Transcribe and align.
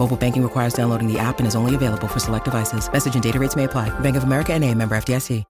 Mobile 0.00 0.16
banking 0.16 0.42
requires 0.42 0.72
downloading 0.72 1.12
the 1.12 1.18
app 1.18 1.40
and 1.40 1.46
is 1.46 1.54
only 1.54 1.74
available 1.74 2.08
for 2.08 2.20
select 2.20 2.46
devices. 2.46 2.90
Message 2.90 3.12
and 3.12 3.22
data 3.22 3.38
rates 3.38 3.54
may 3.54 3.64
apply. 3.64 3.90
Bank 4.00 4.16
of 4.16 4.22
America 4.22 4.54
and 4.54 4.64
a 4.64 4.74
member 4.74 4.96
FDIC. 4.96 5.44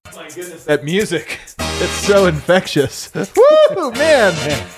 That 0.65 0.83
music. 0.85 1.39
It's 1.83 1.93
so 1.93 2.27
infectious. 2.27 3.11
Woo, 3.15 3.91
man. 3.93 4.35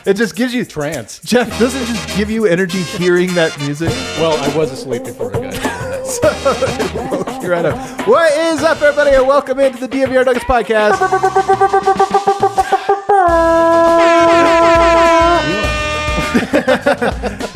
It 0.07 0.15
just 0.15 0.37
gives 0.37 0.55
you 0.55 0.65
Trance. 0.65 1.19
Jeff, 1.19 1.49
doesn't 1.59 1.83
it 1.83 1.87
just 1.87 2.17
give 2.17 2.31
you 2.31 2.47
energy 2.47 2.81
hearing 2.81 3.35
that 3.35 3.59
music? 3.59 3.89
Well, 4.19 4.37
I 4.39 4.57
was 4.57 4.71
asleep 4.71 5.03
before 5.03 5.37
I 5.37 5.41
got 5.41 5.53
here. 5.53 5.63
You're 7.43 7.51
right 7.51 7.65
up. 7.65 8.07
What 8.07 8.31
is 8.39 8.63
up, 8.63 8.81
everybody, 8.81 9.17
and 9.17 9.27
welcome 9.27 9.59
into 9.59 9.85
the 9.85 9.89
DNVR 9.89 10.25
Nuggets 10.25 10.45
podcast. 10.45 11.01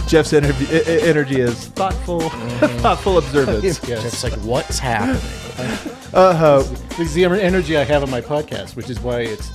Jeff's 0.07 0.33
energy, 0.33 0.67
energy 0.87 1.41
is 1.41 1.67
thoughtful, 1.69 2.21
thoughtful 2.81 3.19
observance. 3.19 3.65
Yes. 3.89 4.23
like, 4.23 4.33
what's 4.45 4.79
happening? 4.79 5.21
Uh, 6.15 6.33
huh. 6.35 6.63
This 6.97 7.01
is 7.09 7.15
the 7.15 7.25
energy 7.27 7.77
I 7.77 7.85
have 7.85 8.03
on 8.03 8.11
my 8.11 8.23
podcast, 8.23 8.75
which 8.75 8.89
is 8.89 8.99
why 9.01 9.21
it's 9.21 9.51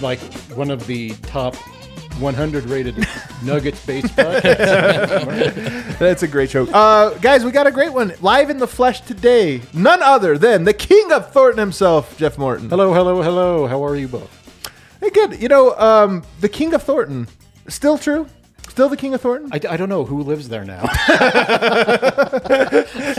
like 0.00 0.20
one 0.54 0.70
of 0.70 0.86
the 0.86 1.10
top 1.22 1.54
100 2.18 2.64
rated 2.64 2.96
Nuggets 3.42 3.84
based 3.84 4.06
podcasts. 4.16 5.98
that's 5.98 6.22
a 6.22 6.28
great 6.28 6.48
joke. 6.48 6.70
Uh, 6.72 7.10
guys, 7.18 7.44
we 7.44 7.50
got 7.50 7.66
a 7.66 7.70
great 7.70 7.92
one 7.92 8.14
live 8.22 8.48
in 8.48 8.56
the 8.58 8.66
flesh 8.66 9.02
today. 9.02 9.60
None 9.74 10.02
other 10.02 10.38
than 10.38 10.64
the 10.64 10.72
king 10.72 11.12
of 11.12 11.30
Thornton 11.32 11.58
himself, 11.58 12.16
Jeff 12.16 12.38
Morton. 12.38 12.70
hello, 12.70 12.94
hello, 12.94 13.20
hello. 13.20 13.66
How 13.66 13.84
are 13.84 13.96
you 13.96 14.08
both? 14.08 14.30
Hey, 15.00 15.10
good. 15.10 15.42
You 15.42 15.48
know, 15.48 15.76
um, 15.78 16.22
the 16.40 16.48
king 16.48 16.72
of 16.72 16.82
Thornton, 16.82 17.28
still 17.68 17.98
true? 17.98 18.26
Still 18.78 18.88
the 18.88 18.96
king 18.96 19.12
of 19.12 19.20
Thornton? 19.20 19.50
I, 19.52 19.56
I 19.72 19.76
don't 19.76 19.88
know 19.88 20.04
who 20.04 20.22
lives 20.22 20.48
there 20.48 20.64
now. 20.64 20.84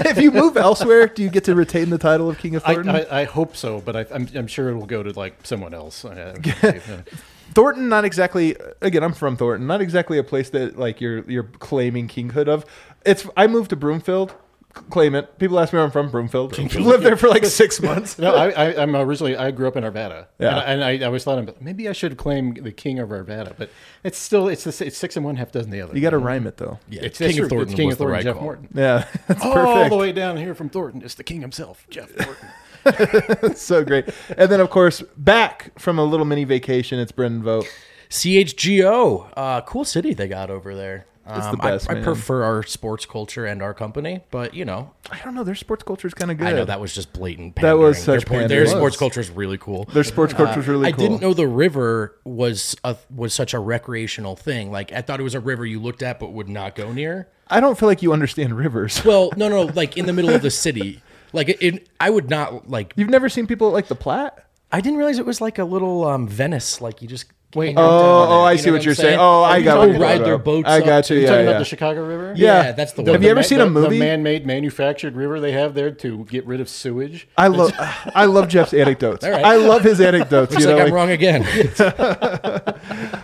if 0.05 0.17
you 0.17 0.31
move 0.31 0.55
elsewhere, 0.55 1.07
do 1.07 1.21
you 1.21 1.29
get 1.29 1.43
to 1.43 1.53
retain 1.53 1.89
the 1.89 1.97
title 1.97 2.29
of 2.29 2.37
king 2.37 2.55
of 2.55 2.63
I, 2.65 2.75
Thornton? 2.75 2.95
I, 2.95 3.05
I 3.23 3.25
hope 3.25 3.57
so, 3.57 3.81
but 3.81 3.93
I, 3.93 4.05
I'm, 4.09 4.29
I'm 4.35 4.47
sure 4.47 4.69
it 4.69 4.75
will 4.75 4.85
go 4.85 5.03
to 5.03 5.11
like 5.11 5.45
someone 5.45 5.73
else. 5.73 6.05
Thornton, 7.53 7.89
not 7.89 8.05
exactly. 8.05 8.55
Again, 8.79 9.03
I'm 9.03 9.11
from 9.11 9.35
Thornton. 9.35 9.67
Not 9.67 9.81
exactly 9.81 10.17
a 10.17 10.23
place 10.23 10.49
that 10.51 10.79
like 10.79 11.01
you're 11.01 11.29
you're 11.29 11.43
claiming 11.43 12.07
kinghood 12.07 12.47
of. 12.47 12.65
It's. 13.05 13.27
I 13.35 13.47
moved 13.47 13.71
to 13.71 13.75
Broomfield. 13.75 14.33
C- 14.75 14.81
Claim 14.89 15.15
it. 15.15 15.37
People 15.39 15.59
ask 15.59 15.73
me 15.73 15.77
where 15.77 15.85
I'm 15.85 15.91
from. 15.91 16.09
Broomfield. 16.09 16.57
I 16.59 16.63
lived 16.79 17.03
there 17.03 17.15
for 17.17 17.27
like 17.29 17.45
six 17.45 17.81
months. 17.81 18.17
No, 18.19 18.35
I, 18.35 18.49
I, 18.49 18.81
I'm 18.81 18.95
originally 18.95 19.35
I 19.37 19.51
grew 19.51 19.67
up 19.67 19.75
in 19.75 19.83
Arvada, 19.83 20.27
Yeah. 20.39 20.57
and, 20.59 20.83
I, 20.83 20.91
and 20.91 21.03
I 21.03 21.05
always 21.07 21.23
thought 21.23 21.61
maybe 21.61 21.87
I 21.89 21.93
should 21.93 22.17
claim 22.17 22.53
the 22.53 22.71
king 22.71 22.99
of 22.99 23.09
Arvada, 23.09 23.53
but 23.57 23.69
it's 24.03 24.17
still 24.17 24.47
it's 24.47 24.63
the, 24.63 24.85
it's 24.85 24.97
six 24.97 25.15
and 25.15 25.25
one 25.25 25.35
half 25.37 25.51
dozen 25.51 25.71
the 25.71 25.81
other. 25.81 25.95
You 25.95 26.01
got 26.01 26.11
to 26.11 26.17
rhyme 26.17 26.47
it 26.47 26.57
though. 26.57 26.79
Yeah, 26.89 27.01
It's 27.03 27.17
King 27.17 27.39
of. 27.39 27.49
Thornton 27.49 27.69
It's 27.69 27.75
King 27.75 27.91
of 27.91 27.97
Thornton, 27.97 28.13
right 28.15 28.23
Jeff 28.23 28.35
call. 28.35 28.43
Morton. 28.43 28.69
Yeah, 28.73 29.05
that's 29.27 29.43
All 29.43 29.53
perfect. 29.53 29.89
the 29.91 29.97
way 29.97 30.11
down 30.11 30.37
here 30.37 30.53
from 30.55 30.69
Thornton 30.69 31.01
is 31.01 31.15
the 31.15 31.23
king 31.23 31.41
himself, 31.41 31.85
Jeff 31.89 32.09
Thornton. 32.85 33.55
so 33.55 33.83
great. 33.83 34.05
And 34.37 34.51
then 34.51 34.59
of 34.61 34.69
course 34.69 35.01
back 35.17 35.77
from 35.79 35.99
a 35.99 36.03
little 36.03 36.25
mini 36.25 36.43
vacation. 36.45 36.99
It's 36.99 37.11
Brendan 37.11 37.43
Vogt. 37.43 37.67
CHGO, 38.09 39.29
uh, 39.37 39.61
cool 39.61 39.85
city 39.85 40.13
they 40.13 40.27
got 40.27 40.49
over 40.49 40.75
there. 40.75 41.05
It's 41.37 41.45
the 41.47 41.51
Um, 41.53 41.59
best, 41.59 41.89
I, 41.89 41.99
I 41.99 42.01
prefer 42.03 42.43
our 42.43 42.63
sports 42.63 43.05
culture 43.05 43.45
and 43.45 43.61
our 43.61 43.73
company, 43.73 44.21
but 44.31 44.53
you 44.53 44.65
know, 44.65 44.91
I 45.11 45.19
don't 45.23 45.35
know. 45.35 45.43
Their 45.43 45.55
sports 45.55 45.83
culture 45.83 46.07
is 46.07 46.13
kind 46.13 46.31
of 46.31 46.37
good. 46.37 46.47
I 46.47 46.51
know 46.51 46.65
that 46.65 46.79
was 46.79 46.93
just 46.93 47.13
blatant. 47.13 47.55
That 47.57 47.77
was 47.77 47.97
such 47.97 48.25
their, 48.25 48.39
pandering. 48.39 48.47
their 48.49 48.65
sports 48.65 48.97
culture 48.97 49.19
is 49.19 49.29
really 49.29 49.57
cool. 49.57 49.85
Their 49.85 50.03
sports 50.03 50.33
culture 50.33 50.59
is 50.59 50.67
really 50.67 50.87
I 50.87 50.91
cool. 50.91 51.05
I 51.05 51.07
didn't 51.07 51.21
know 51.21 51.33
the 51.33 51.47
river 51.47 52.15
was 52.23 52.75
a, 52.83 52.95
was 53.13 53.33
such 53.33 53.53
a 53.53 53.59
recreational 53.59 54.35
thing. 54.35 54.71
Like 54.71 54.91
I 54.91 55.01
thought 55.01 55.19
it 55.19 55.23
was 55.23 55.35
a 55.35 55.39
river 55.39 55.65
you 55.65 55.79
looked 55.79 56.03
at 56.03 56.19
but 56.19 56.31
would 56.33 56.49
not 56.49 56.75
go 56.75 56.91
near. 56.91 57.27
I 57.47 57.59
don't 57.59 57.77
feel 57.79 57.89
like 57.89 58.01
you 58.03 58.13
understand 58.13 58.55
rivers. 58.57 59.03
Well, 59.09 59.31
no, 59.35 59.49
no, 59.49 59.63
like 59.63 59.97
in 59.97 60.05
the 60.05 60.13
middle 60.13 60.33
of 60.33 60.41
the 60.41 60.51
city. 60.51 61.01
Like 61.33 61.49
it, 61.49 61.57
it 61.61 61.89
I 61.99 62.09
would 62.09 62.29
not 62.29 62.69
like. 62.69 62.93
You've 62.95 63.09
never 63.09 63.29
seen 63.29 63.47
people 63.47 63.71
like 63.71 63.87
the 63.87 63.95
Platte? 63.95 64.45
I 64.71 64.81
didn't 64.81 64.97
realize 64.97 65.17
it 65.19 65.25
was 65.25 65.41
like 65.41 65.57
a 65.57 65.63
little 65.65 66.05
um, 66.05 66.27
Venice. 66.27 66.81
Like 66.81 67.01
you 67.01 67.07
just 67.07 67.25
Wait, 67.55 67.73
Oh, 67.75 67.81
oh, 67.81 68.41
I 68.43 68.57
see 68.57 68.69
what 68.69 68.85
you're 68.85 68.93
saying. 68.93 69.17
Oh, 69.19 69.41
I 69.41 69.63
got 69.63 69.79
what 69.79 69.89
you're 69.89 69.99
ride 69.99 70.23
their 70.23 70.37
boats. 70.37 70.69
I 70.69 70.81
got 70.81 71.09
you. 71.09 71.15
you 71.15 71.23
Yeah, 71.23 71.29
talking 71.29 71.45
yeah. 71.45 71.49
about 71.49 71.59
the 71.59 71.65
Chicago 71.65 72.05
River? 72.05 72.33
Yeah. 72.37 72.73
That's 72.73 72.93
the 72.93 73.01
one. 73.01 73.11
Have 73.11 73.23
you 73.23 73.29
ever 73.31 73.41
seen 73.41 73.59
a 73.59 73.67
movie? 73.67 73.97
The 73.97 74.05
man-made 74.05 74.45
manufactured 74.45 75.15
river 75.15 75.39
they 75.39 75.53
have 75.53 75.73
there 75.73 75.89
to 75.89 76.25
get 76.25 76.45
rid 76.45 76.61
of 76.61 76.69
sewage. 76.69 77.27
I 77.39 77.47
love 77.47 77.73
I 78.13 78.25
love 78.25 78.49
Jeff's 78.49 78.73
anecdotes. 78.75 79.25
I 79.25 79.55
love 79.55 79.81
his 79.81 79.99
anecdotes. 79.99 80.51
Looks 80.51 80.63
you 80.63 80.69
know, 80.69 80.77
like 80.77 80.87
I'm 80.87 80.93
wrong 80.93 81.09
again. 81.09 81.43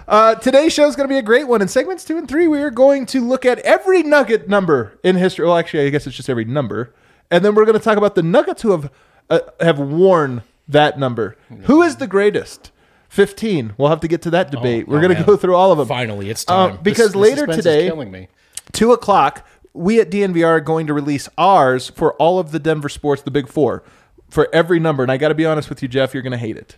Uh, 0.07 0.35
today's 0.35 0.71
show 0.71 0.87
is 0.87 0.95
going 0.95 1.09
to 1.09 1.11
be 1.11 1.17
a 1.17 1.23
great 1.23 1.47
one. 1.47 1.63
In 1.63 1.67
segments 1.67 2.05
two 2.05 2.15
and 2.15 2.27
three, 2.27 2.47
we 2.47 2.61
are 2.61 2.69
going 2.69 3.07
to 3.07 3.21
look 3.21 3.43
at 3.43 3.57
every 3.59 4.03
Nugget 4.03 4.47
number 4.47 4.99
in 5.03 5.15
history. 5.15 5.47
Well, 5.47 5.57
actually, 5.57 5.87
I 5.87 5.89
guess 5.89 6.05
it's 6.05 6.15
just 6.15 6.29
every 6.29 6.45
number, 6.45 6.93
and 7.31 7.43
then 7.43 7.55
we're 7.55 7.65
going 7.65 7.77
to 7.77 7.83
talk 7.83 7.97
about 7.97 8.13
the 8.13 8.21
Nuggets 8.21 8.61
who 8.61 8.71
have 8.71 8.91
uh, 9.31 9.39
have 9.59 9.79
worn 9.79 10.43
that 10.67 10.97
number. 10.99 11.37
Who 11.63 11.81
is 11.81 11.97
the 11.97 12.07
greatest? 12.07 12.71
Fifteen. 13.09 13.73
We'll 13.77 13.89
have 13.89 14.01
to 14.01 14.07
get 14.07 14.21
to 14.23 14.29
that 14.31 14.51
debate. 14.51 14.87
we're 14.87 14.97
oh, 14.97 15.01
going 15.01 15.15
to 15.15 15.23
go 15.23 15.37
through 15.37 15.55
all 15.55 15.71
of 15.71 15.77
them. 15.77 15.87
Finally, 15.87 16.29
it's 16.29 16.43
Uh, 16.47 16.69
time. 16.69 16.79
because 16.81 17.13
The 17.13 17.19
later 17.19 17.37
suspense 17.45 17.57
today, 17.57 17.87
killing 17.87 18.11
me. 18.11 18.27
two 18.73 18.91
o'clock, 18.91 19.45
we 19.73 19.99
at 20.01 20.09
DNVR 20.09 20.45
are 20.45 20.59
going 20.59 20.87
to 20.87 20.93
release 20.93 21.29
ours 21.37 21.89
for 21.89 22.13
all 22.15 22.39
of 22.39 22.51
the 22.51 22.59
Denver 22.59 22.89
sports, 22.89 23.21
the 23.21 23.31
Big 23.31 23.47
Four, 23.47 23.83
for 24.29 24.49
every 24.53 24.79
number. 24.79 25.01
And 25.03 25.11
I 25.11 25.17
got 25.17 25.29
to 25.29 25.35
be 25.35 25.45
honest 25.45 25.69
with 25.69 25.81
you, 25.81 25.87
Jeff, 25.87 26.13
you're 26.13 26.23
going 26.23 26.31
to 26.31 26.37
hate 26.37 26.57
it. 26.57 26.77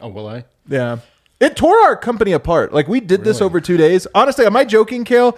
Oh, 0.00 0.08
will 0.08 0.28
I? 0.28 0.44
Yeah. 0.68 0.98
It 1.40 1.56
tore 1.56 1.78
our 1.78 1.96
company 1.96 2.32
apart. 2.32 2.72
Like 2.72 2.86
we 2.86 3.00
did 3.00 3.24
this 3.24 3.40
over 3.40 3.60
two 3.60 3.76
days. 3.76 4.06
Honestly, 4.14 4.44
am 4.44 4.56
I 4.56 4.64
joking, 4.64 5.04
Kale? 5.04 5.36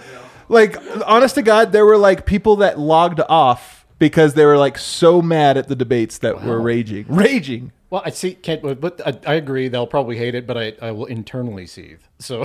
Like, 0.48 0.76
honest 1.06 1.36
to 1.36 1.42
God, 1.42 1.72
there 1.72 1.86
were 1.86 1.96
like 1.96 2.26
people 2.26 2.56
that 2.56 2.78
logged 2.78 3.20
off 3.28 3.81
because 4.02 4.34
they 4.34 4.44
were 4.44 4.58
like 4.58 4.76
so 4.78 5.22
mad 5.22 5.56
at 5.56 5.68
the 5.68 5.76
debates 5.76 6.18
that 6.18 6.42
were 6.42 6.60
raging. 6.60 7.06
Raging. 7.08 7.70
Well, 7.88 8.02
I 8.04 8.10
see. 8.10 8.34
Can't, 8.34 8.60
but- 8.80 9.00
I, 9.06 9.16
I 9.30 9.34
agree. 9.34 9.68
They'll 9.68 9.86
probably 9.86 10.16
hate 10.18 10.34
it, 10.34 10.44
but 10.44 10.58
I, 10.58 10.72
I 10.82 10.90
will 10.90 11.04
internally 11.04 11.68
seethe. 11.68 12.00
So 12.18 12.40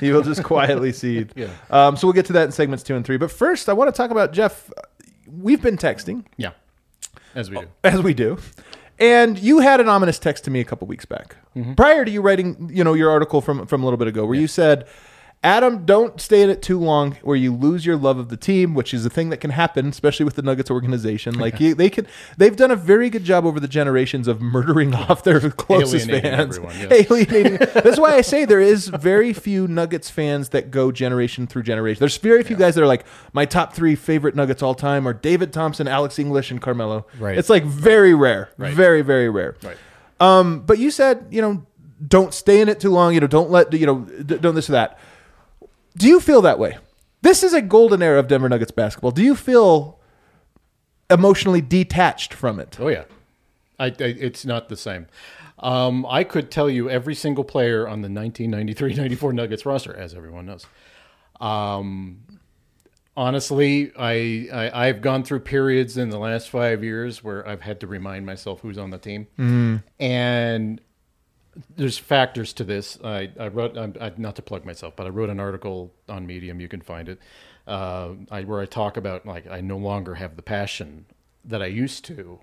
you 0.00 0.14
will 0.14 0.22
just 0.22 0.44
quietly 0.44 0.92
seethe. 0.92 1.32
Yeah. 1.34 1.48
Um, 1.70 1.96
so 1.96 2.06
we'll 2.06 2.12
get 2.14 2.26
to 2.26 2.32
that 2.34 2.44
in 2.44 2.52
segments 2.52 2.84
two 2.84 2.94
and 2.94 3.04
three. 3.04 3.16
But 3.16 3.32
first, 3.32 3.68
I 3.68 3.72
want 3.72 3.92
to 3.92 3.96
talk 3.96 4.12
about 4.12 4.32
Jeff. 4.32 4.70
We've 5.26 5.60
been 5.60 5.76
texting, 5.76 6.24
yeah, 6.36 6.50
as 7.34 7.50
we 7.50 7.58
do. 7.58 7.66
as 7.82 8.00
we 8.00 8.14
do. 8.14 8.38
And 9.00 9.36
you 9.40 9.58
had 9.58 9.80
an 9.80 9.88
ominous 9.88 10.20
text 10.20 10.44
to 10.44 10.52
me 10.52 10.60
a 10.60 10.64
couple 10.64 10.86
weeks 10.86 11.04
back, 11.04 11.34
prior 11.74 12.04
to 12.04 12.10
you 12.12 12.22
writing, 12.22 12.70
you 12.72 12.84
know, 12.84 12.94
your 12.94 13.10
article 13.10 13.40
from 13.40 13.66
from 13.66 13.82
a 13.82 13.84
little 13.86 13.98
bit 13.98 14.06
ago, 14.06 14.24
where 14.24 14.38
you 14.38 14.46
said, 14.46 14.86
"Adam, 15.44 15.84
don't 15.84 16.20
stay 16.20 16.42
in 16.42 16.50
it 16.50 16.62
too 16.62 16.80
long, 16.80 17.12
where 17.22 17.36
you 17.36 17.54
lose 17.54 17.84
your 17.86 17.96
love 17.96 18.18
of 18.18 18.30
the 18.30 18.36
team, 18.36 18.74
which 18.74 18.92
is 18.94 19.04
a 19.06 19.10
thing 19.10 19.28
that 19.28 19.36
can 19.36 19.50
happen, 19.50 19.88
especially 19.88 20.24
with 20.24 20.34
the 20.34 20.42
Nuggets 20.42 20.70
organization. 20.70 21.34
Like 21.44 21.60
you, 21.60 21.74
they 21.74 21.90
can, 21.90 22.06
they've 22.38 22.56
done 22.56 22.70
a 22.70 22.76
very 22.76 23.10
good 23.10 23.22
job 23.24 23.44
over 23.44 23.60
the 23.60 23.68
generations 23.68 24.26
of 24.26 24.40
murdering 24.40 24.94
off 24.94 25.22
their 25.22 25.38
closest 25.50 26.08
Alienating 26.08 26.30
fans, 26.30 26.56
everyone, 26.56 26.78
yes. 26.78 27.10
alienating. 27.10 27.56
That's 27.74 27.98
why 28.00 28.14
I 28.14 28.22
say 28.22 28.44
there 28.46 28.60
is 28.60 28.88
very 28.88 29.32
few 29.34 29.68
Nuggets 29.68 30.08
fans 30.08 30.48
that 30.50 30.70
go 30.70 30.90
generation 30.90 31.46
through 31.46 31.64
generation. 31.64 32.00
There's 32.00 32.16
very 32.16 32.42
few 32.42 32.56
guys 32.56 32.74
that 32.76 32.82
are 32.82 32.86
like 32.86 33.04
my 33.34 33.44
top 33.44 33.74
three 33.74 33.94
favorite 33.94 34.34
Nuggets 34.34 34.62
all 34.62 34.74
time 34.74 35.06
are 35.06 35.12
David 35.12 35.52
Thompson, 35.52 35.86
Alex 35.86 36.18
English, 36.18 36.50
and 36.50 36.62
Carmelo. 36.62 37.06
Right. 37.18 37.36
It's 37.36 37.50
like 37.50 37.64
very 37.64 38.14
rare, 38.14 38.48
Right. 38.56 38.72
very 38.72 39.02
very 39.02 39.28
rare. 39.28 39.56
Right. 39.62 39.76
Um, 40.20 40.60
but 40.60 40.78
you 40.78 40.90
said 40.90 41.26
you 41.30 41.42
know 41.42 41.66
don't 42.06 42.32
stay 42.32 42.60
in 42.62 42.68
it 42.70 42.80
too 42.80 42.90
long. 42.90 43.12
You 43.12 43.20
know 43.20 43.26
don't 43.26 43.50
let 43.50 43.70
you 43.74 43.84
know 43.86 43.98
d- 44.00 44.38
don't 44.38 44.54
this 44.54 44.68
or 44.70 44.72
that. 44.72 44.98
Do 45.96 46.08
you 46.08 46.20
feel 46.20 46.42
that 46.42 46.58
way? 46.58 46.78
This 47.22 47.42
is 47.42 47.54
a 47.54 47.62
golden 47.62 48.02
era 48.02 48.18
of 48.18 48.28
Denver 48.28 48.48
Nuggets 48.48 48.70
basketball. 48.70 49.10
Do 49.10 49.22
you 49.22 49.34
feel 49.34 49.98
emotionally 51.10 51.60
detached 51.60 52.34
from 52.34 52.58
it? 52.60 52.76
Oh 52.80 52.88
yeah, 52.88 53.04
I, 53.78 53.86
I 53.86 53.94
it's 53.98 54.44
not 54.44 54.68
the 54.68 54.76
same. 54.76 55.06
Um, 55.58 56.04
I 56.06 56.24
could 56.24 56.50
tell 56.50 56.68
you 56.68 56.90
every 56.90 57.14
single 57.14 57.44
player 57.44 57.88
on 57.88 58.02
the 58.02 58.08
1993-94 58.08 59.32
Nuggets 59.34 59.64
roster, 59.64 59.96
as 59.96 60.12
everyone 60.14 60.46
knows. 60.46 60.66
Um, 61.40 62.20
honestly, 63.16 63.92
I, 63.96 64.48
I 64.52 64.88
I've 64.88 65.00
gone 65.00 65.22
through 65.22 65.40
periods 65.40 65.96
in 65.96 66.10
the 66.10 66.18
last 66.18 66.50
five 66.50 66.84
years 66.84 67.22
where 67.24 67.46
I've 67.48 67.62
had 67.62 67.80
to 67.80 67.86
remind 67.86 68.26
myself 68.26 68.60
who's 68.60 68.76
on 68.78 68.90
the 68.90 68.98
team, 68.98 69.28
and 69.98 70.80
there's 71.76 71.98
factors 71.98 72.52
to 72.54 72.64
this. 72.64 72.98
I, 73.04 73.30
I 73.38 73.48
wrote, 73.48 73.76
I, 73.78 73.92
I, 74.06 74.12
not 74.16 74.36
to 74.36 74.42
plug 74.42 74.64
myself, 74.64 74.94
but 74.96 75.06
I 75.06 75.10
wrote 75.10 75.30
an 75.30 75.40
article 75.40 75.92
on 76.08 76.26
Medium. 76.26 76.60
You 76.60 76.68
can 76.68 76.80
find 76.80 77.08
it, 77.08 77.18
uh, 77.66 78.10
I, 78.30 78.42
where 78.44 78.60
I 78.60 78.66
talk 78.66 78.96
about 78.96 79.24
like 79.26 79.46
I 79.48 79.60
no 79.60 79.76
longer 79.76 80.14
have 80.16 80.36
the 80.36 80.42
passion 80.42 81.06
that 81.44 81.62
I 81.62 81.66
used 81.66 82.04
to, 82.06 82.38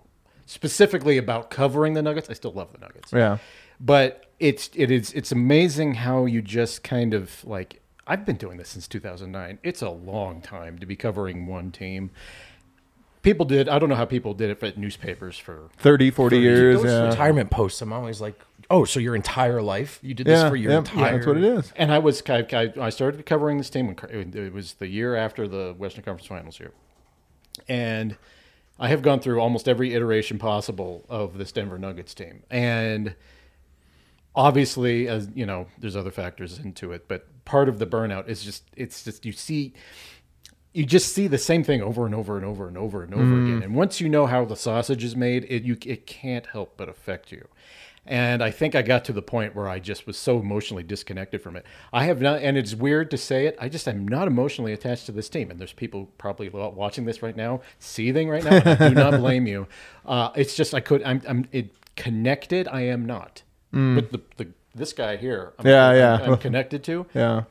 specifically 0.46 1.18
about 1.18 1.50
covering 1.50 1.94
the 1.94 2.02
Nuggets. 2.02 2.30
I 2.30 2.34
still 2.34 2.54
love 2.54 2.72
the 2.72 2.78
Nuggets, 2.80 3.12
Yeah. 3.14 3.38
but 3.80 4.26
it's 4.40 4.70
it 4.76 4.90
is 4.92 5.12
it's 5.14 5.32
amazing 5.32 5.96
how 5.96 6.26
you 6.26 6.42
just 6.42 6.84
kind 6.84 7.14
of 7.14 7.44
like 7.46 7.82
I've 8.08 8.26
been 8.26 8.36
doing 8.38 8.58
this 8.58 8.70
since 8.70 8.88
2009. 8.88 9.60
It's 9.64 9.82
a 9.82 9.90
long 9.90 10.42
time 10.42 10.80
to 10.80 10.86
be 10.86 10.96
covering 10.96 11.46
one 11.48 11.72
team. 11.72 12.12
People 13.22 13.46
did. 13.46 13.70
I 13.70 13.78
don't 13.78 13.88
know 13.90 13.96
how 13.96 14.06
people 14.06 14.34
did 14.34 14.50
it 14.50 14.60
for 14.60 14.72
newspapers 14.76 15.38
for 15.38 15.70
30, 15.78 16.10
40 16.10 16.40
years. 16.40 16.82
Those 16.82 16.92
Yeah. 16.92 17.08
retirement 17.10 17.52
posts, 17.52 17.80
I'm 17.82 17.94
always 17.94 18.20
like, 18.20 18.34
oh, 18.72 18.86
so 18.86 19.00
your 19.00 19.16
entire 19.16 19.62
life 19.62 20.00
you 20.02 20.14
did 20.14 20.26
this 20.26 20.42
Yeah, 20.42 20.50
for 20.50 20.56
your 20.56 20.72
yeah, 20.72 20.78
entire. 20.80 21.14
that's 21.14 21.28
what 21.28 21.38
it 21.38 21.44
is. 21.44 21.72
And 21.76 21.92
I 21.92 22.00
was 22.00 22.24
I, 22.28 22.46
I 22.54 22.74
I 22.80 22.90
started 22.90 23.24
covering 23.26 23.58
this 23.58 23.70
team 23.70 23.88
when 23.88 24.34
it 24.34 24.54
was 24.54 24.74
the 24.74 24.88
year 24.88 25.16
after 25.16 25.48
the 25.48 25.76
Western 25.78 26.04
Conference 26.04 26.28
Finals 26.28 26.58
here, 26.58 26.72
and 27.68 28.18
I 28.80 28.88
have 28.88 29.02
gone 29.02 29.20
through 29.20 29.40
almost 29.40 29.68
every 29.68 29.94
iteration 29.94 30.40
possible 30.40 31.06
of 31.10 31.38
this 31.38 31.52
Denver 31.52 31.78
Nuggets 31.78 32.14
team, 32.14 32.44
and 32.50 33.16
obviously, 34.34 35.08
as 35.08 35.30
you 35.36 35.46
know, 35.46 35.68
there's 35.78 35.96
other 35.96 36.12
factors 36.12 36.58
into 36.58 36.92
it, 36.94 37.08
but 37.08 37.28
part 37.46 37.68
of 37.68 37.78
the 37.78 37.86
burnout 37.86 38.28
is 38.28 38.44
just 38.44 38.64
it's 38.76 39.04
just 39.04 39.26
you 39.26 39.34
see. 39.34 39.74
You 40.74 40.86
just 40.86 41.14
see 41.14 41.28
the 41.28 41.38
same 41.38 41.66
thing 41.66 41.82
over 41.82 42.06
and 42.06 42.16
over 42.16 42.38
and 42.38 42.46
over 42.46 42.66
and 42.66 42.78
over 42.78 43.04
and 43.04 43.14
over 43.14 43.24
mm. 43.24 43.46
again, 43.46 43.64
and 43.64 43.76
once 43.76 44.00
you 44.00 44.08
know 44.08 44.26
how 44.26 44.46
the 44.46 44.56
sausage 44.56 45.04
is 45.04 45.18
made, 45.18 45.46
it 45.50 45.64
you 45.64 45.76
it 45.86 46.08
can't 46.08 46.46
help 46.46 46.78
but 46.78 46.88
affect 46.88 47.30
you. 47.30 47.50
And 48.06 48.42
I 48.44 48.50
think 48.50 48.74
I 48.74 48.82
got 48.82 49.06
to 49.06 49.14
the 49.14 49.22
point 49.22 49.56
where 49.56 49.70
I 49.70 49.78
just 49.80 50.08
was 50.08 50.18
so 50.18 50.40
emotionally 50.40 50.82
disconnected 50.82 51.42
from 51.42 51.56
it. 51.56 51.66
I 51.94 52.06
have 52.06 52.20
not, 52.20 52.42
and 52.42 52.58
it's 52.58 52.74
weird 52.74 53.12
to 53.12 53.18
say 53.18 53.46
it. 53.46 53.56
I 53.60 53.70
just 53.70 53.88
am 53.88 54.08
not 54.08 54.28
emotionally 54.28 54.74
attached 54.74 55.06
to 55.06 55.12
this 55.12 55.30
team. 55.30 55.52
And 55.52 55.60
there's 55.60 55.72
people 55.74 56.10
probably 56.18 56.50
watching 56.50 57.06
this 57.06 57.22
right 57.22 57.36
now, 57.36 57.62
seething 57.78 58.28
right 58.28 58.44
now. 58.44 58.62
I 58.66 58.90
do 58.90 58.96
not 58.96 59.12
blame 59.20 59.46
you. 59.46 59.68
Uh, 60.06 60.32
it's 60.36 60.56
just 60.56 60.74
I 60.74 60.80
could. 60.80 61.04
I'm. 61.04 61.22
I'm 61.28 61.48
it, 61.52 61.76
connected. 61.96 62.68
I 62.70 62.82
am 62.82 63.06
not. 63.06 63.44
But 63.72 64.12
the, 64.12 64.22
the 64.38 64.48
this 64.74 64.94
guy 64.94 65.18
here, 65.18 65.54
I'm, 65.60 65.68
Yeah, 65.68 65.88
I'm- 65.88 65.98
yeah. 65.98 66.20
I'm 66.32 66.38
connected 66.38 66.84
to. 66.86 67.06
Yeah. 67.14 67.44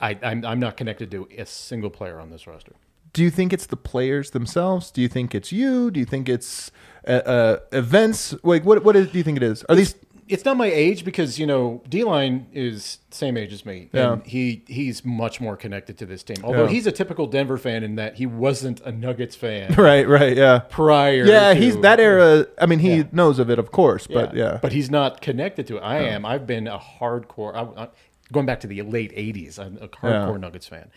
I, 0.00 0.18
I'm, 0.22 0.44
I'm 0.44 0.60
not 0.60 0.76
connected 0.76 1.10
to 1.12 1.28
a 1.36 1.44
single 1.46 1.90
player 1.90 2.18
on 2.20 2.30
this 2.30 2.46
roster. 2.46 2.72
Do 3.14 3.22
you 3.22 3.30
think 3.30 3.52
it's 3.52 3.66
the 3.66 3.76
players 3.76 4.30
themselves? 4.32 4.90
Do 4.90 5.00
you 5.00 5.08
think 5.08 5.34
it's 5.34 5.50
you? 5.52 5.90
Do 5.90 5.98
you 6.00 6.04
think 6.06 6.28
it's 6.28 6.70
uh, 7.06 7.10
uh, 7.12 7.56
events? 7.72 8.34
Like, 8.42 8.64
what 8.64 8.84
what 8.84 8.96
is, 8.96 9.10
do 9.10 9.16
you 9.18 9.24
think 9.24 9.36
it 9.38 9.42
is? 9.42 9.64
Are 9.68 9.74
these? 9.76 9.94
It's 10.26 10.44
not 10.46 10.56
my 10.56 10.66
age 10.72 11.04
because 11.04 11.38
you 11.38 11.46
know 11.46 11.82
D 11.88 12.02
line 12.02 12.46
is 12.52 12.98
same 13.10 13.36
age 13.36 13.52
as 13.52 13.66
me, 13.66 13.90
Yeah. 13.92 14.14
and 14.14 14.26
he 14.26 14.64
he's 14.66 15.04
much 15.04 15.38
more 15.40 15.54
connected 15.54 15.98
to 15.98 16.06
this 16.06 16.22
team. 16.22 16.38
Although 16.42 16.64
Yeah. 16.64 16.70
he's 16.70 16.86
a 16.86 16.92
typical 16.92 17.26
Denver 17.26 17.58
fan 17.58 17.84
in 17.84 17.96
that 17.96 18.14
he 18.16 18.24
wasn't 18.24 18.80
a 18.80 18.90
Nuggets 18.90 19.36
fan 19.36 19.74
Right, 19.78 20.08
right, 20.08 20.34
yeah. 20.34 20.60
prior. 20.70 21.24
Yeah, 21.26 21.52
to- 21.52 21.60
he's 21.60 21.76
that 21.82 22.00
era. 22.00 22.46
I 22.58 22.64
mean, 22.66 22.78
he 22.78 22.96
Yeah. 22.96 23.02
knows 23.12 23.38
of 23.38 23.50
it, 23.50 23.58
of 23.58 23.70
course, 23.70 24.06
but 24.06 24.34
yeah. 24.34 24.58
but 24.62 24.72
he's 24.72 24.90
not 24.90 25.20
connected 25.20 25.66
to 25.66 25.76
it. 25.76 25.80
I 25.80 25.98
am. 25.98 26.24
I've 26.24 26.46
been 26.46 26.66
a 26.68 26.78
hardcore. 26.78 27.54
I, 27.54 27.82
I, 27.84 27.88
going 28.32 28.46
back 28.46 28.60
to 28.60 28.66
the 28.66 28.80
late 28.80 29.12
'80s, 29.14 29.58
I'm 29.58 29.76
a 29.80 29.88
hardcore. 29.88 30.40
Nuggets 30.40 30.66
fan, 30.66 30.90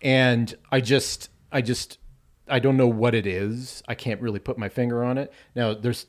and 0.00 0.54
I 0.70 0.80
just, 0.80 1.30
I 1.52 1.60
just, 1.62 1.98
I 2.48 2.58
don't 2.58 2.76
know 2.76 2.88
what 2.88 3.14
it 3.14 3.26
is. 3.26 3.82
I 3.88 3.94
can't 3.94 4.20
really 4.20 4.38
put 4.40 4.58
my 4.58 4.68
finger 4.68 5.02
on 5.04 5.18
it. 5.18 5.32
Now, 5.54 5.74
there's 5.74 6.06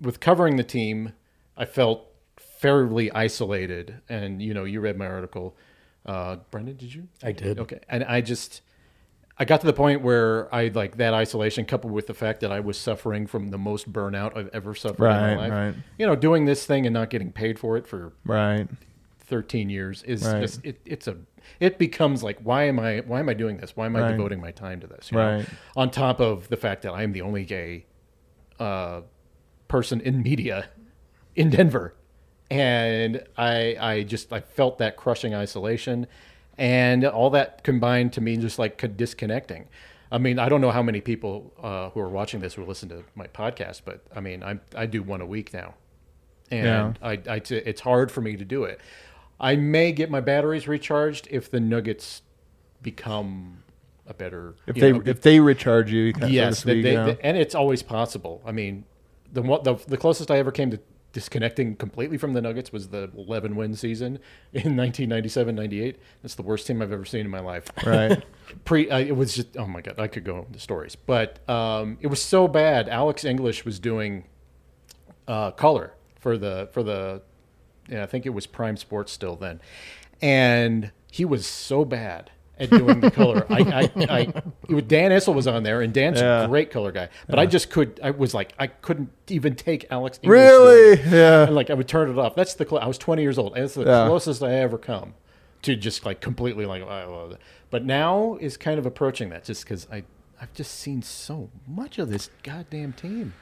with 0.00 0.20
covering 0.20 0.56
the 0.56 0.64
team, 0.64 1.12
I 1.56 1.64
felt 1.64 2.06
fairly 2.36 3.10
isolated, 3.12 4.00
and 4.08 4.40
you 4.42 4.54
know, 4.54 4.64
you 4.64 4.80
read 4.80 4.96
my 4.96 5.06
article, 5.06 5.56
uh, 6.06 6.36
Brendan. 6.50 6.76
Did 6.76 6.94
you? 6.94 7.08
I 7.22 7.32
did. 7.32 7.58
Okay, 7.58 7.80
and 7.88 8.04
I 8.04 8.20
just. 8.20 8.62
I 9.40 9.44
got 9.44 9.60
to 9.60 9.66
the 9.68 9.72
point 9.72 10.02
where 10.02 10.52
I 10.52 10.66
like 10.66 10.96
that 10.96 11.14
isolation 11.14 11.64
coupled 11.64 11.92
with 11.92 12.08
the 12.08 12.14
fact 12.14 12.40
that 12.40 12.50
I 12.50 12.58
was 12.58 12.76
suffering 12.76 13.28
from 13.28 13.50
the 13.50 13.58
most 13.58 13.92
burnout 13.92 14.36
I've 14.36 14.50
ever 14.52 14.74
suffered 14.74 15.04
in 15.04 15.10
Right, 15.12 15.34
my 15.36 15.36
life. 15.36 15.52
right. 15.52 15.74
You 15.96 16.06
know, 16.06 16.16
doing 16.16 16.44
this 16.44 16.66
thing 16.66 16.86
and 16.86 16.92
not 16.94 17.08
getting 17.08 17.30
paid 17.30 17.56
for 17.56 17.76
it 17.76 17.86
for 17.86 18.12
right. 18.24 18.66
13 19.26 19.70
years 19.70 20.02
is 20.02 20.24
Right. 20.24 20.40
just 20.40 20.64
it, 20.64 20.80
it's 20.84 21.06
a 21.06 21.16
it 21.60 21.78
becomes 21.78 22.22
like 22.22 22.38
why 22.40 22.64
am 22.64 22.78
I 22.78 22.98
why 23.00 23.20
am 23.20 23.28
I 23.28 23.34
doing 23.34 23.58
this? 23.58 23.76
Why 23.76 23.86
am 23.86 23.96
I 23.96 24.00
Right. 24.00 24.10
devoting 24.12 24.40
my 24.40 24.50
time 24.50 24.80
to 24.80 24.86
this? 24.86 25.10
you 25.12 25.18
know? 25.18 25.36
Right. 25.38 25.46
On 25.76 25.90
top 25.90 26.20
of 26.20 26.48
the 26.48 26.56
fact 26.56 26.82
that 26.82 26.92
I 26.92 27.02
am 27.02 27.12
the 27.12 27.22
only 27.22 27.44
gay 27.44 27.86
uh, 28.58 29.02
person 29.68 30.00
in 30.00 30.22
media 30.22 30.68
in 31.36 31.50
Denver, 31.50 31.94
and 32.50 33.22
I 33.36 33.76
I 33.80 34.02
just 34.02 34.32
I 34.32 34.40
felt 34.40 34.78
that 34.78 34.96
crushing 34.96 35.34
isolation, 35.34 36.06
and 36.56 37.04
all 37.04 37.30
that 37.30 37.62
combined 37.64 38.12
to 38.14 38.20
me 38.20 38.36
just 38.36 38.58
like 38.58 38.96
disconnecting. 38.96 39.68
I 40.10 40.16
mean, 40.18 40.38
I 40.38 40.48
don't 40.48 40.62
know 40.62 40.70
how 40.70 40.82
many 40.82 41.00
people 41.02 41.52
uh, 41.62 41.90
who 41.90 42.00
are 42.00 42.08
watching 42.08 42.40
this 42.40 42.56
will 42.56 42.64
listen 42.66 42.88
to 42.88 43.04
my 43.14 43.26
podcast, 43.26 43.82
but 43.84 44.02
I 44.14 44.20
mean, 44.20 44.42
I 44.42 44.58
I 44.74 44.86
do 44.86 45.02
one 45.02 45.20
a 45.20 45.26
week 45.26 45.52
now, 45.52 45.74
and 46.50 46.98
I, 47.02 47.20
I 47.28 47.38
t- 47.40 47.56
it's 47.56 47.82
hard 47.82 48.10
for 48.10 48.22
me 48.22 48.36
to 48.36 48.44
do 48.44 48.64
it. 48.64 48.80
I 49.40 49.56
may 49.56 49.92
get 49.92 50.10
my 50.10 50.20
batteries 50.20 50.66
recharged 50.66 51.28
if 51.30 51.50
the 51.50 51.60
Nuggets 51.60 52.22
become 52.82 53.62
a 54.06 54.14
better 54.14 54.54
If 54.66 54.76
they 54.76 54.92
know, 54.92 55.02
if 55.04 55.20
they 55.20 55.38
recharge 55.38 55.92
you, 55.92 56.12
kind 56.12 56.32
yes, 56.32 56.62
they, 56.62 56.80
they, 56.80 56.96
and 57.22 57.36
it's 57.36 57.54
always 57.54 57.82
possible. 57.82 58.42
I 58.44 58.52
mean, 58.52 58.84
the, 59.32 59.42
the 59.42 59.78
the 59.86 59.96
closest 59.96 60.30
I 60.30 60.38
ever 60.38 60.50
came 60.50 60.70
to 60.70 60.80
disconnecting 61.12 61.76
completely 61.76 62.18
from 62.18 62.32
the 62.32 62.40
Nuggets 62.40 62.72
was 62.72 62.88
the 62.88 63.10
11 63.16 63.56
win 63.56 63.74
season 63.74 64.18
in 64.52 64.74
1997-98. 64.74 65.96
That's 66.22 66.34
the 66.34 66.42
worst 66.42 66.66
team 66.66 66.82
I've 66.82 66.92
ever 66.92 67.04
seen 67.04 67.22
in 67.22 67.30
my 67.30 67.40
life. 67.40 67.66
right. 67.84 68.24
Pre, 68.64 68.90
uh, 68.90 68.98
it 68.98 69.16
was 69.16 69.34
just 69.34 69.56
oh 69.56 69.66
my 69.66 69.82
god, 69.82 69.98
I 69.98 70.08
could 70.08 70.24
go 70.24 70.38
into 70.46 70.58
stories, 70.58 70.96
but 70.96 71.46
um, 71.48 71.98
it 72.00 72.06
was 72.06 72.22
so 72.22 72.48
bad. 72.48 72.88
Alex 72.88 73.24
English 73.24 73.64
was 73.64 73.78
doing 73.78 74.24
uh, 75.26 75.50
color 75.50 75.92
for 76.18 76.38
the 76.38 76.68
for 76.72 76.82
the 76.82 77.22
yeah, 77.88 78.02
I 78.02 78.06
think 78.06 78.26
it 78.26 78.30
was 78.30 78.46
Prime 78.46 78.76
Sports 78.76 79.12
still 79.12 79.36
then, 79.36 79.60
and 80.20 80.90
he 81.10 81.24
was 81.24 81.46
so 81.46 81.84
bad 81.84 82.30
at 82.58 82.70
doing 82.70 83.00
the 83.00 83.10
color. 83.10 83.46
I, 83.48 83.60
I, 83.60 84.04
I 84.08 84.20
it 84.68 84.74
was, 84.74 84.84
Dan 84.84 85.10
Issel 85.12 85.32
was 85.34 85.46
on 85.46 85.62
there, 85.62 85.80
and 85.80 85.92
Dan's 85.92 86.20
Yeah. 86.20 86.42
a 86.44 86.48
great 86.48 86.70
color 86.70 86.90
guy, 86.92 87.08
but 87.28 87.38
I 87.38 87.46
just 87.46 87.70
could. 87.70 88.00
I 88.02 88.10
was 88.10 88.34
like, 88.34 88.52
I 88.58 88.66
couldn't 88.66 89.10
even 89.28 89.54
take 89.54 89.86
Alex. 89.90 90.18
English 90.22 90.38
Really? 90.40 90.96
doing. 90.96 91.12
Yeah. 91.12 91.44
And 91.44 91.54
like 91.54 91.70
I 91.70 91.74
would 91.74 91.88
turn 91.88 92.10
it 92.10 92.18
off. 92.18 92.34
That's 92.34 92.54
the. 92.54 92.66
Cl- 92.66 92.82
I 92.82 92.86
was 92.86 92.98
20 92.98 93.22
years 93.22 93.38
old. 93.38 93.54
and 93.54 93.64
It's 93.64 93.74
the 93.74 93.84
Yeah. 93.84 94.06
closest 94.06 94.42
I 94.42 94.54
ever 94.54 94.76
come 94.78 95.14
to 95.62 95.76
just 95.76 96.04
like 96.04 96.20
completely 96.20 96.66
like. 96.66 96.82
uh, 96.82 97.36
But 97.70 97.84
now 97.84 98.36
is 98.40 98.56
kind 98.56 98.78
of 98.78 98.86
approaching 98.86 99.28
that, 99.30 99.44
just 99.44 99.64
because 99.64 99.86
I 99.92 100.02
I've 100.40 100.52
just 100.54 100.72
seen 100.78 101.02
so 101.02 101.50
much 101.66 101.98
of 101.98 102.10
this 102.10 102.30
goddamn 102.42 102.92
team. 102.92 103.34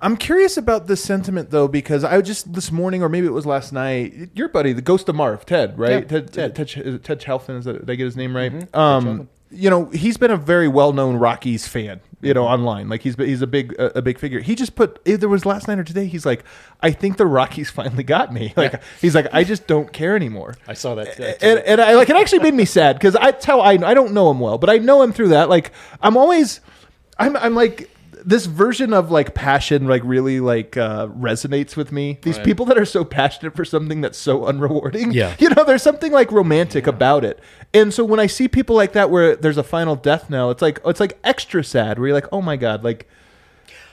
I'm 0.00 0.16
curious 0.16 0.56
about 0.56 0.86
this 0.88 1.02
sentiment 1.02 1.50
though, 1.50 1.68
because 1.68 2.04
I 2.04 2.20
just 2.20 2.52
this 2.52 2.72
morning, 2.72 3.02
or 3.02 3.08
maybe 3.08 3.26
it 3.26 3.32
was 3.32 3.46
last 3.46 3.72
night. 3.72 4.30
Your 4.34 4.48
buddy, 4.48 4.72
the 4.72 4.82
Ghost 4.82 5.08
of 5.08 5.14
Marv, 5.14 5.46
Ted, 5.46 5.78
right? 5.78 5.90
Yeah, 5.90 6.00
Ted, 6.00 6.32
Ted. 6.32 6.54
Ted, 6.56 7.04
Ted 7.04 7.20
Chalfin. 7.20 7.58
Is 7.58 7.64
that, 7.66 7.80
did 7.86 7.90
I 7.90 7.94
get 7.94 8.04
his 8.04 8.16
name 8.16 8.34
right? 8.36 8.52
Chalfin. 8.52 8.76
Um, 8.76 9.28
you 9.52 9.68
know, 9.68 9.86
he's 9.86 10.16
been 10.16 10.30
a 10.30 10.36
very 10.36 10.66
well-known 10.66 11.16
Rockies 11.16 11.68
fan. 11.68 12.00
You 12.20 12.34
know, 12.34 12.44
online, 12.44 12.88
like 12.88 13.02
he's 13.02 13.16
he's 13.16 13.42
a 13.42 13.48
big 13.48 13.72
a, 13.80 13.98
a 13.98 14.02
big 14.02 14.16
figure. 14.16 14.38
He 14.38 14.54
just 14.54 14.76
put 14.76 15.00
either 15.04 15.28
was 15.28 15.44
last 15.44 15.66
night 15.66 15.80
or 15.80 15.84
today. 15.84 16.06
He's 16.06 16.24
like, 16.24 16.44
I 16.80 16.92
think 16.92 17.16
the 17.16 17.26
Rockies 17.26 17.68
finally 17.68 18.04
got 18.04 18.32
me. 18.32 18.52
Like 18.62 18.80
he's 19.00 19.16
like, 19.16 19.26
I 19.32 19.42
just 19.42 19.66
don't 19.66 19.92
care 19.92 20.14
anymore. 20.14 20.54
I 20.68 20.74
saw 20.74 20.94
that. 20.94 21.16
that 21.16 21.42
and, 21.42 21.58
and 21.60 21.80
I 21.80 21.94
like 21.94 22.10
it 22.10 22.16
actually 22.16 22.38
made 22.38 22.54
me 22.54 22.64
sad 22.64 22.96
because 22.96 23.16
I 23.16 23.32
tell 23.32 23.60
I 23.60 23.72
I 23.72 23.92
don't 23.92 24.12
know 24.12 24.30
him 24.30 24.38
well, 24.38 24.56
but 24.56 24.70
I 24.70 24.78
know 24.78 25.02
him 25.02 25.12
through 25.12 25.28
that. 25.28 25.48
Like 25.48 25.72
I'm 26.00 26.16
always, 26.16 26.60
I'm 27.18 27.36
I'm 27.36 27.56
like 27.56 27.90
this 28.24 28.46
version 28.46 28.92
of 28.92 29.10
like 29.10 29.34
passion 29.34 29.86
like 29.86 30.02
really 30.04 30.40
like 30.40 30.76
uh, 30.76 31.08
resonates 31.08 31.76
with 31.76 31.92
me. 31.92 32.18
These 32.22 32.36
Right. 32.38 32.46
people 32.46 32.66
that 32.66 32.78
are 32.78 32.84
so 32.84 33.04
passionate 33.04 33.54
for 33.56 33.64
something 33.64 34.00
that's 34.00 34.18
so 34.18 34.40
unrewarding. 34.42 35.12
Yeah. 35.12 35.34
you 35.40 35.50
know, 35.50 35.64
there's 35.64 35.82
something 35.82 36.12
like 36.12 36.30
romantic 36.32 36.86
about 36.86 37.24
it. 37.24 37.38
And 37.74 37.92
so 37.92 38.04
when 38.04 38.20
I 38.20 38.26
see 38.26 38.48
people 38.48 38.76
like 38.76 38.92
that 38.92 39.10
where 39.10 39.34
there's 39.36 39.58
a 39.58 39.62
final 39.62 39.96
death 39.96 40.30
knell, 40.30 40.50
it's 40.50 40.62
like 40.62 40.80
it's 40.84 41.00
like 41.00 41.18
extra 41.24 41.62
sad. 41.64 41.98
Where 41.98 42.08
you're 42.08 42.14
like, 42.14 42.28
oh 42.32 42.42
my 42.42 42.56
god, 42.56 42.84
like 42.84 43.08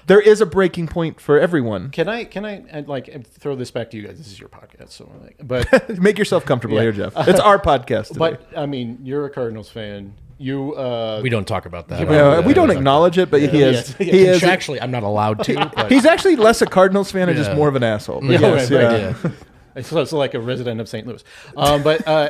there 0.07 0.19
is 0.19 0.41
a 0.41 0.45
breaking 0.45 0.87
point 0.87 1.21
for 1.21 1.39
everyone. 1.39 1.91
Can 1.91 2.07
I 2.09 2.23
can 2.23 2.43
I 2.45 2.63
and 2.69 2.87
like 2.87 3.25
throw 3.27 3.55
this 3.55 3.69
back 3.71 3.91
to 3.91 3.97
you 3.97 4.07
guys? 4.07 4.17
This 4.17 4.27
is 4.27 4.39
your 4.39 4.49
podcast, 4.49 4.89
so 4.91 5.09
I'm 5.13 5.23
like, 5.23 5.35
but 5.43 5.99
Make 6.01 6.17
yourself 6.17 6.45
comfortable 6.45 6.75
Yeah. 6.77 6.81
here, 6.83 6.91
Jeff. 6.93 7.13
It's 7.27 7.39
our 7.39 7.59
podcast. 7.59 8.07
Today. 8.07 8.17
but 8.19 8.41
I 8.57 8.65
mean, 8.65 8.99
you're 9.03 9.25
a 9.25 9.29
Cardinals 9.29 9.69
fan. 9.69 10.13
You 10.41 10.73
uh, 10.73 11.19
We 11.21 11.29
don't 11.29 11.45
talk 11.47 11.65
about 11.65 11.89
that. 11.89 12.09
Yeah, 12.09 12.39
we 12.39 12.53
don't 12.53 12.69
acknowledge 12.69 13.17
it, 13.17 13.29
but 13.29 13.41
he 13.41 13.61
is. 13.61 13.93
Yeah. 13.99 14.05
He 14.05 14.19
is. 14.21 14.41
Contractually, 14.41 14.79
I'm 14.81 14.89
not 14.89 15.03
allowed 15.03 15.43
to. 15.43 15.69
But 15.75 15.91
He's 15.91 16.05
actually 16.05 16.37
less 16.37 16.61
a 16.61 16.65
Cardinals 16.65 17.11
fan 17.11 17.27
and 17.27 17.37
just 17.37 17.53
more 17.53 17.67
of 17.67 17.75
an 17.75 17.83
asshole. 17.83 18.21
But 18.21 18.29
Yeah, 18.29 18.39
yes, 18.39 18.71
right, 18.71 18.83
right, 18.83 18.99
yeah. 18.99 19.31
yeah. 19.75 19.81
so 19.81 19.99
it's 20.01 20.13
like 20.13 20.33
a 20.33 20.39
resident 20.39 20.79
of 20.79 20.87
St. 20.87 21.05
Louis, 21.05 21.23
um, 21.57 21.83
but 21.83 22.07
uh, 22.07 22.29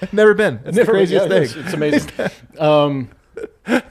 Never 0.12 0.34
been. 0.34 0.60
It's 0.64 0.76
the 0.76 0.84
craziest 0.84 1.24
yeah, 1.24 1.28
thing. 1.28 1.42
It's, 1.44 1.54
it's 1.54 1.72
amazing. 1.72 2.10
um, 2.58 3.10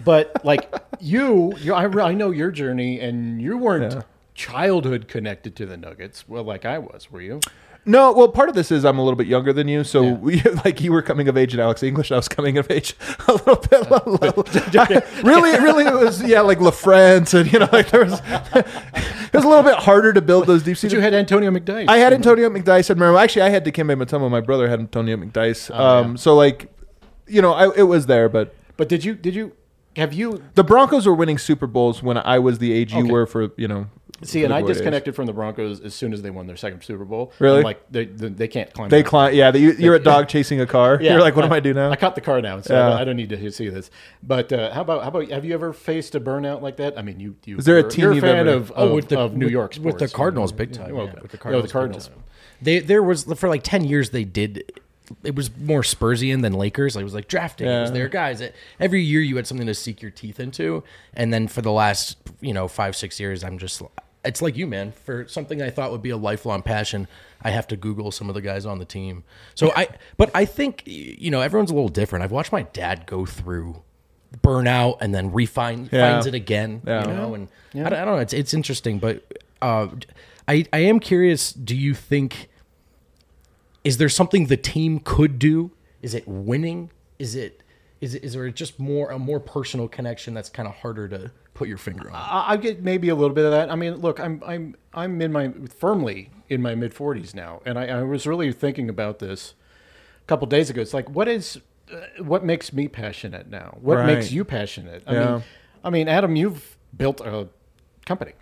but 0.04 0.44
like 0.44 0.74
you, 1.00 1.54
you 1.60 1.74
I, 1.74 1.86
I 1.86 2.14
know 2.14 2.32
your 2.32 2.52
journey, 2.52 3.00
and 3.00 3.42
you 3.42 3.58
weren't 3.58 3.94
Yeah. 3.94 4.02
childhood 4.34 5.08
connected 5.08 5.56
to 5.58 5.66
the 5.66 5.78
Nuggets. 5.78 6.28
Well, 6.28 6.44
like 6.44 6.66
I 6.66 6.80
was. 6.80 7.10
Were 7.10 7.22
you? 7.22 7.40
No, 7.86 8.12
well, 8.12 8.28
part 8.28 8.50
of 8.50 8.56
this 8.56 8.72
is 8.72 8.86
I'm 8.86 9.00
a 9.00 9.04
little 9.04 9.16
bit 9.18 9.26
younger 9.28 9.52
than 9.52 9.68
you, 9.68 9.84
so 9.84 10.02
Yeah. 10.04 10.14
we, 10.14 10.42
like 10.66 10.82
you 10.82 10.92
were 10.92 11.02
coming 11.02 11.28
of 11.28 11.38
age 11.38 11.54
in 11.54 11.60
Alex 11.60 11.82
English, 11.82 12.12
I 12.12 12.18
was 12.18 12.28
coming 12.28 12.58
of 12.58 12.70
age 12.70 12.96
a 13.28 13.32
little 13.34 13.56
bit. 13.56 13.88
I- 14.78 15.22
really, 15.24 15.52
really, 15.60 15.86
it 15.86 15.94
was 15.94 16.22
yeah, 16.24 16.42
like 16.42 16.60
LaPhonso, 16.60 17.42
and 17.42 17.52
you 17.54 17.60
know, 17.60 17.70
like 17.72 17.90
there 17.90 18.06
was 18.06 18.22
it 18.54 19.34
was 19.34 19.44
a 19.44 19.48
little 19.48 19.64
bit 19.64 19.76
harder 19.76 20.14
to 20.14 20.22
build 20.22 20.46
those 20.48 20.62
deep 20.64 20.78
seats. 20.78 20.94
you 20.94 21.00
had 21.00 21.14
Antonio 21.14 21.50
McDyess. 21.52 21.88
I 21.90 21.98
had 21.98 22.14
Antonio 22.14 22.50
McDyess 22.50 22.90
and 22.90 23.00
remember 23.00 23.18
actually 23.20 23.44
I 23.44 23.50
had 23.50 23.66
Dikembe 23.66 23.96
Mutombo. 24.02 24.30
My 24.30 24.42
brother 24.42 24.68
had 24.70 24.80
Antonio 24.80 25.18
McDyess. 25.18 25.72
Oh, 25.74 25.98
um, 26.00 26.18
so 26.18 26.36
like, 26.36 26.72
you 27.28 27.42
know, 27.42 27.54
I, 27.54 27.74
it 27.76 27.84
was 27.84 28.06
there, 28.08 28.30
but 28.30 28.54
But 28.78 28.90
did 28.90 29.04
you? 29.04 29.16
Did 29.16 29.36
you? 29.36 29.54
Have 29.96 30.14
you? 30.14 30.44
the 30.56 30.64
Broncos 30.64 31.08
were 31.08 31.16
winning 31.16 31.38
Super 31.40 31.66
Bowls 31.68 32.04
when 32.04 32.18
I 32.18 32.40
was 32.40 32.60
the 32.60 32.72
age 32.72 32.94
you 32.94 33.08
were 33.08 33.26
for 33.26 33.50
you 33.58 33.68
know. 33.68 33.88
See, 34.24 34.44
and 34.44 34.54
I 34.54 34.62
disconnected 34.62 35.16
from 35.16 35.26
the 35.26 35.34
Broncos 35.34 35.80
as 35.82 35.94
soon 35.96 36.14
as 36.14 36.22
they 36.22 36.30
won 36.30 36.46
their 36.48 36.58
second 36.58 36.84
Super 36.84 37.06
Bowl. 37.06 37.32
Really? 37.40 37.60
I'm 37.60 37.64
like 37.64 37.90
they, 37.92 38.06
they, 38.06 38.28
they 38.30 38.48
can't 38.48 38.72
climb. 38.74 38.90
They 38.90 39.02
climb. 39.04 39.34
Yeah, 39.34 39.52
they, 39.52 39.60
you're 39.60 39.96
a 39.96 40.00
dog 40.00 40.28
chasing 40.28 40.60
a 40.62 40.66
car. 40.66 41.00
Yeah, 41.02 41.14
you're 41.14 41.22
like, 41.22 41.36
what 41.36 41.46
am 41.46 41.54
I 41.54 41.60
do 41.60 41.74
now? 41.74 41.90
I 41.92 41.96
caught 41.96 42.16
the 42.16 42.22
car 42.22 42.42
now, 42.42 42.60
so 42.62 42.74
Yeah. 42.74 42.94
I 42.96 43.04
don't 43.04 43.16
need 43.16 43.30
to 43.30 43.52
see 43.52 43.70
this. 43.70 43.90
But 44.22 44.52
uh, 44.52 44.74
how 44.74 44.82
about 44.82 45.04
how 45.04 45.10
about 45.10 45.30
have 45.30 45.46
you 45.46 45.54
ever 45.54 45.72
faced 45.74 46.16
a 46.16 46.20
burnout 46.20 46.62
like 46.62 46.78
that? 46.78 46.98
I 46.98 47.02
mean, 47.02 47.20
you 47.20 47.36
you 47.46 47.58
Is 47.58 47.66
there 47.66 47.78
a 47.78 47.82
you're- 47.82 47.92
team 47.92 48.02
you're 48.06 48.18
a 48.18 48.22
fan 48.22 48.48
ever- 48.48 48.52
of, 48.52 48.74
Oh, 48.76 48.88
of, 48.88 48.92
with 48.94 49.08
the 49.10 49.20
of 49.20 49.36
New 49.38 49.46
with- 49.46 49.52
York 49.54 49.76
with 49.82 49.98
the. 50.00 50.08
Cardinals, 50.10 50.52
big 50.52 50.74
time. 50.74 50.94
Well, 50.96 51.06
yeah, 51.06 51.22
with 51.22 51.32
the 51.32 51.38
no, 51.38 51.42
Cardinals, 51.42 51.66
the 51.68 51.72
Cardinals. 51.72 52.10
They 52.62 52.80
there 52.80 53.02
was 53.04 53.24
for 53.36 53.48
like 53.48 53.64
ten 53.64 53.86
years 53.86 54.10
they 54.10 54.26
did. 54.26 54.72
It 55.24 55.34
was 55.36 55.50
more 55.58 55.82
Spursian 55.82 56.42
than 56.44 56.54
Lakers. 56.54 56.96
Like, 56.96 57.02
it 57.02 57.06
was 57.06 57.16
like 57.16 57.28
drafting. 57.28 57.68
It 57.68 57.82
was 57.82 57.90
Yeah. 57.90 57.94
their 57.96 58.10
guys. 58.10 58.42
It, 58.42 58.54
every 58.80 59.02
year 59.02 59.22
you 59.22 59.36
had 59.38 59.48
something 59.48 59.66
to 59.66 59.74
sink 59.74 60.02
your 60.04 60.12
teeth 60.12 60.40
into, 60.40 60.84
and 61.16 61.34
then 61.34 61.48
for 61.48 61.62
the 61.64 61.72
last 61.72 62.18
you 62.42 62.54
know 62.54 62.68
five 62.68 62.96
six 62.96 63.20
years, 63.20 63.44
I'm 63.44 63.58
just. 63.58 63.82
It's 64.26 64.42
like 64.42 64.58
you, 64.58 64.68
man. 64.68 64.92
For 64.92 65.28
something 65.28 65.62
I 65.62 65.70
thought 65.70 65.92
would 65.92 66.02
be 66.02 66.10
a 66.10 66.18
lifelong 66.18 66.62
passion, 66.62 67.08
I 67.42 67.52
have 67.52 67.68
to 67.68 67.78
Google 67.78 68.12
some 68.12 68.28
of 68.28 68.36
the 68.36 68.42
guys 68.42 68.66
on 68.66 68.78
the 68.80 68.86
team. 68.86 69.24
So 69.56 69.72
I, 69.76 69.88
but 70.18 70.30
I 70.36 70.44
think 70.46 70.84
you 70.86 71.32
know 71.32 71.40
everyone's 71.42 71.72
a 71.72 71.74
little 71.74 71.88
different. 71.90 72.24
I've 72.24 72.32
watched 72.32 72.52
my 72.52 72.64
dad 72.64 73.06
go 73.06 73.26
through 73.26 73.82
burnout 74.44 74.98
and 75.02 75.16
then 75.16 75.32
refine 75.32 75.90
Yeah. 75.92 76.12
finds 76.12 76.26
it 76.28 76.36
again. 76.36 76.82
Yeah. 76.86 77.08
You 77.08 77.14
know, 77.14 77.34
and 77.34 77.48
I, 77.74 77.78
don't, 77.90 77.94
I 77.94 78.06
don't 78.06 78.16
know. 78.16 78.22
It's 78.22 78.34
it's 78.34 78.54
interesting, 78.54 79.00
but 79.00 79.24
uh, 79.62 79.88
I 80.48 80.66
I 80.74 80.80
am 80.80 81.00
curious. 81.00 81.54
Do 81.54 81.76
you 81.76 81.94
think 81.94 82.50
is 83.84 83.98
there 83.98 84.10
something 84.10 84.48
the 84.48 84.58
team 84.58 85.00
could 85.00 85.40
do? 85.40 85.72
Is 86.02 86.14
it 86.14 86.28
winning? 86.28 86.92
Is 87.18 87.36
it 87.36 87.62
is 88.02 88.16
it 88.16 88.24
is 88.24 88.34
there 88.34 88.50
just 88.50 88.80
more 88.80 89.10
a 89.12 89.18
more 89.20 89.40
personal 89.40 89.88
connection 89.88 90.34
that's 90.34 90.50
kind 90.50 90.68
of 90.68 90.76
harder 90.76 91.08
to 91.08 91.32
put 91.60 91.68
your 91.68 91.78
finger 91.78 92.10
on? 92.10 92.16
I, 92.16 92.54
I 92.54 92.58
get 92.58 92.82
maybe 92.82 93.10
a 93.10 93.16
little 93.16 93.36
bit 93.36 93.46
of 93.46 93.52
that. 93.52 93.70
I 93.70 93.76
mean, 93.76 93.96
look, 93.98 94.20
I'm 94.20 94.42
I'm 94.46 94.76
I'm 94.94 95.22
in 95.22 95.32
my 95.32 95.52
firmly 95.78 96.32
in 96.48 96.62
my 96.62 96.74
mid 96.74 96.94
40s 96.96 97.36
now, 97.36 97.62
and 97.66 97.78
I, 97.78 97.88
I 98.00 98.04
was 98.04 98.26
really 98.26 98.52
thinking 98.52 98.90
about 98.90 99.20
this 99.20 99.54
a 100.24 100.26
couple 100.26 100.48
days 100.48 100.70
ago. 100.72 100.82
It's 100.82 100.94
like, 100.94 101.10
what 101.10 101.28
is 101.28 101.60
uh, 101.94 102.24
what 102.24 102.44
makes 102.44 102.72
me 102.74 102.88
passionate 102.88 103.50
now? 103.50 103.78
What 103.82 103.98
Right. 103.98 104.06
makes 104.08 104.32
you 104.32 104.44
passionate? 104.46 105.04
I 105.06 105.14
Yeah. 105.14 105.20
mean, 105.34 105.44
I 105.84 105.90
mean, 105.90 106.08
Adam, 106.08 106.36
you've 106.36 106.78
built 106.96 107.20
a 107.22 107.50
company. 108.06 108.34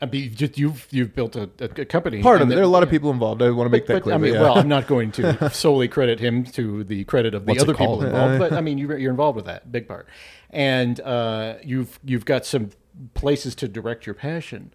I 0.00 0.06
mean, 0.06 0.34
you- 0.38 0.50
you've 0.54 0.86
you've 0.90 1.14
built 1.14 1.36
a, 1.36 1.48
a 1.60 1.68
company. 1.84 2.22
Part 2.22 2.42
of 2.42 2.48
it. 2.48 2.54
There 2.54 2.60
are 2.60 2.62
a 2.62 2.68
lot 2.68 2.82
of 2.82 2.90
people 2.90 3.10
involved. 3.10 3.42
I 3.42 3.50
want 3.50 3.66
to 3.66 3.70
make 3.70 3.86
that 3.86 3.94
But, 3.94 4.02
clear. 4.04 4.14
I 4.14 4.18
mean, 4.18 4.32
but 4.32 4.36
yeah. 4.38 4.42
well, 4.42 4.58
I'm 4.58 4.68
not 4.68 4.86
going 4.86 5.12
to 5.12 5.50
solely 5.52 5.88
credit 5.88 6.20
him 6.20 6.44
to 6.44 6.84
the 6.84 7.04
credit 7.04 7.34
of 7.34 7.44
the 7.46 7.50
What's 7.52 7.62
other 7.62 7.74
people 7.74 8.02
involved, 8.02 8.38
but 8.38 8.52
I 8.58 8.60
mean, 8.60 8.78
you're, 8.78 8.96
you're 8.98 9.10
involved 9.10 9.36
with 9.36 9.46
that 9.46 9.70
big 9.72 9.86
part, 9.88 10.08
and 10.50 11.00
uh, 11.00 11.54
you've 11.62 11.98
you've 12.04 12.24
got 12.24 12.44
some 12.46 12.70
places 13.14 13.54
to 13.56 13.68
direct 13.68 14.06
your 14.06 14.14
passion, 14.14 14.72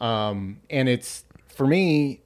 um, 0.00 0.60
and 0.70 0.88
it's 0.88 1.24
for 1.48 1.66
me, 1.66 2.20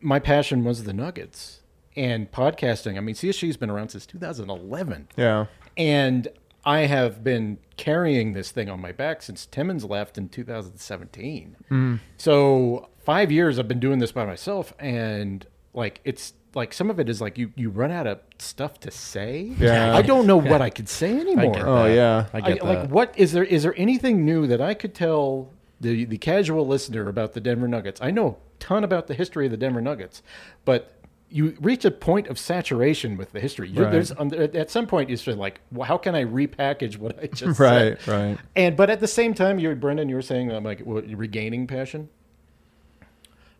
my 0.00 0.18
passion 0.18 0.64
was 0.64 0.84
the 0.84 0.92
Nuggets 0.92 1.60
and 1.96 2.30
podcasting. 2.30 2.96
I 2.96 3.00
mean, 3.00 3.14
CSG's 3.14 3.56
been 3.56 3.70
around 3.70 3.88
since 3.90 4.06
2011, 4.06 5.08
yeah. 5.16 5.46
and 5.76 6.28
I 6.64 6.80
have 6.80 7.24
been 7.24 7.58
carrying 7.76 8.32
this 8.32 8.50
thing 8.50 8.68
on 8.68 8.80
my 8.80 8.92
back 8.92 9.22
since 9.22 9.46
Timmons 9.46 9.84
left 9.84 10.16
in 10.18 10.28
2017. 10.28 11.56
Mm. 11.70 12.00
So 12.16 12.88
five 12.98 13.30
years 13.30 13.58
I've 13.58 13.68
been 13.68 13.80
doing 13.80 13.98
this 13.98 14.12
by 14.12 14.24
myself, 14.24 14.72
and 14.78 15.46
like 15.74 16.00
it's 16.04 16.32
like 16.54 16.72
some 16.72 16.88
of 16.90 16.98
it 16.98 17.08
is 17.08 17.20
like 17.20 17.36
you 17.38 17.52
you 17.54 17.68
run 17.70 17.90
out 17.90 18.06
of 18.06 18.20
stuff 18.38 18.80
to 18.80 18.90
say. 18.90 19.52
Yeah. 19.58 19.94
I 19.94 20.02
don't 20.02 20.26
know 20.26 20.38
what 20.38 20.62
I 20.62 20.70
could 20.70 20.88
say 20.88 21.18
anymore. 21.18 21.58
Oh 21.58 21.86
yeah. 21.86 22.26
I 22.32 22.38
I- 22.38 22.40
get 22.40 22.60
that. 22.60 22.64
like 22.64 22.90
what 22.90 23.14
is 23.16 23.32
there 23.32 23.44
is 23.44 23.62
there 23.62 23.74
anything 23.76 24.24
new 24.24 24.46
that 24.46 24.60
I 24.60 24.74
could 24.74 24.94
tell 24.94 25.50
the 25.80 26.04
the 26.06 26.18
casual 26.18 26.66
listener 26.66 27.08
about 27.08 27.34
the 27.34 27.40
Denver 27.40 27.68
Nuggets? 27.68 28.00
I 28.02 28.10
know 28.10 28.26
a 28.28 28.34
ton 28.58 28.84
about 28.84 29.06
the 29.06 29.14
history 29.14 29.44
of 29.44 29.50
the 29.50 29.58
Denver 29.58 29.82
Nuggets, 29.82 30.22
but 30.64 30.92
you 31.28 31.56
reach 31.60 31.84
a 31.84 31.90
point 31.90 32.28
of 32.28 32.38
saturation 32.38 33.16
with 33.16 33.32
the 33.32 33.40
history. 33.40 33.68
You're, 33.68 33.84
Right. 33.86 33.92
There's 33.92 34.12
um, 34.16 34.32
at 34.34 34.70
some 34.70 34.86
point 34.86 35.10
you 35.10 35.16
sort 35.16 35.38
like, 35.38 35.60
well, 35.72 35.86
how 35.86 35.98
can 35.98 36.14
I 36.14 36.24
repackage 36.24 36.96
what 36.98 37.18
I 37.22 37.26
just 37.26 37.58
Right, 37.58 37.98
said? 38.00 38.08
right. 38.08 38.28
Right. 38.28 38.38
And 38.54 38.76
but 38.76 38.90
at 38.90 39.00
the 39.00 39.08
same 39.08 39.34
time, 39.34 39.58
you're 39.58 39.74
Brendan. 39.74 40.08
You 40.08 40.14
were 40.16 40.22
saying 40.22 40.52
I'm 40.52 40.64
like 40.64 40.80
what, 40.80 41.04
regaining 41.08 41.66
passion. 41.66 42.08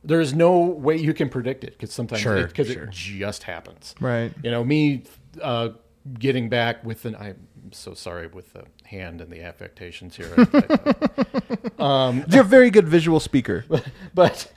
There 0.04 0.20
is 0.20 0.32
no 0.34 0.60
way 0.60 0.96
you 0.96 1.12
can 1.12 1.28
predict 1.28 1.64
it 1.64 1.72
because 1.72 1.92
sometimes 1.92 2.22
Sure, 2.22 2.46
because 2.46 2.68
sure. 2.68 2.84
it 2.84 2.90
just 2.90 3.42
happens. 3.42 3.96
Right. 4.00 4.32
You 4.44 4.52
know, 4.52 4.62
me 4.62 5.02
uh, 5.42 5.70
getting 6.18 6.48
back 6.48 6.84
with 6.84 7.04
an. 7.04 7.16
I'm 7.16 7.36
so 7.72 7.94
sorry 7.94 8.28
with 8.28 8.52
the 8.52 8.62
hand 8.84 9.20
and 9.20 9.32
the 9.32 9.42
affectations 9.42 10.14
here. 10.16 10.32
You're 11.78 12.40
a 12.42 12.44
very 12.44 12.70
good 12.70 12.86
visual 12.88 13.20
speaker. 13.20 13.64
but 14.14 14.52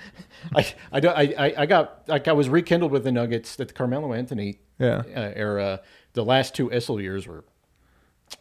I, 0.56 0.74
I, 0.92 1.00
don't- 1.00 1.18
I, 1.18 1.34
I- 1.48 1.54
I 1.60 1.66
got 1.66 2.04
like 2.08 2.28
I 2.28 2.34
was 2.34 2.50
rekindled 2.50 2.92
with 2.92 3.04
the 3.04 3.12
Nuggets 3.12 3.60
at 3.60 3.68
the 3.70 3.74
Carmelo 3.74 4.14
Anthony 4.14 4.60
Yeah. 4.80 5.04
uh, 5.16 5.32
era. 5.36 5.82
The 6.14 6.24
last 6.26 6.56
two 6.56 6.70
Issel 6.70 7.02
years 7.02 7.28
were. 7.28 7.44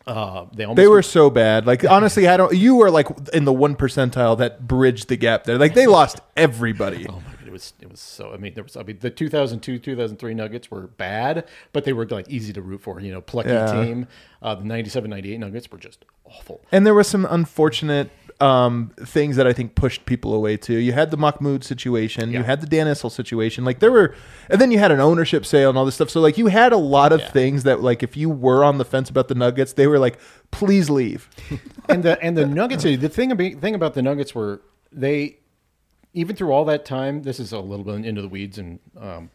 Uh, 0.07 0.47
they 0.55 0.65
almost 0.65 0.77
They 0.77 0.87
were 0.87 1.03
so 1.03 1.31
bad. 1.31 1.67
Like 1.67 1.85
honestly, 1.85 2.29
I 2.29 2.37
don't. 2.37 2.55
You 2.55 2.77
were 2.77 2.91
like 2.91 3.07
in 3.33 3.45
the 3.45 3.53
one 3.53 3.75
percentile 3.75 4.37
that 4.39 4.67
bridged 4.67 5.09
the 5.09 5.17
gap 5.17 5.45
there. 5.45 5.57
Like 5.59 5.75
they 5.75 5.87
lost 5.99 6.21
everybody. 6.37 7.07
Oh 7.09 7.13
my 7.15 7.21
god, 7.39 7.47
it 7.47 7.53
was 7.53 7.73
it 7.81 7.91
was 7.91 8.01
so. 8.01 8.33
I 8.33 8.37
mean, 8.37 8.53
there 8.55 8.65
was. 8.65 8.77
I 8.77 8.83
mean, 8.83 8.99
the 9.01 9.11
2002 9.11 9.79
2003 9.79 10.35
Nuggets 10.35 10.71
were 10.71 10.83
bad, 10.89 11.47
but 11.73 11.85
they 11.85 11.93
were 11.95 12.07
like 12.07 12.29
easy 12.29 12.53
to 12.53 12.61
root 12.63 12.83
for. 12.83 13.01
You 13.01 13.13
know, 13.13 13.21
plucky 13.23 13.49
Yeah. 13.51 13.85
team. 13.85 14.07
Uh, 14.43 14.55
the 14.57 14.65
97 14.65 15.09
98 15.11 15.39
Nuggets 15.41 15.71
were 15.71 15.79
just 15.79 16.05
awful. 16.27 16.61
And 16.71 16.87
there 16.87 16.95
were 16.95 17.05
some 17.05 17.27
unfortunate 17.29 18.11
um, 18.41 18.93
things 19.01 19.35
that 19.37 19.47
I 19.49 19.53
think 19.53 19.75
pushed 19.75 20.07
people 20.07 20.33
away 20.33 20.57
too. 20.57 20.75
You 20.79 20.93
had 20.93 21.11
the 21.11 21.17
Mahmoud 21.17 21.65
situation, 21.65 22.31
you 22.33 22.43
had 22.45 22.61
the 22.61 22.67
Dan 22.67 22.87
Issel 22.87 23.11
situation. 23.11 23.65
Like 23.65 23.81
there 23.81 23.91
were, 23.91 24.15
and 24.49 24.61
then 24.61 24.71
you 24.71 24.79
had 24.79 24.93
an 24.93 25.01
ownership 25.01 25.45
sale 25.45 25.69
and 25.69 25.77
all 25.77 25.85
this 25.85 25.97
stuff. 25.97 26.09
So 26.11 26.21
like 26.21 26.39
you 26.39 26.47
had 26.47 26.73
a 26.73 26.77
lot 26.77 27.13
of 27.13 27.21
Yeah. 27.21 27.31
things 27.31 27.65
that 27.65 27.83
like 27.83 28.03
if 28.03 28.17
you 28.17 28.31
were 28.31 28.63
on 28.63 28.79
the 28.79 28.85
fence 28.85 29.11
about 29.11 29.27
the 29.29 29.35
Nuggets, 29.35 29.73
they 29.73 29.87
were 29.89 29.99
like, 29.99 30.19
please 30.53 30.89
leave. 30.89 31.29
and 31.89 32.03
the 32.05 32.21
and 32.23 32.37
the 32.37 32.47
Nuggets. 32.47 32.85
The 32.85 32.97
thing 33.09 33.33
about 33.33 33.61
thing 33.61 33.75
about 33.75 33.95
the 33.95 34.03
Nuggets 34.03 34.35
were 34.35 34.61
they 34.93 35.39
even 36.15 36.37
through 36.37 36.53
all 36.53 36.65
that 36.67 36.85
time. 36.85 37.23
This 37.23 37.41
is 37.41 37.53
a 37.53 37.59
little 37.61 37.85
bit 37.85 38.05
into 38.07 38.23
the 38.23 38.29
weeds, 38.29 38.57
and 38.57 38.79
um, 38.97 39.31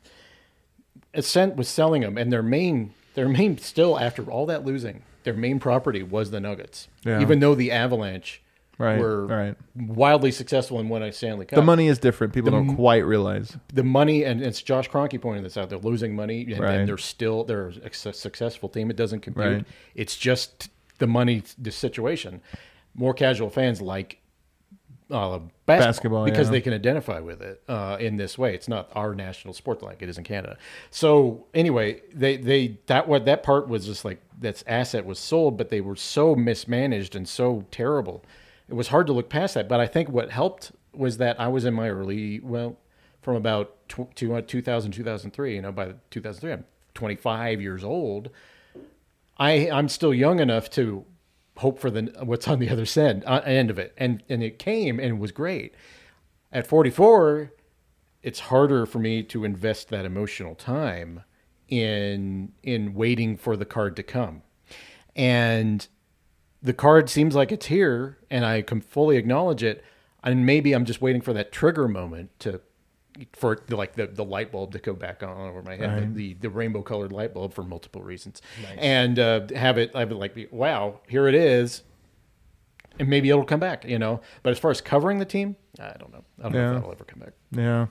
Ascent 1.14 1.56
was 1.56 1.68
selling 1.68 2.02
them, 2.02 2.18
and 2.18 2.32
their 2.32 2.42
main 2.44 2.94
their 3.16 3.30
main 3.30 3.58
still 3.58 4.00
after 4.00 4.24
all 4.24 4.46
that 4.48 4.66
losing, 4.66 5.04
their 5.24 5.34
main 5.34 5.60
property 5.60 6.02
was 6.04 6.32
the 6.32 6.40
Nuggets. 6.40 6.88
Yeah. 7.06 7.22
Even 7.22 7.40
though 7.40 7.54
the 7.54 7.72
Avalanche 7.72 8.42
Right, 8.80 9.00
were 9.00 9.28
right. 9.28 9.56
wildly 9.76 10.32
successful 10.32 10.80
and 10.80 10.90
won 10.90 11.04
a 11.04 11.12
Stanley 11.12 11.46
Cup. 11.46 11.58
The 11.58 11.62
money 11.64 11.88
is 11.88 12.00
different. 12.00 12.34
People 12.34 12.52
don't 12.52 12.76
quite 12.76 13.06
realize. 13.06 13.56
the 13.72 13.84
money, 13.84 14.24
and 14.24 14.42
it's 14.42 14.62
Josh 14.64 14.90
Kroenke 14.90 15.22
pointing 15.22 15.44
this 15.44 15.58
out. 15.58 15.70
They're 15.70 15.78
losing 15.78 16.16
money, 16.16 16.42
and, 16.52 16.60
Right. 16.60 16.76
and 16.80 16.90
they're 16.90 16.98
still 16.98 17.44
they're 17.44 17.72
a 17.84 17.94
successful 17.94 18.70
team. 18.70 18.90
It 18.90 18.96
doesn't 18.96 19.22
compute. 19.22 19.46
Right. 19.46 19.66
It's 19.94 20.18
just 20.18 20.70
the 20.98 21.08
money, 21.08 21.44
the 21.58 21.72
situation. 21.72 22.42
More 22.96 23.14
casual 23.14 23.50
fans 23.50 23.82
like 23.82 24.20
uh, 25.12 25.40
basketball, 25.66 25.88
Basketball, 25.88 26.26
because 26.26 26.48
yeah. 26.48 26.52
they 26.52 26.62
can 26.62 26.74
identify 26.74 27.20
with 27.20 27.42
it 27.42 27.62
uh, 27.68 27.98
in 28.00 28.18
this 28.18 28.38
way. 28.38 28.56
It's 28.56 28.68
not 28.68 28.90
our 28.96 29.14
national 29.14 29.54
sport 29.54 29.84
like 29.84 30.02
it 30.02 30.10
is 30.10 30.18
in 30.18 30.24
Canada. 30.24 30.58
So 30.90 31.46
anyway, 31.54 32.02
they 32.14 32.38
they 32.38 32.80
that 32.88 33.08
what 33.08 33.26
that 33.26 33.44
part 33.44 33.68
was 33.68 33.86
just 33.86 34.04
like 34.04 34.20
that 34.40 34.64
asset 34.66 35.06
was 35.06 35.20
sold, 35.20 35.58
but 35.58 35.70
they 35.70 35.82
were 35.82 35.96
so 35.96 36.36
mismanaged 36.36 37.16
and 37.16 37.28
so 37.28 37.66
terrible. 37.70 38.24
It 38.70 38.74
was 38.74 38.90
hard 38.90 39.08
to 39.08 39.14
look 39.14 39.30
past 39.30 39.54
that. 39.56 39.68
But 39.68 39.80
I 39.80 39.88
think 39.88 40.10
what 40.10 40.32
helped 40.32 40.72
was 40.94 41.18
that 41.18 41.40
I 41.40 41.48
was 41.48 41.66
in 41.66 41.74
my 41.74 41.90
early 41.90 42.40
well 42.40 42.78
from 43.22 43.36
about 43.36 43.88
two- 43.88 44.10
2000 44.16 44.92
2003 44.92 45.56
you 45.56 45.62
know 45.62 45.72
by 45.72 45.94
2003 46.12 46.52
i'm 46.52 46.66
25 46.94 47.62
years 47.62 47.84
old 47.84 48.30
I 49.38 49.70
I'm 49.70 49.90
still 49.90 50.14
young 50.14 50.40
enough 50.40 50.70
to 50.72 51.06
hope 51.58 51.80
for 51.80 51.90
the 51.92 52.14
what's 52.24 52.48
on 52.48 52.60
the 52.60 52.70
other 52.70 52.86
end 52.96 53.24
uh, 53.26 53.42
end 53.46 53.70
of 53.70 53.80
it, 53.80 53.94
and 53.98 54.24
and 54.30 54.44
it 54.44 54.60
came 54.60 55.00
and 55.00 55.20
was 55.20 55.32
great. 55.32 55.74
At 56.52 56.68
44, 56.68 57.52
it's 58.22 58.42
harder 58.42 58.86
for 58.86 59.00
me 59.00 59.24
to 59.24 59.44
invest 59.44 59.90
that 59.90 60.06
emotional 60.06 60.56
time 60.56 61.24
in 61.68 62.52
in 62.62 62.94
waiting 62.94 63.38
for 63.38 63.58
the 63.58 63.66
card 63.66 63.96
to 63.96 64.04
come, 64.04 64.44
and 65.16 65.88
the 66.64 66.74
card 66.74 67.10
seems 67.10 67.36
like 67.36 67.52
it's 67.52 67.66
here, 67.68 68.18
and 68.32 68.46
I 68.46 68.62
can 68.64 68.82
fully 68.82 69.18
acknowledge 69.18 69.62
it. 69.64 69.84
And 70.24 70.46
maybe 70.46 70.72
I'm 70.74 70.86
just 70.86 71.02
waiting 71.02 71.22
for 71.22 71.34
that 71.34 71.52
trigger 71.52 71.88
moment 71.88 72.30
to 72.40 72.62
for 73.34 73.60
like 73.70 73.94
the, 73.94 74.08
the 74.08 74.24
light 74.24 74.52
bulb 74.52 74.72
to 74.72 74.80
go 74.80 74.94
back 74.94 75.22
on 75.22 75.30
over 75.50 75.62
my 75.62 75.76
head, 75.76 76.16
the, 76.16 76.34
the 76.36 76.50
rainbow 76.50 76.82
colored 76.82 77.12
light 77.12 77.32
bulb 77.34 77.54
for 77.54 77.62
multiple 77.64 78.02
reasons, 78.02 78.42
and 78.78 79.20
uh, 79.20 79.42
have 79.56 79.78
it 79.78 79.96
have 79.96 80.12
it 80.12 80.16
like 80.16 80.34
be, 80.34 80.48
wow, 80.50 81.00
here 81.08 81.28
it 81.28 81.36
is, 81.36 81.84
and 82.98 83.08
maybe 83.10 83.30
it'll 83.30 83.44
come 83.44 83.60
back, 83.60 83.86
you 83.86 84.00
know. 84.00 84.22
But 84.44 84.52
as 84.52 84.60
far 84.60 84.72
as 84.72 84.80
covering 84.82 85.20
the 85.20 85.26
team, 85.26 85.58
I 85.80 85.94
don't 86.00 86.12
know. 86.12 86.24
I 86.40 86.44
don't 86.44 86.54
know 86.54 86.60
Yeah. 86.60 86.68
if 86.70 86.74
that'll 86.76 86.92
ever 86.92 87.04
come 87.04 87.20
back. 87.20 87.34
Yeah. 87.52 87.88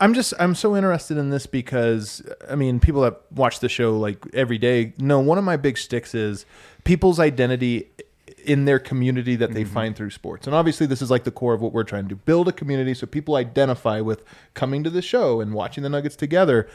I'm 0.00 0.14
just 0.14 0.34
I'm 0.38 0.54
so 0.54 0.76
interested 0.76 1.16
in 1.16 1.30
this 1.30 1.46
because 1.46 2.22
I 2.48 2.54
mean 2.54 2.78
people 2.78 3.00
that 3.02 3.20
watch 3.32 3.60
the 3.60 3.68
show 3.68 3.96
like 3.98 4.18
every 4.32 4.58
day 4.58 4.92
know 4.98 5.18
one 5.20 5.38
of 5.38 5.44
my 5.44 5.56
big 5.56 5.76
sticks 5.78 6.14
is 6.14 6.46
people's 6.84 7.18
identity 7.18 7.90
in 8.48 8.64
their 8.64 8.78
community 8.78 9.36
that 9.36 9.52
they 9.52 9.62
mm-hmm. 9.62 9.74
find 9.74 9.96
through 9.96 10.08
sports. 10.08 10.46
And 10.46 10.56
obviously 10.56 10.86
this 10.86 11.02
is 11.02 11.10
like 11.10 11.24
the 11.24 11.30
core 11.30 11.52
of 11.52 11.60
what 11.60 11.74
we're 11.74 11.84
trying 11.84 12.04
to 12.04 12.08
do. 12.08 12.16
Build 12.16 12.48
a 12.48 12.52
community 12.52 12.94
so 12.94 13.06
people 13.06 13.36
identify 13.36 14.00
with 14.00 14.24
coming 14.54 14.82
to 14.84 14.90
the 14.90 15.02
show 15.02 15.42
and 15.42 15.52
watching 15.52 15.82
the 15.82 15.90
Nuggets 15.90 16.16
together. 16.16 16.66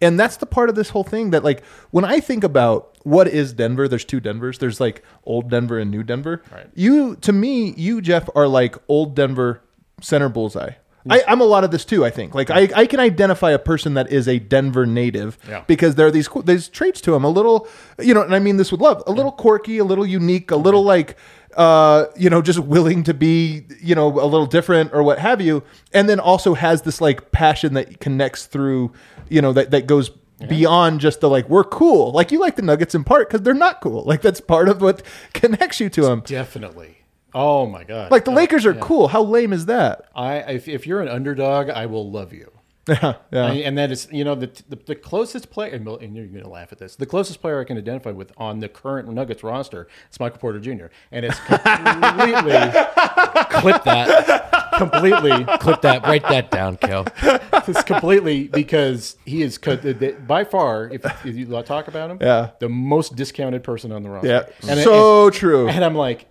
And 0.00 0.18
that's 0.18 0.38
the 0.38 0.46
part 0.46 0.68
of 0.68 0.74
this 0.74 0.90
whole 0.90 1.04
thing 1.04 1.30
that 1.30 1.44
like 1.44 1.64
when 1.92 2.04
I 2.04 2.18
think 2.18 2.42
about 2.42 2.98
what 3.04 3.28
is 3.28 3.52
Denver, 3.52 3.86
there's 3.86 4.04
two 4.04 4.18
Denvers. 4.18 4.58
There's 4.58 4.80
like 4.80 5.04
old 5.24 5.48
Denver 5.48 5.78
and 5.78 5.88
new 5.88 6.02
Denver. 6.02 6.42
Right. 6.50 6.66
You 6.74 7.14
to 7.16 7.32
me, 7.32 7.74
you 7.76 8.00
Jeff 8.00 8.28
are 8.34 8.48
like 8.48 8.76
old 8.88 9.14
Denver 9.14 9.62
center 10.00 10.28
bullseye. 10.28 10.72
I, 11.08 11.22
I'm 11.26 11.40
a 11.40 11.44
lot 11.44 11.64
of 11.64 11.70
this 11.70 11.84
too. 11.84 12.04
I 12.04 12.10
think 12.10 12.34
like 12.34 12.50
I, 12.50 12.68
I 12.76 12.86
can 12.86 13.00
identify 13.00 13.52
a 13.52 13.58
person 13.58 13.94
that 13.94 14.12
is 14.12 14.28
a 14.28 14.38
Denver 14.38 14.84
native 14.84 15.38
Yeah. 15.48 15.64
because 15.66 15.94
there 15.94 16.06
are 16.06 16.10
these 16.10 16.28
these 16.44 16.68
traits 16.68 17.00
to 17.02 17.14
him. 17.14 17.24
A 17.24 17.28
little, 17.30 17.66
you 17.98 18.12
know, 18.12 18.22
and 18.22 18.34
I 18.34 18.38
mean 18.38 18.56
this 18.58 18.70
with 18.70 18.80
love. 18.80 19.02
A 19.06 19.12
little 19.12 19.32
quirky, 19.32 19.78
a 19.78 19.84
little 19.84 20.04
unique, 20.06 20.50
a 20.50 20.56
little 20.56 20.82
like, 20.84 21.16
uh, 21.56 22.06
you 22.16 22.28
know, 22.28 22.42
just 22.42 22.58
willing 22.58 23.02
to 23.04 23.14
be, 23.14 23.64
you 23.80 23.94
know, 23.94 24.08
a 24.08 24.26
little 24.26 24.46
different 24.46 24.92
or 24.92 25.02
what 25.02 25.18
have 25.18 25.40
you. 25.40 25.62
And 25.94 26.08
then 26.08 26.20
also 26.20 26.54
has 26.54 26.82
this 26.82 27.00
like 27.00 27.32
passion 27.32 27.74
that 27.74 28.00
connects 28.00 28.46
through, 28.46 28.92
you 29.28 29.40
know, 29.40 29.52
that 29.54 29.70
that 29.70 29.86
goes 29.86 30.10
beyond 30.48 31.00
just 31.00 31.20
the 31.20 31.28
like 31.30 31.48
we're 31.48 31.64
cool. 31.64 32.12
Like 32.12 32.30
you 32.32 32.40
like 32.40 32.56
the 32.56 32.62
Nuggets 32.62 32.94
in 32.94 33.04
part 33.04 33.28
because 33.28 33.42
they're 33.42 33.54
not 33.54 33.80
cool. 33.80 34.04
Like 34.04 34.22
that's 34.22 34.40
part 34.40 34.68
of 34.68 34.80
what 34.82 35.02
connects 35.32 35.80
you 35.80 35.88
to 35.90 36.02
them. 36.02 36.22
Definitely. 36.26 36.98
Oh 37.34 37.66
my 37.66 37.84
god. 37.84 38.10
Like 38.10 38.24
the 38.24 38.30
Uh, 38.32 38.34
Lakers 38.34 38.66
are 38.66 38.72
yeah. 38.74 38.80
cool. 38.80 39.08
How 39.08 39.22
lame 39.22 39.52
is 39.52 39.66
that? 39.66 40.06
I 40.14 40.36
if, 40.38 40.68
if 40.68 40.86
you're 40.86 41.00
an 41.00 41.08
underdog, 41.08 41.70
I 41.70 41.86
will 41.86 42.10
love 42.10 42.32
you. 42.32 42.50
Yeah, 42.88 43.14
yeah. 43.30 43.44
I- 43.46 43.54
and 43.66 43.78
that 43.78 43.92
is, 43.92 44.08
you 44.10 44.24
know, 44.24 44.34
the, 44.34 44.50
the, 44.68 44.76
the 44.86 44.94
closest 44.96 45.50
player, 45.50 45.70
and, 45.72 45.86
and 45.86 46.16
you're 46.16 46.26
going 46.26 46.42
to 46.42 46.48
laugh 46.48 46.72
at 46.72 46.78
this, 46.78 46.96
the 46.96 47.06
closest 47.06 47.40
player 47.40 47.60
I 47.60 47.64
can 47.64 47.76
identify 47.78 48.10
with 48.10 48.32
on 48.36 48.58
the 48.58 48.68
current 48.68 49.08
Nuggets 49.08 49.44
roster 49.44 49.86
is 50.10 50.18
Michael 50.18 50.38
Porter 50.38 50.58
Jr. 50.58 50.86
And 51.12 51.24
it's 51.26 51.38
completely, 51.40 52.52
Clip 53.60 53.84
that. 53.84 54.72
completely, 54.76 55.44
Clip 55.58 55.80
that. 55.82 56.02
Write 56.04 56.22
that 56.30 56.50
down, 56.50 56.78
Kel. 56.78 57.06
it's 57.68 57.82
completely 57.84 58.48
because 58.48 59.16
he 59.24 59.42
is 59.42 59.58
co- 59.58 59.76
the- 59.76 59.92
the- 59.94 60.12
by 60.12 60.42
far, 60.44 60.88
if, 60.90 61.04
if 61.24 61.36
you 61.36 61.46
talk 61.62 61.86
about 61.86 62.10
him, 62.10 62.18
Yeah. 62.20 62.50
the 62.58 62.68
most 62.68 63.14
discounted 63.14 63.62
person 63.62 63.92
on 63.92 64.02
the 64.02 64.10
roster. 64.10 64.28
Yeah, 64.28 64.68
And, 64.68 64.80
so 64.80 65.30
true. 65.30 65.66
and, 65.68 65.76
and 65.76 65.84
I'm 65.84 65.94
like, 65.94 66.26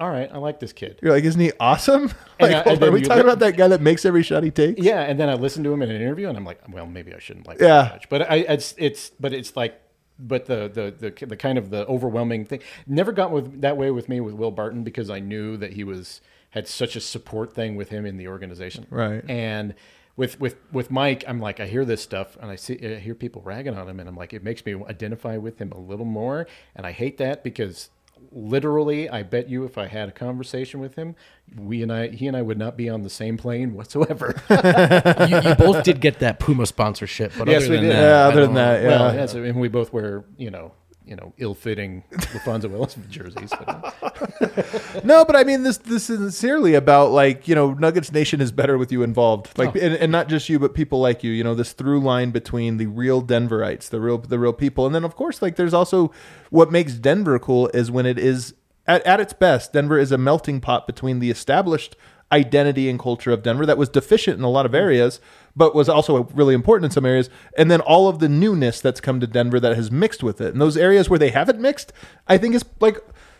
all 0.00 0.10
right, 0.10 0.28
I 0.32 0.38
like 0.38 0.58
this 0.60 0.72
kid. 0.72 0.98
You're 1.02 1.12
like, 1.12 1.24
isn't 1.24 1.40
he 1.40 1.52
awesome? 1.60 2.10
And, 2.40 2.52
Like, 2.52 2.66
uh, 2.66 2.70
and 2.70 2.82
are 2.82 2.90
we 2.90 3.00
talking 3.00 3.18
look- 3.18 3.26
about 3.26 3.38
that 3.40 3.56
guy 3.56 3.68
that 3.68 3.80
makes 3.80 4.04
every 4.04 4.24
shot 4.24 4.42
he 4.42 4.50
takes? 4.50 4.80
Yeah, 4.82 5.02
and 5.02 5.18
then 5.20 5.28
I 5.28 5.34
listened 5.34 5.64
to 5.64 5.72
him 5.72 5.82
in 5.82 5.90
an 5.90 6.00
interview, 6.00 6.28
and 6.28 6.36
I'm 6.36 6.44
like, 6.44 6.60
well, 6.68 6.84
maybe 6.86 7.14
I 7.14 7.20
shouldn't 7.20 7.46
like 7.46 7.60
Yeah. 7.60 7.82
that 7.82 7.92
much. 7.92 8.08
But 8.08 8.28
I, 8.30 8.36
it's 8.38 8.74
it's 8.76 9.10
but 9.20 9.32
it's 9.32 9.56
like, 9.56 9.80
but 10.18 10.46
the 10.46 10.68
the 10.68 11.10
the 11.12 11.26
the 11.26 11.36
kind 11.36 11.58
of 11.58 11.70
the 11.70 11.86
overwhelming 11.86 12.44
thing 12.44 12.58
never 12.88 13.12
got 13.12 13.30
with 13.30 13.60
that 13.60 13.76
way 13.76 13.90
with 13.92 14.08
me 14.08 14.18
with 14.20 14.34
Will 14.34 14.50
Barton 14.50 14.82
because 14.82 15.10
I 15.10 15.20
knew 15.20 15.56
that 15.58 15.74
he 15.74 15.84
was 15.84 16.20
had 16.50 16.66
such 16.66 16.96
a 16.96 17.00
support 17.00 17.52
thing 17.52 17.76
with 17.76 17.90
him 17.90 18.04
in 18.04 18.16
the 18.16 18.26
organization. 18.28 18.86
Right. 18.90 19.24
And 19.28 19.74
with 20.16 20.40
with 20.40 20.56
with 20.72 20.90
Mike, 20.90 21.22
I'm 21.28 21.38
like, 21.40 21.60
I 21.60 21.66
hear 21.66 21.84
this 21.84 22.02
stuff, 22.02 22.36
and 22.40 22.50
I 22.50 22.56
see 22.56 22.78
I 22.84 22.96
hear 22.98 23.14
people 23.14 23.42
ragging 23.42 23.76
on 23.78 23.88
him, 23.88 24.00
and 24.00 24.08
I'm 24.08 24.16
like, 24.16 24.32
it 24.34 24.42
makes 24.42 24.64
me 24.66 24.74
identify 24.88 25.36
with 25.36 25.58
him 25.60 25.70
a 25.70 25.78
little 25.78 26.04
more, 26.04 26.48
and 26.74 26.84
I 26.84 26.90
hate 26.90 27.18
that 27.18 27.44
because. 27.44 27.90
Literally, 28.32 29.08
I 29.08 29.22
bet 29.22 29.48
you 29.48 29.64
if 29.64 29.78
I 29.78 29.86
had 29.86 30.08
a 30.08 30.12
conversation 30.12 30.80
with 30.80 30.94
him, 30.94 31.14
we 31.56 31.82
and 31.82 31.92
I, 31.92 32.08
he 32.08 32.26
and 32.26 32.36
I 32.36 32.42
would 32.42 32.58
not 32.58 32.76
be 32.76 32.88
on 32.88 33.02
the 33.02 33.10
same 33.10 33.36
plane 33.36 33.74
whatsoever. 33.74 34.34
You, 35.28 35.40
you 35.50 35.54
both 35.56 35.82
did 35.84 36.00
get 36.00 36.18
that 36.20 36.38
Puma 36.40 36.66
sponsorship, 36.66 37.32
but 37.38 37.48
Yes, 37.48 37.62
other 37.62 37.70
we 37.70 37.76
than 37.76 37.84
did. 37.86 37.92
that, 37.96 38.02
Yeah, 38.02 38.26
other 38.26 38.42
than 38.46 38.54
that, 38.54 38.82
yeah. 38.82 38.88
Well, 38.88 39.14
yeah, 39.14 39.48
and 39.48 39.60
we 39.60 39.68
both 39.68 39.92
wear, 39.92 40.24
you 40.36 40.50
know, 40.50 40.72
you 41.06 41.16
know, 41.16 41.32
ill-fitting 41.38 42.02
LaPhonso 42.10 42.72
Ellis 42.72 42.96
jerseys. 43.10 43.52
But, 43.66 45.04
No, 45.04 45.24
but 45.24 45.36
I 45.36 45.44
mean 45.44 45.62
this 45.62 45.78
this 45.78 46.08
is 46.08 46.18
sincerely 46.18 46.74
about 46.74 47.10
like, 47.10 47.46
you 47.48 47.54
know, 47.54 47.74
Nuggets 47.74 48.12
Nation 48.12 48.40
is 48.40 48.52
better 48.52 48.78
with 48.78 48.90
you 48.90 49.02
involved. 49.02 49.50
Oh. 49.58 49.64
Like 49.64 49.74
and, 49.76 49.94
and 49.94 50.10
not 50.12 50.28
just 50.28 50.48
you, 50.48 50.58
but 50.58 50.74
people 50.74 51.00
like 51.00 51.22
you, 51.22 51.32
you 51.32 51.44
know, 51.44 51.54
this 51.54 51.72
through 51.72 52.00
line 52.00 52.30
between 52.30 52.76
the 52.76 52.86
real 52.86 53.22
Denverites, 53.22 53.88
the 53.88 54.00
real 54.00 54.18
the 54.18 54.38
real 54.38 54.52
people. 54.52 54.86
And 54.86 54.94
then 54.94 55.04
of 55.04 55.16
course, 55.16 55.42
like 55.42 55.56
there's 55.56 55.74
also 55.74 56.10
what 56.50 56.70
makes 56.72 56.94
Denver 56.94 57.38
cool 57.38 57.68
is 57.68 57.90
when 57.90 58.06
it 58.06 58.18
is 58.18 58.54
at, 58.86 59.04
at 59.06 59.20
its 59.20 59.32
best, 59.32 59.72
Denver 59.72 59.98
is 59.98 60.12
a 60.12 60.18
melting 60.18 60.60
pot 60.60 60.86
between 60.86 61.18
the 61.18 61.30
established 61.30 61.96
identity 62.34 62.88
and 62.90 62.98
culture 62.98 63.30
of 63.30 63.42
Denver 63.42 63.64
that 63.64 63.78
was 63.78 63.88
deficient 63.88 64.38
in 64.38 64.44
a 64.44 64.50
lot 64.50 64.66
of 64.66 64.74
areas, 64.74 65.20
but 65.54 65.74
was 65.74 65.88
also 65.88 66.24
really 66.34 66.54
important 66.54 66.86
in 66.86 66.90
some 66.90 67.06
areas. 67.06 67.30
And 67.56 67.70
then 67.70 67.80
all 67.80 68.08
of 68.08 68.18
the 68.18 68.28
newness 68.28 68.80
that's 68.80 69.00
come 69.00 69.20
to 69.20 69.26
Denver 69.26 69.60
that 69.60 69.76
has 69.76 69.90
mixed 69.90 70.22
with 70.22 70.40
it. 70.40 70.52
And 70.52 70.60
those 70.60 70.76
areas 70.76 71.08
where 71.08 71.18
they 71.18 71.30
haven't 71.30 71.60
mixed, 71.60 71.92
I 72.26 72.36
think 72.38 72.54
is 72.54 72.64
like 72.80 72.98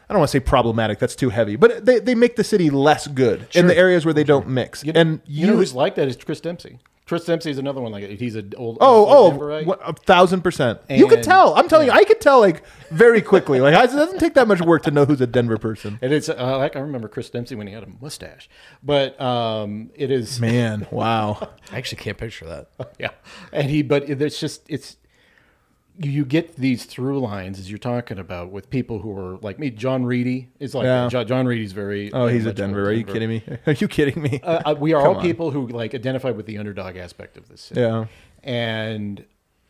I 0.09 0.13
don't 0.13 0.21
want 0.21 0.31
to 0.31 0.39
say 0.39 0.41
problematic. 0.41 0.99
That's 0.99 1.17
too 1.17 1.31
heavy, 1.31 1.57
but 1.57 1.87
they, 1.87 1.99
they 1.99 2.15
make 2.15 2.37
the 2.37 2.45
city 2.45 2.69
less 2.71 3.07
good 3.07 3.49
in 3.55 3.67
the 3.67 3.77
areas 3.77 4.05
where 4.05 4.15
they 4.15 4.25
don't 4.25 4.49
mix. 4.49 4.85
you 4.85 4.93
know, 4.93 5.01
and 5.01 5.21
you, 5.27 5.47
know 5.47 5.57
who's 5.57 5.75
like 5.75 5.95
that 5.95 6.09
is 6.09 6.17
Chris 6.17 6.41
Dempsey. 6.41 6.79
Chris 7.07 7.27
Dempsey 7.27 7.51
is 7.51 7.59
another 7.59 7.83
one 7.83 7.93
like. 7.93 8.05
He's 8.19 8.35
an 8.35 8.55
old 8.57 8.79
oh 8.81 9.05
old 9.07 9.35
oh 9.35 9.39
Denverite. 9.39 9.67
what- 9.67 9.81
a 9.85 9.93
thousand 9.93 10.41
percent. 10.41 10.81
you 10.89 11.07
could 11.07 11.19
And- 11.19 11.25
tell. 11.25 11.55
I'm 11.55 11.69
telling 11.69 11.87
you, 11.87 11.93
I 11.93 12.05
could 12.05 12.21
tell 12.21 12.41
like 12.41 12.63
very 12.91 13.21
quickly. 13.21 13.61
Like 13.61 13.75
it 13.75 13.95
doesn't 13.95 14.19
take 14.19 14.35
that 14.35 14.49
much 14.49 14.61
work 14.63 14.83
to 14.85 14.91
know 14.91 15.05
who's 15.05 15.21
a 15.21 15.27
Denver 15.27 15.59
person. 15.59 15.99
And 16.01 16.13
it's 16.15 16.29
uh, 16.31 16.57
like 16.59 16.77
I 16.77 16.81
remember 16.81 17.09
Chris 17.09 17.29
Dempsey 17.29 17.57
when 17.57 17.67
he 17.67 17.75
had 17.75 17.83
a 17.83 17.89
mustache, 18.01 18.49
but 18.83 19.21
um, 19.21 19.91
it 19.95 20.11
is 20.11 20.41
Man, 20.41 20.87
wow. 20.91 21.51
I 21.73 21.77
actually 21.77 21.99
can't 22.03 22.17
picture 22.17 22.47
that. 22.47 22.69
yeah, 22.99 23.11
and 23.53 23.69
he 23.69 23.83
but 23.83 24.09
it's 24.09 24.41
just 24.41 24.63
it's 24.69 24.97
you 25.99 26.25
get 26.25 26.57
these 26.57 26.85
through 26.87 27.21
lines 27.21 27.59
as 27.61 27.71
you're 27.71 27.79
talking 27.79 28.19
about 28.19 28.51
with 28.51 28.69
people 28.69 28.99
who 28.99 29.17
are 29.17 29.37
like 29.39 29.59
me. 29.61 29.71
John 29.71 30.05
Reedy 30.05 30.49
is 30.59 30.75
like 30.75 30.85
Yeah. 30.87 31.09
John, 31.09 31.27
John 31.27 31.47
Reedy's 31.47 31.73
very 31.73 32.13
Oh, 32.13 32.27
he's 32.27 32.45
a 32.45 32.49
much 32.49 32.57
Denver. 32.57 32.85
Are 32.89 32.93
you 32.93 33.05
kidding 33.05 33.29
me? 33.29 33.43
Are 33.67 33.73
you 33.75 33.87
kidding 33.87 34.21
me? 34.23 34.41
uh, 34.43 34.73
uh, 34.73 34.75
we 34.75 34.93
are 34.95 35.07
all 35.07 35.17
on. 35.17 35.23
people 35.23 35.51
who 35.53 35.69
like 35.69 35.95
identify 35.95 36.31
with 36.31 36.47
the 36.47 36.59
underdog 36.59 36.97
aspect 36.97 37.37
of 37.37 37.49
this 37.49 37.61
city. 37.61 37.81
Yeah. 37.81 38.07
and 38.43 39.25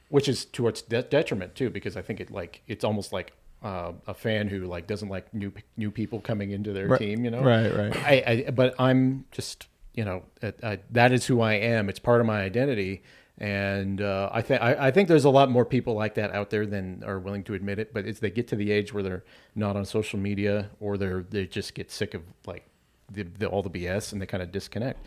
which 0.08 0.28
is 0.28 0.44
to 0.46 0.68
its 0.68 0.80
de- 0.82 1.02
detriment 1.02 1.54
too, 1.56 1.70
because 1.70 1.96
I 1.96 2.02
think 2.02 2.20
it 2.20 2.30
like 2.30 2.62
it's 2.68 2.84
almost 2.84 3.12
like 3.12 3.32
uh, 3.62 3.92
a 4.06 4.14
fan 4.14 4.48
who 4.48 4.60
like 4.66 4.86
doesn't 4.86 5.08
like 5.08 5.32
new 5.34 5.52
new 5.76 5.90
people 5.90 6.20
coming 6.20 6.50
into 6.52 6.72
their 6.72 6.86
Right. 6.88 7.00
team. 7.00 7.24
You 7.24 7.30
know, 7.32 7.42
Right, 7.42 7.74
right. 7.74 7.96
I, 7.96 8.44
I 8.46 8.50
but 8.50 8.74
I'm 8.78 9.24
just 9.30 9.66
you 9.94 10.04
know 10.04 10.22
uh, 10.42 10.52
I, 10.62 10.78
that 10.92 11.12
is 11.12 11.26
who 11.26 11.40
I 11.40 11.54
am. 11.54 11.88
It's 11.88 11.98
part 11.98 12.20
of 12.20 12.26
my 12.26 12.40
identity. 12.42 13.02
And 13.38 14.00
uh, 14.00 14.30
I 14.32 14.42
think 14.42 14.62
I 14.62 14.92
think 14.92 15.08
there's 15.08 15.24
a 15.24 15.30
lot 15.30 15.50
more 15.50 15.64
people 15.64 15.94
like 15.94 16.14
that 16.14 16.32
out 16.32 16.50
there 16.50 16.66
than 16.66 17.02
are 17.04 17.18
willing 17.18 17.42
to 17.44 17.54
admit 17.54 17.80
it. 17.80 17.92
But 17.92 18.06
it's 18.06 18.20
they 18.20 18.30
get 18.30 18.46
to 18.48 18.56
the 18.56 18.70
age 18.70 18.94
where 18.94 19.02
they're 19.02 19.24
not 19.56 19.74
on 19.76 19.84
social 19.84 20.20
media 20.20 20.70
or 20.78 20.96
they're 20.96 21.24
they 21.28 21.46
just 21.46 21.74
get 21.74 21.90
sick 21.90 22.14
of 22.14 22.22
like 22.46 22.64
the, 23.10 23.24
the 23.24 23.46
all 23.48 23.62
the 23.62 23.70
BS 23.70 24.12
and 24.12 24.22
they 24.22 24.26
kind 24.26 24.42
of 24.42 24.52
disconnect. 24.52 25.04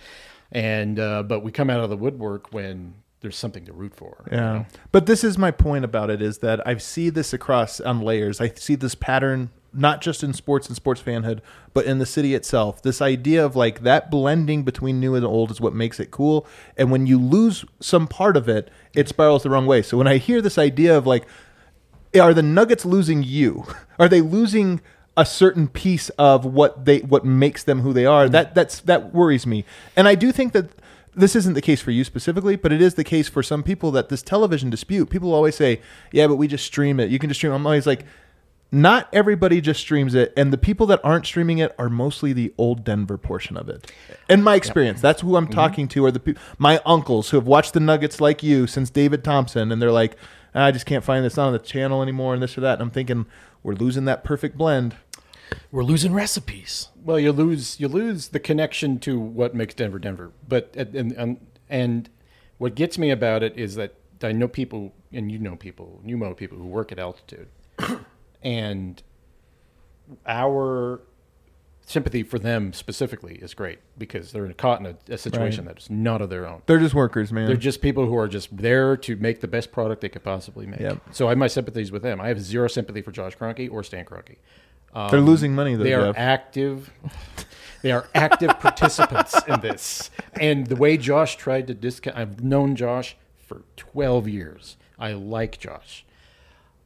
And 0.52 1.00
uh, 1.00 1.24
but 1.24 1.40
we 1.40 1.54
come 1.54 1.70
out 1.70 1.80
of 1.80 1.90
the 1.90 1.96
woodwork 1.96 2.54
when 2.54 2.96
there's 3.22 3.36
something 3.36 3.66
to 3.66 3.74
root 3.74 3.96
for. 3.96 4.24
you 4.32 4.38
Yeah. 4.38 4.54
know? 4.54 4.66
But 4.92 5.06
this 5.06 5.24
is 5.24 5.38
my 5.38 5.52
point 5.52 5.86
about 5.86 6.10
it 6.10 6.22
is 6.22 6.40
that 6.40 6.66
I 6.68 6.78
see 6.78 7.10
this 7.10 7.34
across 7.34 7.80
on 7.80 8.02
layers. 8.02 8.40
I 8.40 8.50
see 8.50 8.76
this 8.76 8.96
pattern 8.96 9.50
not 9.74 10.02
just 10.02 10.24
in 10.24 10.34
sports 10.34 10.68
and 10.68 10.76
sports 10.76 11.02
fanhood, 11.02 11.40
but 11.74 11.86
in 11.86 12.00
the 12.00 12.06
city 12.06 12.34
itself. 12.34 12.82
This 12.82 13.02
idea 13.02 13.46
of 13.46 13.56
like 13.56 13.82
that 13.84 14.10
blending 14.10 14.64
between 14.64 15.00
new 15.00 15.14
and 15.14 15.26
old 15.26 15.52
is 15.52 15.62
what 15.62 15.74
makes 15.74 16.00
it 16.00 16.10
cool. 16.10 16.48
And 16.78 16.90
when 16.90 17.06
you 17.06 17.20
lose 17.20 17.64
some 17.80 18.08
part 18.08 18.38
of 18.38 18.50
it, 18.50 18.72
it 18.96 19.08
spirals 19.08 19.44
the 19.44 19.50
wrong 19.50 19.68
way. 19.68 19.82
So 19.84 19.98
when 19.98 20.08
I 20.08 20.18
hear 20.18 20.42
this 20.42 20.58
idea 20.58 20.98
of 20.98 21.06
like 21.06 21.26
are 22.20 22.34
the 22.34 22.42
Nuggets 22.42 22.86
losing 22.86 23.22
you? 23.22 23.66
Are 24.00 24.08
they 24.08 24.22
losing 24.22 24.82
a 25.16 25.26
certain 25.26 25.68
piece 25.68 26.10
of 26.18 26.46
what 26.46 26.86
they 26.86 27.00
what 27.00 27.26
makes 27.26 27.64
them 27.64 27.82
who 27.82 27.94
they 27.94 28.06
are? 28.06 28.28
That 28.30 28.56
that's 28.56 28.80
that 28.82 29.14
worries 29.14 29.46
me. 29.46 29.66
And 29.96 30.08
I 30.08 30.16
do 30.16 30.32
think 30.32 30.54
that 30.54 30.70
this 31.18 31.36
isn't 31.36 31.54
the 31.56 31.62
case 31.62 31.82
for 31.82 31.92
you 31.92 32.04
specifically, 32.04 32.56
but 32.56 32.72
it 32.72 32.82
is 32.82 32.94
the 32.94 33.04
case 33.04 33.28
for 33.28 33.44
some 33.44 33.64
people 33.64 33.92
that 33.92 34.10
this 34.10 34.22
television 34.22 34.70
dispute. 34.70 35.10
People 35.10 35.34
always 35.34 35.56
say, 35.56 35.82
"Yeah, 36.12 36.28
but 36.28 36.36
we 36.36 36.48
just 36.48 36.66
stream 36.66 37.00
it. 37.00 37.10
You 37.10 37.20
can 37.20 37.30
just 37.30 37.40
stream." 37.40 37.52
it." 37.52 37.56
I'm 37.56 37.66
always 37.66 37.88
like, 37.88 38.06
not 38.72 39.08
everybody 39.14 39.62
just 39.62 39.80
streams 39.80 40.14
it, 40.14 40.34
and 40.36 40.52
the 40.52 40.58
people 40.58 40.86
that 40.88 41.00
aren't 41.04 41.26
streaming 41.26 41.58
it 41.60 41.74
are 41.80 41.90
mostly 41.90 42.34
the 42.34 42.54
old 42.58 42.84
Denver 42.84 43.18
portion 43.18 43.56
of 43.56 43.70
it. 43.70 43.90
In 44.30 44.44
my 44.44 44.56
experience, 44.56 45.00
that's 45.00 45.22
who 45.22 45.38
I'm 45.38 45.46
Mm-hmm. 45.46 45.54
talking 45.54 45.88
to, 45.90 46.06
are 46.06 46.12
the 46.12 46.20
peop 46.20 46.38
my 46.58 46.82
uncles 46.86 47.30
who 47.30 47.38
have 47.38 47.48
watched 47.48 47.74
the 47.74 47.80
Nuggets 47.80 48.20
like 48.20 48.44
you 48.44 48.68
since 48.68 48.90
David 48.90 49.24
Thompson, 49.24 49.72
and 49.72 49.82
they're 49.82 49.92
like, 49.92 50.18
"I 50.54 50.72
just 50.72 50.86
can't 50.86 51.04
find 51.04 51.24
this 51.24 51.38
on 51.38 51.54
the 51.54 51.60
channel 51.60 52.02
anymore," 52.02 52.34
and 52.34 52.44
this 52.44 52.58
or 52.58 52.62
that. 52.62 52.74
And 52.74 52.82
I'm 52.82 52.92
thinking, 52.92 53.26
we're 53.64 53.74
losing 53.74 54.06
that 54.06 54.24
perfect 54.24 54.58
blend. 54.58 54.96
We're 55.72 55.84
losing 55.84 56.14
recipes. 56.14 56.90
Well, 57.04 57.20
you 57.20 57.32
lose 57.32 57.80
you 57.80 57.88
lose 57.88 58.30
the 58.30 58.40
connection 58.40 59.00
to 59.00 59.20
what 59.20 59.56
makes 59.56 59.74
Denver 59.74 60.00
Denver. 60.00 60.32
But 60.48 60.74
and 60.76 61.12
and, 61.12 61.48
and 61.70 62.10
what 62.58 62.76
gets 62.76 62.98
me 62.98 63.12
about 63.12 63.44
it 63.44 63.58
is 63.58 63.76
that 63.76 63.96
I 64.24 64.32
know 64.32 64.48
people, 64.48 64.94
and 65.12 65.32
you 65.32 65.40
know 65.40 65.56
people, 65.56 66.02
you 66.04 66.18
know 66.18 66.34
people 66.34 66.58
who 66.58 66.66
work 66.66 66.92
at 66.92 67.00
altitude, 67.00 67.48
and 68.42 69.02
our 70.26 71.02
sympathy 71.88 72.22
for 72.22 72.38
them 72.38 72.74
specifically 72.74 73.36
is 73.36 73.54
great 73.54 73.80
because 73.98 74.34
they're 74.34 74.52
caught 74.54 74.82
in 74.82 74.86
a, 74.86 74.96
a 75.14 75.18
situation 75.18 75.64
that's 75.64 75.90
not 75.90 76.22
of 76.22 76.30
their 76.30 76.46
own. 76.46 76.62
They're 76.66 76.80
just 76.80 76.94
workers, 76.94 77.32
man. 77.32 77.48
They're 77.48 77.56
just 77.56 77.82
people 77.82 78.06
who 78.06 78.18
are 78.18 78.28
just 78.28 78.56
there 78.56 78.98
to 78.98 79.16
make 79.16 79.40
the 79.40 79.48
best 79.48 79.72
product 79.72 80.02
they 80.02 80.10
could 80.10 80.24
possibly 80.24 80.66
make. 80.66 80.82
Yep. 80.82 81.02
So 81.12 81.28
I 81.28 81.30
have 81.30 81.38
my 81.38 81.48
sympathies 81.48 81.92
with 81.92 82.02
them. 82.02 82.20
I 82.20 82.28
have 82.28 82.42
zero 82.42 82.68
sympathy 82.68 83.02
for 83.02 83.12
Josh 83.12 83.38
Kroenke 83.38 83.72
or 83.72 83.84
Stan 83.84 84.04
Kroenke. 84.04 84.36
Um, 84.94 85.12
They're 85.12 85.22
losing 85.22 85.54
money 85.54 85.76
though. 85.76 85.84
They 85.84 85.94
are 85.94 86.08
Jeff. 86.08 86.18
active. 86.18 86.92
They 87.84 87.92
are 87.92 88.08
active 88.16 88.60
participants 88.60 89.40
in 89.48 89.60
this. 89.62 90.10
And 90.42 90.66
the 90.66 90.76
way 90.76 90.98
Josh 90.98 91.36
tried 91.38 91.68
to 91.68 91.76
discount, 91.76 92.18
I've 92.18 92.44
known 92.44 92.76
Josh 92.76 93.16
for 93.38 93.62
12 93.78 94.28
years. 94.28 94.78
I 94.98 95.14
like 95.14 95.60
Josh. 95.60 96.04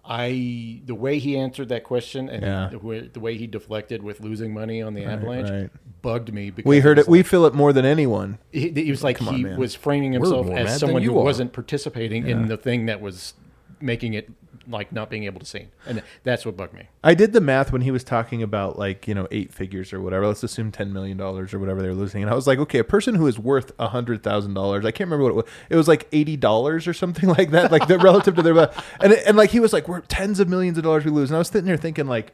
I 0.03 0.81
the 0.85 0.95
way 0.95 1.19
he 1.19 1.37
answered 1.37 1.69
that 1.69 1.83
question 1.83 2.27
and 2.27 2.43
Yeah. 2.43 2.67
the, 2.71 2.79
way, 2.79 3.07
the 3.07 3.19
way 3.19 3.37
he 3.37 3.47
deflected 3.47 4.03
with 4.03 4.19
losing 4.19 4.53
money 4.53 4.81
on 4.81 4.93
the 4.93 5.05
Avalanche 5.05 5.49
right. 5.49 5.69
bugged 6.01 6.33
me. 6.33 6.49
Because 6.49 6.67
we 6.67 6.79
heard 6.79 6.97
was 6.97 7.07
it. 7.07 7.09
We 7.09 7.23
feel 7.23 7.45
it 7.45 7.53
more 7.53 7.71
than 7.71 7.85
anyone. 7.85 8.39
he, 8.51 8.69
he 8.69 8.89
was 8.89 9.03
like 9.03 9.21
on, 9.21 9.35
he 9.35 9.43
man. 9.43 9.57
was 9.59 9.75
framing 9.75 10.11
himself 10.13 10.49
as 10.49 10.79
someone 10.79 11.03
who 11.03 11.17
are. 11.17 11.23
wasn't 11.23 11.53
participating 11.53 12.27
in 12.27 12.47
the 12.47 12.57
thing 12.57 12.87
that 12.87 12.99
was 12.99 13.33
making 13.79 14.13
it 14.13 14.29
like 14.71 14.91
not 14.91 15.09
being 15.09 15.25
able 15.25 15.39
to 15.39 15.45
see, 15.45 15.67
and 15.85 16.01
that's 16.23 16.45
what 16.45 16.57
bugged 16.57 16.73
me. 16.73 16.87
I 17.03 17.13
did 17.13 17.33
the 17.33 17.41
math 17.41 17.71
when 17.71 17.81
he 17.81 17.91
was 17.91 18.03
talking 18.03 18.41
about 18.41 18.79
like 18.79 19.07
you 19.07 19.13
know 19.13 19.27
eight 19.31 19.53
figures 19.53 19.93
or 19.93 20.01
whatever. 20.01 20.27
Let's 20.27 20.43
assume 20.43 20.71
ten 20.71 20.93
million 20.93 21.17
dollars 21.17 21.53
or 21.53 21.59
whatever 21.59 21.81
they 21.81 21.89
were 21.89 21.93
losing, 21.93 22.21
and 22.21 22.31
I 22.31 22.35
was 22.35 22.47
like, 22.47 22.59
okay, 22.59 22.79
a 22.79 22.83
person 22.83 23.15
who 23.15 23.27
is 23.27 23.37
worth 23.37 23.71
a 23.77 23.89
hundred 23.89 24.23
thousand 24.23 24.53
dollars. 24.53 24.85
I 24.85 24.91
can't 24.91 25.09
remember 25.09 25.23
what 25.25 25.31
it 25.31 25.35
was. 25.35 25.45
It 25.69 25.75
was 25.75 25.87
like 25.87 26.07
eighty 26.11 26.37
dollars 26.37 26.87
or 26.87 26.93
something 26.93 27.29
like 27.37 27.51
that, 27.51 27.71
like 27.71 27.87
the, 27.87 27.99
relative 27.99 28.35
to 28.35 28.41
their 28.41 28.57
and 28.99 29.13
and 29.13 29.37
like 29.37 29.51
he 29.51 29.59
was 29.59 29.73
like, 29.73 29.87
we're 29.87 30.01
tens 30.01 30.39
of 30.39 30.49
millions 30.49 30.77
of 30.77 30.83
dollars 30.83 31.05
we 31.05 31.11
lose, 31.11 31.29
and 31.29 31.35
I 31.35 31.39
was 31.39 31.49
sitting 31.49 31.67
there 31.67 31.77
thinking 31.77 32.07
like. 32.07 32.33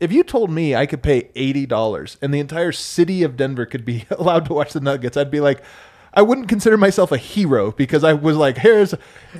If 0.00 0.10
you 0.10 0.24
told 0.24 0.50
me 0.50 0.74
I 0.74 0.86
could 0.86 1.00
pay 1.00 1.30
eighty 1.36 1.64
dollars 1.64 2.16
and 2.20 2.34
the 2.34 2.40
entire 2.40 2.72
city 2.72 3.22
of 3.22 3.36
Denver 3.36 3.64
could 3.64 3.84
be 3.84 4.04
allowed 4.10 4.46
to 4.46 4.52
watch 4.52 4.72
the 4.72 4.80
Nuggets, 4.80 5.16
I'd 5.16 5.30
be 5.30 5.38
like, 5.38 5.62
I 6.14 6.20
wouldn't 6.22 6.48
consider 6.48 6.76
myself 6.76 7.10
a 7.10 7.16
hero 7.16 7.72
because 7.72 8.04
I 8.04 8.12
was 8.12 8.36
like, 8.36 8.58
here's 8.58 8.94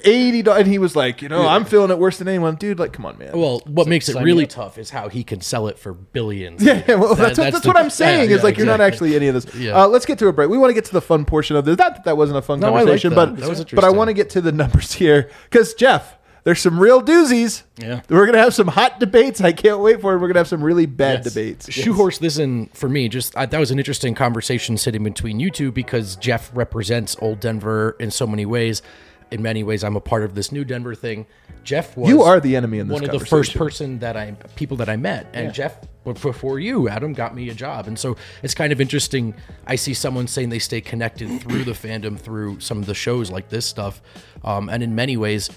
eighty 0.04 0.40
dollars, 0.42 0.61
and 0.62 0.68
he 0.70 0.78
was 0.78 0.96
like, 0.96 1.20
you 1.20 1.28
know, 1.28 1.46
I'm 1.46 1.64
feeling 1.66 1.90
it 1.90 1.98
worse 1.98 2.18
than 2.18 2.28
anyone, 2.28 2.54
dude. 2.56 2.78
Like, 2.78 2.92
come 2.94 3.04
on, 3.04 3.18
man. 3.18 3.32
Well, 3.38 3.61
what 3.66 3.87
makes 3.88 4.08
it 4.08 4.16
really 4.22 4.44
up. 4.44 4.50
tough 4.50 4.78
is 4.78 4.88
how 4.90 5.08
he 5.11 5.22
can 5.22 5.40
sell 5.42 5.68
it 5.68 5.78
for 5.78 5.92
billions. 5.92 6.62
Yeah, 6.62 6.82
yeah, 6.88 6.94
well, 6.94 7.14
that's, 7.14 7.37
That- 7.37 7.52
that's, 7.52 7.61
the- 7.64 7.68
what 7.68 7.76
I'm 7.76 7.90
saying. 7.90 8.30
yeah, 8.30 8.37
is 8.37 8.42
like 8.42 8.56
you're 8.56 8.66
not 8.66 8.80
actually 8.80 9.14
any 9.16 9.28
of 9.28 9.35
this. 9.35 9.54
Yeah. 9.54 9.82
Uh, 9.82 9.87
let's 9.88 10.06
get 10.06 10.18
to 10.20 10.28
a 10.28 10.32
break. 10.32 10.48
We 10.48 10.56
want 10.58 10.70
to 10.70 10.74
get 10.74 10.87
to 10.87 10.92
the 10.92 11.02
fun 11.02 11.24
portion 11.26 11.56
of 11.56 11.64
this. 11.64 11.76
Not 11.76 11.94
that 11.96 12.04
that 12.04 12.16
wasn't 12.16 12.38
a 12.38 12.42
fun 12.42 12.61
No, 12.61 12.68
I 12.68 12.70
like 12.70 12.80
conversation, 12.80 13.11
that. 13.11 13.16
but 13.16 13.37
That 13.40 13.48
was 13.50 13.58
but 13.58 13.68
I 13.68 13.70
interesting. 13.72 13.96
want 13.96 14.08
to 14.08 14.14
get 14.14 14.30
to 14.30 14.40
the 14.40 14.52
numbers 14.52 14.92
here 14.92 15.30
because 15.50 15.74
Jeff, 15.74 16.16
there's 16.44 16.61
some 16.61 16.78
real 16.78 17.00
doozies. 17.02 17.62
Yeah. 17.78 18.00
we're 18.09 18.26
gonna 18.26 18.38
have 18.38 18.55
some 18.55 18.68
hot 18.68 18.98
debates. 19.00 19.40
I 19.40 19.52
can't 19.52 19.81
wait 19.81 20.00
for 20.00 20.14
it. 20.14 20.18
We're 20.18 20.28
gonna 20.28 20.40
have 20.40 20.48
some 20.48 20.62
really 20.62 20.87
bad 20.87 21.24
Yes. 21.24 21.33
debates. 21.35 21.72
shoehorse 21.72 22.18
this 22.18 22.38
in 22.38 22.66
for 22.74 22.88
me. 22.88 23.09
Just 23.09 23.37
I, 23.37 23.46
that 23.46 23.59
was 23.61 23.70
an 23.70 23.78
interesting 23.78 24.14
conversation 24.14 24.76
sitting 24.76 25.05
between 25.05 25.38
you 25.40 25.50
two 25.50 25.70
because 25.72 26.16
Jeff 26.16 26.50
represents 26.55 27.16
old 27.20 27.40
Denver 27.40 27.96
in 28.00 28.11
so 28.11 28.26
many 28.26 28.44
ways. 28.46 28.83
In 29.31 29.40
many 29.40 29.62
ways, 29.62 29.83
I'm 29.83 29.96
a 29.96 30.00
part 30.00 30.24
of 30.24 30.35
this 30.35 30.52
new 30.52 30.62
Denver 30.62 30.94
thing. 30.94 31.24
Jeff 31.64 31.96
was 31.96 32.11
You 32.11 32.20
are 32.22 32.38
the 32.38 32.55
enemy 32.55 32.81
in 32.81 32.88
this 32.88 32.92
one 33.00 33.05
of 33.09 33.18
the 33.18 33.24
first 33.24 33.55
person 33.57 34.00
that 34.00 34.14
I 34.14 34.33
people 34.57 34.76
that 34.78 34.90
I 34.90 34.96
met, 34.96 35.26
and 35.33 35.55
Jeff 35.55 35.81
b- 36.05 36.12
before 36.12 36.59
you, 36.59 36.88
Adam, 36.90 37.14
got 37.14 37.35
me 37.35 37.48
a 37.48 37.55
job, 37.55 37.87
and 37.87 37.98
so 37.98 38.16
it's 38.42 38.52
kind 38.55 38.74
of 38.74 38.81
interesting. 38.81 39.33
I 39.66 39.76
see 39.76 39.94
someone 39.94 40.26
saying 40.26 40.50
they 40.50 40.59
stay 40.59 40.83
connected 40.83 41.40
through 41.40 41.64
the 41.64 41.72
fandom 41.72 42.18
through 42.18 42.61
some 42.61 42.76
of 42.78 42.85
the 42.87 42.94
shows 42.94 43.31
like 43.31 43.48
this 43.48 43.64
stuff, 43.64 44.02
um, 44.44 44.68
and 44.68 44.83
in 44.83 44.94
many 44.94 45.16
ways. 45.16 45.48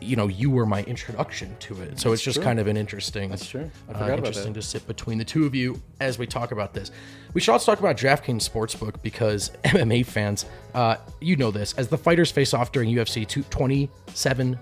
You 0.00 0.16
know, 0.16 0.28
you 0.28 0.50
were 0.50 0.66
my 0.66 0.82
introduction 0.84 1.56
to 1.60 1.82
it, 1.82 1.98
so 1.98 2.12
it's 2.12 2.22
just 2.22 2.40
kind 2.42 2.60
of 2.60 2.66
an 2.66 2.76
interesting. 2.76 3.30
That's 3.30 3.48
true. 3.48 3.70
I 3.88 3.92
uh, 3.92 3.94
forgot 3.94 4.04
about 4.04 4.18
interesting 4.18 4.52
that. 4.52 4.60
to 4.60 4.66
sit 4.66 4.86
between 4.86 5.18
the 5.18 5.24
two 5.24 5.46
of 5.46 5.54
you 5.54 5.82
as 6.00 6.18
we 6.18 6.26
talk 6.26 6.52
about 6.52 6.74
this. 6.74 6.90
We 7.34 7.40
should 7.40 7.50
also 7.50 7.72
talk 7.72 7.80
about 7.80 7.96
DraftKings 7.96 8.48
Sportsbook 8.48 9.02
because 9.02 9.50
MMA 9.64 10.06
fans, 10.06 10.46
uh, 10.72 10.96
you 11.20 11.34
know 11.34 11.50
this, 11.50 11.72
as 11.74 11.88
the 11.88 11.98
fighters 11.98 12.30
face 12.30 12.54
off 12.54 12.70
during 12.70 12.94
UFC 12.94 13.26
277, 13.26 14.58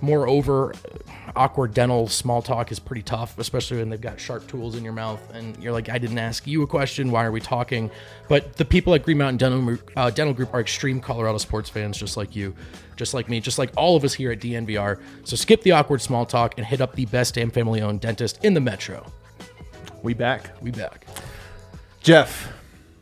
Moreover, 0.04 0.74
awkward 1.34 1.74
dental 1.74 2.10
small 2.10 2.42
talk 2.42 2.74
is 2.74 2.78
pretty 2.78 3.04
tough, 3.04 3.39
especially 3.39 3.78
when 3.78 3.89
they've 3.89 4.02
got 4.02 4.20
sharp 4.20 4.46
tools 4.50 4.76
in 4.76 4.84
your 4.84 4.92
mouth 4.92 5.22
and 5.34 5.56
you're 5.63 5.72
like, 5.72 5.88
I 5.88 5.98
didn't 5.98 6.18
ask 6.18 6.46
you 6.46 6.62
a 6.62 6.68
question. 6.68 7.10
Why 7.10 7.24
are 7.24 7.32
we 7.32 7.39
talking? 7.39 7.89
But 8.28 8.58
the 8.58 8.66
people 8.66 8.94
at 8.96 9.04
Green 9.04 9.18
Mountain 9.18 9.38
Dental, 9.38 9.78
uh, 9.96 10.10
Dental 10.10 10.34
Group 10.34 10.54
are 10.54 10.60
extreme 10.60 11.00
Colorado 11.00 11.38
sports 11.38 11.70
fans, 11.70 11.98
just 11.98 12.18
like 12.18 12.36
you, 12.36 12.54
just 12.98 13.13
like 13.13 13.30
me, 13.30 13.39
just 13.39 13.58
like 13.58 13.72
all 13.78 13.96
of 13.96 14.04
us 14.04 14.13
here 14.13 14.34
at 14.34 14.42
DNVR. 14.42 15.00
So 15.24 15.38
skip 15.38 15.62
the 15.62 15.72
awkward 15.72 16.02
small 16.02 16.26
talk 16.26 16.56
and 16.58 16.68
hit 16.68 16.82
up 16.82 16.96
the 16.96 17.06
best 17.06 17.36
damn 17.36 17.50
family 17.50 17.82
owned 17.82 18.02
dentist 18.02 18.44
in 18.44 18.54
the 18.54 18.60
metro. 18.60 19.06
We 20.02 20.13
back. 20.13 20.50
We 20.62 20.72
back. 20.72 21.08
Jeff, 22.02 22.52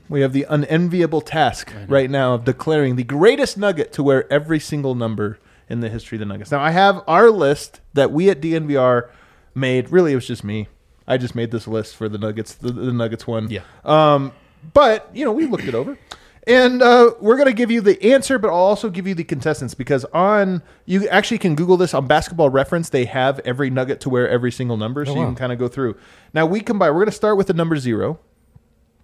we 0.07 0.21
have 0.21 0.33
the 0.33 0.45
unenviable 0.47 1.21
task 1.21 1.73
right 1.87 2.11
now 2.11 2.35
of 2.35 2.45
declaring 2.45 2.95
the 2.95 3.03
greatest 3.03 3.57
nugget 3.57 3.91
to 3.93 4.03
wear 4.03 4.31
every 4.31 4.59
single 4.59 4.93
number 4.93 5.39
in 5.71 5.79
the 5.79 5.89
history 5.89 6.17
of 6.17 6.19
the 6.19 6.25
Nuggets. 6.25 6.51
Now, 6.51 6.59
I 6.59 6.71
have 6.71 7.01
our 7.07 7.31
list 7.31 7.79
that 7.93 8.11
we 8.11 8.29
at 8.29 8.41
DNVR 8.41 9.09
made. 9.55 9.89
Really, 9.89 10.11
it 10.11 10.15
was 10.15 10.27
just 10.27 10.43
me. 10.43 10.67
I 11.07 11.17
just 11.17 11.33
made 11.33 11.51
this 11.51 11.67
list 11.67 11.95
for 11.95 12.07
the 12.09 12.17
Nuggets, 12.17 12.53
the, 12.53 12.71
the 12.71 12.93
Nuggets 12.93 13.25
one. 13.25 13.49
Yeah. 13.49 13.61
Um, 13.83 14.33
but 14.73 15.09
you 15.13 15.25
know, 15.25 15.31
we 15.31 15.45
looked 15.47 15.63
it 15.63 15.73
over, 15.73 15.97
and 16.45 16.81
uh, 16.81 17.11
we're 17.19 17.37
gonna 17.37 17.53
give 17.53 17.71
you 17.71 17.81
the 17.81 18.13
answer, 18.13 18.37
but 18.37 18.49
I'll 18.49 18.55
also 18.55 18.89
give 18.89 19.07
you 19.07 19.15
the 19.15 19.23
contestants 19.23 19.73
because 19.73 20.05
on 20.05 20.61
you 20.85 21.07
actually 21.07 21.39
can 21.39 21.55
Google 21.55 21.77
this 21.77 21.93
on 21.93 22.05
Basketball 22.05 22.49
Reference. 22.49 22.89
They 22.89 23.05
have 23.05 23.39
every 23.39 23.69
Nugget 23.69 23.99
to 24.01 24.09
wear 24.09 24.29
every 24.29 24.51
single 24.51 24.77
number, 24.77 25.05
so 25.05 25.13
you 25.13 25.19
wow. 25.19 25.25
can 25.25 25.35
kind 25.35 25.51
of 25.51 25.57
go 25.57 25.67
through. 25.67 25.97
Now 26.33 26.45
we 26.45 26.59
combine. 26.59 26.93
We're 26.93 27.01
gonna 27.01 27.11
start 27.11 27.37
with 27.37 27.47
the 27.47 27.53
number 27.53 27.77
zero. 27.77 28.19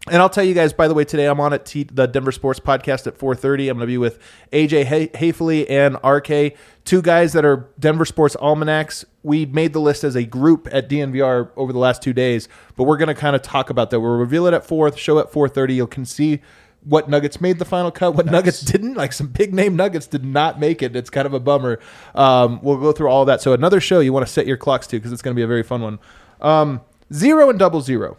And 0.10 0.22
I'll 0.22 0.30
tell 0.30 0.43
you 0.43 0.54
guys, 0.54 0.74
by 0.74 0.88
the 0.88 0.93
way, 0.93 1.04
today 1.04 1.26
I'm 1.28 1.39
on 1.39 1.54
at 1.54 1.65
T- 1.65 1.84
the 1.91 2.08
Denver 2.08 2.32
Sports 2.32 2.60
Podcast 2.60 3.08
at 3.08 3.17
4:30. 3.17 3.70
I'm 3.70 3.78
going 3.78 3.80
to 3.82 3.86
be 3.88 3.98
with 3.98 4.20
AJ 4.54 4.86
Hay- 4.86 5.08
Haefele 5.10 5.70
and 5.70 5.96
RK, 6.04 6.58
two 6.86 7.02
guys 7.02 7.34
that 7.34 7.43
are 7.43 7.70
Denver 7.80 8.06
Sports 8.06 8.36
almanacs. 8.38 9.06
We 9.24 9.46
made 9.46 9.74
the 9.74 9.82
list 9.82 10.04
as 10.04 10.15
a 10.15 10.24
group 10.24 10.67
at 10.72 10.88
DNVR 10.89 11.50
over 11.58 11.74
the 11.74 11.80
last 11.80 12.02
two 12.02 12.13
days, 12.13 12.48
but 12.76 12.86
we're 12.86 12.98
going 12.98 13.10
to 13.10 13.15
kind 13.15 13.36
of 13.36 13.41
talk 13.41 13.70
about 13.70 13.89
that. 13.89 14.00
We'll 14.00 14.17
reveal 14.17 14.48
it 14.48 14.54
at 14.54 14.65
four, 14.65 14.96
show 14.96 15.20
at 15.20 15.32
4:30. 15.32 15.76
You 15.76 15.88
can 15.88 16.06
see 16.06 16.41
what 16.84 17.10
Nuggets 17.10 17.41
made 17.41 17.60
the 17.60 17.65
final 17.65 17.91
cut, 17.91 18.15
what 18.15 18.26
Nuggets 18.28 18.62
didn't. 18.62 18.93
Like 18.93 19.12
some 19.12 19.28
big 19.28 19.54
name 19.54 19.76
Nuggets 19.76 20.08
did 20.08 20.24
not 20.24 20.58
make 20.60 20.82
it. 20.82 20.96
It's 20.96 21.10
kind 21.10 21.26
of 21.26 21.34
a 21.34 21.39
bummer. 21.39 21.80
Um, 22.15 22.60
we'll 22.62 22.78
go 22.78 22.93
through 22.93 23.10
all 23.10 23.26
that. 23.26 23.41
So 23.41 23.52
another 23.52 23.82
show 23.82 24.00
you 24.00 24.13
want 24.13 24.26
to 24.26 24.32
set 24.32 24.48
your 24.48 24.58
clocks 24.58 24.88
to 24.88 24.98
because 24.98 25.12
it's 25.12 25.22
going 25.22 25.36
to 25.36 25.39
be 25.39 25.43
a 25.43 25.48
very 25.48 25.63
fun 25.63 25.82
one. 25.82 26.00
Um, 26.39 26.82
zero 27.12 27.50
and 27.50 27.60
double 27.60 27.82
zero. 27.82 28.17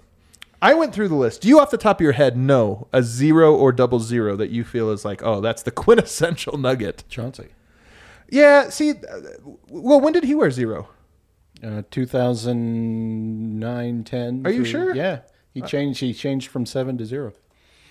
I 0.61 0.75
went 0.75 0.93
through 0.95 1.09
the 1.09 1.15
list. 1.15 1.43
Do 1.43 1.49
you, 1.49 1.61
off 1.61 1.71
the 1.71 1.79
top 1.79 1.99
of 1.99 2.03
your 2.03 2.13
head, 2.13 2.37
know 2.37 2.89
a 2.93 3.03
zero 3.03 3.55
or 3.55 3.71
double 3.73 4.01
zero 4.01 4.35
that 4.37 4.51
you 4.51 4.65
feel 4.65 4.91
is 4.91 5.05
like, 5.05 5.23
oh, 5.23 5.41
that's 5.41 5.63
the 5.63 5.71
quintessential 5.85 6.59
nugget? 6.59 7.05
Chauncey. 7.09 7.49
Yeah. 8.31 8.69
See, 8.71 8.91
uh, 8.91 8.95
well, 9.69 10.01
when 10.01 10.13
did 10.13 10.25
he 10.25 10.35
wear 10.35 10.51
zero? 10.51 10.89
Uh, 11.63 11.83
2009, 11.91 14.05
10. 14.05 14.47
Are 14.47 14.51
you 14.51 14.57
through- 14.59 14.65
sure? 14.65 14.95
Yeah. 14.95 15.21
He 15.55 15.63
changed. 15.63 16.01
He 16.01 16.13
changed 16.15 16.49
from 16.49 16.67
seven 16.67 16.99
to 16.99 17.05
zero. 17.07 17.33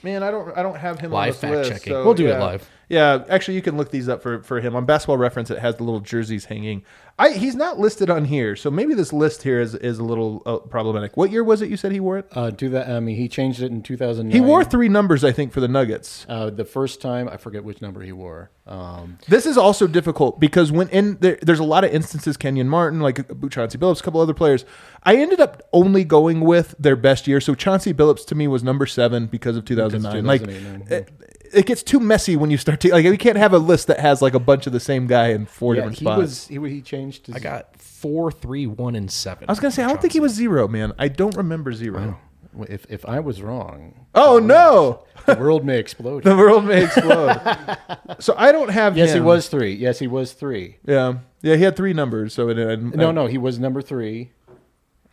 Man, 0.04 0.22
I 0.24 0.32
don't. 0.32 0.56
I 0.58 0.62
don't 0.64 0.78
have 0.78 1.00
him 1.00 1.12
Live 1.12 1.22
on 1.22 1.28
this 1.32 1.40
fact 1.42 1.54
list, 1.56 1.72
checking. 1.72 1.92
so, 1.94 2.06
We'll 2.06 2.14
do 2.14 2.28
it 2.28 2.40
live. 2.40 2.70
Yeah, 2.88 3.26
actually, 3.28 3.56
you 3.56 3.62
can 3.62 3.76
look 3.76 3.92
these 3.92 4.08
up 4.08 4.22
for 4.22 4.42
for 4.44 4.62
him 4.62 4.74
on 4.76 4.86
Basketball 4.86 5.18
Reference. 5.18 5.52
It 5.52 5.60
has 5.60 5.76
the 5.76 5.84
little 5.84 6.00
jerseys 6.00 6.46
hanging. 6.46 6.84
I 7.20 7.32
he's 7.32 7.56
not 7.56 7.80
listed 7.80 8.10
on 8.12 8.26
here, 8.26 8.56
so 8.56 8.70
maybe 8.70 8.94
this 8.94 9.12
list 9.12 9.42
here 9.42 9.60
is 9.60 9.74
is 9.74 9.98
a 9.98 10.04
little 10.04 10.44
uh, 10.46 10.58
problematic. 10.58 11.18
What 11.18 11.32
year 11.32 11.44
was 11.44 11.62
it? 11.64 11.70
You 11.70 11.78
said 11.78 11.92
he 11.92 12.00
wore 12.00 12.20
it. 12.20 12.28
Uh, 12.32 12.52
do 12.52 12.70
that. 12.70 12.90
I 12.90 13.00
mean, 13.00 13.16
he 13.16 13.28
changed 13.28 13.62
it 13.62 13.72
in 13.72 13.82
2009. 13.82 14.32
He 14.32 14.46
wore 14.46 14.64
three 14.64 14.88
numbers, 14.88 15.24
I 15.24 15.32
think, 15.32 15.52
for 15.52 15.60
the 15.60 15.68
Nuggets. 15.68 16.26
Uh, 16.30 16.52
the 16.52 16.66
first 16.66 17.02
time, 17.02 17.28
I 17.28 17.38
forget 17.38 17.64
which 17.64 17.82
number 17.82 18.02
he 18.02 18.12
wore. 18.12 18.52
Um, 18.68 19.18
This 19.28 19.46
is 19.48 19.58
also 19.58 19.88
difficult 19.88 20.40
because 20.40 20.72
when 20.72 20.90
in 20.90 21.18
there, 21.20 21.40
there's 21.42 21.60
a 21.60 21.64
lot 21.64 21.84
of 21.84 21.92
instances, 21.92 22.38
Kenyon 22.38 22.70
Martin, 22.70 23.00
like 23.00 23.18
Chauncey 23.50 23.78
Billups, 23.80 24.02
a 24.02 24.04
couple 24.04 24.22
other 24.22 24.34
players. 24.36 24.66
I 25.04 25.16
ended 25.16 25.40
up 25.40 25.64
only 25.74 26.04
going 26.04 26.42
with 26.42 26.76
their 26.78 26.96
best 26.96 27.28
year. 27.28 27.42
So 27.42 27.56
Chauncey 27.56 27.94
Billups 27.94 28.26
to 28.28 28.36
me 28.36 28.48
was 28.48 28.64
number 28.64 28.86
seven 28.86 29.26
because 29.26 29.58
of 29.58 29.66
2009. 29.66 30.26
like 30.26 30.42
2008, 30.42 30.92
it, 30.92 31.12
it 31.54 31.66
gets 31.66 31.84
too 31.84 32.00
messy 32.00 32.36
when 32.36 32.52
you 32.52 32.58
start 32.58 32.80
to 32.82 32.92
like. 32.92 33.06
We 33.06 33.18
can't 33.18 33.38
have 33.38 33.54
a 33.54 33.60
list 33.60 33.88
that 33.88 34.00
has 34.00 34.22
like 34.22 34.34
a 34.34 34.40
bunch 34.40 34.68
of 34.68 34.74
the 34.74 34.80
same 34.80 35.08
guy 35.08 35.30
in 35.30 35.46
four 35.46 35.76
yeah, 35.76 35.82
different 35.82 36.00
he 36.00 36.06
spots. 36.06 36.20
was. 36.20 36.48
He, 36.48 36.70
he 36.70 36.82
changed. 36.82 37.28
His, 37.28 37.36
I 37.36 37.40
got 37.40 37.76
four, 37.78 38.32
three, 38.32 38.68
one, 38.68 38.96
and 38.96 39.12
seven. 39.12 39.46
I 39.48 39.52
was 39.52 39.60
gonna 39.60 39.72
say 39.72 39.84
I 39.84 39.88
don't 39.88 40.02
think 40.02 40.14
he 40.14 40.20
was 40.20 40.34
zero, 40.34 40.68
man. 40.68 40.94
I 40.98 41.08
don't 41.08 41.36
remember 41.36 41.74
zero. 41.74 42.20
If 42.68 42.86
if 42.90 43.06
I 43.06 43.20
was 43.20 43.42
wrong, 43.42 44.08
Oh 44.16 44.40
no, 44.40 45.04
the 45.28 45.36
world 45.36 45.64
may 45.64 45.78
explode. 45.78 46.24
the 46.24 46.36
world 46.36 46.66
may 46.66 46.86
explode. 46.86 47.78
so 48.20 48.34
I 48.36 48.52
don't 48.52 48.70
have. 48.70 48.98
yes, 48.98 49.14
he 49.14 49.20
was 49.20 49.48
three. 49.48 49.74
Yes, 49.74 50.00
he 50.00 50.08
was 50.08 50.34
three. 50.34 50.78
Yeah, 50.86 51.20
yeah. 51.42 51.56
He 51.56 51.64
had 51.64 51.76
three 51.76 51.94
numbers. 51.94 52.34
So 52.34 52.50
it, 52.50 52.58
it, 52.58 52.82
No, 52.82 53.12
no, 53.12 53.28
he 53.28 53.38
was 53.38 53.60
number 53.60 53.82
three, 53.82 54.32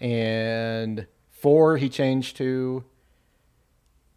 and 0.01 1.07
four 1.31 1.77
he 1.77 1.89
changed 1.89 2.37
to. 2.39 2.85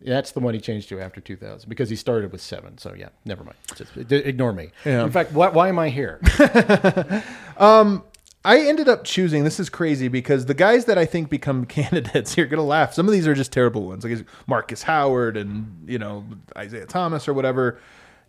That's 0.08 0.32
the 0.32 0.40
one 0.40 0.54
he 0.54 0.60
changed 0.60 0.90
to 0.90 1.00
after 1.02 1.20
2000 1.22 1.68
because 1.70 1.90
he 1.90 1.96
started 1.96 2.32
with 2.32 2.42
seven. 2.42 2.78
So 2.78 2.94
yeah, 2.98 3.10
never 3.26 3.44
mind. 3.44 3.58
Just, 3.76 3.96
ignore 4.12 4.54
me. 4.54 4.72
Yeah. 4.86 5.04
In 5.04 5.12
fact, 5.12 5.34
why, 5.34 5.50
why 5.50 5.68
am 5.70 5.78
I 5.80 5.90
here? 5.90 6.20
I 8.46 8.60
ended 8.62 8.88
up 8.88 9.04
choosing. 9.04 9.44
This 9.44 9.60
is 9.60 9.70
crazy 9.70 10.08
because 10.08 10.46
the 10.46 10.54
guys 10.54 10.86
that 10.86 10.98
I 10.98 11.06
think 11.06 11.30
become 11.30 11.66
candidates, 11.78 12.38
you're 12.38 12.46
gonna 12.48 12.64
laugh. 12.64 12.94
Some 12.94 13.06
of 13.08 13.12
these 13.12 13.28
are 13.28 13.34
just 13.34 13.52
terrible 13.52 13.86
ones, 13.88 14.06
like 14.06 14.26
Markus 14.48 14.84
Howard 14.84 15.36
and 15.38 15.84
you 15.88 16.00
know 16.00 16.24
Isaiah 16.58 16.86
Thomas 16.86 17.28
or 17.28 17.34
whatever. 17.34 17.80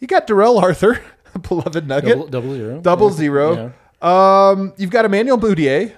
You 0.00 0.06
got 0.08 0.26
Darrell 0.26 0.58
Arthur, 0.58 1.00
beloved 1.48 1.86
Nugget, 1.86 2.10
Double- 2.10 2.26
double 2.28 2.54
zero. 2.54 2.80
double 2.80 3.10
Yeah. 3.10 3.16
zero. 3.16 3.72
Um, 4.02 4.72
you've 4.76 4.90
got 4.90 5.04
Emmanuel 5.04 5.38
Mudiay, 5.38 5.92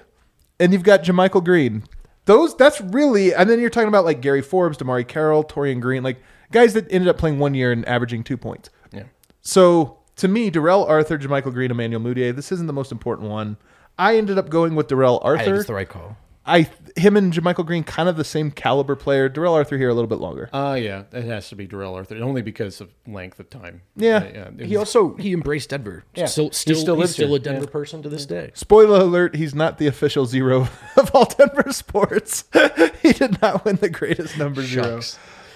and 0.59 0.73
you've 0.73 0.83
got 0.83 1.03
JaMychal 1.03 1.43
Green. 1.43 1.83
Those 2.31 2.55
that's 2.55 2.79
really, 2.79 3.33
and 3.33 3.49
then 3.49 3.59
you're 3.59 3.69
talking 3.69 3.89
about 3.89 4.05
like 4.05 4.21
Gary 4.21 4.41
Forbes, 4.41 4.77
DeMarre 4.77 5.05
Carroll, 5.05 5.43
Taurean 5.43 5.81
Green, 5.81 6.01
like 6.01 6.21
guys 6.53 6.73
that 6.75 6.89
ended 6.89 7.09
up 7.09 7.17
playing 7.17 7.39
one 7.39 7.53
year 7.53 7.73
and 7.73 7.85
averaging 7.85 8.23
two 8.23 8.37
points. 8.37 8.69
Yeah. 8.93 9.03
So 9.41 9.97
to 10.15 10.29
me, 10.29 10.49
Darrell 10.49 10.85
Arthur, 10.85 11.17
JaMychal 11.17 11.51
Green, 11.53 11.71
Emmanuel 11.71 11.99
Mudiay, 11.99 12.33
this 12.33 12.53
isn't 12.53 12.67
the 12.67 12.73
most 12.73 12.89
important 12.89 13.29
one. 13.29 13.57
I 13.99 14.15
ended 14.15 14.37
up 14.37 14.49
going 14.49 14.75
with 14.75 14.87
Darrell 14.87 15.21
I 15.25 15.39
think 15.39 15.49
Arthur. 15.49 15.55
it's 15.55 15.67
the 15.67 15.73
right 15.73 15.89
call. 15.89 16.15
I 16.45 16.69
him 16.95 17.15
and 17.15 17.31
JaMychal 17.31 17.65
Green 17.65 17.83
kind 17.83 18.09
of 18.09 18.17
the 18.17 18.23
same 18.23 18.51
caliber 18.51 18.95
player. 18.95 19.29
Darrell 19.29 19.53
Arthur 19.53 19.77
here 19.77 19.89
a 19.89 19.93
little 19.93 20.07
bit 20.07 20.19
longer. 20.19 20.49
Uh, 20.51 20.77
yeah, 20.79 21.03
it 21.11 21.23
has 21.25 21.47
to 21.49 21.55
be 21.55 21.67
Darrell 21.67 21.93
Arthur, 21.93 22.15
only 22.17 22.41
because 22.41 22.81
of 22.81 22.89
length 23.07 23.39
of 23.39 23.49
time. 23.49 23.81
Yeah. 23.95 24.17
Uh, 24.17 24.31
yeah 24.33 24.49
it 24.57 24.65
He 24.65 24.75
also 24.75 25.15
he 25.17 25.33
embraced 25.33 25.69
Denver. 25.69 26.03
Yeah. 26.15 26.25
Still, 26.25 26.49
He 26.49 26.53
still, 26.53 26.75
still 26.75 26.99
he's 27.01 27.11
still 27.11 27.35
a 27.35 27.39
Denver 27.39 27.65
Yeah. 27.65 27.71
person 27.71 28.01
to 28.03 28.09
this 28.09 28.25
day. 28.25 28.51
Spoiler 28.55 29.01
alert: 29.01 29.35
He's 29.35 29.53
not 29.53 29.77
the 29.77 29.87
official 29.87 30.25
zero 30.25 30.67
of 30.97 31.11
all 31.13 31.25
Denver 31.25 31.71
sports. 31.71 32.45
he 33.01 33.13
did 33.13 33.41
not 33.41 33.63
win 33.63 33.75
the 33.75 33.89
greatest 33.89 34.37
number 34.37 34.63
zero. 34.63 35.01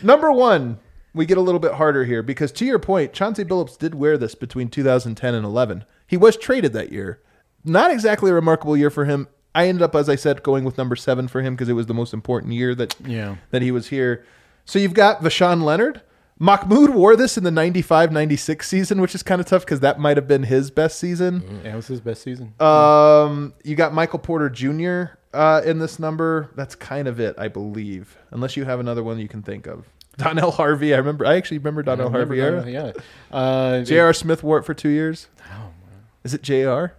Number 0.04 0.32
one, 0.32 0.78
we 1.16 1.26
get 1.26 1.38
a 1.38 1.42
little 1.42 1.60
bit 1.60 1.74
harder 1.74 2.06
here 2.06 2.22
because 2.22 2.52
to 2.54 2.66
your 2.66 2.80
point, 2.80 3.12
Chauncey 3.14 3.44
Billups 3.44 3.78
did 3.78 3.96
wear 3.96 4.18
this 4.18 4.36
between 4.36 4.70
2010 4.70 5.34
and 5.34 5.46
11. 5.46 5.84
He 6.06 6.18
was 6.18 6.38
traded 6.38 6.74
that 6.74 6.92
year. 6.92 7.22
Not 7.64 7.90
exactly 7.90 8.30
a 8.30 8.34
remarkable 8.36 8.78
year 8.78 8.92
for 8.92 9.06
him. 9.06 9.28
I 9.56 9.68
ended 9.68 9.82
up, 9.82 9.96
as 9.96 10.10
I 10.10 10.16
said, 10.16 10.44
going 10.44 10.64
with 10.66 10.78
number 10.78 10.96
seven 10.96 11.28
for 11.28 11.42
him 11.42 11.56
because 11.56 11.70
it 11.70 11.74
was 11.74 11.88
the 11.88 11.94
most 11.94 12.14
important 12.14 12.54
year 12.54 12.76
that 12.76 12.96
Yeah. 13.06 13.38
that 13.52 13.62
he 13.62 13.72
was 13.72 13.88
here. 13.88 14.24
So 14.66 14.78
you've 14.80 14.94
got 14.94 15.22
Voshon 15.22 15.64
Lenard. 15.64 16.02
Mahmoud 16.38 16.90
wore 16.90 17.16
this 17.16 17.38
in 17.38 17.46
the 17.46 17.52
95 17.52 18.12
96 18.12 18.68
season, 18.68 19.00
which 19.00 19.16
is 19.16 19.24
kind 19.24 19.40
of 19.40 19.48
tough 19.48 19.64
because 19.64 19.80
that 19.80 20.00
might 20.00 20.18
have 20.18 20.28
been 20.28 20.44
his 20.44 20.70
best 20.70 21.00
season. 21.00 21.62
Yeah, 21.64 21.72
it 21.74 21.76
was 21.78 21.88
his 21.88 22.02
best 22.02 22.22
season. 22.24 22.54
Um, 22.60 23.54
you 23.64 23.76
got 23.76 23.94
Michael 23.94 24.20
Porter 24.20 24.50
Jr. 24.50 25.18
Uh, 25.34 25.62
in 25.66 25.80
this 25.80 25.98
number. 25.98 26.50
That's 26.56 26.76
kind 26.76 27.08
of 27.08 27.20
it, 27.22 27.36
I 27.38 27.48
believe. 27.48 28.18
Unless 28.32 28.58
you 28.58 28.66
have 28.66 28.82
another 28.82 29.02
one 29.04 29.18
you 29.20 29.30
can 29.30 29.44
think 29.44 29.66
of. 29.66 29.86
Donnell 30.18 30.52
Harvey. 30.52 30.94
I 30.94 30.98
remember. 30.98 31.26
I 31.26 31.36
actually 31.36 31.60
remember 31.60 31.84
Donnell 31.84 32.10
Harvey 32.10 32.42
era. 32.42 32.70
Yeah. 32.70 32.92
Uh, 33.32 33.84
J.R. 33.84 34.12
Smith 34.14 34.44
wore 34.44 34.58
it 34.58 34.64
for 34.64 34.74
two 34.74 34.90
years. 34.90 35.28
Is 36.26 36.34
it 36.34 36.42
J.R.? 36.42 36.94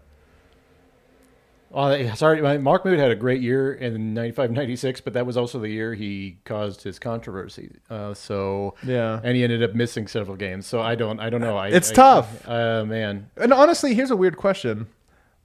Well, 1.76 2.16
sorry, 2.16 2.58
Mark 2.58 2.86
Mood 2.86 2.98
had 2.98 3.10
a 3.10 3.14
great 3.14 3.42
year 3.42 3.70
in 3.74 4.14
95 4.14 4.50
96, 4.50 5.02
but 5.02 5.12
that 5.12 5.26
was 5.26 5.36
also 5.36 5.58
the 5.58 5.68
year 5.68 5.92
he 5.94 6.38
caused 6.46 6.82
his 6.82 6.98
controversy. 6.98 7.76
Uh, 7.90 8.14
so 8.14 8.74
Yeah. 8.82 9.20
and 9.22 9.36
he 9.36 9.44
ended 9.44 9.62
up 9.62 9.74
missing 9.74 10.06
several 10.08 10.36
games. 10.38 10.66
So 10.66 10.80
I 10.80 10.94
don't, 10.94 11.20
I 11.20 11.28
don't 11.28 11.42
know. 11.42 11.56
I, 11.58 11.68
It's 11.68 11.90
I- 11.90 11.94
tough. 11.94 12.48
Uh, 12.48 12.84
man, 12.86 13.28
And 13.36 13.52
honestly, 13.52 13.92
here's 13.94 14.10
a 14.10 14.16
weird 14.16 14.38
question: 14.38 14.86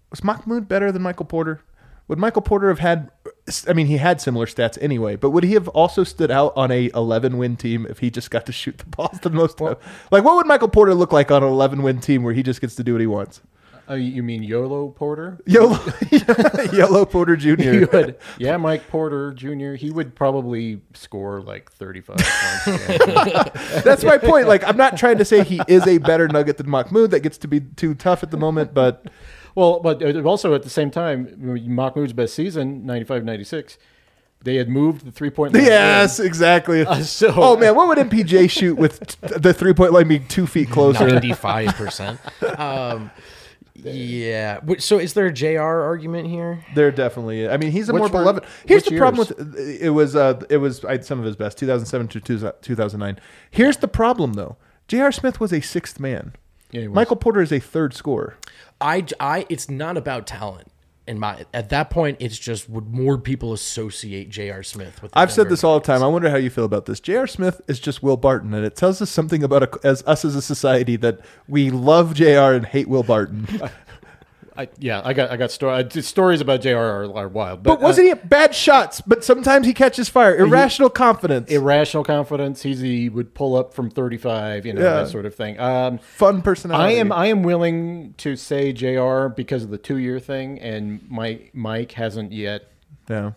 Was 0.10 0.24
Mark 0.24 0.48
Mahmoud 0.48 0.70
better 0.70 0.90
than 0.92 1.02
Michael 1.02 1.26
Porter? 1.26 1.62
Would 2.08 2.18
Michael 2.18 2.42
Porter 2.42 2.70
have 2.70 2.80
had? 2.80 3.12
I 3.68 3.74
mean, 3.74 3.88
he 3.88 3.98
had 3.98 4.22
similar 4.22 4.46
stats 4.46 4.78
anyway, 4.82 5.18
but 5.18 5.32
would 5.32 5.44
he 5.44 5.54
have 5.56 5.68
also 5.70 6.04
stood 6.06 6.32
out 6.32 6.54
on 6.56 6.72
a 6.72 6.90
11 6.94 7.38
win 7.38 7.58
team 7.58 7.86
if 7.90 8.00
he 8.00 8.10
just 8.10 8.32
got 8.32 8.46
to 8.46 8.52
shoot 8.54 8.78
the 8.78 8.86
balls 8.96 9.20
the 9.22 9.30
most? 9.30 9.58
time? 9.58 9.76
like, 10.12 10.24
what 10.24 10.36
would 10.38 10.46
Michael 10.48 10.68
Porter 10.70 10.94
look 10.94 11.12
like 11.12 11.30
on 11.30 11.44
an 11.44 11.50
11 11.50 11.84
win 11.84 12.00
team 12.00 12.24
where 12.24 12.34
he 12.34 12.42
just 12.44 12.62
gets 12.62 12.76
to 12.76 12.84
do 12.86 12.94
what 12.94 13.02
he 13.02 13.08
wants? 13.08 13.42
Uh, 13.92 13.96
you 13.96 14.24
mean 14.24 14.42
Yolo 14.44 14.90
Porter? 14.90 15.40
Yolo, 15.46 15.78
Yellow 16.74 17.06
Porter 17.06 17.36
He 17.38 17.56
Jr. 17.56 17.86
would, 17.92 18.18
yeah, 18.38 18.58
Mike 18.58 18.88
Porter 18.88 19.34
Jr. 19.34 19.74
He 19.74 19.92
would 19.92 20.16
probably 20.16 20.82
score 20.94 21.42
like 21.42 21.72
35 21.74 22.18
points. 22.18 23.84
That's 23.84 24.04
my 24.04 24.18
point. 24.18 24.48
Like, 24.48 24.64
I'm 24.68 24.78
not 24.78 24.98
trying 24.98 25.18
to 25.18 25.26
say 25.26 25.44
he 25.44 25.62
is 25.68 25.86
a 25.88 25.98
better 25.98 26.28
Nugget 26.28 26.58
than 26.58 26.70
Mahmoud. 26.70 27.12
That 27.12 27.20
gets 27.22 27.38
to 27.40 27.48
be 27.48 27.60
too 27.60 27.94
tough 27.94 28.24
at 28.24 28.32
the 28.32 28.38
moment, 28.38 28.74
but 28.74 29.06
Well, 29.56 29.80
but 29.80 30.02
uh, 30.04 30.22
also 30.24 30.54
at 30.56 30.64
the 30.64 30.70
same 30.70 30.92
time, 30.92 31.36
Mahmoud's 31.38 32.14
best 32.14 32.34
season, 32.34 32.86
95 32.86 33.24
96, 33.26 33.78
they 34.44 34.56
had 34.56 34.70
moved 34.70 35.06
the 35.06 35.12
three 35.12 35.30
point 35.30 35.54
line. 35.54 35.66
yes, 35.66 36.20
exactly. 36.20 36.84
Uh, 36.86 37.02
so- 37.04 37.32
oh 37.36 37.56
man, 37.58 37.76
what 37.76 37.88
would 37.88 37.98
MPJ 38.00 38.50
shoot 38.50 38.76
with 38.76 39.06
t- 39.06 39.28
the 39.38 39.54
three 39.54 39.74
point 39.74 39.94
line 39.94 40.08
being 40.08 40.28
two 40.28 40.48
feet 40.48 40.70
closer? 40.72 41.08
Ninety-five 41.08 41.76
percent. 41.76 42.20
Um, 43.86 43.92
yeah. 43.94 44.60
Wait, 44.64 44.82
So, 44.82 45.00
is 45.00 45.14
there 45.14 45.26
a 45.26 45.34
J.R. 45.34 45.82
argument 45.82 46.28
here? 46.28 46.66
There 46.76 46.92
definitely. 46.92 47.42
Is. 47.42 47.50
I 47.52 47.58
mean, 47.58 47.72
he's 47.72 47.90
a 47.90 47.94
Which 47.94 48.00
more 48.00 48.08
were- 48.10 48.20
beloved. 48.20 48.46
Here's 48.66 48.84
which 48.84 48.92
the 48.92 48.98
problem 48.98 49.28
with 49.28 49.58
it. 49.82 49.90
Was 49.90 50.16
uh, 50.16 50.42
it 50.50 50.58
was 50.58 50.84
I 50.86 50.92
had 50.94 51.06
some 51.06 51.20
of 51.20 51.26
his 51.26 51.36
best, 51.36 51.58
2007 51.58 52.08
to 52.10 52.20
2009. 52.20 53.20
Here's 53.50 53.78
the 53.78 53.88
problem 53.88 54.34
though. 54.34 54.58
J.R. 54.88 55.12
Smith 55.12 55.40
was 55.40 55.52
a 55.54 55.62
sixth 55.62 56.00
man. 56.00 56.34
Yeah, 56.72 56.82
he 56.82 56.88
was. 56.88 56.96
Michael 56.96 57.16
Porter 57.18 57.42
is 57.42 57.52
a 57.52 57.60
third 57.60 57.94
scorer. 57.94 58.36
I, 58.80 59.06
I, 59.20 59.46
it's 59.50 59.70
not 59.70 59.98
about 59.98 60.26
talent. 60.26 60.71
In 61.08 61.20
my, 61.20 61.46
at 61.54 61.70
that 61.70 61.90
point, 61.90 62.18
it's 62.20 62.38
just 62.38 62.70
would 62.70 62.94
more 62.94 63.18
people 63.18 63.54
associate 63.54 64.30
J.R. 64.30 64.62
Smith 64.62 65.02
with? 65.02 65.12
The 65.12 65.20
I've 65.20 65.32
said 65.32 65.44
Denver 65.44 65.50
this 65.50 65.64
all 65.64 65.80
the 65.80 65.86
time. 65.86 66.04
I 66.04 66.08
wonder 66.08 66.30
how 66.30 66.38
you 66.38 66.50
feel 66.52 66.64
about 66.64 66.86
this. 66.86 67.00
J.R. 67.00 67.26
Smith 67.26 67.60
is 67.68 67.80
just 67.80 68.04
Will 68.04 68.18
Barton, 68.18 68.54
and 68.54 68.64
it 68.64 68.76
tells 68.76 69.02
us 69.02 69.10
something 69.10 69.44
about 69.44 69.64
a, 69.64 69.80
as 69.84 70.04
us 70.04 70.24
as 70.24 70.36
a 70.36 70.42
society 70.42 70.96
that 70.98 71.20
we 71.48 71.72
love 71.72 72.14
J.R. 72.14 72.54
and 72.54 72.66
hate 72.66 72.88
Will 72.88 73.04
Barton. 73.04 73.48
I, 74.58 74.68
yeah, 74.80 75.02
I 75.04 75.14
got 75.14 75.32
I 75.32 75.38
got 75.38 75.50
sto- 75.52 75.88
stories 76.02 76.42
about 76.42 76.62
J.R. 76.62 77.04
Are, 77.06 77.18
are 77.18 77.28
wild, 77.30 77.64
But 77.64 77.80
wasn't 77.80 78.08
he 78.10 78.14
bad 78.28 78.54
shots? 78.54 79.00
But 79.00 79.24
sometimes 79.24 79.66
he 79.66 79.74
catches 79.74 80.10
fire. 80.10 80.36
Irrational 80.36 80.90
confidence. 80.90 81.50
irrational 81.50 82.04
confidence? 82.04 82.62
He's 82.62 82.82
he 82.82 83.08
would 83.08 83.34
pull 83.34 83.56
up 83.56 83.74
from 83.74 83.90
thirty 83.90 84.18
five, 84.18 84.66
you 84.66 84.74
know 84.74 84.82
Yeah. 84.82 84.94
that 85.04 85.08
sort 85.08 85.26
of 85.26 85.34
thing. 85.36 85.58
Um, 85.60 86.00
Fun 86.00 86.38
I 86.38 86.42
personality. 86.42 86.98
am 86.98 87.12
I 87.14 87.28
am 87.28 87.44
willing 87.44 88.14
to 88.18 88.36
say 88.36 88.74
J.R. 88.74 89.30
because 89.30 89.64
of 89.64 89.70
the 89.70 89.78
two 89.78 89.98
year 89.98 90.20
thing, 90.20 90.60
and 90.60 91.00
Mike 91.10 91.52
Mike 91.54 91.94
hasn't 91.94 92.32
yet. 92.34 92.68
Yeah. 93.10 93.32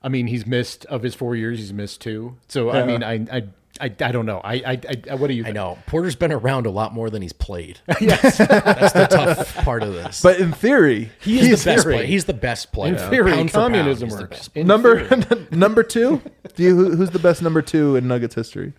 I 0.00 0.08
mean, 0.08 0.28
he's 0.28 0.46
missed 0.46 0.86
of 0.86 1.02
his 1.02 1.16
four 1.16 1.34
years. 1.34 1.58
He's 1.58 1.72
missed 1.72 2.00
two. 2.00 2.36
So 2.46 2.72
Yeah. 2.72 2.80
I 2.82 2.86
mean, 2.86 3.02
I 3.02 3.14
I, 3.36 3.42
I, 3.80 3.84
I 4.00 4.12
don't 4.12 4.26
know. 4.26 4.40
I, 4.42 4.54
I 4.54 4.80
I 5.10 5.14
what 5.14 5.28
do 5.28 5.34
you? 5.34 5.44
I 5.46 5.52
know 5.52 5.78
Porter's 5.86 6.16
been 6.16 6.32
around 6.32 6.66
a 6.66 6.70
lot 6.70 6.92
more 6.94 7.10
than 7.10 7.22
he's 7.22 7.32
played. 7.32 7.78
yes, 8.00 8.38
that's 8.38 8.92
the 8.92 9.06
tough 9.10 9.54
part 9.56 9.82
of 9.82 9.92
this. 9.92 10.20
But 10.22 10.40
in 10.40 10.52
theory, 10.52 11.10
he 11.20 11.38
is 11.40 11.46
he's 11.46 11.64
the 11.64 11.70
best 11.70 11.82
theory. 11.84 11.94
player. 11.96 12.06
He's 12.06 12.24
the 12.24 12.34
best 12.34 12.72
player. 12.72 12.92
In 12.94 13.10
theory, 13.10 13.32
Pound 13.32 13.50
for 13.50 13.58
pound, 13.58 13.74
communism 13.74 14.08
the 14.10 14.16
works. 14.16 14.50
In 14.54 14.66
number 14.66 15.08
number 15.50 15.82
two. 15.82 16.20
Do 16.54 16.62
you 16.62 16.76
who, 16.76 16.96
who's 16.96 17.10
the 17.10 17.18
best 17.18 17.42
number 17.42 17.62
two 17.62 17.96
in 17.96 18.08
Nuggets 18.08 18.34
history? 18.34 18.72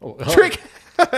Oh, 0.00 0.14
Trick. 0.30 0.60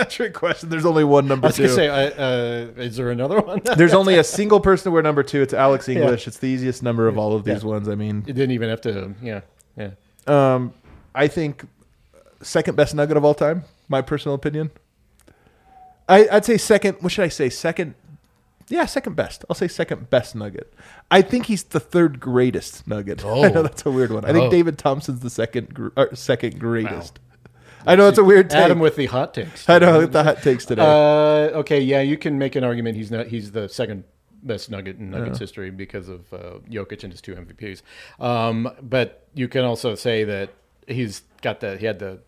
Trick 0.09 0.33
question. 0.33 0.69
There's 0.69 0.85
only 0.85 1.03
one 1.03 1.27
number 1.27 1.45
I 1.45 1.49
was 1.49 1.55
two. 1.57 1.63
gonna 1.63 1.75
say, 1.75 1.87
uh, 1.87 2.23
uh, 2.23 2.81
is 2.81 2.95
there 2.95 3.11
another 3.11 3.39
one? 3.41 3.61
There's 3.77 3.93
only 3.93 4.17
a 4.17 4.23
single 4.23 4.59
person 4.59 4.85
to 4.85 4.91
wear 4.91 5.03
number 5.03 5.21
two. 5.21 5.41
It's 5.41 5.53
Alex 5.53 5.89
English. 5.89 6.27
It's 6.27 6.37
the 6.37 6.47
easiest 6.47 6.81
number 6.81 7.07
of 7.07 7.17
all 7.17 7.35
of 7.35 7.43
these 7.43 7.61
Yeah. 7.63 7.69
ones. 7.69 7.89
I 7.89 7.95
mean, 7.95 8.19
it 8.25 8.33
didn't 8.33 8.51
even 8.51 8.69
have 8.69 8.81
to. 8.81 9.13
Yeah, 9.21 9.41
yeah. 9.77 9.91
um, 10.27 10.73
I 11.13 11.27
think 11.27 11.65
second 12.45 12.75
best 12.75 12.93
Nugget 12.95 13.17
of 13.17 13.25
all 13.25 13.33
time. 13.33 13.63
My 13.87 14.01
personal 14.01 14.35
opinion. 14.35 14.71
I, 16.07 16.27
I'd 16.31 16.45
say 16.45 16.57
second. 16.57 16.97
What 17.01 17.11
should 17.11 17.25
I 17.25 17.29
say? 17.29 17.49
Second. 17.49 17.95
Yeah, 18.67 18.85
second 18.85 19.15
best. 19.15 19.45
I'll 19.49 19.55
say 19.55 19.67
second 19.67 20.09
best 20.09 20.35
Nugget. 20.35 20.73
I 21.11 21.21
think 21.21 21.45
he's 21.47 21.63
the 21.63 21.79
third 21.79 22.19
greatest 22.19 22.87
Nugget. 22.87 23.23
I 23.25 23.49
know 23.49 23.59
Oh. 23.59 23.63
that's 23.63 23.85
a 23.85 23.91
weird 23.91 24.11
one. 24.11 24.25
I 24.25 24.31
think 24.31 24.45
Oh. 24.45 24.49
David 24.51 24.77
Thompson's 24.77 25.19
the 25.19 25.29
second 25.29 25.73
gr- 25.73 25.89
or 25.95 26.15
second 26.15 26.59
greatest. 26.59 27.19
I 27.87 27.95
know 27.95 28.07
it's 28.07 28.17
a 28.17 28.23
weird 28.23 28.49
take. 28.49 28.61
Adam 28.61 28.79
with 28.79 28.95
the 28.95 29.05
hot 29.05 29.35
takes. 29.35 29.69
I 29.69 29.77
know 29.77 30.07
the 30.07 30.23
hot 30.23 30.41
takes 30.41 30.65
today. 30.65 30.81
Uh, 30.81 31.59
okay, 31.59 31.79
yeah, 31.79 32.01
you 32.01 32.17
can 32.17 32.39
make 32.39 32.55
an 32.55 32.63
argument. 32.63 32.97
He's 32.97 33.11
not. 33.11 33.27
He's 33.27 33.51
the 33.51 33.69
second 33.69 34.03
best 34.41 34.71
Nugget 34.71 34.97
in 34.97 35.11
Nuggets 35.11 35.37
history 35.37 35.69
because 35.69 36.09
of 36.09 36.33
uh, 36.33 36.37
Jokic 36.69 37.03
and 37.03 37.13
his 37.13 37.21
two 37.21 37.35
MVPs. 37.35 37.83
Um, 38.19 38.71
but 38.81 39.27
you 39.35 39.47
can 39.47 39.63
also 39.65 39.93
say 39.93 40.23
that 40.23 40.49
he's 40.87 41.21
got 41.43 41.59
the. 41.59 41.77
He 41.77 41.85
had 41.85 41.99
the. 41.99 42.19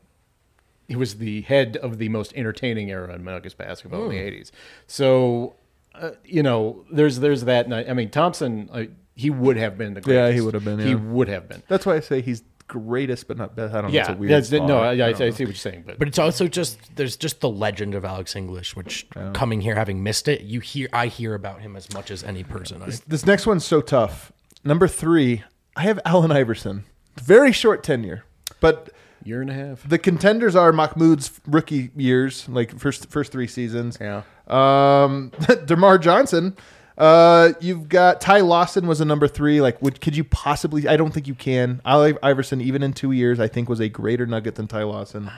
He 0.88 0.96
was 0.96 1.16
the 1.16 1.42
head 1.42 1.78
of 1.78 1.98
the 1.98 2.10
most 2.10 2.34
entertaining 2.36 2.90
era 2.90 3.14
in 3.14 3.24
Nuggets 3.24 3.56
basketball 3.56 4.10
in 4.10 4.10
the 4.10 4.18
'80s. 4.18 4.52
So, 4.88 5.56
uh, 5.96 6.12
you 6.24 6.44
know, 6.44 6.86
there's 6.92 7.20
there's 7.20 7.44
that. 7.44 7.68
night. 7.68 7.90
I 7.90 7.94
mean, 7.94 8.10
Thompson. 8.10 8.70
Uh, 8.72 8.84
he 9.14 9.32
would 9.32 9.58
have 9.58 9.80
been 9.80 9.96
the 9.96 10.02
Yeah, 10.02 10.04
greatest. 10.04 10.36
he 10.36 10.42
would 10.42 10.54
have 10.54 10.64
been, 10.64 10.80
He 10.80 10.94
would 10.94 11.28
have 11.28 11.50
been. 11.50 11.64
That's 11.68 11.88
why 11.88 11.96
I 11.96 12.02
say 12.02 12.22
he's 12.22 12.44
greatest, 12.68 13.28
but 13.28 13.38
not 13.38 13.56
best. 13.56 13.74
I 13.74 13.82
don't 13.82 13.92
know. 13.92 13.96
Yeah, 13.96 14.02
it's 14.02 14.10
a 14.10 14.14
weird 14.14 14.32
that's, 14.32 14.48
spot. 14.50 14.68
no, 14.68 14.80
I, 14.80 14.88
I, 14.88 14.92
I, 14.92 15.12
don't 15.14 15.34
see 15.34 15.44
what 15.44 15.50
you're 15.50 15.54
saying, 15.56 15.84
but, 15.86 15.98
But 15.98 16.08
it's 16.08 16.20
also 16.20 16.48
just 16.48 16.96
there's 16.96 17.16
just 17.16 17.42
the 17.42 17.50
legend 17.50 17.96
of 17.96 18.06
Alex 18.06 18.36
English, 18.36 18.76
which 18.76 19.08
coming 19.34 19.62
here 19.62 19.76
having 19.76 20.04
missed 20.04 20.28
it, 20.28 20.42
you 20.42 20.60
hear 20.60 20.88
I 20.94 21.08
hear 21.08 21.34
about 21.34 21.62
him 21.62 21.76
as 21.76 21.92
much 21.94 22.12
as 22.12 22.24
any 22.24 22.44
person. 22.44 22.82
I, 22.82 22.92
This 23.08 23.26
next 23.26 23.48
one's 23.48 23.66
so 23.66 23.82
tough. 23.82 24.32
Number 24.64 24.88
three, 24.88 25.44
I 25.76 25.84
have 25.84 26.00
Allen 26.06 26.32
Iverson. 26.32 26.86
Very 27.20 27.52
short 27.52 27.84
tenure, 27.84 28.26
but 28.60 28.90
year 29.28 29.42
and 29.42 29.50
a 29.50 29.54
half. 29.54 29.88
the 29.88 29.98
contenders 29.98 30.56
are 30.56 30.72
Mahmoud's 30.72 31.40
rookie 31.46 31.92
years, 31.96 32.48
like 32.50 32.78
first 32.80 33.10
first 33.10 33.32
three 33.32 33.48
seasons. 33.48 33.98
Yeah. 34.00 34.24
Um, 34.48 35.32
DerMarr 35.40 36.02
Johnson. 36.02 36.56
Uh, 36.98 37.54
you've 37.60 37.90
got 37.90 38.20
Ty 38.22 38.40
Lawson 38.40 38.88
was 38.88 39.02
a 39.02 39.06
number 39.06 39.28
three. 39.28 39.62
Like, 39.62 39.80
would 39.82 40.02
could 40.02 40.16
you 40.16 40.24
possibly? 40.24 40.88
I 40.88 40.98
don't 40.98 41.14
think 41.14 41.28
you 41.28 41.36
can. 41.36 41.80
Iverson, 41.86 42.60
even 42.62 42.82
in 42.82 42.94
two 42.94 43.12
years, 43.12 43.40
I 43.40 43.48
think 43.48 43.70
was 43.70 43.80
a 43.80 43.90
greater 43.90 44.26
nugget 44.26 44.56
than 44.56 44.68
Ty 44.68 44.84
Lawson. 44.84 45.30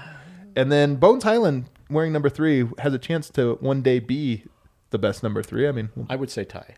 And 0.56 0.71
then 0.71 0.95
Bones 0.95 1.23
Hyland 1.23 1.65
wearing 1.89 2.13
number 2.13 2.30
three 2.30 2.65
has 2.78 2.93
a 2.93 2.99
chance 2.99 3.30
to 3.32 3.56
one 3.60 3.82
day 3.82 3.99
be 3.99 4.45
the 4.91 4.97
best 4.97 5.21
number 5.21 5.43
three. 5.43 5.67
I 5.67 5.71
mean, 5.71 5.89
I 6.10 6.15
would 6.15 6.30
say 6.30 6.45
tie. 6.45 6.75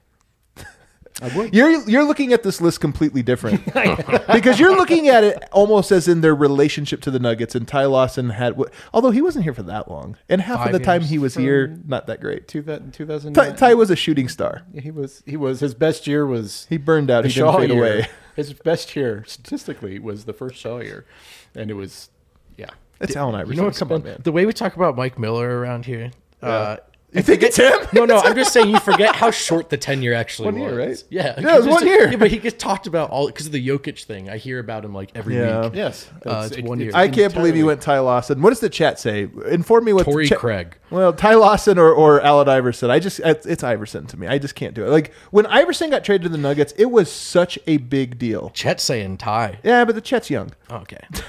You're 1.52 1.88
you're 1.88 2.04
looking 2.04 2.34
at 2.34 2.44
this 2.44 2.62
list 2.62 2.80
completely 2.82 3.22
different 3.24 3.64
because 4.34 4.60
you're 4.60 4.76
looking 4.76 5.08
at 5.08 5.24
it 5.24 5.44
almost 5.52 5.92
as 5.92 6.08
in 6.08 6.22
their 6.22 6.36
relationship 6.36 7.02
to 7.02 7.12
the 7.12 7.20
Nuggets. 7.20 7.56
And 7.56 7.68
Ty 7.68 7.86
Lawson 7.86 8.32
had, 8.32 8.60
although 8.94 9.12
he 9.12 9.22
wasn't 9.22 9.44
here 9.44 9.54
for 9.54 9.64
that 9.64 9.90
long, 9.90 10.18
and 10.30 10.42
half 10.42 10.66
of 10.66 10.72
the 10.72 10.80
time 10.80 11.02
he 11.02 11.18
was 11.18 11.36
here, 11.36 11.78
not 11.86 12.08
that 12.08 12.22
great. 12.22 12.48
Two 12.48 12.62
that 12.64 12.94
two 12.94 13.06
thousand. 13.06 13.34
Ty, 13.34 13.52
Ty 13.52 13.74
was 13.76 13.90
a 13.90 13.96
shooting 13.96 14.28
star. 14.28 14.64
he 14.78 14.92
was 14.92 15.24
he 15.26 15.38
was 15.38 15.60
his 15.60 15.74
best 15.74 16.08
year 16.08 16.26
was 16.26 16.66
He 16.70 16.78
burned 16.78 17.12
out. 17.12 17.26
He 17.26 17.32
didn't 17.32 17.56
fade 17.56 17.70
year. 17.70 17.80
away. 17.80 18.08
His 18.36 18.54
best 18.54 18.96
year 18.96 19.24
statistically 19.28 20.00
was 20.00 20.26
the 20.26 20.34
first 20.34 20.56
Shaw 20.56 20.80
year, 20.80 21.06
and 21.54 21.70
it 21.70 21.76
was 21.76 22.10
yeah. 22.58 22.70
It's 23.00 23.16
Allen 23.16 23.36
Iverson. 23.36 23.54
you 23.54 23.62
know 23.62 23.66
what's 23.66 23.80
Come 23.80 23.92
on, 23.92 24.04
man. 24.04 24.22
The 24.24 24.32
way 24.32 24.46
we 24.46 24.54
talk 24.54 24.76
about 24.76 24.96
Mike 24.96 25.18
Miller 25.20 25.60
around 25.60 25.86
here. 25.86 26.12
Uh, 26.42 26.78
You 27.14 27.22
think 27.22 27.44
it's 27.44 27.58
him? 27.58 27.74
no, 27.94 28.06
no, 28.06 28.20
I'm 28.20 28.36
just 28.36 28.54
saying 28.54 28.70
you 28.70 28.80
forget 28.92 29.16
how 29.16 29.32
short 29.32 29.70
the 29.70 29.76
tenure 29.76 30.14
actually 30.14 30.46
One 30.46 30.60
was. 30.60 30.72
year, 30.72 30.80
right? 30.80 31.04
Yeah, 31.10 31.40
Yeah, 31.42 31.56
it 31.56 31.58
was 31.58 31.68
one 31.68 31.86
year. 31.86 32.10
Yeah, 32.10 32.16
but 32.16 32.32
he 32.32 32.38
gets 32.38 32.56
talked 32.62 32.88
about 32.88 33.10
all 33.10 33.28
because 33.28 33.48
of 33.48 33.52
the 33.52 33.68
Jokic 33.68 34.04
thing. 34.06 34.30
I 34.30 34.38
hear 34.38 34.60
about 34.60 34.86
him 34.86 34.94
like 34.94 35.12
every 35.14 35.36
Yeah. 35.36 35.64
week. 35.64 35.76
Yes, 35.76 36.08
Uh, 36.26 36.48
it's 36.50 36.62
one 36.68 36.80
year. 36.80 36.92
I 36.94 37.10
can't 37.10 37.34
believe 37.34 37.56
you 37.56 37.64
entirely- 37.64 37.68
went 37.68 37.82
Ty 37.82 38.00
Lawson. 38.00 38.42
What 38.42 38.52
does 38.52 38.62
the 38.62 38.70
chat 38.70 38.98
say? 38.98 39.28
Inform 39.50 39.84
me 39.84 39.92
what 39.94 40.06
Torrey 40.06 40.24
the 40.26 40.30
chat- 40.30 40.38
Craig. 40.40 40.78
Well, 40.90 41.12
Ty 41.12 41.34
Lawson 41.36 41.78
or, 41.78 41.92
or 41.92 42.22
Allen 42.22 42.48
Iverson. 42.48 42.90
I 42.90 43.00
just 43.00 43.20
it's, 43.20 43.46
it's 43.46 43.64
Iverson 43.64 44.06
to 44.08 44.18
me. 44.18 44.28
I 44.28 44.38
just 44.38 44.56
can't 44.56 44.74
do 44.74 44.86
it. 44.86 44.90
Like 44.90 45.12
when 45.32 45.46
Iverson 45.48 45.90
got 45.90 46.04
traded 46.06 46.24
to 46.24 46.30
the 46.30 46.38
Nuggets, 46.38 46.74
it 46.78 46.92
was 46.92 47.12
such 47.12 47.60
a 47.68 47.78
big 47.78 48.20
deal. 48.20 48.52
Chet 48.54 48.80
saying 48.80 49.18
Ty. 49.18 49.60
Yeah, 49.64 49.84
but 49.84 49.96
the 49.96 50.02
Chet's 50.02 50.30
young. 50.30 50.52
Okay. 50.72 51.00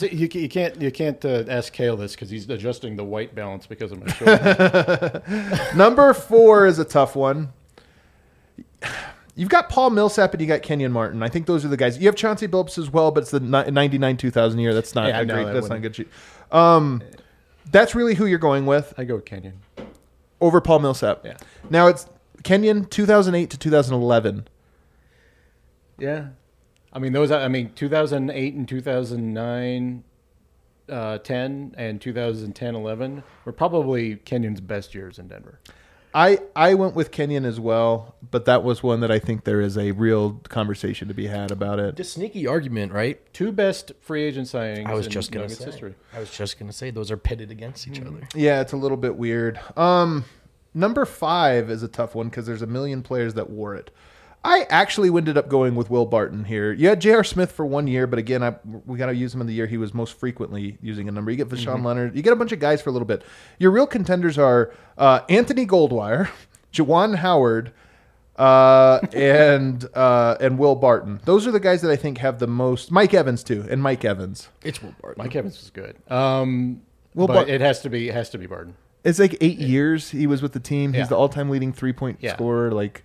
So 0.00 0.06
you, 0.06 0.30
you 0.32 0.48
can't 0.48 0.80
you 0.80 0.90
can't 0.90 1.22
uh, 1.26 1.44
ask 1.46 1.74
Kale 1.74 1.94
this 1.94 2.12
because 2.14 2.30
he's 2.30 2.48
adjusting 2.48 2.96
the 2.96 3.04
white 3.04 3.34
balance 3.34 3.66
because 3.66 3.92
of 3.92 4.00
my 4.02 4.10
shoulder. 4.10 5.22
Number 5.76 6.14
four 6.14 6.64
is 6.66 6.78
a 6.78 6.86
tough 6.86 7.14
one. 7.14 7.52
You've 9.36 9.50
got 9.50 9.68
Paul 9.68 9.90
Millsap 9.90 10.32
and 10.32 10.40
you 10.40 10.46
got 10.48 10.62
Kenyon 10.62 10.90
Martin. 10.90 11.22
I 11.22 11.28
think 11.28 11.44
those 11.44 11.66
are 11.66 11.68
the 11.68 11.76
guys. 11.76 11.98
You 11.98 12.06
have 12.06 12.14
Chauncey 12.14 12.48
Billups 12.48 12.78
as 12.78 12.90
well, 12.90 13.10
but 13.10 13.24
it's 13.24 13.30
the 13.30 13.40
99 13.40 14.16
2000 14.16 14.58
year. 14.58 14.72
That's 14.72 14.94
not 14.94 15.08
Yeah, 15.08 15.22
no, 15.22 15.34
great. 15.34 15.44
that 15.44 15.52
That's 15.52 15.68
not 15.68 15.76
a 15.76 15.80
wouldn't- 15.80 15.82
good 15.82 15.96
sheet. 15.96 16.08
Um, 16.50 17.02
that's 17.70 17.94
really 17.94 18.14
who 18.14 18.24
you're 18.24 18.38
going 18.38 18.64
with 18.64 18.94
I 18.96 19.04
go 19.04 19.16
with 19.16 19.26
Kenyon. 19.26 19.60
over 20.40 20.62
Paul 20.62 20.78
Millsap. 20.78 21.26
Yeah. 21.26 21.36
Now 21.68 21.88
it's 21.88 22.06
Kenyon 22.42 22.86
2008 22.86 23.50
to 23.50 23.58
2011. 23.58 24.48
Yeah, 25.98 26.28
I 26.92 26.98
mean 26.98 27.12
those. 27.12 27.30
I 27.30 27.48
mean 27.48 27.72
2008 27.74 28.54
and 28.54 28.68
2009, 28.68 30.04
uh, 30.88 31.18
10 31.18 31.74
and 31.76 32.00
2010, 32.00 32.74
11 32.74 33.22
were 33.44 33.52
probably 33.52 34.16
Kenyon's 34.16 34.60
best 34.60 34.94
years 34.94 35.18
in 35.18 35.28
Denver. 35.28 35.60
I 36.12 36.40
I 36.56 36.74
went 36.74 36.94
with 36.96 37.12
Kenyon 37.12 37.44
as 37.44 37.60
well, 37.60 38.16
but 38.30 38.44
that 38.46 38.64
was 38.64 38.82
one 38.82 39.00
that 39.00 39.10
I 39.12 39.18
think 39.20 39.44
there 39.44 39.60
is 39.60 39.78
a 39.78 39.92
real 39.92 40.40
conversation 40.48 41.06
to 41.08 41.14
be 41.14 41.28
had 41.28 41.52
about 41.52 41.78
it. 41.78 41.96
The 41.96 42.04
sneaky 42.04 42.46
argument, 42.46 42.92
right? 42.92 43.20
Two 43.32 43.52
best 43.52 43.92
free 44.00 44.24
agent 44.24 44.48
signings. 44.48 44.86
I 44.86 44.94
was 44.94 45.06
in 45.06 45.12
just 45.12 45.30
gonna 45.30 45.48
say. 45.48 45.66
history. 45.66 45.94
I 46.12 46.18
was 46.18 46.30
just 46.30 46.58
gonna 46.58 46.72
say 46.72 46.90
those 46.90 47.10
are 47.12 47.16
pitted 47.16 47.52
against 47.52 47.86
each 47.86 48.00
other. 48.00 48.26
Yeah, 48.34 48.60
it's 48.60 48.72
a 48.72 48.76
little 48.76 48.96
bit 48.96 49.16
weird. 49.16 49.60
Um, 49.76 50.24
number 50.74 51.04
five 51.04 51.70
is 51.70 51.84
a 51.84 51.88
tough 51.88 52.16
one 52.16 52.28
because 52.28 52.44
there's 52.44 52.62
a 52.62 52.66
million 52.66 53.02
players 53.02 53.34
that 53.34 53.48
wore 53.48 53.76
it. 53.76 53.92
I 54.42 54.66
actually 54.70 55.08
ended 55.14 55.36
up 55.36 55.48
going 55.50 55.74
with 55.74 55.90
Will 55.90 56.06
Barton 56.06 56.44
here. 56.44 56.72
You 56.72 56.88
had 56.88 57.00
J.R. 57.00 57.22
Smith 57.24 57.52
for 57.52 57.66
one 57.66 57.86
year, 57.86 58.06
but 58.06 58.18
again, 58.18 58.42
I, 58.42 58.54
we 58.86 58.96
got 58.96 59.06
to 59.06 59.14
use 59.14 59.34
him 59.34 59.40
in 59.42 59.46
the 59.46 59.52
year 59.52 59.66
he 59.66 59.76
was 59.76 59.92
most 59.92 60.18
frequently 60.18 60.78
using 60.80 61.08
a 61.08 61.12
number. 61.12 61.30
You 61.30 61.36
get 61.36 61.48
Voshon 61.48 61.84
Lenard. 61.84 62.16
You 62.16 62.22
get 62.22 62.32
a 62.32 62.36
bunch 62.36 62.52
of 62.52 62.58
guys 62.58 62.80
for 62.80 62.88
a 62.88 62.92
little 62.92 63.06
bit. 63.06 63.22
Your 63.58 63.70
real 63.70 63.86
contenders 63.86 64.38
are 64.38 64.72
uh, 64.96 65.20
Anthony 65.28 65.66
Goldwire, 65.66 66.30
Juwan 66.72 67.16
Howard, 67.16 67.72
uh, 68.36 69.00
and 69.12 69.84
uh, 69.94 70.36
and 70.40 70.58
Will 70.58 70.74
Barton. 70.74 71.20
Those 71.26 71.46
are 71.46 71.50
the 71.50 71.60
guys 71.60 71.82
that 71.82 71.90
I 71.90 71.96
think 71.96 72.18
have 72.18 72.38
the 72.38 72.46
most. 72.46 72.90
Mike 72.90 73.12
Evans 73.12 73.44
too, 73.44 73.66
and 73.68 73.82
Mike 73.82 74.04
Evans. 74.04 74.48
It's 74.64 74.82
Will 74.82 74.94
Barton. 75.02 75.22
Mike 75.22 75.36
Evans 75.36 75.58
was 75.60 75.68
good. 75.70 75.96
Um, 76.10 76.80
Well, 77.14 77.26
but 77.26 77.34
Bar- 77.34 77.48
it 77.48 77.60
has 77.60 77.80
to 77.82 77.90
be 77.90 78.08
it 78.08 78.14
has 78.14 78.30
to 78.30 78.38
be 78.38 78.46
Barton. 78.46 78.74
It's 79.04 79.18
like 79.18 79.36
eight 79.42 79.58
years 79.58 80.10
he 80.10 80.26
was 80.26 80.40
with 80.40 80.52
the 80.52 80.60
team. 80.60 80.92
He's 80.94 81.00
Yeah. 81.00 81.06
the 81.08 81.16
all-time 81.16 81.48
leading 81.50 81.72
three-point 81.72 82.18
Yeah. 82.20 82.34
scorer. 82.34 82.70
Like 82.70 83.04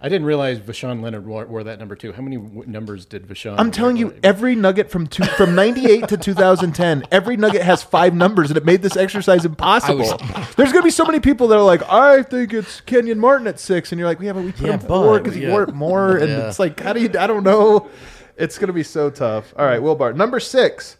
I 0.00 0.08
didn't 0.08 0.26
realize 0.26 0.60
Voshon 0.60 1.02
Lenard 1.02 1.26
wore, 1.26 1.44
wore 1.46 1.64
that 1.64 1.80
number 1.80 1.96
two. 1.96 2.12
How 2.12 2.22
many 2.22 2.36
w- 2.36 2.62
numbers 2.68 3.04
did 3.04 3.26
Voshon? 3.26 3.56
I'm 3.58 3.72
telling 3.72 3.96
you, 3.96 4.08
wear? 4.08 4.16
every 4.22 4.54
nugget 4.54 4.90
from 4.92 5.08
two, 5.08 5.24
from 5.24 5.56
'98 5.56 6.06
to 6.08 6.16
2010, 6.16 7.04
every 7.10 7.36
nugget 7.36 7.62
has 7.62 7.82
five 7.82 8.14
numbers, 8.14 8.48
and 8.50 8.56
it 8.56 8.64
made 8.64 8.80
this 8.80 8.96
exercise 8.96 9.44
impossible. 9.44 10.16
There's 10.56 10.72
gonna 10.72 10.84
be 10.84 10.90
so 10.90 11.04
many 11.04 11.18
people 11.18 11.48
that 11.48 11.58
are 11.58 11.64
like, 11.64 11.82
I 11.90 12.22
think 12.22 12.54
it's 12.54 12.80
Kenyon 12.82 13.18
Martin 13.18 13.48
at 13.48 13.58
six, 13.58 13.90
and 13.90 13.98
you're 13.98 14.08
like, 14.08 14.20
yeah, 14.20 14.32
but 14.34 14.44
we 14.44 14.52
put 14.52 14.66
Yeah, 14.66 14.74
him 14.74 14.80
four 14.80 15.14
but, 15.16 15.24
because 15.24 15.34
he 15.34 15.42
yeah. 15.42 15.50
wore 15.50 15.64
it 15.64 15.74
more, 15.74 16.16
and 16.16 16.28
Yeah. 16.28 16.46
it's 16.48 16.60
like, 16.60 16.78
how 16.78 16.92
do 16.92 17.00
you? 17.00 17.10
I 17.18 17.26
don't 17.26 17.42
know. 17.42 17.88
It's 18.36 18.56
gonna 18.56 18.72
be 18.72 18.84
so 18.84 19.10
tough. 19.10 19.52
All 19.58 19.66
right, 19.66 19.82
Will 19.82 19.96
Bart, 19.96 20.16
number 20.16 20.38
six. 20.38 20.96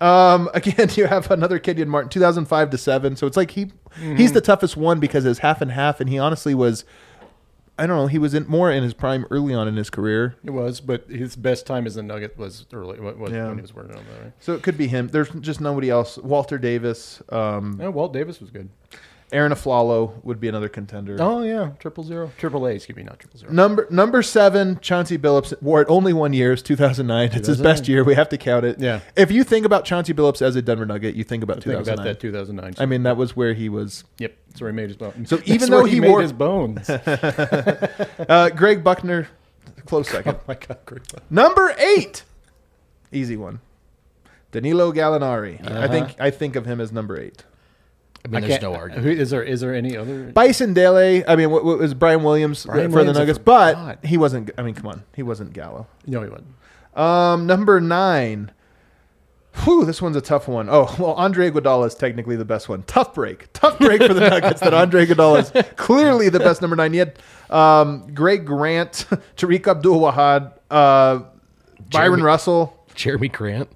Um, 0.00 0.48
again, 0.54 0.88
you 0.94 1.06
have 1.06 1.30
another 1.30 1.60
Kenyon 1.60 1.88
Martin, 1.88 2.10
2005 2.10 2.70
to 2.70 2.78
seven. 2.78 3.14
So 3.14 3.28
it's 3.28 3.36
like 3.36 3.52
he 3.52 3.70
he's 4.16 4.32
the 4.32 4.40
toughest 4.40 4.76
one 4.76 4.98
because 4.98 5.24
it's 5.24 5.38
half 5.38 5.60
and 5.60 5.70
half, 5.70 6.00
and 6.00 6.10
he 6.10 6.18
honestly 6.18 6.52
was. 6.52 6.84
I 7.80 7.86
don't 7.86 7.96
know. 7.96 8.06
He 8.08 8.18
was 8.18 8.34
in 8.34 8.46
more 8.46 8.70
in 8.70 8.82
his 8.82 8.92
prime 8.92 9.24
early 9.30 9.54
on 9.54 9.66
in 9.66 9.76
his 9.76 9.88
career, 9.88 10.36
It 10.44 10.50
was, 10.50 10.80
but 10.82 11.08
his 11.08 11.34
best 11.34 11.66
time 11.66 11.86
as 11.86 11.96
a 11.96 12.02
Nugget 12.02 12.36
was 12.36 12.66
early 12.74 13.00
was, 13.00 13.32
Yeah. 13.32 13.48
when 13.48 13.56
he 13.56 13.62
was 13.62 13.74
working 13.74 13.96
on 13.96 14.04
that. 14.04 14.22
Right? 14.22 14.32
so 14.38 14.52
it 14.52 14.62
could 14.62 14.76
be 14.76 14.86
him. 14.86 15.08
There's 15.08 15.30
just 15.30 15.62
nobody 15.62 15.88
else. 15.88 16.18
Walter 16.18 16.58
Davis, 16.58 17.22
um, 17.30 17.78
Yeah, 17.80 17.88
Walt 17.88 18.12
Davis 18.12 18.38
was 18.38 18.50
good. 18.50 18.68
Arron 19.32 19.52
Afflalo 19.52 20.22
would 20.24 20.40
be 20.40 20.48
another 20.48 20.68
contender. 20.68 21.16
Oh 21.20 21.42
yeah, 21.42 21.70
triple 21.78 22.02
zero, 22.04 22.32
triple 22.36 22.66
A. 22.66 22.72
Excuse 22.74 22.96
me, 22.96 23.02
not 23.04 23.18
triple 23.20 23.38
zero. 23.38 23.52
Number 23.52 23.86
number 23.90 24.22
seven, 24.22 24.78
Chauncey 24.80 25.16
Billups 25.18 25.60
wore 25.62 25.80
it 25.82 25.86
only 25.88 26.12
one 26.12 26.32
year. 26.32 26.52
It's 26.52 26.62
2009. 26.62 27.30
It's 27.34 27.46
his 27.46 27.60
best 27.60 27.86
year. 27.88 28.02
We 28.02 28.14
have 28.16 28.28
to 28.30 28.38
count 28.38 28.64
it. 28.64 28.80
Yeah. 28.80 29.00
If 29.16 29.30
you 29.30 29.44
think 29.44 29.64
about 29.66 29.84
Chauncey 29.84 30.12
Billups 30.14 30.42
as 30.42 30.56
a 30.56 30.62
Denver 30.62 30.84
Nugget, 30.86 31.14
you 31.14 31.22
think 31.24 31.42
about 31.44 31.54
Think 31.62 31.76
2009. 31.78 31.94
about 31.94 32.04
that 32.04 32.20
2009. 32.20 32.74
I 32.78 32.86
mean, 32.86 33.04
that 33.04 33.16
was 33.16 33.36
where 33.36 33.54
he 33.54 33.68
was. 33.68 34.04
yep, 34.18 34.36
that's 34.48 34.60
where 34.60 34.70
he 34.70 34.76
made 34.76 34.88
his 34.88 34.96
bones. 34.96 35.28
So 35.28 35.38
even 35.44 35.70
though 35.70 35.84
he 35.84 36.00
made 36.00 36.10
wore- 36.10 36.22
his 36.22 36.32
bones, 36.32 36.88
oh 36.90 36.98
Uh, 38.28 38.48
Greg 38.50 38.82
Buckner, 38.82 39.28
close 39.86 40.08
second. 40.10 40.36
Oh 40.36 40.40
my 40.48 40.54
God, 40.54 40.78
great. 40.86 41.02
Number 41.30 41.74
eight, 41.78 42.24
easy 43.12 43.36
one. 43.36 43.60
Danilo 44.52 44.92
Gallinari. 44.92 45.64
I 45.70 45.86
think 45.86 46.16
I 46.20 46.30
think 46.32 46.56
of 46.56 46.66
him 46.66 46.80
as 46.80 46.90
number 46.90 47.16
eight. 47.20 47.44
I 48.24 48.28
mean, 48.28 48.44
I 48.44 48.48
there's 48.48 48.62
no 48.62 48.74
argument. 48.74 49.06
Is 49.06 49.30
there 49.30 49.42
is 49.42 49.60
there 49.60 49.74
any 49.74 49.96
other? 49.96 50.30
Bison 50.32 50.74
Dele. 50.74 51.26
I 51.26 51.36
mean, 51.36 51.50
what, 51.50 51.64
what 51.64 51.78
was 51.78 51.94
Brian 51.94 52.22
Williams 52.22 52.66
Brian 52.66 52.90
for 52.90 52.96
Williams, 52.96 53.16
the 53.16 53.20
Nuggets? 53.20 53.38
forgot. 53.38 54.00
But 54.02 54.08
he 54.08 54.18
wasn't. 54.18 54.50
I 54.58 54.62
mean, 54.62 54.74
come 54.74 54.86
on, 54.88 55.04
he 55.14 55.22
wasn't 55.22 55.52
Gallo. 55.52 55.86
No, 56.06 56.22
he 56.22 56.28
wasn't. 56.28 56.54
Um, 56.94 57.46
number 57.46 57.80
nine. 57.80 58.52
Whew, 59.64 59.84
this 59.84 60.00
one's 60.00 60.16
a 60.16 60.20
tough 60.20 60.46
one. 60.48 60.68
Oh, 60.70 60.94
well, 60.98 61.12
Andre 61.14 61.50
Iguodala 61.50 61.86
is 61.88 61.94
technically 61.94 62.36
the 62.36 62.44
best 62.44 62.68
one. 62.68 62.82
Tough 62.84 63.14
break. 63.14 63.52
Tough 63.52 63.78
break 63.78 64.02
for 64.02 64.14
the 64.14 64.28
Nuggets 64.28 64.60
that 64.60 64.72
Andre 64.74 65.06
Iguodala 65.06 65.40
is 65.40 65.72
clearly 65.76 66.28
the 66.28 66.38
best 66.38 66.60
number 66.60 66.76
nine. 66.76 66.94
Yet, 66.94 67.18
um, 67.50 68.14
Greg 68.14 68.46
Grant, 68.46 68.92
Tariq 69.36 69.66
Abdul-Wahad, 69.66 70.52
uh, 70.70 71.16
Byron 71.18 71.30
Jeremy- 71.90 72.22
Russell, 72.22 72.86
Jeremy 72.94 73.28
Grant. 73.28 73.68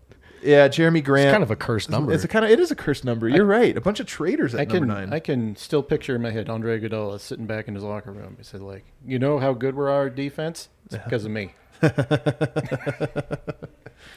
Yeah, 0.44 0.68
Jeremy 0.68 1.00
Grant. 1.00 1.28
It's 1.28 1.32
kind 1.32 1.42
of 1.42 1.50
a 1.50 1.56
cursed 1.56 1.90
number. 1.90 2.12
It's 2.12 2.24
a 2.24 2.28
kind 2.28 2.44
of 2.44 2.50
it 2.50 2.60
is 2.60 2.70
a 2.70 2.76
cursed 2.76 3.04
number. 3.04 3.28
You're 3.28 3.44
right. 3.44 3.76
A 3.76 3.80
bunch 3.80 4.00
of 4.00 4.06
traitors 4.06 4.54
at 4.54 4.60
I 4.60 4.64
can 4.64 4.86
number 4.86 4.94
nine. 4.94 5.12
I 5.12 5.20
can 5.20 5.56
still 5.56 5.82
picture 5.82 6.14
in 6.14 6.22
my 6.22 6.30
head 6.30 6.48
Andre 6.48 6.80
Iguodala 6.80 7.20
sitting 7.20 7.46
back 7.46 7.68
in 7.68 7.74
his 7.74 7.84
locker 7.84 8.12
room. 8.12 8.36
He 8.38 8.44
said, 8.44 8.60
"Like, 8.60 8.84
you 9.06 9.18
know 9.18 9.38
how 9.38 9.52
good 9.52 9.74
we 9.74 9.84
are 9.84 10.06
at 10.06 10.14
defense? 10.14 10.68
It's 10.86 10.96
because 11.04 11.24
of 11.24 11.30
me." 11.30 11.54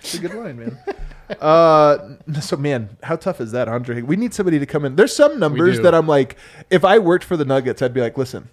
It's 0.02 0.16
a 0.16 0.20
good 0.20 0.34
line, 0.34 0.58
man. 0.58 0.78
uh, 1.42 2.16
so 2.42 2.56
man, 2.56 2.98
how 3.04 3.16
tough 3.16 3.42
is 3.42 3.52
that, 3.52 3.68
Andre? 3.68 4.02
We 4.02 4.16
need 4.16 4.34
somebody 4.34 4.60
to 4.60 4.66
come 4.66 4.86
in. 4.86 4.96
There's 4.96 5.16
some 5.16 5.40
numbers 5.40 5.80
that 5.82 5.94
I'm 5.94 6.08
like, 6.08 6.38
if 6.70 6.86
I 6.86 7.00
worked 7.00 7.26
for 7.26 7.36
the 7.38 7.46
Nuggets, 7.46 7.82
I'd 7.82 7.94
be 7.94 8.02
like, 8.02 8.18
listen, 8.18 8.50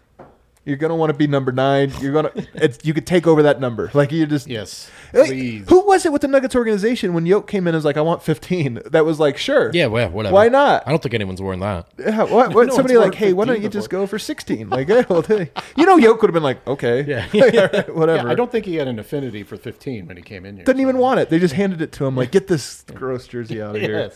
you're 0.64 0.76
gonna 0.76 0.96
want 0.96 1.10
to 1.10 1.16
be 1.18 1.26
number 1.26 1.52
nine. 1.52 1.92
You're 2.00 2.12
gonna, 2.12 2.32
it's, 2.54 2.84
you 2.84 2.94
could 2.94 3.06
take 3.06 3.26
over 3.26 3.42
that 3.42 3.60
number. 3.60 3.90
Like 3.94 4.12
you 4.12 4.26
just, 4.26 4.46
Yes, 4.48 4.90
Like, 5.12 5.28
who 5.30 5.84
was 5.86 6.06
it 6.06 6.12
with 6.12 6.22
the 6.22 6.28
Nuggets 6.28 6.54
organization 6.56 7.12
when 7.14 7.26
Yoke 7.26 7.46
came 7.46 7.64
in 7.64 7.68
and 7.68 7.76
was 7.76 7.84
like, 7.84 7.96
I 7.96 8.00
want 8.00 8.22
15? 8.22 8.80
That 8.86 9.04
was 9.04 9.20
like, 9.20 9.36
sure, 9.36 9.70
yeah, 9.72 9.86
well, 9.86 10.08
whatever. 10.10 10.34
Why 10.34 10.48
not? 10.48 10.82
I 10.86 10.90
don't 10.90 11.02
think 11.02 11.14
anyone's 11.14 11.42
wearing 11.42 11.60
that. 11.60 11.86
Yeah, 11.98 12.22
what, 12.24 12.54
what, 12.54 12.66
No 12.68 12.74
somebody 12.74 12.96
like, 12.96 13.14
hey, 13.14 13.32
why 13.32 13.44
don't 13.44 13.54
15 13.56 13.62
you 13.62 13.68
just 13.68 13.90
go 13.90 14.06
for 14.06 14.18
16? 14.18 14.70
Like, 14.70 14.88
yeah, 14.88 15.04
well, 15.08 15.22
they- 15.22 15.50
you 15.76 15.86
know, 15.86 15.96
Yoke 15.96 16.22
would 16.22 16.28
have 16.30 16.34
been 16.34 16.42
like, 16.42 16.66
okay, 16.66 17.02
Yeah. 17.04 17.26
Right, 17.34 17.94
whatever. 17.94 18.26
Yeah, 18.28 18.32
I 18.32 18.34
don't 18.34 18.50
think 18.50 18.64
he 18.64 18.76
had 18.76 18.88
an 18.88 18.98
affinity 18.98 19.42
for 19.42 19.56
15 19.56 20.06
when 20.06 20.16
he 20.16 20.22
came 20.22 20.44
in 20.46 20.56
here. 20.56 20.64
Didn't 20.64 20.80
even 20.82 20.98
want 20.98 21.20
it. 21.20 21.28
They 21.30 21.38
just 21.38 21.54
handed 21.54 21.80
it 21.82 21.92
to 21.92 22.06
him. 22.06 22.16
Like, 22.16 22.30
get 22.32 22.46
this 22.46 22.82
gross 22.94 23.26
jersey 23.26 23.60
out 23.62 23.76
of 23.76 23.82
here. 23.82 24.10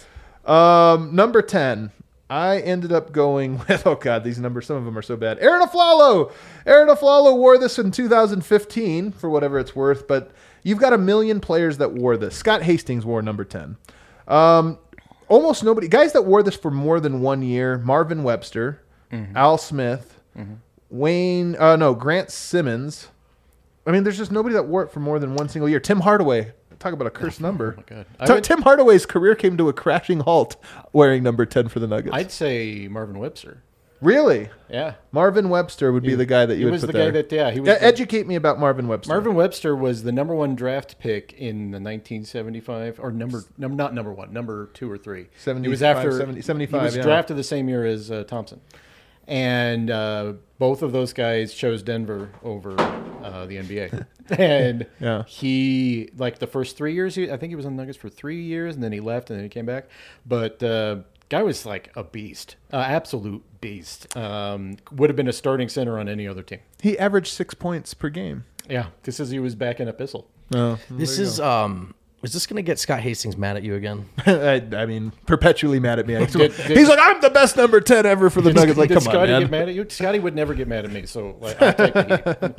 Um, 0.46 1.14
number 1.14 1.42
ten. 1.42 1.90
I 2.30 2.58
ended 2.58 2.92
up 2.92 3.12
going 3.12 3.58
with 3.68 3.86
oh 3.86 3.94
god, 3.94 4.24
these 4.24 4.38
numbers. 4.38 4.66
Some 4.66 4.76
of 4.76 4.84
them 4.84 4.96
are 4.98 5.02
so 5.02 5.16
bad. 5.16 5.38
Arron 5.40 5.66
Afflalo. 5.66 6.32
Arron 6.66 6.88
Afflalo 6.88 7.36
wore 7.36 7.58
this 7.58 7.78
in 7.78 7.90
2015 7.90 9.12
for 9.12 9.30
whatever 9.30 9.58
it's 9.58 9.74
worth. 9.74 10.06
But 10.06 10.30
you've 10.62 10.78
got 10.78 10.92
a 10.92 10.98
million 10.98 11.40
players 11.40 11.78
that 11.78 11.92
wore 11.92 12.16
this. 12.16 12.36
Scott 12.36 12.62
Hastings 12.62 13.04
wore 13.04 13.22
number 13.22 13.44
ten. 13.44 13.76
Um, 14.26 14.78
almost 15.28 15.64
nobody. 15.64 15.88
Guys 15.88 16.12
that 16.12 16.22
wore 16.22 16.42
this 16.42 16.56
for 16.56 16.70
more 16.70 17.00
than 17.00 17.20
one 17.22 17.42
year. 17.42 17.78
Marvin 17.78 18.22
Webster, 18.22 18.82
Al 19.34 19.56
Smith, 19.56 20.20
Wayne. 20.90 21.56
Uh, 21.56 21.76
no, 21.76 21.94
Grant 21.94 22.30
Simmons. 22.30 23.08
I 23.86 23.90
mean, 23.90 24.04
there's 24.04 24.18
just 24.18 24.30
nobody 24.30 24.54
that 24.54 24.64
wore 24.66 24.82
it 24.82 24.90
for 24.90 25.00
more 25.00 25.18
than 25.18 25.34
one 25.34 25.48
single 25.48 25.68
year. 25.68 25.80
Tim 25.80 26.00
Hardaway. 26.00 26.52
Talk 26.78 26.92
about 26.92 27.06
a 27.06 27.10
cursed 27.10 27.40
number. 27.40 27.76
Oh 27.78 27.82
God. 27.86 28.06
T- 28.26 28.32
would- 28.34 28.44
Tim 28.44 28.62
Hardaway's 28.62 29.04
career 29.06 29.34
came 29.34 29.56
to 29.56 29.68
a 29.68 29.72
crashing 29.72 30.20
halt 30.20 30.56
wearing 30.92 31.22
number 31.22 31.44
10 31.46 31.68
for 31.68 31.80
the 31.80 31.86
Nuggets. 31.88 32.14
I'd 32.14 32.30
say 32.30 32.86
Marvin 32.88 33.18
Webster. 33.18 33.62
really? 34.00 34.48
Yeah, 34.70 34.94
Marvin 35.10 35.48
Webster 35.48 35.90
would 35.92 36.04
be 36.04 36.14
the 36.14 36.24
guy 36.26 36.46
that 36.46 36.54
you 36.54 36.58
he 36.60 36.64
would 36.66 36.72
was 36.72 36.82
the 36.82 36.88
there. 36.88 37.06
guy 37.06 37.22
that 37.22 37.32
yeah 37.32 37.50
he 37.50 37.58
was. 37.58 37.68
The- 37.68 37.82
educate 37.82 38.26
me 38.28 38.36
about 38.36 38.60
Marvin 38.60 38.86
Webster. 38.86 39.12
Marvin 39.12 39.34
Webster 39.34 39.74
was 39.74 40.04
the 40.04 40.12
number 40.12 40.34
one 40.34 40.54
draft 40.54 40.98
pick 41.00 41.32
in 41.32 41.72
the 41.72 41.80
1975 41.80 43.00
or 43.00 43.10
number 43.10 43.42
num, 43.56 43.74
not 43.76 43.94
number 43.94 44.12
one, 44.12 44.32
number 44.32 44.66
two 44.74 44.90
or 44.90 44.98
three. 44.98 45.26
he 45.44 45.68
was 45.68 45.82
after 45.82 46.12
70 46.12 46.42
75, 46.42 46.80
He 46.80 46.84
was 46.84 46.96
yeah. 46.96 47.02
drafted 47.02 47.36
the 47.36 47.42
same 47.44 47.68
year 47.68 47.84
as 47.84 48.10
uh, 48.10 48.22
Thompson, 48.24 48.60
and 49.28 49.90
uh, 49.90 50.32
both 50.58 50.82
of 50.82 50.90
those 50.92 51.12
guys 51.12 51.54
chose 51.54 51.82
Denver 51.84 52.30
over 52.42 52.72
uh, 52.80 53.46
the 53.46 53.58
NBA. 53.58 54.06
and 54.38 54.86
Yeah. 54.98 55.22
he 55.26 56.10
like 56.16 56.38
the 56.40 56.46
first 56.46 56.76
three 56.76 56.94
years, 56.94 57.14
he, 57.14 57.30
I 57.30 57.36
think 57.36 57.50
he 57.50 57.56
was 57.56 57.66
on 57.66 57.76
the 57.76 57.82
Nuggets 57.82 57.98
for 57.98 58.08
three 58.08 58.42
years, 58.42 58.74
and 58.74 58.82
then 58.82 58.90
he 58.92 59.00
left, 59.00 59.30
and 59.30 59.38
then 59.38 59.44
he 59.44 59.48
came 59.48 59.66
back. 59.66 59.88
But 60.26 60.60
uh, 60.62 61.00
guy 61.28 61.42
was 61.42 61.64
like 61.66 61.90
a 61.94 62.02
beast, 62.02 62.56
uh, 62.72 62.76
absolute 62.78 63.42
beast. 63.60 64.16
Um, 64.16 64.78
would 64.90 65.10
have 65.10 65.16
been 65.16 65.28
a 65.28 65.32
starting 65.32 65.68
center 65.68 65.98
on 65.98 66.08
any 66.08 66.26
other 66.26 66.42
team. 66.42 66.60
He 66.82 66.98
averaged 66.98 67.28
six 67.32 67.54
points 67.54 67.92
per 67.94 68.08
game. 68.08 68.44
Yeah, 68.68 68.86
this 69.04 69.20
is 69.20 69.30
he 69.30 69.38
was 69.38 69.54
back 69.54 69.78
in 69.80 69.88
Epistle. 69.88 70.26
Oh, 70.54 70.78
This 70.90 71.18
is 71.18 71.38
um. 71.40 71.94
Is 72.20 72.32
this 72.32 72.48
gonna 72.48 72.62
get 72.62 72.80
Scott 72.80 72.98
Hastings 73.00 73.36
mad 73.36 73.56
at 73.56 73.62
you 73.62 73.76
again? 73.76 74.08
I, 74.26 74.60
I 74.72 74.86
mean, 74.86 75.12
perpetually 75.26 75.78
mad 75.78 76.00
at 76.00 76.06
me. 76.08 76.14
Did- 76.14 76.32
did- 76.32 76.52
He's 76.76 76.88
like, 76.88 76.98
I'm 77.00 77.20
the 77.20 77.30
best 77.30 77.56
number 77.56 77.80
10 77.80 78.06
ever 78.06 78.28
for 78.28 78.40
the 78.40 78.52
Nuggets. 78.52 78.76
Like, 78.76 78.88
Did 78.88 78.94
come 78.94 79.04
Scotty 79.04 79.32
on, 79.32 79.42
get 79.42 79.50
man. 79.52 79.60
mad 79.60 79.68
at 79.68 79.74
you? 79.76 79.86
Scotty 79.88 80.18
would 80.18 80.34
never 80.34 80.52
get 80.52 80.66
mad 80.66 80.84
at 80.84 80.90
me, 80.90 81.06
so 81.06 81.36
like, 81.40 81.62
I'll 81.62 81.72
take 81.74 81.94
the 81.94 82.56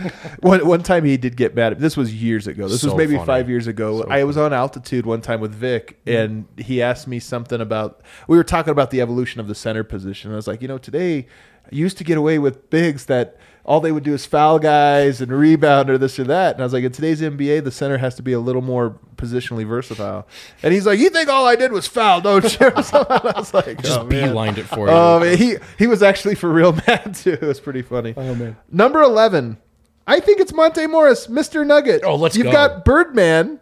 heat. 0.00 0.40
One, 0.42 0.66
one 0.66 0.82
time 0.82 1.04
he 1.04 1.16
did 1.16 1.36
get 1.36 1.54
mad. 1.54 1.72
at. 1.72 1.78
This 1.78 1.96
was 1.96 2.12
years 2.14 2.46
ago. 2.48 2.64
This 2.64 2.82
was 2.82 2.92
So 2.92 2.96
maybe 2.96 3.14
funny. 3.14 3.26
five 3.26 3.48
years 3.48 3.66
ago. 3.68 4.02
So 4.02 4.08
I 4.08 4.24
was 4.24 4.36
on 4.36 4.52
altitude 4.52 5.06
one 5.06 5.20
time 5.20 5.40
with 5.40 5.52
Vic, 5.54 6.00
hmm. 6.04 6.10
and 6.10 6.46
he 6.56 6.82
asked 6.82 7.06
me 7.06 7.20
something 7.20 7.60
about. 7.60 8.02
We 8.26 8.36
were 8.36 8.44
talking 8.44 8.72
about 8.72 8.90
the 8.90 9.00
evolution 9.00 9.40
of 9.40 9.46
the 9.48 9.54
center 9.54 9.84
position. 9.84 10.32
I 10.32 10.36
was 10.36 10.46
like, 10.48 10.62
you 10.62 10.68
know, 10.68 10.78
today 10.78 11.26
I 11.64 11.68
used 11.70 11.96
to 11.98 12.04
get 12.04 12.18
away 12.18 12.38
with 12.40 12.70
bigs 12.70 13.04
that 13.06 13.36
all 13.64 13.80
they 13.80 13.92
would 13.92 14.02
do 14.04 14.14
is 14.14 14.26
foul 14.26 14.58
guys 14.58 15.20
and 15.20 15.30
rebound 15.30 15.90
or 15.90 15.98
this 15.98 16.18
or 16.18 16.24
that. 16.24 16.54
And 16.54 16.62
I 16.62 16.64
was 16.64 16.72
like, 16.72 16.84
in 16.84 16.92
today's 16.92 17.20
NBA, 17.20 17.62
the 17.64 17.70
center 17.70 17.98
has 17.98 18.14
to 18.16 18.22
be 18.22 18.32
a 18.32 18.40
little 18.40 18.62
more 18.62 18.98
positionally 19.16 19.66
versatile. 19.66 20.26
And 20.62 20.72
he's 20.72 20.86
like, 20.86 20.98
you 20.98 21.10
think 21.10 21.28
all 21.28 21.46
I 21.46 21.56
did 21.56 21.70
was 21.72 21.86
foul, 21.86 22.20
don't 22.20 22.44
you? 22.58 22.66
Or. 22.70 22.72
I 22.76 23.32
was 23.36 23.52
like, 23.54 23.82
Just 23.82 24.00
oh, 24.00 24.04
man. 24.04 24.30
beelined 24.34 24.58
it 24.58 24.64
for 24.64 24.86
you. 24.86 24.92
Oh 24.92 25.20
he 25.22 25.56
he 25.78 25.86
was 25.86 26.02
actually 26.02 26.34
for 26.34 26.50
real 26.50 26.72
mad 26.86 27.14
too. 27.14 27.32
It 27.32 27.42
was 27.42 27.60
pretty 27.60 27.82
funny. 27.82 28.14
Oh 28.16 28.34
man. 28.34 28.56
Number 28.70 29.02
eleven, 29.02 29.58
I 30.06 30.20
think 30.20 30.40
it's 30.40 30.52
Monte 30.52 30.86
Morris, 30.86 31.26
Mr. 31.28 31.64
Nugget. 31.66 32.02
Oh, 32.04 32.16
let's 32.16 32.36
You've 32.36 32.46
go. 32.46 32.52
got 32.52 32.84
Birdman. 32.84 33.60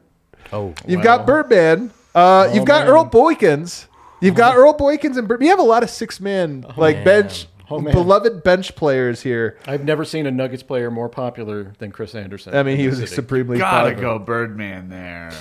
oh, 0.53 0.75
You've 0.87 1.03
got 1.03 1.27
Birdman. 1.27 1.91
Uh, 2.15 2.51
you've 2.55 2.65
got 2.65 2.85
man. 2.87 2.95
Earl 2.95 3.05
Boykins. 3.11 3.87
You've 4.21 4.35
got 4.35 4.57
Earl 4.57 4.75
Boykins 4.75 5.17
and 5.17 5.29
Bird. 5.29 5.43
You 5.43 5.51
have 5.51 5.59
a 5.59 5.63
lot 5.63 5.83
of 5.83 5.91
six 5.91 6.21
man 6.21 6.65
like 6.77 6.97
man. 6.97 7.05
bench, 7.05 7.47
Oh, 7.71 7.81
man. 7.81 7.93
beloved 7.93 8.43
bench 8.43 8.75
players 8.77 9.23
here. 9.23 9.59
I've 9.67 9.85
never 9.85 10.05
seen 10.05 10.27
a 10.27 10.31
Nuggets 10.31 10.63
player 10.63 10.91
more 10.91 11.09
popular 11.09 11.73
than 11.79 11.93
Chris 11.93 12.15
Andersen. 12.15 12.55
I 12.55 12.63
mean, 12.63 12.77
he 12.79 12.87
was 12.89 12.99
the 13.01 13.07
supremely 13.07 13.59
Gotta 13.59 13.91
popular. 13.91 14.01
go 14.19 14.19
Birdman 14.25 14.89
there. 14.89 15.33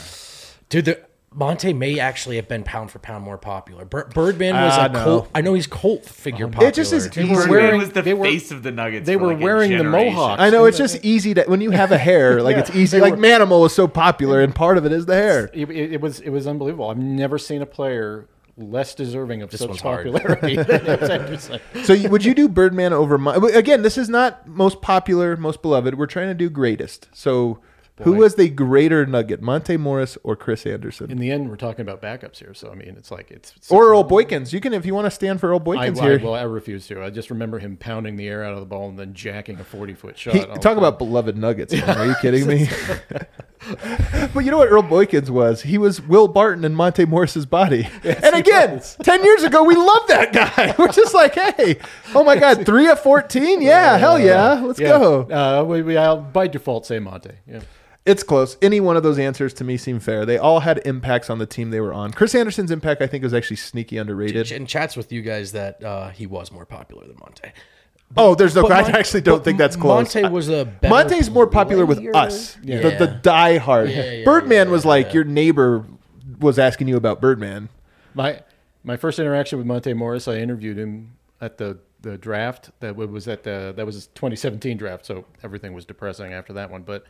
dude. 0.70 0.86
The, 0.86 1.00
Monte 1.34 1.72
may 1.74 2.00
actually 2.00 2.38
have 2.38 2.48
been 2.48 2.64
pound 2.64 2.90
for 2.90 2.98
pound 3.00 3.24
more 3.24 3.38
popular. 3.38 3.86
Bir- 3.86 4.06
Birdman 4.14 4.56
was 4.56 4.74
Ah, 4.76 4.86
a 4.86 4.90
no. 4.90 5.04
cult. 5.04 5.30
I 5.36 5.42
know 5.42 5.54
he's 5.54 5.68
cult 5.68 6.04
figure 6.06 6.48
popular. 6.48 6.70
It 6.70 6.74
just 6.74 6.92
is 6.94 7.10
They 7.12 7.24
easy. 7.24 7.32
were 7.36 7.48
wearing- 7.48 7.80
was 7.80 7.92
the 7.92 8.02
they 8.02 8.14
were- 8.16 8.26
face 8.26 8.50
of 8.50 8.64
the 8.64 8.72
Nuggets. 8.72 9.06
they 9.06 9.18
were 9.18 9.34
like 9.34 9.44
wearing 9.44 9.70
the 9.72 9.78
generation. 9.78 10.16
mohawks. 10.16 10.42
I 10.42 10.50
know 10.50 10.66
it's 10.66 10.78
just 10.80 11.04
easy 11.06 11.34
to 11.36 11.44
when 11.44 11.62
you 11.62 11.72
have 11.72 11.92
a 11.92 11.98
hair, 11.98 12.42
like 12.42 12.56
it's 12.58 12.74
easy. 12.74 13.00
Like 13.00 13.16
Manimal 13.16 13.62
was 13.62 13.76
so 13.76 13.88
popular, 13.88 14.42
and 14.42 14.56
part 14.56 14.78
of 14.80 14.86
it 14.86 14.92
is 14.92 15.06
the 15.06 15.14
hair. 15.16 15.52
It, 15.54 15.70
it, 15.70 15.94
it 15.96 16.02
was 16.02 16.22
it 16.22 16.30
was 16.30 16.48
unbelievable. 16.48 16.90
I've 16.90 16.98
never 16.98 17.38
seen 17.38 17.62
a 17.62 17.68
player 17.68 18.26
less 18.58 18.96
deserving 18.96 19.44
of 19.44 19.52
such 19.52 19.68
one's 19.70 19.82
popularity 19.82 20.56
than 20.64 20.88
Andersen. 21.12 21.60
So 21.84 21.94
you- 21.94 22.10
would 22.10 22.26
you 22.26 22.34
do 22.34 22.50
Birdman 22.50 22.92
over? 22.94 23.18
Mon- 23.18 23.44
Again, 23.54 23.84
this 23.84 23.98
is 23.98 24.10
not 24.10 24.48
most 24.48 24.82
popular, 24.82 25.38
most 25.38 25.62
beloved. 25.62 25.96
We're 25.98 26.08
trying 26.08 26.28
to 26.30 26.34
do 26.34 26.50
greatest. 26.50 27.08
So 27.14 27.60
who 28.04 28.14
was 28.14 28.36
the 28.36 28.50
greater 28.50 29.06
Nugget, 29.06 29.42
Monte 29.42 29.78
Morris 29.78 30.18
or 30.24 30.36
Chris 30.36 30.66
Andersen? 30.66 31.10
In 31.10 31.18
the 31.18 31.32
end, 31.32 31.50
we're 31.50 31.56
talking 31.56 31.82
about 31.82 32.02
backups 32.02 32.38
here, 32.38 32.54
so 32.54 32.72
I 32.72 32.76
mean, 32.76 32.96
it's 32.98 33.12
like 33.12 33.32
it's, 33.32 33.54
it's 33.56 33.72
or 33.72 33.90
Earl 33.90 34.04
Boykins. 34.08 34.54
You 34.54 34.60
can 34.60 34.74
if 34.74 34.86
you 34.86 34.94
want 34.94 35.06
to 35.06 35.12
stand 35.12 35.40
for 35.40 35.50
Earl 35.50 35.60
Boykins 35.60 36.00
I, 36.00 36.04
here. 36.04 36.20
well, 36.20 36.36
I 36.36 36.44
refuse 36.44 36.88
to. 36.88 37.04
I 37.04 37.10
just 37.10 37.30
remember 37.30 37.60
him 37.60 37.78
pounding 37.78 38.16
the 38.16 38.28
air 38.28 38.44
out 38.44 38.54
of 38.54 38.60
the 38.60 38.66
ball 38.66 38.90
and 38.90 39.00
then 39.00 39.14
jacking 39.14 39.60
a 39.60 39.64
forty 39.64 39.94
foot 39.94 40.18
shot. 40.18 40.36
He, 40.36 40.42
talk 40.42 40.62
time. 40.62 40.78
about 40.78 40.98
beloved 40.98 41.38
Nuggets. 41.38 41.74
man. 41.74 41.98
Are 41.98 42.06
you 42.06 42.16
kidding 42.22 42.48
me? 42.48 42.70
But 44.34 44.46
you 44.46 44.52
know 44.52 44.60
what 44.60 44.70
Earl 44.70 44.84
Boykins 44.84 45.30
was? 45.30 45.64
He 45.64 45.78
was 45.78 46.00
Will 46.00 46.28
Barton 46.28 46.64
in 46.64 46.76
Monte 46.76 47.06
Morris's 47.06 47.46
body. 47.46 47.88
and 48.04 48.36
again, 48.36 48.82
10 49.02 49.24
years 49.24 49.44
ago, 49.44 49.64
we 49.64 49.76
loved 49.76 50.08
that 50.10 50.32
guy. 50.32 50.76
We're 50.78 50.92
just 50.92 51.14
like, 51.14 51.34
hey, 51.34 51.80
oh 52.14 52.24
my 52.24 52.38
God, 52.38 52.66
3 52.66 52.88
of 52.90 53.00
14? 53.00 53.62
Yeah, 53.62 53.98
hell 53.98 54.20
yeah. 54.20 54.62
Let's 54.62 54.80
Yeah. 54.80 54.90
go. 54.90 55.22
Uh, 55.24 55.64
we, 55.64 55.82
we, 55.82 55.98
I'll 55.98 56.22
by 56.22 56.48
default 56.48 56.86
say 56.86 57.00
Monte. 57.00 57.32
Yeah. 57.48 57.62
It's 58.08 58.24
close. 58.24 58.58
Any 58.62 58.80
one 58.80 58.96
of 58.98 59.04
those 59.04 59.20
answers 59.20 59.54
to 59.56 59.64
me 59.64 59.78
seem 59.78 60.00
fair. 60.00 60.26
They 60.26 60.38
all 60.38 60.62
had 60.62 60.82
impacts 60.86 61.30
on 61.30 61.40
the 61.40 61.46
team 61.46 61.72
they 61.72 61.82
were 61.82 61.94
on. 61.94 62.12
Chris 62.12 62.34
Andersen's 62.34 62.72
impact, 62.72 63.02
I 63.02 63.08
think, 63.08 63.24
was 63.24 63.34
actually 63.34 63.58
sneaky 63.58 63.98
underrated. 63.98 64.52
And 64.52 64.68
chats 64.68 64.96
with 64.96 65.12
you 65.12 65.22
guys 65.22 65.52
that 65.52 65.84
uh, 65.84 66.10
he 66.10 66.26
was 66.26 66.52
more 66.52 66.66
popular 66.66 67.06
than 67.06 67.18
Monte. 67.20 67.52
Oh, 68.16 68.36
there's 68.36 68.56
no. 68.56 68.62
But 68.62 68.72
I 68.72 68.82
Mon- 68.84 68.96
actually 68.96 69.22
don't 69.22 69.44
think 69.44 69.58
that's 69.58 69.76
close. 69.76 70.16
Monte 70.16 70.30
was 70.30 70.48
a 70.48 70.64
better 70.64 70.94
Monte's 70.94 71.30
more 71.30 71.48
popular 71.48 71.86
with 71.86 71.98
player. 71.98 72.16
us, 72.16 72.58
Yeah. 72.64 72.80
the, 72.80 72.92
the 72.92 73.08
die 73.22 73.58
hard. 73.58 73.90
Yeah, 73.90 74.12
yeah, 74.12 74.24
Birdman 74.26 74.68
yeah, 74.68 74.72
was 74.72 74.86
yeah, 74.86 74.90
like 74.90 75.08
yeah. 75.08 75.14
your 75.14 75.24
neighbor 75.26 75.86
was 76.40 76.58
asking 76.58 76.88
you 76.88 76.96
about 76.96 77.20
Birdman. 77.20 77.68
My 78.14 78.42
my 78.84 78.96
first 78.96 79.20
interaction 79.20 79.58
with 79.58 79.68
Monte 79.68 79.94
Morris, 79.94 80.28
I 80.30 80.38
interviewed 80.38 80.78
him 80.78 81.18
at 81.42 81.58
the, 81.58 81.80
the 82.02 82.18
draft. 82.18 82.72
That 82.80 82.96
was 82.96 83.28
at 83.28 83.44
the 83.44 83.74
that 83.76 83.86
was 83.86 84.08
2017 84.08 84.78
draft, 84.78 85.06
so 85.06 85.26
everything 85.44 85.74
was 85.74 85.84
depressing 85.84 86.32
after 86.32 86.54
that 86.54 86.72
one. 86.72 86.84
But 86.84 87.04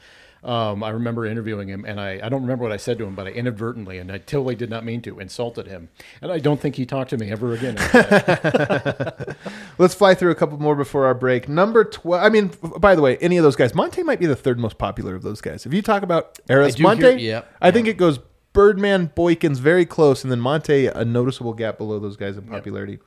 um, 0.44 0.84
I 0.84 0.90
remember 0.90 1.26
interviewing 1.26 1.68
him, 1.68 1.86
and 1.86 2.00
I, 2.00 2.20
I 2.24 2.30
don't 2.30 2.42
remember 2.42 2.64
what 2.64 2.72
I 2.72 2.78
said 2.78 2.98
to 3.00 3.06
him, 3.06 3.16
but 3.16 3.28
I 3.28 3.32
inadvertently, 3.32 3.98
and 3.98 4.12
I 4.12 4.18
totally 4.20 4.56
did 4.56 4.70
not 4.70 4.86
mean 4.86 5.02
to, 5.02 5.20
insulted 5.20 5.68
him, 5.68 5.90
and 6.22 6.32
I 6.32 6.40
don't 6.40 6.60
think 6.60 6.76
he 6.76 6.86
talked 6.86 7.10
to 7.12 7.18
me 7.18 7.32
ever 7.32 7.54
again. 7.54 7.76
Let's 9.78 9.94
fly 9.94 10.14
through 10.14 10.32
a 10.32 10.36
couple 10.36 10.60
more 10.60 10.76
before 10.76 11.06
our 11.06 11.14
break. 11.14 11.50
Number 11.50 11.84
12. 11.84 12.24
I 12.24 12.30
mean, 12.30 12.52
by 12.80 12.96
the 12.96 13.02
way, 13.02 13.18
any 13.18 13.38
of 13.38 13.44
those 13.44 13.56
guys, 13.56 13.74
Monte 13.74 14.04
might 14.04 14.20
be 14.20 14.26
the 14.26 14.36
third 14.36 14.60
most 14.60 14.78
popular 14.78 15.16
of 15.16 15.24
those 15.24 15.42
guys. 15.42 15.66
If 15.66 15.74
you 15.74 15.82
talk 15.82 16.04
about 16.04 16.40
Eris 16.50 16.76
do 16.76 16.84
Monte, 16.84 17.02
hear- 17.02 17.18
yeah, 17.18 17.42
I 17.62 17.72
think 17.72 17.88
it 17.88 17.98
goes 17.98 18.20
Birdman, 18.54 19.12
Boykins 19.16 19.58
very 19.60 19.86
close, 19.86 20.24
and 20.24 20.32
then 20.32 20.40
Monte 20.40 20.88
a 20.88 21.06
noticeable 21.06 21.54
gap 21.54 21.78
below 21.78 22.00
those 22.00 22.18
guys 22.18 22.38
in 22.38 22.44
popularity. 22.44 23.00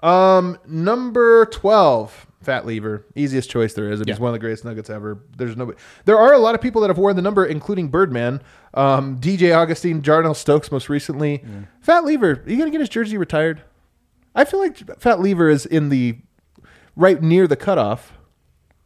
Um, 0.00 0.58
number 0.66 1.46
12, 1.46 2.25
Fat 2.42 2.66
Lever. 2.66 3.04
Easiest 3.14 3.48
choice 3.50 3.72
there 3.74 3.90
is. 3.90 4.00
He's 4.00 4.08
Yeah. 4.08 4.16
one 4.18 4.28
of 4.28 4.32
the 4.34 4.38
greatest 4.38 4.64
nuggets 4.64 4.88
ever. 4.90 5.18
There's 5.36 5.56
no 5.56 5.72
There 6.04 6.18
are 6.18 6.32
a 6.34 6.38
lot 6.38 6.54
of 6.54 6.60
people 6.60 6.80
that 6.82 6.88
have 6.88 6.98
worn 6.98 7.16
the 7.16 7.22
number, 7.22 7.44
including 7.44 7.88
Birdman. 7.88 8.40
Um, 8.74 9.16
DJ 9.18 9.52
Augustin, 9.56 10.02
Jarnell 10.02 10.36
Stokes 10.36 10.70
most 10.70 10.88
recently. 10.88 11.42
Fat 11.80 12.04
Lever, 12.04 12.30
are 12.32 12.50
you 12.50 12.56
going 12.56 12.66
to 12.66 12.70
get 12.70 12.80
his 12.80 12.88
jersey 12.90 13.16
retired? 13.16 13.62
I 14.34 14.44
feel 14.44 14.60
like 14.60 14.76
Fat 15.00 15.20
Lever 15.20 15.48
is 15.48 15.64
in 15.66 15.88
the 15.88 16.18
right 16.94 17.22
near 17.22 17.46
the 17.46 17.56
cutoff. 17.56 18.12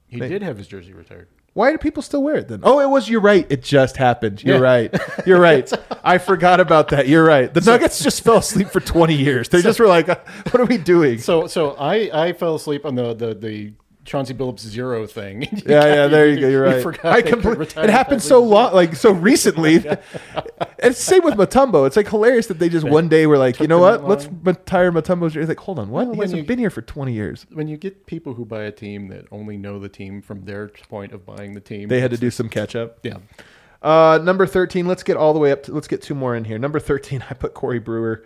he 0.06 0.20
did 0.20 0.42
have 0.42 0.56
his 0.58 0.66
jersey 0.68 0.92
retired. 0.92 1.28
Why 1.52 1.72
do 1.72 1.78
people 1.78 2.02
still 2.02 2.22
wear 2.22 2.36
it 2.36 2.48
then? 2.48 2.60
Oh, 2.62 2.78
it 2.80 2.88
was. 2.88 3.08
You're 3.08 3.20
right. 3.20 3.44
It 3.50 3.62
just 3.62 3.96
happened. 3.96 4.42
You're 4.44 4.56
Yeah. 4.56 4.62
right. 4.62 5.00
You're 5.26 5.40
right. 5.40 5.70
I 6.04 6.18
forgot 6.18 6.60
about 6.60 6.88
that. 6.90 7.08
You're 7.08 7.24
right. 7.24 7.52
The 7.52 7.60
Nuggets 7.70 8.02
just 8.02 8.22
fell 8.22 8.36
asleep 8.38 8.68
for 8.68 8.78
20 8.80 9.14
years. 9.14 9.48
They 9.48 9.60
just 9.60 9.80
were 9.80 9.88
like, 9.88 10.08
uh, 10.08 10.16
"What 10.52 10.60
are 10.60 10.64
we 10.66 10.78
doing?" 10.78 11.18
So 11.18 11.46
so 11.48 11.72
I 11.72 12.10
I 12.28 12.32
fell 12.34 12.54
asleep 12.54 12.84
on 12.86 12.94
the 12.94 13.14
the 13.14 13.34
the. 13.34 13.72
Chauncey 14.04 14.32
Billups 14.34 14.60
zero 14.60 15.06
thing. 15.06 15.42
Yeah, 15.66 15.84
yeah, 15.84 16.06
there 16.06 16.28
you 16.28 16.40
go. 16.40 16.48
You're 16.48 16.64
right. 16.64 16.82
forgot 16.82 17.04
I 17.04 17.20
they 17.20 17.30
compl- 17.32 17.56
retired 17.58 17.84
it 17.84 17.90
happened 17.92 18.22
so 18.22 18.42
long, 18.42 18.72
like 18.74 18.96
so 18.96 19.12
recently. 19.12 19.76
it's 20.78 20.98
same 20.98 21.22
with 21.22 21.34
Mutombo. 21.34 21.86
It's 21.86 21.96
like 21.96 22.08
hilarious 22.08 22.46
that 22.46 22.58
they 22.58 22.68
just 22.68 22.88
one 22.88 23.08
day 23.08 23.26
were 23.26 23.38
like, 23.38 23.60
you 23.60 23.66
know 23.68 23.78
what? 23.78 24.08
Let's 24.08 24.26
retire 24.42 24.90
Mutombo's. 24.90 25.36
It's 25.36 25.48
like, 25.48 25.60
hold 25.60 25.78
on, 25.78 25.90
what? 25.90 26.06
Well, 26.06 26.14
he 26.14 26.20
hasn't 26.22 26.40
you- 26.42 26.46
been 26.46 26.58
here 26.58 26.70
for 26.70 26.82
20 26.82 27.12
years. 27.12 27.46
when 27.52 27.68
you 27.68 27.76
get 27.76 28.06
people 28.06 28.34
who 28.34 28.44
buy 28.44 28.62
a 28.62 28.72
team 28.72 29.08
that 29.08 29.26
only 29.30 29.56
know 29.56 29.78
the 29.78 29.88
team 29.88 30.22
from 30.22 30.44
their 30.44 30.68
point 30.68 31.12
of 31.12 31.24
buying 31.26 31.52
the 31.54 31.60
team, 31.60 31.88
They 31.88 32.00
had 32.00 32.10
to 32.10 32.18
do 32.18 32.30
some 32.30 32.48
catch 32.48 32.74
up. 32.74 32.98
Yeah, 33.02 33.18
Uh, 33.82 34.18
number 34.22 34.46
13, 34.46 34.86
let's 34.86 35.02
get 35.02 35.16
all 35.16 35.32
the 35.32 35.38
way 35.38 35.52
up 35.52 35.62
to, 35.64 35.72
let's 35.72 35.88
get 35.88 36.02
two 36.02 36.14
more 36.14 36.34
in 36.34 36.44
here. 36.44 36.58
Number 36.58 36.80
13, 36.80 37.22
I 37.30 37.34
put 37.34 37.54
Corey 37.54 37.78
Brewer. 37.78 38.24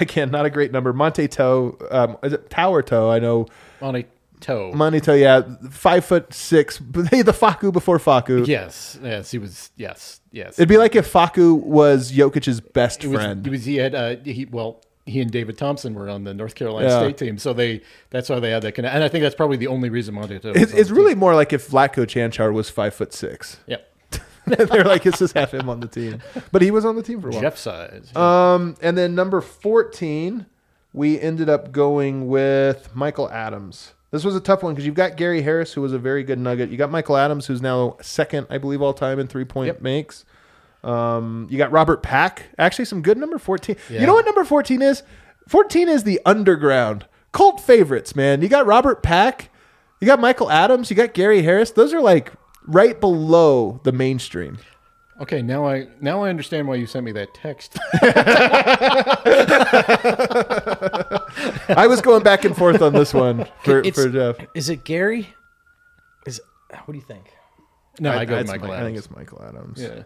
Again, 0.00 0.30
not 0.30 0.46
a 0.46 0.50
great 0.50 0.72
number. 0.72 0.92
Monte 0.92 1.28
Towe, 1.28 1.76
um, 1.90 2.16
is 2.22 2.32
it 2.32 2.50
Tower 2.50 2.82
Toe? 2.82 3.10
I 3.10 3.18
know. 3.18 3.46
on 3.82 3.94
a 3.96 4.04
toe. 4.40 4.72
Monte 4.72 5.00
Towe, 5.00 5.14
yeah, 5.14 5.42
five 5.70 6.04
foot 6.04 6.32
six. 6.32 6.78
But 6.80 7.08
hey, 7.08 7.22
the 7.22 7.32
Facu 7.32 7.72
before 7.72 7.98
Facu. 7.98 8.46
yes, 8.46 8.98
yes, 9.02 9.30
he 9.30 9.38
was. 9.38 9.70
Yes, 9.76 10.20
yes. 10.32 10.58
It'd 10.58 10.68
be 10.68 10.76
like 10.78 10.94
if 10.96 11.12
Facu 11.12 11.60
was 11.60 12.12
Jokic's 12.12 12.60
best 12.60 13.04
It 13.04 13.08
was, 13.08 13.16
friend. 13.16 13.44
He 13.44 13.50
was. 13.50 13.64
He 13.64 13.76
had. 13.76 13.94
Uh, 13.94 14.16
he 14.24 14.46
well. 14.50 14.82
He 15.06 15.22
and 15.22 15.30
David 15.30 15.56
Thompson 15.56 15.94
were 15.94 16.10
on 16.10 16.24
the 16.24 16.34
North 16.34 16.54
Carolina 16.54 16.86
Yeah. 16.88 16.98
State 16.98 17.16
team, 17.16 17.38
so 17.38 17.54
they. 17.54 17.80
That's 18.10 18.28
why 18.28 18.40
they 18.40 18.50
had 18.50 18.60
that 18.62 18.72
connection. 18.72 18.94
And 18.96 19.02
I 19.04 19.08
think 19.08 19.22
that's 19.22 19.34
probably 19.34 19.56
the 19.56 19.68
only 19.68 19.88
reason 19.88 20.14
was 20.16 20.30
it's 20.30 20.44
it's 20.44 20.90
really 20.90 21.12
team. 21.12 21.18
more 21.18 21.34
like 21.34 21.54
if 21.54 21.68
Vlatko 21.70 22.04
Čančar 22.04 22.52
was 22.52 22.68
five 22.68 22.92
foot 22.94 23.14
six. 23.14 23.56
Yep. 23.66 23.84
They're 24.46 24.84
like, 24.84 25.04
let's 25.06 25.18
just 25.18 25.34
have 25.34 25.50
him 25.50 25.68
on 25.70 25.80
the 25.80 25.86
team. 25.88 26.20
But 26.52 26.60
he 26.62 26.70
was 26.70 26.84
on 26.84 26.96
the 26.96 27.02
team 27.02 27.20
for 27.22 27.28
a 27.28 27.32
while. 27.32 27.40
Jeff 27.40 27.56
size. 27.58 28.14
Um, 28.16 28.76
and 28.82 28.96
then 28.96 29.14
number 29.14 29.40
14, 29.42 30.46
we 30.94 31.20
ended 31.20 31.48
up 31.50 31.70
going 31.72 32.28
with 32.28 32.94
Michael 32.94 33.28
Adams. 33.30 33.92
This 34.10 34.24
was 34.24 34.34
a 34.34 34.40
tough 34.40 34.62
one 34.62 34.72
because 34.74 34.86
you've 34.86 34.94
got 34.94 35.16
Gary 35.16 35.42
Harris, 35.42 35.72
who 35.74 35.82
was 35.82 35.92
a 35.92 35.98
very 35.98 36.22
good 36.22 36.38
nugget. 36.38 36.70
You 36.70 36.78
got 36.78 36.90
Michael 36.90 37.16
Adams, 37.16 37.46
who's 37.46 37.60
now 37.60 37.96
second, 38.00 38.46
I 38.48 38.56
believe, 38.58 38.80
all 38.80 38.94
time 38.94 39.18
in 39.18 39.26
three 39.26 39.44
point 39.44 39.66
Yep. 39.66 39.82
makes. 39.82 40.24
Um, 40.82 41.46
you 41.50 41.58
got 41.58 41.70
Robert 41.72 42.02
Pack, 42.02 42.46
actually 42.56 42.86
some 42.86 43.02
good 43.02 43.18
number 43.18 43.38
14. 43.38 43.76
You 43.90 44.06
know 44.06 44.14
what 44.14 44.24
number 44.24 44.44
14 44.44 44.80
is? 44.80 45.02
14 45.48 45.88
is 45.88 46.04
the 46.04 46.20
underground 46.24 47.04
cult 47.32 47.60
favorites, 47.60 48.14
man. 48.16 48.40
You 48.42 48.48
got 48.48 48.64
Robert 48.64 49.02
Pack, 49.02 49.50
you 50.00 50.06
got 50.06 50.20
Michael 50.20 50.50
Adams, 50.50 50.88
you 50.88 50.96
got 50.96 51.12
Gary 51.14 51.42
Harris. 51.42 51.72
Those 51.72 51.92
are 51.92 52.00
like 52.00 52.32
right 52.66 52.98
below 53.00 53.80
the 53.82 53.92
mainstream. 53.92 54.58
okay, 55.20 55.42
now 55.42 55.66
I 55.66 55.88
now 56.00 56.22
I 56.22 56.30
understand 56.30 56.68
why 56.68 56.76
you 56.76 56.86
sent 56.86 57.04
me 57.04 57.12
that 57.12 57.34
text. 57.34 57.76
I 61.68 61.86
was 61.86 62.00
going 62.00 62.22
back 62.22 62.44
and 62.44 62.56
forth 62.56 62.80
on 62.82 62.92
this 62.92 63.12
one 63.14 63.46
for, 63.62 63.78
It's- 63.80 63.94
for 63.94 64.08
Jeff. 64.10 64.36
Is 64.54 64.68
it 64.68 64.84
Gary? 64.84 65.28
Is 66.26 66.40
what 66.84 66.92
do 66.92 66.98
you 66.98 67.04
think? 67.04 67.24
no, 68.00 68.12
I, 68.12 68.24
go 68.24 68.34
with 68.34 68.42
it's 68.42 68.50
Michael 68.50 68.68
Mi- 68.68 68.74
I 68.74 68.76
Adams. 68.78 68.88
think 68.88 68.98
it's 68.98 69.10
Michael 69.16 69.42
Adams. 69.42 69.80
yeah, 69.82 70.02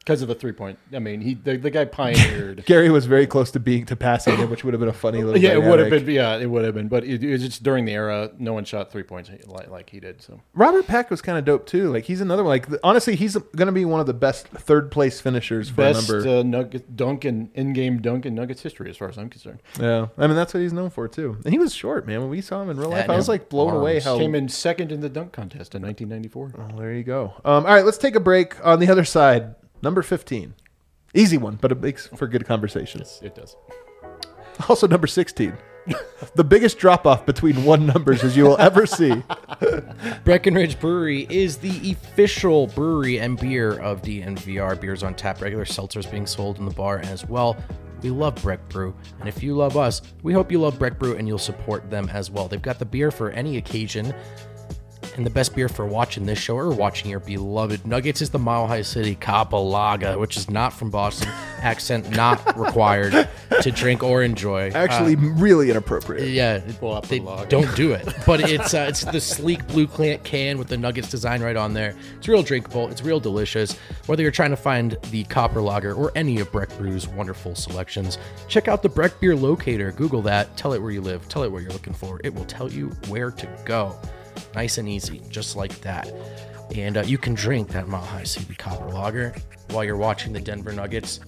because 0.00 0.22
of 0.22 0.28
the 0.28 0.34
three 0.34 0.52
point. 0.52 0.78
I 0.94 0.98
mean, 1.00 1.20
he 1.20 1.34
the, 1.34 1.56
the 1.56 1.70
guy 1.70 1.84
pioneered. 1.84 2.64
Gary 2.66 2.90
was 2.90 3.06
very 3.06 3.26
close 3.26 3.50
to 3.50 3.60
being 3.60 3.84
to 3.86 3.96
passing 3.96 4.36
him, 4.36 4.48
which 4.50 4.64
would 4.64 4.72
have 4.72 4.80
been 4.80 4.88
a 4.88 4.92
funny 4.92 5.22
little. 5.22 5.40
yeah, 5.40 5.52
it 5.52 5.62
would 5.62 5.78
have 5.78 5.90
been. 5.90 6.08
Yeah, 6.08 6.36
it 6.36 6.46
would 6.46 6.64
have 6.64 6.74
been. 6.74 6.88
But 6.88 7.04
it, 7.04 7.22
it 7.22 7.30
was 7.30 7.42
just 7.42 7.62
during 7.62 7.84
the 7.84 7.92
era, 7.92 8.30
no 8.38 8.54
one 8.54 8.64
shot 8.64 8.90
three 8.90 9.02
points 9.02 9.30
like, 9.46 9.68
like 9.68 9.90
he 9.90 10.00
did. 10.00 10.22
So 10.22 10.40
Robert 10.54 10.86
Pack 10.86 11.10
was 11.10 11.20
kind 11.20 11.36
of 11.38 11.44
dope 11.44 11.66
too. 11.66 11.92
Like 11.92 12.04
he's 12.04 12.20
another 12.20 12.42
one. 12.42 12.50
Like 12.50 12.66
honestly, 12.82 13.16
he's 13.16 13.36
going 13.36 13.66
to 13.66 13.72
be 13.72 13.84
one 13.84 14.00
of 14.00 14.06
the 14.06 14.14
best 14.14 14.48
third 14.48 14.90
place 14.90 15.20
finishers 15.20 15.68
for 15.68 15.76
best 15.76 16.08
a 16.08 16.12
number. 16.12 16.28
uh, 16.38 16.42
nugget 16.42 16.96
dunk 16.96 17.24
in 17.24 17.50
in-game 17.54 18.00
dunk 18.00 18.24
in 18.24 18.34
Nuggets 18.34 18.62
history, 18.62 18.88
as 18.88 18.96
far 18.96 19.08
as 19.08 19.18
I'm 19.18 19.28
concerned. 19.28 19.60
yeah, 19.78 20.08
I 20.16 20.26
mean 20.26 20.36
that's 20.36 20.54
what 20.54 20.60
he's 20.60 20.72
known 20.72 20.90
for 20.90 21.06
too. 21.08 21.36
And 21.44 21.52
he 21.52 21.58
was 21.58 21.74
short, 21.74 22.06
man. 22.06 22.20
When 22.20 22.30
we 22.30 22.40
saw 22.40 22.62
him 22.62 22.70
in 22.70 22.78
real 22.78 22.90
life, 22.90 23.10
I 23.10 23.16
was 23.16 23.28
like 23.28 23.48
blown 23.48 23.74
away 23.74 23.94
arms. 23.94 24.04
how. 24.04 24.18
Came 24.18 24.34
in 24.34 24.48
second 24.48 24.90
in 24.90 25.00
the 25.00 25.08
dunk 25.08 25.32
contest 25.32 25.74
in 25.74 25.82
1994. 25.82 26.52
Well, 26.56 26.78
there 26.78 26.94
you 26.94 27.02
go. 27.04 27.34
Um, 27.44 27.66
all 27.66 27.74
right, 27.74 27.84
let's 27.84 27.98
take 27.98 28.14
a 28.14 28.20
break. 28.20 28.54
On 28.64 28.78
the 28.80 28.88
other 28.90 29.04
side, 29.04 29.54
number 29.82 30.02
fifteen, 30.02 30.54
easy 31.14 31.38
one, 31.38 31.56
but 31.60 31.72
it 31.72 31.80
makes 31.80 32.06
for 32.08 32.26
good 32.26 32.46
conversation. 32.46 33.02
It 33.22 33.34
does. 33.34 33.56
Also, 34.68 34.88
number 34.88 35.06
sixteen, 35.06 35.56
the 36.34 36.44
biggest 36.44 36.78
drop 36.78 37.06
off 37.06 37.24
between 37.24 37.64
one 37.64 37.86
numbers 37.86 38.24
as 38.24 38.36
you 38.36 38.44
will 38.44 38.58
ever 38.58 38.86
see. 38.86 39.22
Breckenridge 40.24 40.78
Brewery 40.80 41.26
is 41.30 41.58
the 41.58 41.92
official 41.92 42.66
brewery 42.68 43.18
and 43.18 43.38
beer 43.38 43.78
of 43.80 44.02
DNVR. 44.02 44.80
Beers 44.80 45.02
on 45.02 45.14
tap, 45.14 45.40
regular 45.40 45.64
seltzers 45.64 46.10
being 46.10 46.26
sold 46.26 46.58
in 46.58 46.64
the 46.64 46.74
bar 46.74 46.98
as 46.98 47.26
well. 47.26 47.56
We 48.02 48.10
love 48.10 48.36
Breck 48.36 48.68
Brew, 48.68 48.94
and 49.18 49.28
if 49.28 49.42
you 49.42 49.56
love 49.56 49.76
us, 49.76 50.02
we 50.22 50.32
hope 50.32 50.52
you 50.52 50.60
love 50.60 50.78
Breck 50.78 51.00
Brew 51.00 51.16
and 51.16 51.26
you'll 51.26 51.36
support 51.38 51.90
them 51.90 52.08
as 52.12 52.30
well. 52.30 52.46
They've 52.46 52.62
got 52.62 52.78
the 52.78 52.84
beer 52.84 53.10
for 53.10 53.30
any 53.30 53.56
occasion, 53.56 54.14
and 55.18 55.26
the 55.26 55.30
best 55.30 55.54
beer 55.54 55.68
for 55.68 55.84
watching 55.84 56.26
this 56.26 56.38
show 56.38 56.56
or 56.56 56.70
watching 56.70 57.10
your 57.10 57.18
beloved 57.18 57.84
Nuggets 57.84 58.22
is 58.22 58.30
the 58.30 58.38
Mile 58.38 58.68
High 58.68 58.82
City 58.82 59.16
Capalaga, 59.16 60.18
which 60.18 60.36
is 60.36 60.48
not 60.48 60.72
from 60.72 60.90
Boston. 60.90 61.28
Accent 61.60 62.08
not 62.10 62.56
required 62.56 63.28
to 63.62 63.70
drink 63.72 64.04
or 64.04 64.22
enjoy. 64.22 64.70
Actually, 64.70 65.16
really 65.16 65.70
inappropriate. 65.70 66.28
Yeah, 66.28 66.60
Pull 66.78 67.00
they 67.02 67.18
don't 67.18 67.74
do 67.74 67.92
it. 67.92 68.14
But 68.24 68.48
it's 68.48 68.74
uh, 68.74 68.86
it's 68.88 69.04
the 69.04 69.20
sleek 69.20 69.66
blue 69.66 69.88
can 69.88 70.56
with 70.56 70.68
the 70.68 70.76
Nuggets 70.76 71.10
design 71.10 71.42
right 71.42 71.56
on 71.56 71.74
there. 71.74 71.96
It's 72.16 72.28
real 72.28 72.44
drinkable. 72.44 72.88
It's 72.88 73.02
real 73.02 73.18
delicious. 73.18 73.72
Whether 74.06 74.22
you're 74.22 74.30
trying 74.30 74.50
to 74.50 74.56
find 74.56 74.96
the 75.10 75.24
Copper 75.24 75.60
Lager 75.60 75.94
or 75.94 76.12
any 76.14 76.38
of 76.38 76.52
Breck 76.52 76.68
Brew's 76.78 77.08
wonderful 77.08 77.56
selections, 77.56 78.18
check 78.46 78.68
out 78.68 78.84
the 78.84 78.88
Breck 78.88 79.18
Beer 79.18 79.34
Locator. 79.34 79.90
Google 79.90 80.22
that. 80.22 80.56
Tell 80.56 80.72
it 80.74 80.80
where 80.80 80.92
you 80.92 81.00
live. 81.00 81.28
Tell 81.28 81.42
it 81.42 81.50
what 81.50 81.62
you're 81.62 81.72
looking 81.72 81.92
for. 81.92 82.20
It 82.22 82.32
will 82.32 82.44
tell 82.44 82.70
you 82.70 82.90
where 83.08 83.32
to 83.32 83.48
go. 83.64 83.98
Nice 84.54 84.78
and 84.78 84.88
easy, 84.88 85.20
just 85.28 85.56
like 85.56 85.80
that. 85.80 86.12
And 86.74 86.98
uh, 86.98 87.02
you 87.02 87.18
can 87.18 87.34
drink 87.34 87.68
that 87.68 87.88
Mile 87.88 88.00
High 88.00 88.24
City 88.24 88.54
Copper 88.54 88.90
Lager 88.90 89.34
while 89.70 89.84
you're 89.84 89.96
watching 89.96 90.32
the 90.32 90.40
Denver 90.40 90.72
Nuggets 90.72 91.20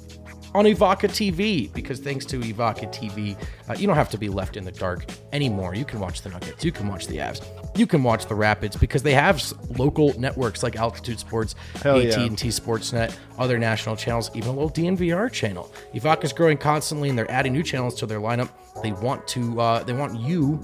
on 0.54 0.64
Evoca 0.64 1.08
TV 1.08 1.72
because 1.72 2.00
thanks 2.00 2.24
to 2.26 2.40
Evoca 2.40 2.92
TV, 2.92 3.36
uh, 3.68 3.74
you 3.74 3.86
don't 3.86 3.96
have 3.96 4.10
to 4.10 4.18
be 4.18 4.28
left 4.28 4.56
in 4.56 4.64
the 4.64 4.72
dark 4.72 5.04
anymore. 5.32 5.74
You 5.74 5.84
can 5.84 6.00
watch 6.00 6.22
the 6.22 6.28
Nuggets, 6.30 6.64
you 6.64 6.72
can 6.72 6.88
watch 6.88 7.06
the 7.06 7.18
Avs, 7.18 7.44
you 7.76 7.86
can 7.86 8.02
watch 8.02 8.26
the 8.26 8.34
Rapids 8.34 8.76
because 8.76 9.02
they 9.02 9.14
have 9.14 9.42
local 9.78 10.18
networks 10.18 10.62
like 10.62 10.76
Altitude 10.76 11.20
Sports, 11.20 11.54
Hell. 11.82 11.98
AT&T 11.98 12.48
Sportsnet, 12.48 13.16
other 13.38 13.58
national 13.58 13.96
channels, 13.96 14.30
even 14.34 14.48
a 14.48 14.52
little 14.52 14.70
DNVR 14.70 15.30
channel. 15.30 15.72
Evoca's 15.94 16.32
growing 16.32 16.58
constantly 16.58 17.08
and 17.08 17.16
they're 17.18 17.30
adding 17.30 17.52
new 17.52 17.62
channels 17.62 17.94
to 17.96 18.06
their 18.06 18.20
lineup. 18.20 18.50
They 18.82 18.92
want 18.92 19.26
to 19.28 19.60
uh, 19.60 19.82
they 19.84 19.92
want 19.92 20.18
you 20.18 20.60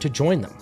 to 0.00 0.08
join 0.08 0.40
them. 0.40 0.56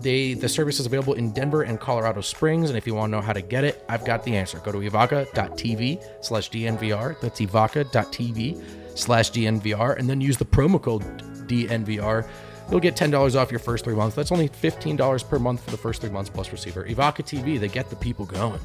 They 0.00 0.34
the 0.34 0.48
service 0.48 0.78
is 0.78 0.86
available 0.86 1.14
in 1.14 1.32
Denver 1.32 1.62
and 1.62 1.80
Colorado 1.80 2.20
Springs, 2.20 2.68
and 2.68 2.76
if 2.76 2.86
you 2.86 2.94
want 2.94 3.10
to 3.10 3.16
know 3.16 3.22
how 3.22 3.32
to 3.32 3.40
get 3.40 3.64
it, 3.64 3.84
I've 3.88 4.04
got 4.04 4.22
the 4.24 4.36
answer. 4.36 4.58
Go 4.58 4.72
to 4.72 4.78
evoca.tv 4.78 6.24
slash 6.24 6.50
DNVR. 6.50 7.20
That's 7.20 7.40
evoca.tv 7.40 8.62
slash 8.98 9.30
DNVR, 9.30 9.98
and 9.98 10.08
then 10.08 10.20
use 10.20 10.36
the 10.36 10.44
promo 10.44 10.80
code 10.80 11.02
DNVR. 11.48 12.28
You'll 12.70 12.80
get 12.80 12.96
$10 12.96 13.40
off 13.40 13.50
your 13.52 13.60
first 13.60 13.84
three 13.84 13.94
months. 13.94 14.16
That's 14.16 14.32
only 14.32 14.48
$15 14.48 15.28
per 15.28 15.38
month 15.38 15.62
for 15.62 15.70
the 15.70 15.76
first 15.76 16.00
three 16.00 16.10
months 16.10 16.28
plus 16.28 16.50
receiver. 16.50 16.84
Evoca 16.84 17.22
TV, 17.22 17.60
they 17.60 17.68
get 17.68 17.90
the 17.90 17.96
people 17.96 18.26
going. 18.26 18.60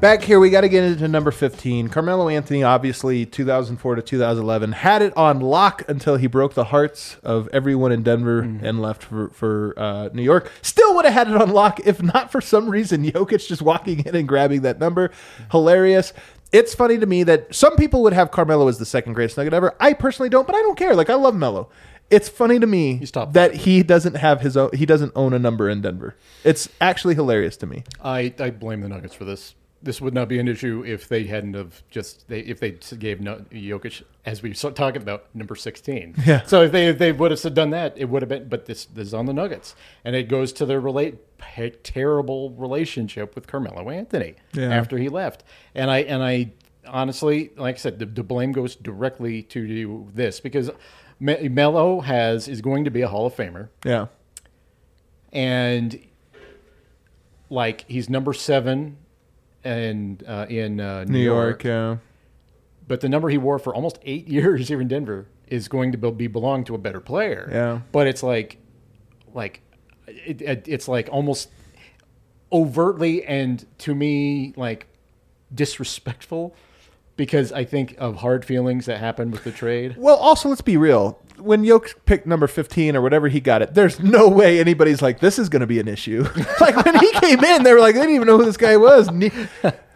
Back 0.00 0.22
here, 0.22 0.38
we 0.38 0.48
got 0.50 0.60
to 0.60 0.68
get 0.68 0.84
into 0.84 1.08
number 1.08 1.32
15. 1.32 1.88
Carmelo 1.88 2.28
Anthony, 2.28 2.62
obviously, 2.62 3.26
2004 3.26 3.96
to 3.96 4.02
2011, 4.02 4.70
had 4.70 5.02
it 5.02 5.16
on 5.16 5.40
lock 5.40 5.82
until 5.88 6.16
he 6.16 6.28
broke 6.28 6.54
the 6.54 6.62
hearts 6.62 7.16
of 7.24 7.48
everyone 7.48 7.90
in 7.90 8.04
Denver 8.04 8.38
and 8.38 8.80
left 8.80 9.02
for, 9.02 9.30
for 9.30 9.74
uh, 9.76 10.08
New 10.12 10.22
York. 10.22 10.52
Still 10.62 10.94
would 10.94 11.04
have 11.04 11.14
had 11.14 11.28
it 11.28 11.36
on 11.36 11.50
lock 11.50 11.80
if 11.80 12.00
not 12.00 12.30
for 12.30 12.40
some 12.40 12.70
reason 12.70 13.04
Jokic 13.04 13.48
just 13.48 13.60
walking 13.60 14.06
in 14.06 14.14
and 14.14 14.28
grabbing 14.28 14.62
that 14.62 14.78
number. 14.78 15.10
Hilarious. 15.50 16.12
It's 16.52 16.76
funny 16.76 16.98
to 16.98 17.06
me 17.06 17.24
that 17.24 17.52
some 17.52 17.74
people 17.74 18.04
would 18.04 18.12
have 18.12 18.30
Carmelo 18.30 18.68
as 18.68 18.78
the 18.78 18.86
second 18.86 19.14
greatest 19.14 19.36
nugget 19.36 19.52
ever. 19.52 19.74
I 19.80 19.94
personally 19.94 20.28
don't, 20.28 20.46
but 20.46 20.54
I 20.54 20.62
don't 20.62 20.78
care. 20.78 20.94
Like, 20.94 21.10
I 21.10 21.14
love 21.14 21.34
Melo. 21.34 21.70
It's 22.08 22.28
funny 22.28 22.60
to 22.60 22.68
me 22.68 23.04
top 23.06 23.32
that 23.32 23.52
he 23.52 23.82
doesn't 23.82 24.14
have 24.14 24.42
his 24.42 24.56
own, 24.56 24.70
he 24.74 24.86
doesn't 24.86 25.10
own 25.16 25.34
a 25.34 25.40
number 25.40 25.68
in 25.68 25.82
Denver. 25.82 26.14
It's 26.44 26.68
actually 26.80 27.16
hilarious 27.16 27.56
to 27.56 27.66
me. 27.66 27.82
I, 28.00 28.32
I 28.38 28.50
blame 28.50 28.82
the 28.82 28.88
Nuggets 28.88 29.14
for 29.14 29.24
this. 29.24 29.56
This 29.80 30.00
would 30.00 30.12
not 30.12 30.28
be 30.28 30.40
an 30.40 30.48
issue 30.48 30.82
if 30.84 31.08
they 31.08 31.24
hadn't 31.24 31.54
have 31.54 31.82
just 31.88 32.26
they 32.28 32.40
if 32.40 32.58
they 32.58 32.72
gave 32.98 33.20
no, 33.20 33.36
Jokic 33.52 34.02
as 34.26 34.42
we 34.42 34.48
were 34.50 34.54
talking 34.72 35.00
about 35.00 35.26
number 35.34 35.54
sixteen. 35.54 36.14
Yeah. 36.26 36.42
So 36.46 36.62
if 36.62 36.72
they 36.72 36.88
if 36.88 36.98
they 36.98 37.12
would 37.12 37.30
have 37.30 37.54
done 37.54 37.70
that, 37.70 37.96
it 37.96 38.06
would 38.06 38.22
have 38.22 38.28
been. 38.28 38.48
But 38.48 38.66
this 38.66 38.86
this 38.86 39.06
is 39.08 39.14
on 39.14 39.26
the 39.26 39.32
Nuggets, 39.32 39.76
and 40.04 40.16
it 40.16 40.28
goes 40.28 40.52
to 40.54 40.66
their 40.66 40.80
relate 40.80 41.18
terrible 41.84 42.50
relationship 42.50 43.34
with 43.36 43.46
Carmelo 43.46 43.88
Anthony 43.90 44.34
Yeah. 44.52 44.70
after 44.74 44.98
he 44.98 45.08
left. 45.08 45.44
And 45.76 45.90
I 45.92 45.98
and 45.98 46.22
I 46.24 46.50
honestly, 46.86 47.50
like 47.56 47.76
I 47.76 47.78
said, 47.78 47.98
the, 48.00 48.06
the 48.06 48.24
blame 48.24 48.50
goes 48.50 48.74
directly 48.74 49.42
to 49.44 50.08
this 50.12 50.40
because 50.40 50.70
Me- 51.20 51.48
Melo 51.48 52.00
has 52.00 52.48
is 52.48 52.60
going 52.60 52.84
to 52.84 52.90
be 52.90 53.02
a 53.02 53.08
Hall 53.08 53.26
of 53.26 53.34
Famer 53.36 53.68
Yeah. 53.84 54.06
and 55.32 56.00
like 57.50 57.84
he's 57.88 58.08
number 58.10 58.32
seven 58.32 58.96
and 59.64 60.22
uh, 60.26 60.46
in 60.48 60.80
uh, 60.80 61.04
New, 61.04 61.12
New 61.12 61.24
York, 61.24 61.64
York, 61.64 61.64
yeah. 61.64 61.96
but 62.86 63.00
the 63.00 63.08
number 63.08 63.28
he 63.28 63.38
wore 63.38 63.58
for 63.58 63.74
almost 63.74 63.98
eight 64.02 64.28
years 64.28 64.68
here 64.68 64.80
in 64.80 64.88
Denver 64.88 65.26
is 65.46 65.68
going 65.68 65.92
to 65.92 66.10
be 66.12 66.26
belong 66.26 66.64
to 66.64 66.74
a 66.74 66.78
better 66.78 67.00
player. 67.00 67.48
Yeah. 67.50 67.80
but 67.90 68.06
it's 68.06 68.22
like, 68.22 68.58
like, 69.34 69.62
it, 70.06 70.42
it, 70.42 70.64
it's 70.66 70.88
like 70.88 71.08
almost 71.10 71.50
overtly 72.52 73.24
and 73.24 73.66
to 73.78 73.94
me 73.94 74.54
like 74.56 74.86
disrespectful 75.54 76.54
because 77.16 77.52
I 77.52 77.64
think 77.64 77.96
of 77.98 78.16
hard 78.16 78.44
feelings 78.44 78.86
that 78.86 78.98
happened 78.98 79.32
with 79.32 79.44
the 79.44 79.50
trade. 79.52 79.96
Well, 79.98 80.16
also 80.16 80.48
let's 80.48 80.60
be 80.60 80.76
real. 80.76 81.20
When 81.40 81.64
Yoke 81.64 81.94
picked 82.06 82.26
number 82.26 82.46
fifteen 82.46 82.96
or 82.96 83.00
whatever 83.02 83.28
he 83.28 83.40
got 83.40 83.62
it, 83.62 83.74
there's 83.74 84.00
no 84.00 84.28
way 84.28 84.60
anybody's 84.60 85.00
like, 85.02 85.20
"This 85.20 85.38
is 85.38 85.48
going 85.48 85.60
to 85.60 85.66
be 85.66 85.78
an 85.80 85.88
issue." 85.88 86.24
like 86.60 86.76
when 86.84 86.96
he 86.98 87.12
came 87.20 87.42
in, 87.44 87.62
they 87.62 87.72
were 87.72 87.80
like, 87.80 87.94
they 87.94 88.00
didn't 88.02 88.16
even 88.16 88.26
know 88.26 88.38
who 88.38 88.44
this 88.44 88.56
guy 88.56 88.76
was. 88.76 89.10
Ni- 89.10 89.30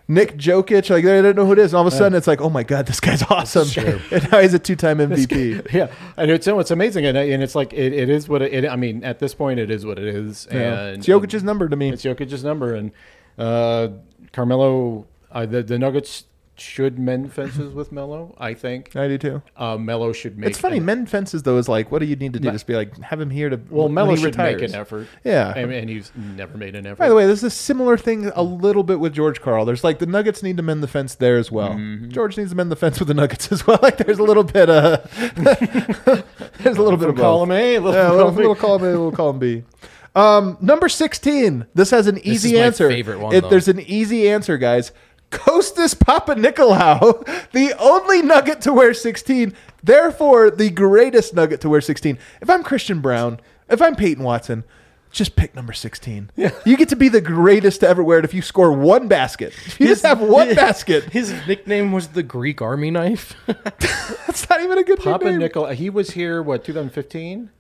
Nick 0.09 0.37
Jokic, 0.37 0.91
like 0.91 1.05
they 1.05 1.23
didn't 1.23 1.37
know 1.37 1.47
who 1.47 1.53
it 1.53 1.59
is. 1.59 1.73
And 1.73 1.79
all 1.79 1.87
of 1.87 1.93
a 1.93 1.97
sudden, 1.97 2.17
it's 2.19 2.27
like, 2.27 2.41
"Oh 2.41 2.51
my 2.51 2.65
god, 2.65 2.87
this 2.87 3.01
guy's 3.01 3.23
awesome!" 3.23 3.69
and 4.11 4.31
now 4.31 4.41
he's 4.41 4.53
a 4.53 4.59
two-time 4.59 4.99
MVP. 4.99 5.69
Yeah, 5.73 5.89
and 6.17 6.31
it's 6.31 6.47
it's 6.47 6.71
amazing, 6.71 7.07
and, 7.07 7.17
and 7.17 7.43
it's 7.43 7.55
like 7.55 7.73
it, 7.73 7.93
it 7.93 8.11
is 8.11 8.29
what 8.29 8.43
it, 8.43 8.53
it. 8.53 8.69
I 8.69 8.77
mean, 8.77 9.05
at 9.05 9.21
this 9.21 9.33
point, 9.33 9.59
it 9.61 9.71
is 9.71 9.87
what 9.87 9.99
it 9.99 10.07
is, 10.07 10.47
Yeah. 10.51 10.57
and 10.87 10.99
It's 10.99 11.07
Jokic's 11.07 11.43
number 11.45 11.69
to 11.69 11.77
me. 11.77 11.91
It's 11.91 12.03
Jokic's 12.03 12.45
number, 12.45 12.75
and 12.75 12.91
uh, 13.39 13.89
Carmelo. 14.33 15.07
Uh, 15.31 15.47
the 15.47 15.63
the 15.63 15.79
Nuggets 15.79 16.25
should 16.55 16.99
mend 16.99 17.33
fences 17.33 17.73
with 17.73 17.91
Melo. 17.93 18.35
I 18.39 18.53
think 18.55 18.95
I 18.95 19.09
do 19.09 19.19
too. 19.19 19.43
uh, 19.57 19.77
Melo 19.79 20.13
should 20.13 20.37
make. 20.39 20.51
It's 20.51 20.59
funny, 20.59 20.77
an- 20.79 20.85
men 20.85 21.07
fences 21.07 21.43
though 21.43 21.57
is 21.59 21.69
like, 21.69 21.91
what 21.91 22.01
do 22.01 22.05
you 22.07 22.15
need 22.15 22.35
to 22.35 22.41
do? 22.41 22.51
Just 22.51 22.67
be 22.67 22.75
like, 22.75 22.97
have 23.01 23.21
him 23.21 23.31
here 23.31 23.49
to. 23.49 23.59
Well, 23.71 23.89
he 24.11 24.17
should 24.17 24.27
retires. 24.27 24.61
make 24.61 24.71
an 24.71 24.75
effort. 24.77 25.09
Yeah. 25.25 25.53
and, 25.57 25.73
and 25.73 25.89
he's 25.89 26.13
never 26.15 26.57
made 26.59 26.75
an 26.77 26.87
effort. 26.87 26.99
By 26.99 27.09
the 27.09 27.15
way, 27.15 27.27
there's 27.27 27.43
a 27.43 27.51
similar 27.51 27.97
thing 27.97 28.27
a 28.35 28.43
little 28.43 28.83
bit 28.83 29.01
with 29.01 29.13
George 29.15 29.41
Karl. 29.41 29.65
There's 29.65 29.83
like 29.83 29.99
the 29.99 30.07
Nuggets 30.07 30.43
need 30.43 30.57
to 30.59 30.63
mend 30.63 30.83
the 30.83 30.89
fence 30.89 31.15
there 31.15 31.37
as 31.39 31.51
well. 31.51 31.71
Mm-hmm. 31.71 32.11
George 32.11 32.37
needs 32.37 32.51
to 32.51 32.57
mend 32.57 32.71
the 32.71 32.77
fence 32.77 32.99
with 32.99 33.09
the 33.09 33.15
Nuggets 33.15 33.51
as 33.51 33.67
well. 33.67 33.79
Like 33.83 33.97
there's 33.97 34.19
a 34.19 34.23
little 34.23 34.45
bit 34.45 34.69
uh 34.71 34.99
there's 36.59 36.77
a 36.77 36.83
little 36.83 36.97
bit 36.97 37.09
of 37.09 37.17
column 37.17 37.51
A, 37.51 37.77
a 37.77 37.81
little 37.81 37.95
yeah, 37.95 38.11
little, 38.11 38.33
little 38.33 38.55
column 38.55 38.83
A, 38.83 38.87
little 38.87 39.13
column 39.13 39.39
B. 39.39 39.65
Um, 40.15 40.59
number 40.61 40.89
16. 40.91 41.67
This 41.75 41.91
has 41.91 42.07
an 42.07 42.19
easy 42.19 42.59
answer. 42.61 42.89
favorite 42.91 43.19
one, 43.19 43.35
It- 43.35 43.49
there's 43.49 43.69
an 43.69 43.81
easy 43.81 44.29
answer, 44.29 44.59
guys. 44.59 44.93
Kostas 45.33 45.95
Papanikolaou, 45.95 47.51
the 47.53 47.75
only 47.81 48.23
nugget 48.23 48.61
to 48.63 48.73
wear 48.73 48.95
16, 48.95 49.55
therefore 49.83 50.51
the 50.51 50.71
greatest 50.71 51.35
nugget 51.35 51.61
to 51.63 51.69
wear 51.69 51.81
16. 51.81 52.19
If 52.41 52.51
I'm 52.51 52.63
Christian 52.63 53.01
Braun, 53.01 53.41
if 53.69 53.81
I'm 53.83 53.97
Peyton 53.97 54.23
Watson, 54.23 54.65
just 55.11 55.37
pick 55.37 55.55
number 55.55 55.73
16. 55.73 56.31
Yeah. 56.37 56.51
You 56.65 56.77
get 56.77 56.89
to 56.91 56.97
be 56.97 57.09
the 57.09 57.21
greatest 57.21 57.81
to 57.81 57.89
ever 57.89 58.03
wear 58.03 58.19
it 58.19 58.25
if 58.25 58.33
you 58.33 58.43
score 58.43 58.73
one 58.73 59.09
basket. 59.09 59.53
If 59.67 59.81
you 59.81 59.89
just 59.89 60.03
have 60.05 60.21
one 60.21 60.55
basket, 60.55 61.05
His 61.05 61.35
nickname 61.47 61.93
was 61.93 62.09
the 62.09 62.23
Greek 62.23 62.63
Army 62.63 62.91
knife. 62.91 63.35
that's 63.47 64.49
not 64.49 64.63
even 64.63 64.79
a 64.79 64.85
good 64.85 65.01
Papa 65.01 65.25
nickname. 65.25 65.41
Nickel, 65.41 65.67
he 65.69 65.91
was 65.91 66.13
here. 66.13 66.43
What 66.43 66.65
2015? 66.65 67.51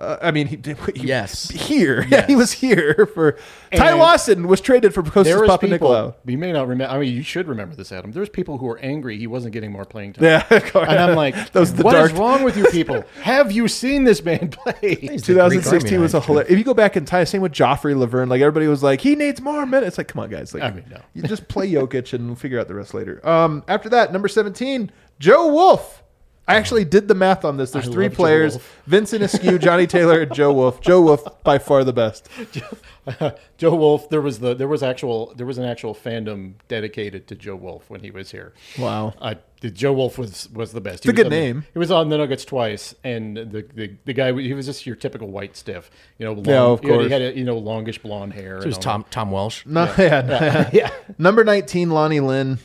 Uh, 0.00 0.16
I 0.22 0.30
mean, 0.30 0.46
he 0.46 0.56
did. 0.56 0.78
He, 0.96 1.06
Yes. 1.06 1.50
here. 1.50 2.06
Yeah, 2.08 2.26
he 2.26 2.34
was 2.34 2.52
here 2.52 3.06
for. 3.12 3.38
Ty 3.72 3.92
Lawson 3.92 4.48
was 4.48 4.60
traded 4.60 4.94
for 4.94 5.02
Costas 5.02 5.24
There 5.24 5.40
was 5.40 5.48
Papa 5.48 5.68
people. 5.68 5.90
Nicolau. 5.90 6.14
You 6.24 6.38
may 6.38 6.52
not 6.52 6.68
remember. 6.68 6.92
I 6.92 6.98
mean, 6.98 7.14
you 7.14 7.22
should 7.22 7.46
remember 7.46 7.76
this, 7.76 7.92
Adam. 7.92 8.10
There's 8.10 8.30
people 8.30 8.56
who 8.58 8.66
were 8.66 8.78
angry 8.78 9.18
he 9.18 9.26
wasn't 9.26 9.52
getting 9.52 9.70
more 9.70 9.84
playing 9.84 10.14
time. 10.14 10.24
Yeah, 10.24 10.46
And 10.74 10.98
I'm 10.98 11.16
like, 11.16 11.52
those 11.52 11.74
the 11.74 11.82
what 11.82 11.94
is 11.96 12.10
dark. 12.10 12.18
wrong 12.20 12.42
with 12.42 12.56
you 12.56 12.64
people? 12.70 13.04
Have 13.22 13.52
you 13.52 13.68
seen 13.68 14.04
this 14.04 14.24
man 14.24 14.48
play? 14.48 14.94
He's 14.94 15.22
2016 15.22 16.00
was 16.00 16.14
a 16.14 16.20
hilarious. 16.20 16.50
If 16.50 16.58
you 16.58 16.64
go 16.64 16.74
back 16.74 16.96
in 16.96 17.04
time, 17.04 17.26
same 17.26 17.42
with 17.42 17.52
Joffrey 17.52 17.94
Lauvergne. 17.94 18.28
Like 18.30 18.40
everybody 18.40 18.66
was 18.68 18.82
like, 18.82 19.02
he 19.02 19.14
needs 19.14 19.40
more 19.42 19.66
minutes. 19.66 19.98
Like, 19.98 20.08
come 20.08 20.22
on, 20.22 20.30
guys. 20.30 20.54
Like, 20.54 20.62
I 20.62 20.70
mean, 20.70 20.84
no. 20.90 21.00
you 21.12 21.22
just 21.22 21.46
play 21.48 21.70
Jokic 21.70 22.14
and 22.14 22.26
we'll 22.26 22.36
figure 22.36 22.58
out 22.58 22.68
the 22.68 22.74
rest 22.74 22.94
later. 22.94 23.26
Um, 23.28 23.62
after 23.68 23.90
that, 23.90 24.12
number 24.12 24.28
17, 24.28 24.90
Joe 25.18 25.52
Wolf. 25.52 26.02
I 26.50 26.56
actually 26.56 26.84
did 26.84 27.08
the 27.08 27.14
math 27.14 27.44
on 27.44 27.56
this. 27.56 27.70
There's 27.70 27.88
I 27.88 27.92
three 27.92 28.06
love 28.06 28.12
Joe 28.12 28.16
players: 28.16 28.52
Wolf. 28.54 28.80
Vincent 28.86 29.22
Askew, 29.22 29.58
Johnny 29.58 29.86
Taylor, 29.86 30.22
and 30.22 30.34
Joe 30.34 30.52
Wolf. 30.52 30.80
Joe 30.80 31.00
Wolf 31.00 31.42
by 31.44 31.58
far 31.58 31.84
the 31.84 31.92
best. 31.92 32.28
Joe 33.58 33.74
Wolf. 33.74 34.08
There 34.10 34.20
was 34.20 34.38
the 34.40 34.54
there 34.54 34.68
was 34.68 34.82
actual 34.82 35.32
there 35.36 35.46
was 35.46 35.58
an 35.58 35.64
actual 35.64 35.94
fandom 35.94 36.54
dedicated 36.68 37.26
to 37.28 37.34
Joe 37.34 37.56
Wolf 37.56 37.88
when 37.88 38.00
he 38.00 38.10
was 38.10 38.30
here. 38.30 38.52
Wow. 38.78 39.14
Uh, 39.20 39.34
the 39.60 39.70
Joe 39.70 39.92
Wolf 39.92 40.18
was 40.18 40.48
was 40.50 40.72
the 40.72 40.80
best. 40.80 41.04
It's 41.04 41.06
a 41.06 41.08
He 41.08 41.12
was 41.12 41.16
good 41.16 41.26
on 41.26 41.30
the- 41.30 41.36
name. 41.36 41.64
he 41.72 41.78
was 41.78 41.90
on 41.90 42.08
the 42.08 42.18
Nuggets 42.18 42.44
twice, 42.44 42.94
and 43.04 43.36
the, 43.36 43.66
the 43.74 43.96
the 44.04 44.12
guy 44.12 44.32
he 44.40 44.52
was 44.54 44.66
just 44.66 44.86
your 44.86 44.96
typical 44.96 45.28
white 45.28 45.56
stiff. 45.56 45.90
You 46.18 46.26
know, 46.26 46.32
long, 46.32 46.44
Yeah, 46.46 46.60
of 46.62 46.80
he 46.80 46.86
had- 46.88 46.94
course. 46.94 47.06
He 47.06 47.12
had 47.12 47.22
a, 47.22 47.36
you 47.36 47.44
know 47.44 47.58
longish 47.58 47.98
blonde 47.98 48.32
hair. 48.34 48.58
It 48.58 48.66
was 48.66 48.78
Tom 48.78 49.04
Tom 49.10 49.30
Welsh. 49.30 49.64
No, 49.66 49.84
yeah, 49.98 50.70
Yeah. 50.72 50.90
Number 51.18 51.44
19, 51.44 51.90
Lonnie 51.90 52.20
Lynn. 52.20 52.58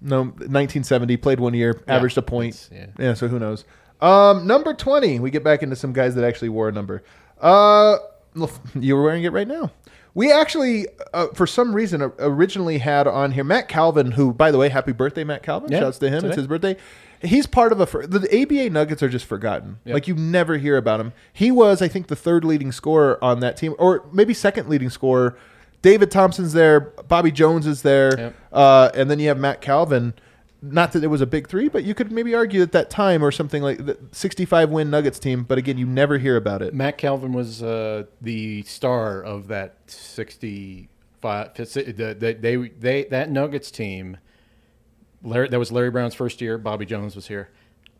No, 0.00 0.22
1970, 0.22 1.16
played 1.16 1.40
one 1.40 1.54
year, 1.54 1.80
averaged 1.88 2.18
a 2.18 2.22
point. 2.22 2.68
that's- 2.70 2.90
Yeah. 2.98 3.14
so 3.14 3.28
who 3.28 3.38
knows? 3.38 3.64
Um, 4.00 4.46
number 4.46 4.74
20, 4.74 5.20
we 5.20 5.30
get 5.30 5.42
back 5.42 5.62
into 5.62 5.74
some 5.76 5.92
guys 5.92 6.14
that 6.16 6.24
actually 6.24 6.50
wore 6.50 6.68
a 6.68 6.72
number. 6.72 7.02
Uh, 7.40 7.96
you 8.78 8.94
were 8.96 9.02
wearing 9.02 9.24
it 9.24 9.32
right 9.32 9.48
now. 9.48 9.70
We 10.14 10.32
actually, 10.32 10.86
uh, 11.12 11.26
for 11.34 11.46
some 11.46 11.74
reason, 11.74 12.00
uh, 12.02 12.10
originally 12.18 12.78
had 12.78 13.06
on 13.06 13.32
here 13.32 13.44
Mack 13.44 13.68
Calvin, 13.68 14.12
who, 14.12 14.32
by 14.32 14.50
the 14.50 14.56
way, 14.58 14.68
happy 14.70 14.92
birthday, 14.92 15.24
Mack 15.24 15.42
Calvin. 15.42 15.70
Yeah, 15.72 15.80
Shouts 15.80 15.98
to 15.98 16.08
him. 16.08 16.20
today. 16.20 16.28
It's 16.28 16.36
his 16.36 16.46
birthday. 16.46 16.76
He's 17.22 17.46
part 17.46 17.72
of 17.72 17.80
a. 17.80 17.86
fir- 17.86 18.06
The 18.06 18.26
ABA 18.42 18.70
Nuggets 18.70 19.02
are 19.02 19.08
just 19.08 19.24
forgotten. 19.26 19.78
Like 19.86 20.06
you 20.08 20.14
never 20.14 20.56
hear 20.58 20.76
about 20.78 21.00
him. 21.00 21.12
He 21.32 21.50
was, 21.50 21.80
I 21.82 21.88
think, 21.88 22.06
the 22.08 22.16
third 22.16 22.44
leading 22.44 22.72
scorer 22.72 23.22
on 23.22 23.40
that 23.40 23.56
team, 23.58 23.74
or 23.78 24.04
maybe 24.12 24.32
second 24.34 24.68
leading 24.68 24.90
scorer. 24.90 25.36
David 25.86 26.10
Thompson's 26.10 26.52
there. 26.52 26.80
Bobby 26.80 27.30
Jones 27.30 27.64
is 27.64 27.82
there. 27.82 28.18
Yep. 28.18 28.34
Uh, 28.52 28.90
and 28.92 29.08
then 29.08 29.20
you 29.20 29.28
have 29.28 29.38
Mack 29.38 29.60
Calvin. 29.60 30.14
Not 30.60 30.90
that 30.90 31.04
it 31.04 31.06
was 31.06 31.20
a 31.20 31.26
big 31.26 31.46
three, 31.46 31.68
but 31.68 31.84
you 31.84 31.94
could 31.94 32.10
maybe 32.10 32.34
argue 32.34 32.60
at 32.60 32.72
that 32.72 32.90
time 32.90 33.22
or 33.22 33.30
something 33.30 33.62
like 33.62 33.86
the 33.86 33.96
65 34.10 34.70
win 34.70 34.90
Nuggets 34.90 35.20
team. 35.20 35.44
But 35.44 35.58
again, 35.58 35.78
you 35.78 35.86
never 35.86 36.18
hear 36.18 36.36
about 36.36 36.60
it. 36.60 36.74
Mack 36.74 36.98
Calvin 36.98 37.32
was 37.32 37.62
uh, 37.62 38.06
the 38.20 38.64
star 38.64 39.22
of 39.22 39.46
that 39.46 39.76
65. 39.86 41.54
The, 41.54 41.64
the, 42.18 42.36
they, 42.40 42.56
they, 42.56 43.04
that 43.04 43.30
Nuggets 43.30 43.70
team 43.70 44.16
Larry, 45.22 45.48
that 45.50 45.58
was 45.60 45.70
Larry 45.70 45.92
Brown's 45.92 46.16
first 46.16 46.40
year. 46.40 46.58
Bobby 46.58 46.84
Jones 46.84 47.14
was 47.14 47.28
here, 47.28 47.50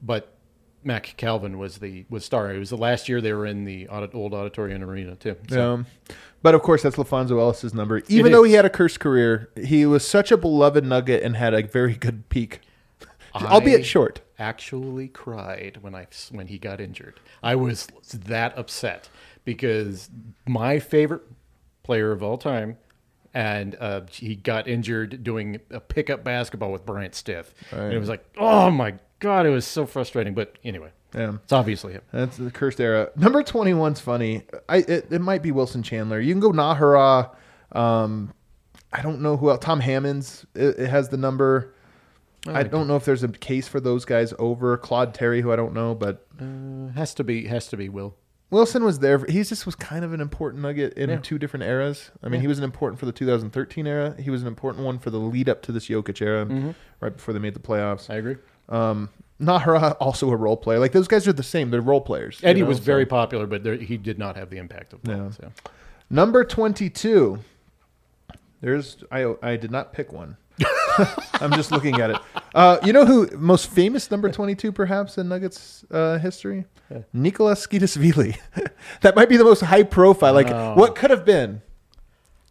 but 0.02 0.35
Mack 0.84 1.14
Calvin 1.16 1.58
was 1.58 1.78
the 1.78 2.04
was 2.08 2.24
star. 2.24 2.52
It 2.52 2.58
was 2.58 2.70
the 2.70 2.76
last 2.76 3.08
year 3.08 3.20
they 3.20 3.32
were 3.32 3.46
in 3.46 3.64
the 3.64 3.88
audit, 3.88 4.14
old 4.14 4.34
auditorium 4.34 4.82
arena 4.84 5.16
too. 5.16 5.36
So, 5.48 5.74
Um, 5.74 5.86
but 6.42 6.54
of 6.54 6.62
course, 6.62 6.82
that's 6.82 6.96
LaPhonso 6.96 7.38
Ellis's 7.40 7.74
number. 7.74 8.02
Even 8.08 8.26
It 8.32 8.36
though 8.36 8.44
is. 8.44 8.50
he 8.50 8.54
had 8.56 8.64
a 8.64 8.70
cursed 8.70 9.00
career, 9.00 9.50
he 9.56 9.84
was 9.86 10.06
such 10.06 10.30
a 10.30 10.36
beloved 10.36 10.84
Nugget 10.84 11.22
and 11.22 11.36
had 11.36 11.54
a 11.54 11.62
very 11.66 11.94
good 11.94 12.28
peak, 12.28 12.60
albeit 13.34 13.84
short. 13.84 14.20
Actually, 14.38 15.08
cried 15.08 15.78
when 15.80 15.94
I 15.94 16.06
when 16.30 16.46
he 16.48 16.58
got 16.58 16.80
injured. 16.80 17.18
I 17.42 17.54
was 17.56 17.88
that 18.12 18.56
upset 18.56 19.08
because 19.44 20.10
my 20.46 20.78
favorite 20.78 21.22
player 21.82 22.12
of 22.12 22.22
all 22.22 22.36
time, 22.38 22.76
and 23.32 23.76
uh, 23.80 24.02
he 24.10 24.34
got 24.36 24.68
injured 24.68 25.24
doing 25.24 25.60
a 25.70 25.80
pickup 25.80 26.22
basketball 26.22 26.70
with 26.70 26.84
Bryant 26.86 27.14
Stith, 27.14 27.54
and 27.72 27.92
it 27.92 27.98
was 27.98 28.08
like, 28.08 28.24
oh 28.36 28.70
my 28.70 28.94
god, 29.20 29.46
it 29.46 29.50
was 29.50 29.66
so 29.66 29.86
frustrating. 29.86 30.34
But 30.34 30.56
anyway, 30.64 30.90
Yeah. 31.14 31.34
it's 31.42 31.52
obviously 31.52 31.92
him. 31.94 32.02
That's 32.12 32.36
the 32.36 32.50
cursed 32.50 32.80
era. 32.80 33.10
Number 33.16 33.42
21's 33.42 34.00
funny. 34.00 34.42
I 34.68 34.78
it, 34.78 35.06
it 35.10 35.20
might 35.20 35.42
be 35.42 35.52
Wilson 35.52 35.82
Chandler. 35.82 36.20
You 36.20 36.32
can 36.32 36.40
go 36.40 36.52
Najera. 36.52 37.30
Um, 37.72 38.32
I 38.92 39.02
don't 39.02 39.20
know 39.20 39.36
who 39.36 39.50
else. 39.50 39.60
Tom 39.64 39.80
Hammonds 39.80 40.46
it, 40.54 40.78
it 40.78 40.88
has 40.88 41.08
the 41.08 41.16
number. 41.16 41.72
I 42.48 42.62
don't 42.62 42.86
know 42.86 42.94
if 42.94 43.04
there's 43.04 43.24
a 43.24 43.28
case 43.28 43.66
for 43.66 43.80
those 43.80 44.04
guys 44.04 44.32
over 44.38 44.76
Claude 44.76 45.12
Terry, 45.14 45.40
who 45.40 45.50
I 45.50 45.56
don't 45.56 45.74
know, 45.74 45.96
but 45.96 46.26
Uh, 46.40 46.92
has 46.94 47.12
to 47.14 47.24
be 47.24 47.46
has 47.46 47.66
to 47.68 47.76
be 47.76 47.88
Will. 47.88 48.14
Wilson 48.50 48.84
was 48.84 49.00
there. 49.00 49.24
He 49.28 49.42
just 49.42 49.66
was 49.66 49.74
kind 49.74 50.04
of 50.04 50.12
an 50.12 50.20
important 50.20 50.62
nugget 50.62 50.92
in 50.94 51.20
two 51.22 51.36
different 51.40 51.64
eras. 51.64 52.12
I 52.22 52.28
mean, 52.28 52.40
he 52.40 52.46
was 52.46 52.58
an 52.58 52.64
important 52.64 53.00
for 53.00 53.06
the 53.06 53.10
2013 53.10 53.88
era. 53.88 54.14
He 54.20 54.30
was 54.30 54.42
an 54.42 54.46
important 54.46 54.84
one 54.84 55.00
for 55.00 55.10
the 55.10 55.18
lead 55.18 55.48
up 55.48 55.62
to 55.62 55.72
this 55.72 55.88
Jokic 55.88 56.22
era, 56.22 56.44
right 57.00 57.12
before 57.16 57.34
they 57.34 57.40
made 57.40 57.54
the 57.54 57.60
playoffs. 57.60 58.02
Mm-hmm. 58.04 58.12
I 58.12 58.16
agree. 58.16 58.36
Um, 58.68 59.10
Najera 59.40 59.96
also 60.00 60.30
a 60.30 60.36
role 60.36 60.56
player. 60.56 60.78
Like 60.78 60.92
those 60.92 61.08
guys 61.08 61.28
are 61.28 61.32
the 61.32 61.42
same. 61.42 61.70
They're 61.70 61.80
role 61.80 62.00
players. 62.00 62.40
you 62.42 62.48
Eddie 62.48 62.62
know, 62.62 62.68
was 62.68 62.78
so- 62.78 62.84
very 62.84 63.06
popular, 63.06 63.46
but 63.46 63.62
there, 63.64 63.74
he 63.76 63.96
did 63.96 64.18
not 64.18 64.36
have 64.36 64.50
the 64.50 64.58
impact 64.58 64.92
of 64.92 65.04
Will. 65.04 65.16
Yeah. 65.16 65.30
So. 65.30 65.52
Number 66.10 66.44
22. 66.44 67.40
There's 68.60 68.96
I 69.10 69.34
I 69.42 69.56
did 69.56 69.70
not 69.70 69.92
pick 69.92 70.12
one. 70.12 70.36
I'm 71.34 71.52
just 71.52 71.70
looking 71.70 72.00
at 72.00 72.10
it. 72.10 72.16
Uh, 72.54 72.78
you 72.82 72.92
know 72.92 73.04
who 73.04 73.28
most 73.36 73.68
famous 73.68 74.10
number 74.10 74.30
22 74.30 74.72
perhaps 74.72 75.18
in 75.18 75.28
Nuggets 75.28 75.84
uh, 75.90 76.18
history? 76.18 76.64
Nikoloz 77.14 77.66
Tskitishvili. 77.66 78.38
that 79.02 79.14
might 79.14 79.28
be 79.28 79.36
the 79.36 79.44
most 79.44 79.60
high 79.60 79.82
profile. 79.82 80.32
Like 80.32 80.48
what 80.76 80.94
could 80.94 81.10
have 81.10 81.24
been? 81.26 81.60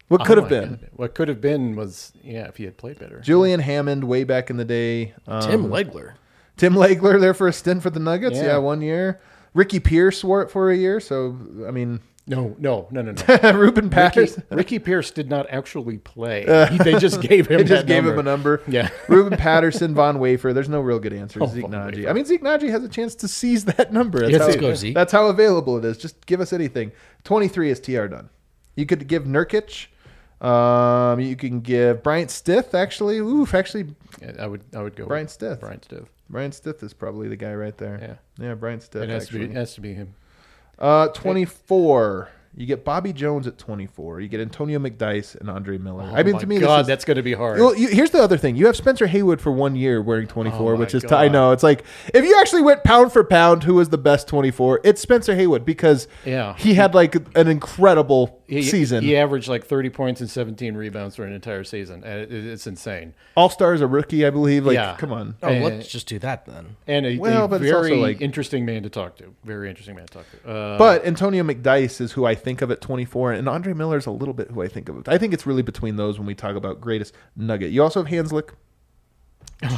What 0.07 0.25
could 0.25 0.37
Oh 0.37 0.41
have 0.41 0.49
been? 0.49 0.69
God. 0.69 0.89
What 0.93 1.15
could 1.15 1.27
have 1.29 1.41
been 1.41 1.75
was 1.75 2.13
yeah, 2.23 2.47
if 2.47 2.57
he 2.57 2.63
had 2.65 2.77
played 2.77 2.99
better. 2.99 3.19
Julian 3.21 3.59
Hammond 3.59 4.03
way 4.03 4.23
back 4.23 4.49
in 4.49 4.57
the 4.57 4.65
day. 4.65 5.13
Um, 5.27 5.41
Tim 5.41 5.65
Legler. 5.67 6.13
Tim 6.57 6.73
Legler 6.75 7.19
there 7.19 7.33
for 7.33 7.47
a 7.47 7.53
stint 7.53 7.81
for 7.83 7.89
the 7.89 7.99
Nuggets. 7.99 8.35
Yeah, 8.37 8.43
Yeah. 8.45 8.57
one 8.57 8.81
year. 8.81 9.19
Ricky 9.53 9.79
Pierce 9.79 10.23
wore 10.23 10.41
it 10.41 10.51
for 10.51 10.69
a 10.69 10.75
year. 10.75 10.99
So 10.99 11.37
I 11.67 11.71
mean, 11.71 12.01
No, 12.27 12.55
no, 12.59 12.87
no, 12.91 13.01
no, 13.01 13.11
no. 13.13 13.51
Ruben 13.57 13.85
Ricky, 13.85 13.89
Patterson. 13.95 14.43
Ricky 14.51 14.79
Pierce 14.79 15.09
did 15.11 15.29
not 15.29 15.47
actually 15.49 15.97
play. 15.97 16.43
He- 16.71 16.77
they 16.77 16.99
just 16.99 17.21
gave 17.21 17.47
him. 17.47 17.57
They 17.57 17.63
just 17.63 17.85
that 17.85 17.87
gave 17.87 18.03
number. 18.03 18.13
him 18.13 18.19
a 18.19 18.23
number. 18.23 18.61
Yeah. 18.67 18.89
Ruben 19.09 19.37
Patterson, 19.37 19.95
Von 19.95 20.19
Wafer. 20.19 20.53
There's 20.53 20.69
no 20.69 20.81
real 20.81 20.99
good 20.99 21.13
answer. 21.13 21.39
Oh, 21.41 21.47
Zeke 21.47 21.63
Von 21.63 21.71
Naji. 21.71 22.07
I 22.09 22.13
mean, 22.13 22.25
Zeke 22.25 22.43
Nnaji 22.43 22.69
has 22.69 22.83
a 22.83 22.89
chance 22.89 23.15
to 23.15 23.27
seize 23.27 23.65
that 23.65 23.91
number. 23.91 24.19
That's, 24.19 24.31
Yes, 24.31 24.41
how, 24.41 24.47
let's 24.47 24.59
go, 24.61 24.73
Zeke. 24.75 24.93
that's 24.93 25.11
how 25.11 25.27
available 25.27 25.77
it 25.79 25.85
is. 25.85 25.97
Just 25.97 26.25
give 26.27 26.41
us 26.41 26.53
anything. 26.53 26.91
23 27.23 27.71
is 27.71 27.79
TR 27.79 28.05
done. 28.07 28.29
You 28.75 28.85
could 28.85 29.07
give 29.07 29.23
Nurkic. 29.23 29.87
Um, 30.41 31.19
you 31.19 31.35
can 31.35 31.61
give 31.61 32.03
Bryant 32.03 32.29
Stith. 32.31 32.73
Actually, 32.73 33.17
oof. 33.19 33.53
Actually, 33.53 33.95
I 34.39 34.47
would. 34.47 34.61
I 34.75 34.81
would 34.81 34.95
go. 34.95 35.05
Bryant 35.05 35.29
Stith. 35.29 35.59
Bryant 35.59 35.85
Stith. 35.85 36.05
Bryant 36.29 36.53
Stith 36.55 36.81
is 36.83 36.93
probably 36.93 37.27
the 37.27 37.35
guy 37.35 37.53
right 37.53 37.77
there. 37.77 38.17
Yeah. 38.39 38.45
Yeah, 38.47 38.53
Bryant 38.55 38.83
Stith. 38.83 39.03
It 39.03 39.09
has 39.09 39.27
to 39.29 39.33
be. 39.39 39.45
It 39.45 39.51
has 39.51 39.73
to 39.75 39.81
be 39.81 39.93
him. 39.93 40.15
Uh, 40.77 41.07
24. 41.09 42.29
You 42.57 42.65
get 42.65 42.85
Bobby 42.85 43.11
Jones 43.11 43.47
at 43.47 43.57
24. 43.57 44.21
You 44.21 44.29
get 44.29 44.39
Antonio 44.39 44.79
McDyess 44.79 45.35
and 45.35 45.49
Andre 45.49 45.77
Miller. 45.77 46.03
I 46.03 46.23
mean, 46.23 46.35
Oh 46.35 46.37
my 46.37 46.39
to 46.39 46.47
me, 46.47 46.59
God, 46.59 46.81
is, 46.81 46.87
that's 46.87 47.03
going 47.03 47.17
to 47.17 47.23
be 47.23 47.33
hard. 47.33 47.59
Well, 47.59 47.75
you, 47.75 47.89
here's 47.89 48.11
the 48.11 48.23
other 48.23 48.37
thing. 48.37 48.55
You 48.55 48.65
have 48.67 48.77
Spencer 48.77 49.07
Haywood 49.07 49.41
for 49.41 49.51
one 49.51 49.75
year 49.75 50.01
wearing 50.01 50.25
24, 50.25 50.73
Oh 50.73 50.77
which 50.77 50.95
is 50.95 51.03
God. 51.03 51.11
I 51.13 51.27
know 51.27 51.51
it's 51.51 51.63
like 51.63 51.83
if 52.13 52.23
you 52.23 52.39
actually 52.39 52.61
went 52.61 52.85
pound 52.85 53.11
for 53.11 53.25
pound, 53.25 53.63
who 53.65 53.73
was 53.73 53.89
the 53.89 53.97
best 53.97 54.29
24? 54.29 54.79
It's 54.85 55.01
Spencer 55.01 55.35
Haywood 55.35 55.65
because 55.65 56.07
Yeah. 56.23 56.55
he 56.55 56.75
had 56.75 56.95
like 56.95 57.15
an 57.37 57.49
incredible 57.49 58.41
He- 58.47 58.61
season. 58.63 59.03
He 59.03 59.15
averaged 59.17 59.47
like 59.47 59.65
30 59.65 59.89
points 59.89 60.21
and 60.21 60.29
17 60.29 60.75
rebounds 60.75 61.15
for 61.15 61.23
an 61.25 61.33
entire 61.33 61.63
season. 61.63 62.03
And 62.03 62.21
it- 62.21 62.31
it's 62.31 62.67
insane. 62.67 63.13
All 63.35 63.49
stars 63.49 63.81
a 63.81 63.87
rookie, 63.87 64.25
I 64.25 64.29
believe. 64.29 64.65
Like, 64.65 64.75
Yeah. 64.75 64.95
come 64.97 65.11
on. 65.11 65.35
Oh, 65.41 65.47
Uh, 65.47 65.59
let's 65.61 65.87
just 65.87 66.07
do 66.07 66.19
that 66.19 66.45
then. 66.45 66.75
And 66.87 67.05
a, 67.05 67.17
Well, 67.17 67.45
a 67.45 67.47
but 67.47 67.61
it's 67.61 67.71
very 67.71 67.91
also, 67.91 68.01
like- 68.01 68.21
interesting 68.21 68.65
man 68.65 68.83
to 68.83 68.89
talk 68.89 69.17
to. 69.17 69.33
Very 69.43 69.69
interesting 69.69 69.95
man 69.95 70.05
to 70.05 70.13
talk 70.13 70.25
to. 70.43 70.49
Uh, 70.49 70.77
But 70.77 71.05
Antonio 71.05 71.43
McDyess 71.43 71.99
is 72.01 72.11
who 72.11 72.25
I 72.25 72.35
think 72.35 72.61
of 72.61 72.69
at 72.71 72.81
24, 72.81 73.31
and 73.33 73.49
Andre 73.49 73.73
Miller 73.73 73.97
is 73.97 74.05
a 74.05 74.11
little 74.11 74.33
bit 74.33 74.51
who 74.51 74.61
I 74.61 74.67
think 74.67 74.89
of. 74.89 75.07
I 75.07 75.17
think 75.17 75.33
it's 75.33 75.45
really 75.45 75.63
between 75.63 75.95
those 75.95 76.17
when 76.19 76.27
we 76.27 76.35
talk 76.35 76.55
about 76.55 76.79
greatest 76.81 77.13
nugget. 77.35 77.71
You 77.71 77.81
also 77.83 78.03
have 78.03 78.11
Hanzlik. 78.11 78.49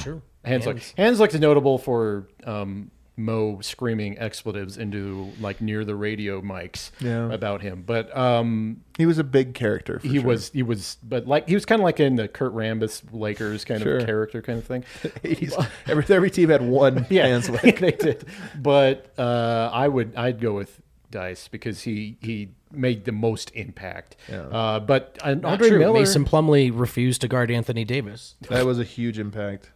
Sure. 0.03 0.22
Hanzlik. 0.45 0.93
Hanzlik's 0.97 1.39
notable 1.39 1.78
for 1.78 2.28
um, 2.45 2.89
Mo 3.20 3.59
screaming 3.61 4.18
expletives 4.20 4.78
into 4.78 5.32
like 5.41 5.59
near 5.59 5.84
the 5.84 5.95
radio 5.95 6.39
mics 6.41 6.91
Yeah. 6.99 7.32
about 7.34 7.61
him. 7.63 7.84
But 7.86 8.15
um, 8.15 8.82
He 8.97 9.07
was 9.07 9.18
a 9.18 9.24
big 9.24 9.55
character. 9.55 9.99
For 9.99 10.07
he 10.07 10.20
sure. 10.20 10.28
was 10.28 10.49
he 10.51 10.61
was 10.63 10.97
but 11.03 11.26
like 11.28 11.47
he 11.49 11.55
was 11.55 11.65
kind 11.65 11.82
of 11.82 11.84
like 11.84 11.99
in 11.99 12.15
the 12.15 12.28
Kurt 12.28 12.53
Rambis 12.53 13.01
Lakers 13.11 13.65
kind 13.65 13.82
Sure. 13.82 13.97
of 13.97 14.05
character 14.05 14.41
kind 14.43 14.59
of 14.59 14.65
thing. 14.65 14.84
80s. 15.24 15.68
Every, 15.88 16.15
every 16.15 16.30
team 16.30 16.49
had 16.49 16.61
one 16.61 17.07
Yeah, 17.09 17.28
Hanzlik. 17.28 17.80
they 17.80 17.91
did. 17.91 18.26
But 18.55 19.11
uh, 19.18 19.72
I 19.74 19.88
would 19.88 20.15
I'd 20.15 20.39
go 20.39 20.53
with 20.53 20.80
Dice 21.09 21.47
because 21.47 21.82
he 21.84 22.18
he 22.22 22.49
made 22.72 23.05
the 23.05 23.11
most 23.13 23.49
impact. 23.55 24.15
Uh, 24.32 24.80
but 24.82 25.18
uh, 25.24 25.34
Not 25.34 25.53
Andre 25.53 25.70
true. 25.70 25.80
Miller, 25.80 25.99
Mason 26.01 26.26
Plumlee 26.26 26.70
refused 26.72 27.22
to 27.22 27.28
guard 27.28 27.49
Anthony 27.49 27.86
Davis. 27.86 28.36
That 28.49 28.65
was 28.65 28.78
a 28.78 28.84
huge 28.84 29.18
impact. 29.18 29.72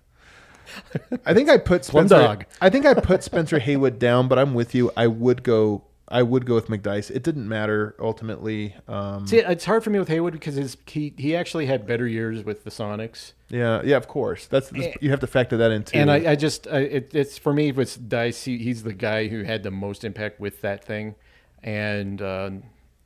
I 1.25 1.33
think 1.33 1.49
I 1.49 1.57
put 1.57 1.83
Plum 1.83 2.07
Spencer. 2.07 2.27
dog. 2.27 2.45
I 2.59 2.69
think 2.69 2.85
I 2.85 2.93
put 2.93 3.23
Spencer 3.23 3.59
Haywood 3.59 3.99
down, 3.99 4.27
but 4.27 4.37
I'm 4.39 4.53
with 4.53 4.73
you. 4.75 4.91
I 4.97 5.07
would 5.07 5.43
go. 5.43 5.83
I 6.07 6.23
would 6.23 6.45
go 6.45 6.55
with 6.55 6.67
McDyess. 6.67 7.09
It 7.09 7.23
didn't 7.23 7.47
matter 7.47 7.95
ultimately. 7.97 8.75
Um, 8.85 9.25
See, 9.27 9.37
it's 9.37 9.63
hard 9.63 9.81
for 9.81 9.91
me 9.91 9.99
with 9.99 10.09
Haywood 10.09 10.33
because 10.33 10.55
his 10.55 10.75
he 10.85 11.13
he 11.17 11.37
actually 11.37 11.67
had 11.67 11.87
better 11.87 12.05
years 12.05 12.43
with 12.43 12.65
the 12.65 12.69
Sonics. 12.69 13.31
yeah, 13.47 13.81
yeah, 13.85 13.95
of 13.95 14.09
course. 14.09 14.45
That's, 14.47 14.67
that's 14.71 14.97
you 15.01 15.09
have 15.11 15.21
to 15.21 15.27
factor 15.27 15.55
that 15.55 15.71
in 15.71 15.83
too. 15.85 15.97
And 15.97 16.11
I, 16.11 16.31
I 16.31 16.35
just, 16.35 16.67
I, 16.67 16.79
it, 16.79 17.15
it's 17.15 17.37
for 17.37 17.53
me, 17.53 17.69
it's 17.69 17.95
Dice. 17.95 18.43
He, 18.43 18.57
he's 18.57 18.83
the 18.83 18.91
guy 18.91 19.27
who 19.29 19.43
had 19.43 19.63
the 19.63 19.71
most 19.71 20.03
impact 20.03 20.41
with 20.41 20.59
that 20.61 20.83
thing. 20.83 21.15
And 21.63 22.21
uh, 22.21 22.49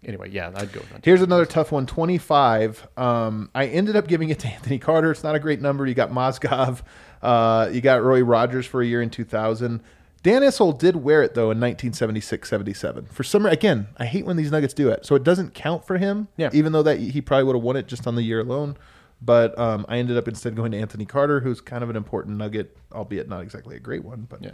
anyway, 0.03 0.31
yeah, 0.31 0.51
I'd 0.55 0.71
go 0.73 0.79
with. 0.91 1.05
Here's 1.05 1.21
another 1.21 1.45
tough 1.45 1.71
one. 1.71 1.85
25. 1.85 2.87
Um, 2.97 3.51
I 3.53 3.67
ended 3.67 3.95
up 3.95 4.07
giving 4.07 4.29
it 4.29 4.39
to 4.39 4.47
Anthony 4.47 4.79
Carter. 4.79 5.11
It's 5.11 5.23
not 5.23 5.35
a 5.35 5.39
great 5.39 5.61
number. 5.61 5.85
You 5.85 5.93
got 5.93 6.09
Mozgov. 6.09 6.81
Uh, 7.25 7.69
you 7.71 7.81
got 7.81 8.03
Roy 8.03 8.21
Rogers 8.23 8.65
for 8.65 8.81
a 8.81 8.85
year 8.85 9.01
in 9.01 9.09
2000. 9.09 9.81
Dan 10.23 10.41
Issel 10.41 10.77
did 10.77 10.95
wear 10.97 11.21
it 11.21 11.33
though 11.35 11.51
in 11.51 11.59
1976, 11.59 12.49
77. 12.49 13.05
For 13.07 13.23
some 13.23 13.45
again, 13.45 13.87
I 13.97 14.05
hate 14.05 14.25
when 14.25 14.37
these 14.37 14.51
Nuggets 14.51 14.73
do 14.73 14.89
it. 14.89 15.05
So 15.05 15.15
it 15.15 15.23
doesn't 15.23 15.53
count 15.53 15.85
for 15.85 15.97
him. 15.97 16.27
Yeah. 16.37 16.49
Even 16.53 16.71
though 16.71 16.83
that 16.83 16.99
he 16.99 17.21
probably 17.21 17.43
would 17.45 17.55
have 17.55 17.63
won 17.63 17.75
it 17.75 17.87
just 17.87 18.07
on 18.07 18.15
the 18.15 18.23
year 18.23 18.39
alone. 18.39 18.77
But 19.21 19.57
um, 19.57 19.85
I 19.87 19.97
ended 19.97 20.17
up 20.17 20.27
instead 20.27 20.55
going 20.55 20.71
to 20.73 20.77
Anthony 20.79 21.05
Carter, 21.05 21.39
who's 21.39 21.61
kind 21.61 21.83
of 21.83 21.89
an 21.89 21.95
important 21.95 22.37
Nugget, 22.37 22.75
albeit 22.91 23.29
not 23.29 23.41
exactly 23.41 23.75
a 23.75 23.79
great 23.79 24.03
one. 24.03 24.27
But 24.29 24.43
Yeah. 24.43 24.51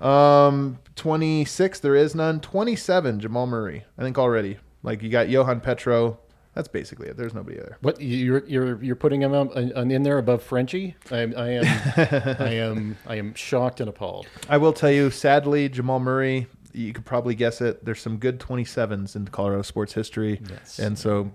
um, 0.00 0.78
26, 0.96 1.80
there 1.80 1.94
is 1.94 2.14
none. 2.14 2.40
27, 2.40 3.20
Jamal 3.20 3.46
Murray. 3.46 3.84
I 3.96 4.02
think 4.02 4.18
already. 4.18 4.58
Like 4.82 5.02
you 5.02 5.08
got 5.10 5.28
Johan 5.28 5.60
Petro. 5.60 6.18
That's 6.58 6.66
basically 6.66 7.06
it. 7.06 7.16
There's 7.16 7.34
nobody 7.34 7.56
there. 7.56 7.78
What 7.82 8.00
you're 8.00 8.44
you're 8.48 8.82
you're 8.82 8.96
putting 8.96 9.22
him 9.22 9.32
up, 9.32 9.54
uh, 9.56 9.60
in 9.60 10.02
there 10.02 10.18
above 10.18 10.42
Frenchie? 10.42 10.96
I, 11.08 11.18
I 11.18 11.48
am 11.50 11.64
I 12.40 12.50
am 12.54 12.96
I 13.06 13.14
am 13.14 13.32
shocked 13.34 13.78
and 13.78 13.88
appalled. 13.88 14.26
I 14.48 14.56
will 14.56 14.72
tell 14.72 14.90
you, 14.90 15.10
sadly, 15.12 15.68
Jamal 15.68 16.00
Murray. 16.00 16.48
You 16.72 16.92
could 16.92 17.04
probably 17.04 17.36
guess 17.36 17.60
it. 17.60 17.84
There's 17.84 18.00
some 18.00 18.16
good 18.18 18.40
27s 18.40 19.14
in 19.14 19.28
Colorado 19.28 19.62
sports 19.62 19.92
history, 19.92 20.40
Yes. 20.50 20.80
and 20.80 20.98
so 20.98 21.30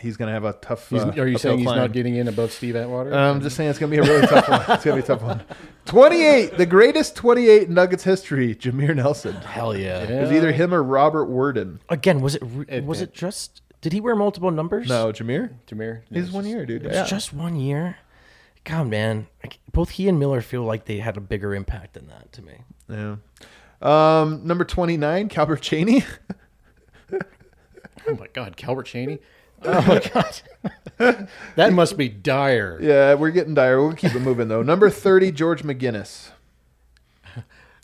he's 0.00 0.16
going 0.16 0.28
to 0.28 0.32
have 0.32 0.44
a 0.44 0.54
tough. 0.54 0.88
He's, 0.88 1.02
uh, 1.02 1.12
are 1.18 1.26
you 1.28 1.36
saying 1.36 1.58
he's 1.58 1.66
climb. 1.66 1.76
not 1.78 1.92
getting 1.92 2.16
in 2.16 2.26
above 2.26 2.50
Steve 2.50 2.76
Atwater? 2.76 3.12
I'm 3.12 3.42
just 3.42 3.56
saying 3.56 3.68
it's 3.68 3.78
going 3.78 3.92
to 3.92 4.02
be 4.02 4.08
a 4.08 4.10
really 4.10 4.26
tough 4.26 4.48
one. 4.48 4.60
It's 4.70 4.84
going 4.86 4.96
to 5.00 5.06
be 5.06 5.12
a 5.12 5.16
tough 5.16 5.20
one. 5.22 5.42
28, 5.84 6.56
the 6.56 6.64
greatest 6.66 7.14
28 7.14 7.68
Nuggets 7.68 8.04
history, 8.04 8.54
Jameer 8.54 8.96
Nelson. 8.96 9.34
Hell 9.34 9.76
yeah. 9.76 10.00
It 10.02 10.20
was 10.22 10.32
either 10.32 10.50
him 10.50 10.72
or 10.74 10.82
Robert 10.82 11.26
Worden. 11.26 11.80
Again, 11.90 12.20
was 12.22 12.34
it, 12.36 12.42
re- 12.44 12.64
It- 12.68 12.84
was 12.84 13.00
it- 13.02 13.10
it 13.10 13.14
just 13.14 13.60
did 13.86 13.92
he 13.92 14.00
wear 14.00 14.16
multiple 14.16 14.50
numbers? 14.50 14.88
No, 14.88 15.12
Jameer. 15.12 15.50
Jameer. 15.68 16.00
He's 16.10 16.32
one 16.32 16.44
year, 16.44 16.66
dude. 16.66 16.82
It 16.82 16.88
was 16.88 16.96
Yeah. 16.96 17.04
just 17.04 17.32
one 17.32 17.54
year. 17.54 17.98
God, 18.64 18.88
man, 18.88 19.28
Like, 19.44 19.60
both 19.72 19.90
he 19.90 20.08
and 20.08 20.18
Miller 20.18 20.40
feel 20.40 20.64
like 20.64 20.86
they 20.86 20.98
had 20.98 21.16
a 21.16 21.20
bigger 21.20 21.54
impact 21.54 21.94
than 21.94 22.08
that 22.08 22.32
to 22.32 22.42
me. 22.42 22.62
Yeah. 22.88 23.16
Um, 23.80 24.44
number 24.44 24.64
29, 24.64 25.28
Calbert 25.28 25.60
Cheney. 25.62 26.02
Oh 28.08 28.14
my 28.18 28.26
God, 28.32 28.56
Calbert 28.56 28.86
Cheney. 28.86 29.18
Oh 29.62 29.80
my 29.82 30.00
God, 30.12 31.28
that 31.56 31.72
must 31.72 31.96
be 31.96 32.08
dire. 32.08 32.78
Yeah, 32.80 33.14
we're 33.14 33.30
getting 33.30 33.54
dire. 33.54 33.80
We'll 33.80 33.94
keep 33.94 34.14
it 34.14 34.20
moving 34.20 34.48
though. 34.48 34.62
Number 34.62 34.90
thirty, 34.90 35.30
George 35.32 35.62
McGinnis. 35.62 36.30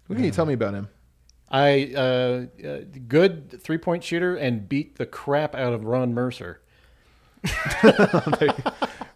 What 0.07 0.17
can 0.17 0.25
you 0.25 0.31
tell 0.33 0.45
me 0.47 0.53
about 0.55 0.75
him? 0.75 0.89
I 1.53 1.93
uh, 1.95 2.47
uh, 2.67 2.79
good 3.07 3.63
three 3.63 3.79
point 3.79 4.03
shooter 4.03 4.35
and 4.35 4.69
beat 4.69 4.97
the 4.97 5.05
crap 5.05 5.55
out 5.55 5.75
of 5.75 5.85
Ron 5.85 6.15
Mercer. 6.15 6.63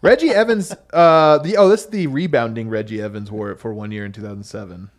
Reggie 0.01 0.29
Evans. 0.29 0.71
Uh, 0.93 1.39
the 1.39 1.57
oh, 1.57 1.67
this 1.67 1.85
is 1.85 1.89
the 1.89 2.05
rebounding 2.07 2.69
Reggie 2.69 3.01
Evans 3.01 3.31
wore 3.31 3.49
it 3.49 3.59
for 3.59 3.73
one 3.73 3.91
year 3.91 4.05
in 4.05 4.11
two 4.11 4.21
thousand 4.21 4.43
seven. 4.43 4.91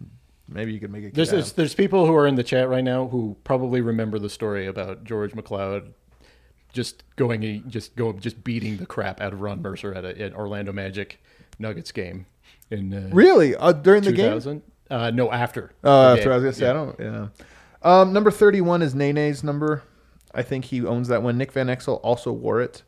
Maybe 0.48 0.72
you 0.72 0.80
could 0.80 0.90
make 0.90 1.04
it. 1.04 1.14
There's, 1.14 1.30
there's 1.30 1.52
there's 1.52 1.74
people 1.74 2.06
who 2.06 2.14
are 2.16 2.26
in 2.26 2.34
the 2.34 2.42
chat 2.42 2.68
right 2.68 2.82
now 2.82 3.06
who 3.06 3.36
probably 3.44 3.82
remember 3.82 4.18
the 4.18 4.30
story 4.30 4.66
about 4.66 5.04
George 5.04 5.32
McLeod 5.32 5.92
just 6.72 7.04
going 7.16 7.64
just 7.68 7.94
go 7.94 8.12
just 8.14 8.42
beating 8.42 8.78
the 8.78 8.86
crap 8.86 9.20
out 9.20 9.32
of 9.32 9.40
Ron 9.40 9.62
Mercer 9.62 9.94
at 9.94 10.04
an 10.04 10.34
Orlando 10.34 10.72
Magic 10.72 11.22
Nuggets 11.58 11.92
game 11.92 12.26
in 12.70 12.92
uh, 12.92 13.10
really 13.12 13.54
uh, 13.54 13.72
during 13.72 14.02
the 14.02 14.12
game. 14.12 14.62
2000. 14.88 14.90
Uh, 14.90 15.10
no, 15.10 15.30
after. 15.32 15.72
Oh, 15.84 16.10
what 16.16 16.26
I 16.26 16.34
was 16.36 16.42
gonna 16.42 16.52
say. 16.52 16.68
I 16.68 16.72
don't. 16.72 16.98
Yeah. 16.98 17.28
Um, 17.82 18.12
number 18.12 18.30
thirty-one 18.30 18.82
is 18.82 18.94
Nene's 18.94 19.44
number. 19.44 19.82
I 20.34 20.42
think 20.42 20.66
he 20.66 20.84
owns 20.84 21.08
that 21.08 21.22
one. 21.22 21.38
Nick 21.38 21.52
Van 21.52 21.68
Exel 21.68 22.00
also 22.02 22.32
wore 22.32 22.60
it, 22.60 22.82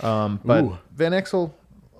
um, 0.00 0.40
but 0.44 0.64
Ooh. 0.64 0.78
Van 0.94 1.12
Exel, 1.12 1.52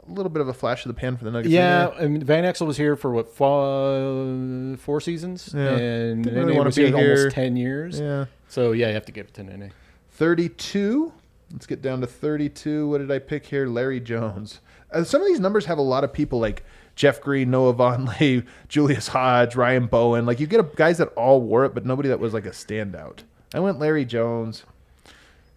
a 0.09 0.13
little 0.13 0.31
bit 0.31 0.41
of 0.43 0.49
a 0.49 0.53
flash 0.53 0.85
of 0.85 0.89
the 0.89 0.95
pan 0.99 1.17
for 1.17 1.25
the 1.25 1.31
Nuggets. 1.31 1.53
Yeah. 1.53 1.91
I 1.99 2.07
mean, 2.07 2.23
Van 2.23 2.45
Exel 2.45 2.67
was 2.67 2.77
here 2.77 2.95
for 2.97 3.11
what 3.13 3.29
four, 3.35 4.77
four 4.79 5.01
seasons, 5.01 5.53
Yeah. 5.55 5.61
and 5.77 6.25
Didn't 6.25 6.35
Nene 6.37 6.45
really 6.47 6.57
wanna 6.57 6.69
was 6.69 6.77
be 6.77 6.87
here, 6.89 6.97
here. 6.97 7.17
almost 7.17 7.35
ten 7.35 7.57
years. 7.57 7.99
Yeah. 8.01 8.27
So 8.49 8.73
yeah, 8.73 8.89
you 8.89 8.95
have 8.95 9.07
to 9.07 9.13
give 9.13 9.27
it 9.29 9.35
to 9.35 9.43
Nene. 9.45 9.73
Thirty-two. 10.11 11.13
Let's 11.53 11.67
get 11.67 11.83
down 11.83 12.01
to 12.01 12.07
thirty-two. 12.07 12.89
What 12.89 12.99
did 12.99 13.11
I 13.11 13.19
pick 13.19 13.47
here? 13.47 13.67
Larry 13.67 14.01
Jones. 14.01 14.61
Uh, 14.91 15.05
some 15.05 15.21
of 15.21 15.27
these 15.27 15.41
numbers 15.41 15.67
have 15.67 15.79
a 15.79 15.83
lot 15.83 16.05
of 16.05 16.13
people 16.13 16.39
like 16.41 16.65
Jeff 16.97 17.21
Green, 17.21 17.51
Noah 17.51 17.75
Vonleh, 17.75 18.47
Julius 18.69 19.09
Hodge, 19.09 19.55
Ryan 19.57 19.87
Bowen. 19.87 20.27
Like 20.27 20.41
you 20.41 20.47
get 20.47 20.61
a, 20.61 20.65
guys 20.65 20.99
that 20.99 21.09
all 21.09 21.41
wore 21.41 21.65
it, 21.65 21.75
but 21.75 21.85
nobody 21.87 22.09
that 22.09 22.21
was 22.21 22.33
like 22.35 22.47
a 22.47 22.51
standout. 22.51 23.21
I 23.55 23.61
went 23.61 23.79
Larry 23.79 24.05
Jones. 24.05 24.65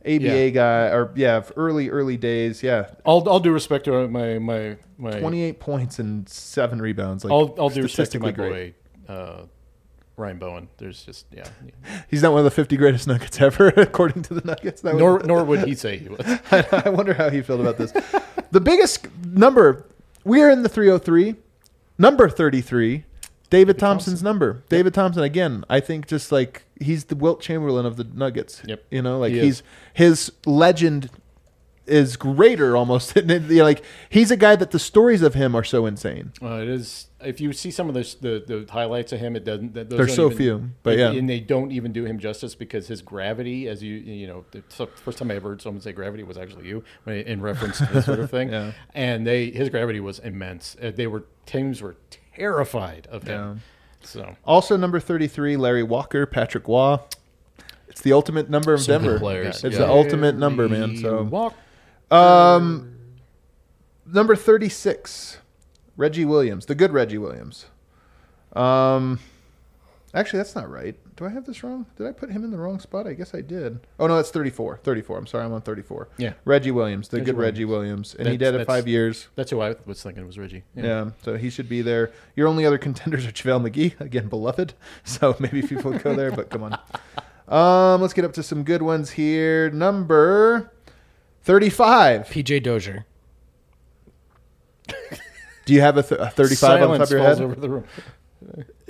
ABA 0.05 0.21
Yeah. 0.21 0.49
guy, 0.49 0.85
or 0.89 1.11
yeah, 1.15 1.43
early 1.55 1.89
early 1.89 2.15
days, 2.15 2.61
yeah, 2.61 2.89
All, 3.03 3.27
all 3.27 3.39
due 3.39 3.51
respect 3.51 3.85
to 3.85 4.07
my 4.07 4.37
my 4.37 4.77
my 4.99 5.19
28 5.19 5.59
points 5.59 5.97
and 5.97 6.29
seven 6.29 6.79
rebounds. 6.79 7.23
Like 7.23 7.33
all, 7.33 7.47
all 7.59 7.69
due 7.69 7.81
respect 7.81 8.11
to 8.11 8.19
my 8.19 8.31
boy 8.31 8.73
uh, 9.09 9.43
Ryan 10.17 10.37
Bowen. 10.37 10.67
There's 10.77 11.03
just 11.03 11.25
yeah. 11.31 11.47
He's 12.09 12.21
not 12.21 12.31
one 12.31 12.39
of 12.39 12.45
the 12.45 12.51
50 12.51 12.77
greatest 12.77 13.07
Nuggets 13.07 13.39
ever, 13.41 13.67
according 13.77 14.23
to 14.23 14.33
the 14.33 14.41
Nuggets. 14.47 14.81
That 14.81 14.95
Nor 14.95 15.17
would, 15.17 15.25
nor 15.25 15.43
would 15.43 15.59
he 15.67 15.75
say 15.75 15.97
he 15.97 16.09
was. 16.09 16.21
I 16.51 16.89
wonder 16.89 17.13
how 17.13 17.29
he 17.29 17.41
felt 17.41 17.59
about 17.61 17.77
this. 17.77 17.91
the 18.51 18.61
biggest 18.61 19.07
number, 19.25 19.85
we 20.23 20.41
are 20.41 20.49
in 20.49 20.63
the 20.63 20.69
303, 20.69 21.35
number 21.97 22.29
33, 22.29 23.03
David 23.49 23.77
Thompson's 23.77 24.23
number. 24.23 24.63
David 24.69 24.93
Thompson, 24.93 25.23
again, 25.23 25.63
I 25.69 25.79
think 25.79 26.07
just 26.07 26.31
like 26.31 26.63
he's 26.79 27.05
the 27.05 27.15
Wilt 27.15 27.41
Chamberlain 27.41 27.85
of 27.85 27.97
the 27.97 28.03
Nuggets. 28.05 28.61
Yep. 28.65 28.85
You 28.91 29.01
know, 29.01 29.19
like 29.19 29.33
He 29.33 29.41
he's 29.41 29.63
his 29.93 30.31
legend 30.45 31.09
is 31.85 32.17
greater 32.17 32.75
almost. 32.75 33.15
like 33.15 33.83
he's 34.09 34.31
a 34.31 34.37
guy 34.37 34.55
that 34.55 34.71
the 34.71 34.79
stories 34.79 35.21
of 35.21 35.35
him 35.35 35.53
are 35.55 35.63
so 35.63 35.85
insane. 35.85 36.31
Uh, 36.41 36.55
it 36.61 36.67
is. 36.67 37.07
If 37.25 37.41
you 37.41 37.51
see 37.53 37.71
some 37.71 37.87
of 37.89 37.95
the 37.95 38.15
the, 38.21 38.43
the 38.65 38.71
highlights 38.71 39.11
of 39.11 39.19
him, 39.19 39.35
it 39.35 39.43
doesn't. 39.43 39.73
Those 39.73 39.87
There's 39.89 40.15
so 40.15 40.27
even- 40.27 40.37
few, 40.37 40.69
but 40.83 40.97
yeah. 40.97 41.11
and 41.11 41.29
they 41.29 41.39
don't 41.39 41.71
even 41.71 41.91
do 41.91 42.05
him 42.05 42.19
justice 42.19 42.55
because 42.55 42.87
his 42.87 43.01
gravity, 43.01 43.67
as 43.67 43.81
you 43.83 43.95
you 43.95 44.27
know, 44.27 44.45
the 44.51 44.61
first 45.03 45.17
time 45.17 45.31
I 45.31 45.35
ever 45.35 45.49
heard 45.49 45.61
someone 45.61 45.81
say 45.81 45.91
gravity 45.91 46.23
was 46.23 46.37
actually 46.37 46.67
you 46.67 46.83
in 47.07 47.41
reference 47.41 47.79
to 47.79 47.85
this 47.91 48.05
sort 48.05 48.19
of 48.19 48.29
thing. 48.31 48.49
Yeah. 48.55 48.71
And 48.93 49.25
they 49.27 49.49
his 49.51 49.69
gravity 49.69 49.99
was 49.99 50.19
immense. 50.19 50.77
Uh, 50.81 50.91
they 50.95 51.07
were 51.07 51.25
teams 51.45 51.81
were 51.81 51.95
terrified 52.35 53.07
of 53.11 53.23
him. 53.23 53.61
Yeah. 54.01 54.07
So 54.07 54.35
Also, 54.45 54.77
number 54.77 54.99
33, 54.99 55.57
Larry 55.57 55.81
Walker, 55.83 56.25
Patrick 56.27 56.67
Roy. 56.67 56.97
It's 57.87 58.01
the 58.01 58.13
ultimate 58.13 58.49
number 58.49 58.73
of 58.73 58.81
Some 58.81 59.01
Denver. 59.03 59.17
players, 59.19 59.63
It's 59.63 59.73
yeah. 59.77 59.85
the 59.85 59.89
ultimate 59.89 60.35
number, 60.37 60.69
man. 60.69 60.97
So 60.97 61.23
Walk. 61.23 61.55
Um, 62.11 62.95
number 64.05 64.35
thirty-six, 64.35 65.37
Reggie 65.97 66.25
Williams, 66.25 66.65
the 66.65 66.75
good 66.75 66.91
Reggie 66.91 67.17
Williams. 67.17 67.65
Um, 68.53 69.19
actually, 70.13 70.37
that's 70.39 70.55
not 70.55 70.69
right. 70.69 70.95
Do 71.15 71.25
I 71.25 71.29
have 71.29 71.45
this 71.45 71.63
wrong? 71.63 71.85
Did 71.97 72.07
I 72.07 72.11
put 72.11 72.29
him 72.29 72.43
in 72.43 72.51
the 72.51 72.57
wrong 72.57 72.79
spot? 72.79 73.07
I 73.07 73.13
guess 73.13 73.33
I 73.33 73.39
did. 73.41 73.79
Oh 73.99 74.07
no, 74.07 74.15
that's 74.17 74.31
thirty-four. 74.31 74.79
Thirty-four. 74.83 75.17
I'm 75.17 75.27
sorry, 75.27 75.45
I'm 75.45 75.53
on 75.53 75.61
thirty-four. 75.61 76.09
Yeah. 76.17 76.33
Reggie 76.43 76.71
Williams, 76.71 77.07
the 77.07 77.17
Reggie 77.17 77.25
good 77.27 77.37
Williams. 77.37 77.53
Reggie 77.55 77.65
Williams, 77.65 78.15
and 78.15 78.27
he 78.27 78.35
That's- 78.37 78.51
did 78.53 78.61
it 78.61 78.65
five 78.65 78.87
years. 78.87 79.27
That's 79.35 79.51
who 79.51 79.61
I 79.61 79.75
was 79.85 80.03
thinking 80.03 80.25
was 80.27 80.37
Reggie. 80.37 80.63
Yeah. 80.75 81.11
so 81.23 81.37
he 81.37 81.49
should 81.49 81.69
be 81.69 81.81
there. 81.81 82.11
Your 82.35 82.47
only 82.49 82.65
other 82.65 82.77
contenders 82.87 83.25
are 83.25 83.31
JaVale 83.31 83.69
McGee, 83.69 83.99
again, 84.01 84.27
beloved. 84.27 84.73
So 85.05 85.35
maybe 85.39 85.61
people 85.61 85.91
would 85.91 86.03
go 86.03 86.13
there, 86.15 86.31
but 86.31 86.49
come 86.49 86.63
on. 86.63 86.77
Um, 87.47 88.01
let's 88.01 88.13
get 88.13 88.25
up 88.25 88.33
to 88.33 88.43
some 88.43 88.63
good 88.63 88.81
ones 88.81 89.11
here. 89.11 89.69
Number 89.69 90.71
35. 91.43 92.27
PJ 92.27 92.63
Dozier. 92.63 93.05
Do 95.65 95.73
you 95.73 95.81
have 95.81 95.97
a, 95.97 96.03
th- 96.03 96.19
a 96.21 96.29
35 96.29 96.81
on 96.83 96.91
the 96.91 96.97
top 96.97 97.03
of 97.03 97.07
Silence 97.07 97.11
your 97.11 97.19
falls 97.19 97.37
head? 97.39 97.45
over 97.45 97.55
the 97.55 97.69
room. 97.69 97.83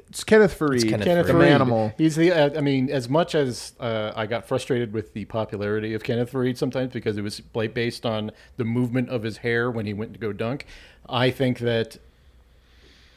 It's 0.09 0.23
Kenneth 0.23 0.57
Faried. 0.57 0.87
Kenneth 0.87 1.05
Kenneth 1.05 1.27
the 1.27 1.33
Faried. 1.33 1.59
Manimal. 1.59 1.93
He's 1.97 2.15
the. 2.15 2.31
Uh, 2.31 2.57
I 2.57 2.61
mean, 2.61 2.89
as 2.89 3.09
much 3.09 3.35
as 3.35 3.73
uh, 3.79 4.13
I 4.15 4.25
got 4.27 4.47
frustrated 4.47 4.93
with 4.93 5.13
the 5.13 5.25
popularity 5.25 5.93
of 5.93 6.03
Kenneth 6.03 6.31
Faried 6.31 6.57
sometimes 6.57 6.93
because 6.93 7.17
it 7.17 7.21
was 7.21 7.39
pla- 7.41 7.67
based 7.67 8.05
on 8.05 8.31
the 8.57 8.63
movement 8.65 9.09
of 9.09 9.23
his 9.23 9.37
hair 9.37 9.69
when 9.69 9.85
he 9.85 9.93
went 9.93 10.13
to 10.13 10.19
go 10.19 10.31
dunk, 10.31 10.65
I 11.09 11.31
think 11.31 11.59
that 11.59 11.97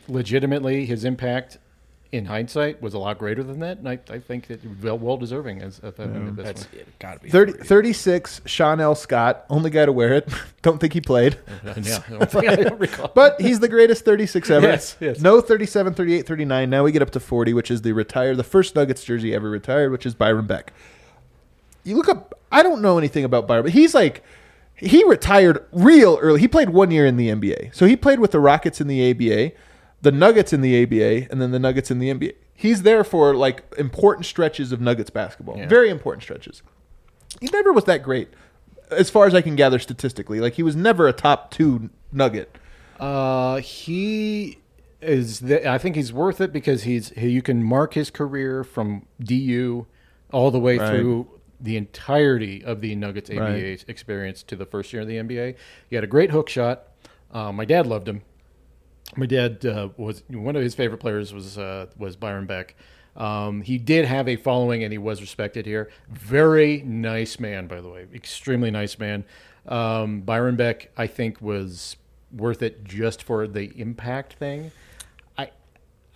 legitimately 0.08 0.86
his 0.86 1.04
impact 1.04 1.58
in 2.10 2.24
hindsight 2.24 2.80
was 2.80 2.94
a 2.94 2.98
lot 2.98 3.18
greater 3.18 3.42
than 3.42 3.60
that, 3.60 3.78
and 3.78 3.88
I, 3.88 3.98
I 4.08 4.18
think 4.18 4.46
that 4.46 4.60
well, 4.82 4.98
well 4.98 5.18
deserving 5.18 5.60
as 5.60 5.78
of 5.80 5.98
having 5.98 6.24
the 6.24 6.42
best 6.42 6.70
That's 6.72 6.88
gotta 6.98 7.20
be 7.20 7.28
30, 7.28 7.64
36, 7.64 8.40
Sean 8.46 8.80
L. 8.80 8.94
Scott, 8.94 9.44
only 9.50 9.68
guy 9.68 9.84
to 9.84 9.92
wear 9.92 10.14
it. 10.14 10.28
Don't 10.62 10.78
think 10.78 10.94
he 10.94 11.02
played. 11.02 11.38
yeah, 11.64 12.02
I 12.06 12.10
don't, 12.10 12.30
think 12.30 12.48
I 12.48 12.56
don't 12.56 12.80
recall. 12.80 13.12
But 13.14 13.40
he's 13.40 13.60
the 13.60 13.68
greatest 13.68 14.04
36 14.04 14.50
ever. 14.50 14.66
Yes, 14.66 14.96
yes. 15.00 15.20
No 15.20 15.40
37, 15.40 15.94
38, 15.94 16.26
39. 16.26 16.70
Now 16.70 16.82
we 16.82 16.92
get 16.92 17.00
up 17.00 17.10
to 17.10 17.20
40, 17.20 17.54
which 17.54 17.70
is 17.70 17.82
the 17.82 17.92
retire, 17.92 18.34
the 18.34 18.42
first 18.42 18.74
Nuggets 18.74 19.04
jersey 19.04 19.34
ever 19.34 19.48
retired, 19.48 19.92
which 19.92 20.04
is 20.04 20.14
Byron 20.14 20.46
Beck. 20.46 20.72
You 21.84 21.96
look 21.96 22.08
up, 22.08 22.38
I 22.50 22.62
don't 22.62 22.82
know 22.82 22.98
anything 22.98 23.24
about 23.24 23.46
Byron, 23.46 23.64
but 23.64 23.72
he's 23.72 23.94
like, 23.94 24.24
he 24.74 25.04
retired 25.04 25.64
real 25.72 26.18
early. 26.20 26.40
He 26.40 26.48
played 26.48 26.70
one 26.70 26.90
year 26.90 27.06
in 27.06 27.16
the 27.16 27.28
NBA. 27.28 27.74
So 27.74 27.86
he 27.86 27.96
played 27.96 28.20
with 28.20 28.30
the 28.30 28.40
Rockets 28.40 28.80
in 28.80 28.88
the 28.88 29.10
ABA, 29.10 29.52
the 30.02 30.12
Nuggets 30.12 30.52
in 30.52 30.60
the 30.60 30.82
ABA, 30.82 31.30
and 31.30 31.40
then 31.40 31.50
the 31.50 31.58
Nuggets 31.58 31.90
in 31.90 31.98
the 31.98 32.10
NBA. 32.12 32.34
He's 32.54 32.82
there 32.82 33.04
for 33.04 33.34
like 33.34 33.62
important 33.78 34.26
stretches 34.26 34.72
of 34.72 34.80
Nuggets 34.80 35.10
basketball. 35.10 35.56
Yeah. 35.58 35.68
Very 35.68 35.90
important 35.90 36.22
stretches. 36.22 36.62
He 37.40 37.48
never 37.52 37.72
was 37.72 37.84
that 37.84 38.02
great, 38.02 38.28
as 38.90 39.10
far 39.10 39.26
as 39.26 39.34
I 39.34 39.42
can 39.42 39.54
gather 39.56 39.78
statistically. 39.78 40.40
Like 40.40 40.54
he 40.54 40.62
was 40.62 40.74
never 40.76 41.06
a 41.08 41.12
top 41.12 41.50
two 41.50 41.90
Nugget. 42.12 42.56
Uh, 42.98 43.56
he 43.58 44.58
is. 45.00 45.40
The, 45.40 45.68
I 45.70 45.78
think 45.78 45.94
he's 45.94 46.12
worth 46.12 46.40
it 46.40 46.52
because 46.52 46.82
he's. 46.82 47.10
He, 47.10 47.28
you 47.28 47.42
can 47.42 47.62
mark 47.62 47.94
his 47.94 48.10
career 48.10 48.64
from 48.64 49.06
DU 49.22 49.86
all 50.32 50.50
the 50.50 50.58
way 50.60 50.78
Right. 50.78 50.88
through 50.90 51.28
the 51.60 51.76
entirety 51.76 52.64
of 52.64 52.80
the 52.80 52.94
Nuggets 52.96 53.30
ABA 53.30 53.40
Right. 53.40 53.84
experience 53.88 54.42
to 54.44 54.56
the 54.56 54.66
first 54.66 54.92
year 54.92 55.02
of 55.02 55.08
the 55.08 55.16
NBA. 55.16 55.54
He 55.88 55.94
had 55.96 56.04
a 56.04 56.08
great 56.08 56.30
hook 56.30 56.48
shot. 56.48 56.84
Uh, 57.32 57.52
my 57.52 57.64
dad 57.64 57.86
loved 57.86 58.08
him. 58.08 58.22
My 59.16 59.26
dad 59.26 59.64
uh, 59.64 59.88
was 59.96 60.22
one 60.28 60.56
of 60.56 60.62
his 60.62 60.74
favorite 60.74 60.98
players 60.98 61.32
was 61.32 61.58
uh, 61.58 61.86
was 61.96 62.16
Byron 62.16 62.46
Beck. 62.46 62.74
Um, 63.16 63.62
he 63.62 63.78
did 63.78 64.04
have 64.04 64.28
a 64.28 64.36
following, 64.36 64.84
and 64.84 64.92
he 64.92 64.98
was 64.98 65.20
respected 65.20 65.66
here. 65.66 65.90
Very 66.08 66.82
nice 66.82 67.40
man, 67.40 67.66
by 67.66 67.80
the 67.80 67.88
way, 67.88 68.06
extremely 68.14 68.70
nice 68.70 68.98
man. 68.98 69.24
Um, 69.66 70.20
Byron 70.20 70.56
Beck, 70.56 70.90
I 70.96 71.06
think, 71.08 71.42
was 71.42 71.96
worth 72.32 72.62
it 72.62 72.84
just 72.84 73.22
for 73.22 73.46
the 73.46 73.72
impact 73.80 74.34
thing. 74.34 74.70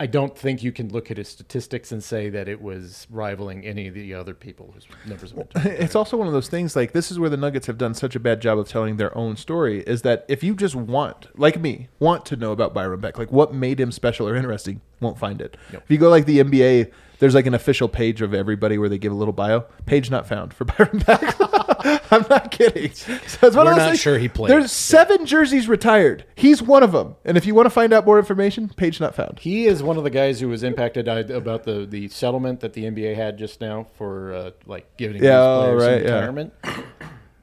I 0.00 0.06
don't 0.06 0.36
think 0.36 0.62
you 0.62 0.72
can 0.72 0.88
look 0.88 1.10
at 1.10 1.16
his 1.16 1.28
statistics 1.28 1.92
and 1.92 2.02
say 2.02 2.28
that 2.30 2.48
it 2.48 2.60
was 2.60 3.06
rivaling 3.10 3.64
any 3.64 3.86
of 3.86 3.94
the 3.94 4.14
other 4.14 4.34
people 4.34 4.72
whose 4.74 4.86
numbers 5.06 5.32
talked 5.32 5.52
It's 5.64 5.94
also 5.94 6.16
one 6.16 6.26
of 6.26 6.32
those 6.32 6.48
things 6.48 6.74
like 6.74 6.92
this 6.92 7.10
is 7.10 7.18
where 7.18 7.30
the 7.30 7.36
Nuggets 7.36 7.66
have 7.68 7.78
done 7.78 7.94
such 7.94 8.16
a 8.16 8.20
bad 8.20 8.40
job 8.40 8.58
of 8.58 8.68
telling 8.68 8.96
their 8.96 9.16
own 9.16 9.36
story 9.36 9.82
is 9.82 10.02
that 10.02 10.24
if 10.28 10.42
you 10.42 10.54
just 10.56 10.74
want, 10.74 11.28
like 11.38 11.60
me, 11.60 11.88
want 12.00 12.26
to 12.26 12.36
know 12.36 12.52
about 12.52 12.74
Byron 12.74 13.00
Beck, 13.00 13.18
like 13.18 13.30
what 13.30 13.54
made 13.54 13.78
him 13.78 13.92
special 13.92 14.28
or 14.28 14.34
interesting, 14.34 14.80
won't 15.00 15.18
find 15.18 15.40
it. 15.40 15.56
Yep. 15.72 15.82
If 15.84 15.90
you 15.90 15.98
go 15.98 16.08
like 16.08 16.26
the 16.26 16.40
NBA, 16.40 16.90
there's 17.20 17.34
like 17.34 17.46
an 17.46 17.54
official 17.54 17.88
page 17.88 18.22
of 18.22 18.34
everybody 18.34 18.78
where 18.78 18.88
they 18.88 18.98
give 18.98 19.12
a 19.12 19.16
little 19.16 19.32
bio. 19.32 19.60
Page 19.86 20.10
not 20.10 20.26
found 20.26 20.52
for 20.52 20.64
Byron 20.66 20.98
Beck. 21.06 21.36
I'm 22.10 22.24
not 22.30 22.50
kidding. 22.50 22.92
So 22.92 23.12
it's 23.14 23.40
one 23.40 23.66
We're 23.66 23.72
of 23.72 23.76
those 23.76 23.76
not 23.76 23.88
things- 23.90 24.00
sure 24.00 24.18
he 24.18 24.28
played. 24.28 24.50
There's 24.50 24.72
seven 24.72 25.26
jerseys 25.26 25.68
retired. 25.68 26.24
He's 26.34 26.62
one 26.62 26.82
of 26.82 26.92
them. 26.92 27.16
And 27.24 27.36
if 27.36 27.46
you 27.46 27.54
want 27.54 27.66
to 27.66 27.70
find 27.70 27.92
out 27.92 28.04
more 28.06 28.18
information, 28.18 28.68
page 28.68 29.00
not 29.00 29.14
found. 29.14 29.38
He 29.40 29.66
is 29.66 29.82
one 29.82 29.96
of 29.98 30.04
the 30.04 30.10
guys 30.10 30.40
who 30.40 30.48
was 30.48 30.62
impacted 30.62 31.08
about 31.08 31.64
the, 31.64 31.86
the 31.86 32.08
settlement 32.08 32.60
that 32.60 32.72
the 32.72 32.84
NBA 32.84 33.14
had 33.16 33.38
just 33.38 33.60
now 33.60 33.86
for 33.94 34.32
uh, 34.34 34.50
like 34.66 34.96
giving 34.96 35.22
Yeah, 35.22 35.30
these 35.40 35.58
players 35.58 35.82
right, 35.82 36.00
in 36.02 36.06
yeah. 36.06 36.14
retirement. 36.14 36.52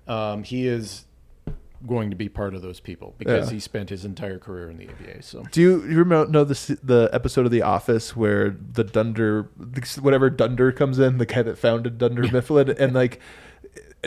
Um, 0.07 0.43
he 0.43 0.67
is 0.67 1.05
going 1.87 2.09
to 2.09 2.15
be 2.15 2.27
part 2.27 2.53
of 2.53 2.61
those 2.61 2.79
people 2.81 3.15
because 3.17 3.47
Yeah. 3.47 3.53
he 3.53 3.59
spent 3.61 3.89
his 3.89 4.03
entire 4.03 4.37
career 4.37 4.69
in 4.69 4.77
the 4.77 4.87
NBA. 4.87 5.23
So 5.23 5.43
Do 5.51 5.61
you, 5.61 5.81
you 5.83 5.97
remember 5.99 6.29
know 6.29 6.43
the 6.43 6.51
s- 6.53 6.75
the 6.83 7.09
episode 7.13 7.45
of 7.45 7.51
The 7.53 7.61
Office 7.61 8.15
where 8.17 8.49
the 8.73 8.83
Dunder, 8.83 9.49
whatever 10.01 10.29
Dunder 10.29 10.71
comes 10.73 10.99
in, 10.99 11.19
the 11.19 11.25
guy 11.25 11.41
that 11.41 11.57
founded 11.57 11.97
Dunder 11.97 12.23
Mifflin, 12.23 12.69
and 12.77 12.93
like 12.93 13.21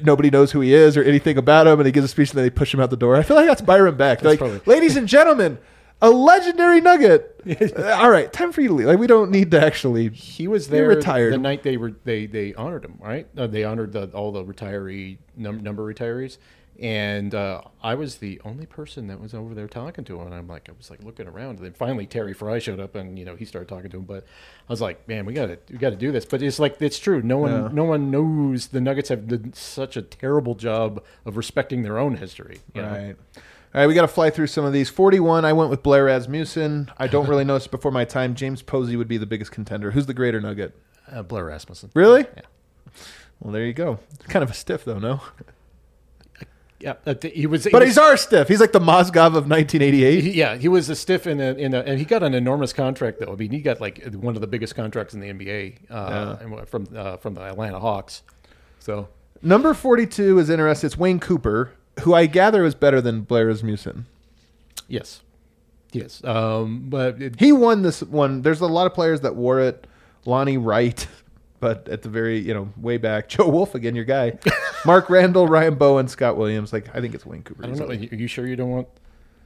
nobody 0.02 0.30
knows 0.30 0.52
who 0.52 0.60
he 0.60 0.72
is 0.72 0.96
or 0.96 1.02
anything 1.02 1.36
about 1.36 1.66
him, 1.66 1.78
and 1.80 1.86
he 1.86 1.92
gives 1.92 2.04
a 2.06 2.08
speech 2.08 2.30
and 2.30 2.38
then 2.38 2.44
they 2.44 2.50
push 2.50 2.72
him 2.72 2.80
out 2.80 2.90
the 2.90 2.96
door. 2.96 3.16
I 3.16 3.22
feel 3.22 3.36
like 3.36 3.46
that's 3.46 3.60
Byron 3.60 3.96
Beck. 3.96 4.20
They're 4.20 4.30
like, 4.32 4.38
probably- 4.38 4.60
ladies 4.66 4.96
and 4.96 5.06
gentlemen, 5.08 5.58
a 6.00 6.10
legendary 6.10 6.80
nugget. 6.80 7.28
Uh, 7.76 7.82
All 8.00 8.08
right, 8.10 8.32
time 8.32 8.52
for 8.52 8.60
you 8.60 8.68
to 8.68 8.74
leave. 8.74 8.86
Like 8.86 9.00
we 9.00 9.08
don't 9.08 9.32
need 9.32 9.50
to 9.50 9.60
actually. 9.60 10.10
he 10.10 10.46
was 10.46 10.68
there 10.68 10.86
retired. 10.86 11.32
the 11.32 11.38
night 11.38 11.64
they 11.64 11.76
were 11.76 11.92
they 12.04 12.26
they 12.26 12.54
honored 12.54 12.84
him. 12.84 12.98
Right, 13.00 13.26
uh, 13.36 13.48
they 13.48 13.64
honored 13.64 13.92
the, 13.92 14.06
all 14.10 14.30
the 14.30 14.44
retiree 14.44 15.18
num- 15.36 15.60
number 15.60 15.82
retirees. 15.82 16.38
And 16.80 17.34
uh, 17.34 17.60
I 17.82 17.94
was 17.94 18.16
the 18.16 18.40
only 18.44 18.66
person 18.66 19.06
that 19.08 19.20
was 19.20 19.34
over 19.34 19.54
there 19.54 19.68
talking 19.68 20.04
to 20.04 20.20
him, 20.20 20.26
and 20.26 20.34
I'm 20.34 20.48
like, 20.48 20.68
I 20.68 20.72
was 20.76 20.90
like 20.90 21.02
looking 21.04 21.28
around. 21.28 21.56
And 21.56 21.66
then 21.66 21.74
finally, 21.74 22.06
Terry 22.06 22.32
Frei 22.32 22.60
showed 22.60 22.80
up, 22.80 22.94
and 22.94 23.18
you 23.18 23.24
know 23.24 23.36
he 23.36 23.44
started 23.44 23.68
talking 23.68 23.90
to 23.90 23.98
him. 23.98 24.04
But 24.04 24.24
I 24.68 24.72
was 24.72 24.80
like, 24.80 25.06
man, 25.06 25.24
we 25.26 25.34
got 25.34 25.46
to 25.46 25.58
we 25.70 25.78
got 25.78 25.90
to 25.90 25.96
do 25.96 26.10
this. 26.10 26.24
But 26.24 26.42
it's 26.42 26.58
like 26.58 26.80
it's 26.80 26.98
true. 26.98 27.22
No 27.22 27.38
one 27.38 27.74
no 27.74 27.84
one 27.84 28.10
knows 28.10 28.68
the 28.68 28.80
Nuggets 28.80 29.10
have 29.10 29.28
done 29.28 29.52
such 29.52 29.96
a 29.96 30.02
terrible 30.02 30.54
job 30.54 31.04
of 31.24 31.36
respecting 31.36 31.82
their 31.82 31.98
own 31.98 32.16
history. 32.16 32.60
you 32.74 32.82
know? 32.82 32.88
Right. 32.88 33.16
All 33.74 33.80
right, 33.80 33.86
we 33.86 33.94
got 33.94 34.02
to 34.02 34.08
fly 34.08 34.28
through 34.28 34.48
some 34.48 34.66
of 34.66 34.74
these. 34.74 34.90
41, 34.90 35.46
I 35.46 35.54
went 35.54 35.70
with 35.70 35.82
Blair 35.82 36.04
Rasmussen. 36.04 36.90
I 36.98 37.06
don't 37.06 37.26
really 37.26 37.44
know 37.46 37.54
this 37.54 37.66
before 37.66 37.90
my 37.90 38.04
time. 38.04 38.34
James 38.34 38.60
Posey 38.60 38.96
would 38.96 39.08
be 39.08 39.16
the 39.16 39.24
biggest 39.24 39.50
contender. 39.50 39.92
Who's 39.92 40.04
the 40.04 40.12
greater 40.12 40.42
nugget? 40.42 40.78
Uh, 41.10 41.22
Blair 41.22 41.46
Rasmussen. 41.46 41.90
Really? 41.94 42.26
Yeah. 42.36 42.42
Well, 43.40 43.50
there 43.50 43.64
you 43.64 43.72
go. 43.72 43.98
Kind 44.28 44.42
of 44.42 44.50
a 44.50 44.54
stiff, 44.54 44.84
though, 44.84 44.98
no? 44.98 45.22
Yeah, 46.82 46.94
uh, 47.06 47.14
he 47.32 47.46
was. 47.46 47.64
he 47.64 47.70
But 47.70 47.80
was- 47.82 47.90
he's 47.90 47.98
our 47.98 48.16
stiff. 48.16 48.48
He's 48.48 48.60
like 48.60 48.72
the 48.72 48.80
Mozgov 48.80 49.36
of 49.36 49.48
1988. 49.48 50.24
He- 50.24 50.30
yeah, 50.32 50.56
he 50.56 50.66
was 50.68 50.88
a 50.90 50.96
stiff 50.96 51.26
in 51.28 51.40
a, 51.40 51.52
in 51.54 51.74
a, 51.74 51.80
and 51.80 51.98
he 51.98 52.04
got 52.04 52.22
an 52.24 52.34
enormous 52.34 52.72
contract 52.72 53.20
though. 53.20 53.32
I 53.32 53.36
mean, 53.36 53.52
he 53.52 53.60
got 53.60 53.80
like 53.80 54.02
one 54.14 54.34
of 54.34 54.40
the 54.40 54.46
biggest 54.48 54.74
contracts 54.74 55.14
in 55.14 55.20
the 55.20 55.28
NBA 55.32 55.74
uh, 55.90 56.36
and 56.40 56.68
from 56.68 56.88
uh, 56.96 57.16
from 57.18 57.34
the 57.34 57.42
Atlanta 57.42 57.78
Hawks. 57.78 58.22
So 58.80 59.08
Number 59.42 59.74
42 59.74 60.38
is 60.40 60.50
interesting. 60.50 60.86
It's 60.88 60.96
Wayne 60.98 61.18
Cooper, 61.20 61.72
who 62.00 62.14
I 62.14 62.26
gather 62.26 62.64
is 62.64 62.74
better 62.74 63.00
than 63.00 63.22
Blair 63.22 63.46
Rasmussen. 63.46 64.06
yes, 64.88 65.20
yes, 65.92 66.22
um, 66.24 66.84
but 66.88 67.20
it, 67.22 67.38
He 67.40 67.52
won 67.52 67.82
this 67.82 68.02
one. 68.02 68.42
There's 68.42 68.60
a 68.60 68.66
lot 68.66 68.86
of 68.86 68.94
players 68.94 69.20
that 69.20 69.36
wore 69.36 69.60
it. 69.60 69.86
Lonnie 70.24 70.56
Wright, 70.58 71.06
but 71.62 71.88
at 71.88 72.02
the 72.02 72.08
very, 72.08 72.40
you 72.40 72.52
know, 72.52 72.68
way 72.76 72.96
back. 72.96 73.28
Joe 73.28 73.48
Wolf, 73.48 73.76
again, 73.76 73.94
your 73.94 74.04
guy. 74.04 74.36
Mark 74.84 75.08
Randall, 75.08 75.46
Ryan 75.46 75.76
Bowen, 75.76 76.08
Scott 76.08 76.36
Williams. 76.36 76.72
Like, 76.72 76.92
I 76.92 77.00
think 77.00 77.14
it's 77.14 77.24
Wayne 77.24 77.44
Cooper. 77.44 77.64
I 77.64 77.68
don't 77.68 77.78
know. 77.78 77.86
Are 77.86 77.94
you, 77.94 78.26
sure 78.26 78.48
you 78.48 78.56
don't 78.56 78.70
want 78.70 78.88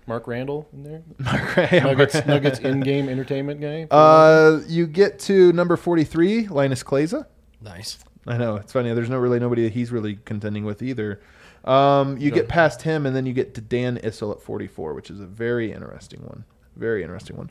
Mark 0.06 0.26
Randall 0.26 0.66
in 0.72 0.82
there? 0.82 1.02
know. 1.72 1.90
Nuggets 1.90 2.26
Nuggets 2.26 2.58
in-game 2.60 3.10
entertainment 3.10 3.60
guy. 3.60 3.86
Uh, 3.90 4.62
you 4.66 4.86
get 4.86 5.18
to 5.20 5.52
number 5.52 5.76
43, 5.76 6.46
Linas 6.46 6.82
Kleiza. 6.82 7.26
Nice. 7.60 7.98
I 8.26 8.38
know 8.38 8.56
it's 8.56 8.72
funny. 8.72 8.94
There's 8.94 9.10
no 9.10 9.18
really 9.18 9.38
nobody 9.38 9.64
that 9.64 9.74
he's 9.74 9.92
really 9.92 10.18
contending 10.24 10.64
with 10.64 10.80
either. 10.82 11.20
Um, 11.66 12.16
you 12.16 12.30
get 12.30 12.48
past 12.48 12.80
him, 12.80 13.04
and 13.04 13.14
then 13.14 13.26
you 13.26 13.34
get 13.34 13.54
to 13.56 13.60
Dan 13.60 13.98
Issel 13.98 14.32
at 14.32 14.40
44, 14.40 14.94
which 14.94 15.10
is 15.10 15.20
a 15.20 15.26
very 15.26 15.70
interesting 15.70 16.22
one. 16.22 16.44
Very 16.76 17.02
interesting 17.02 17.36
one. 17.36 17.50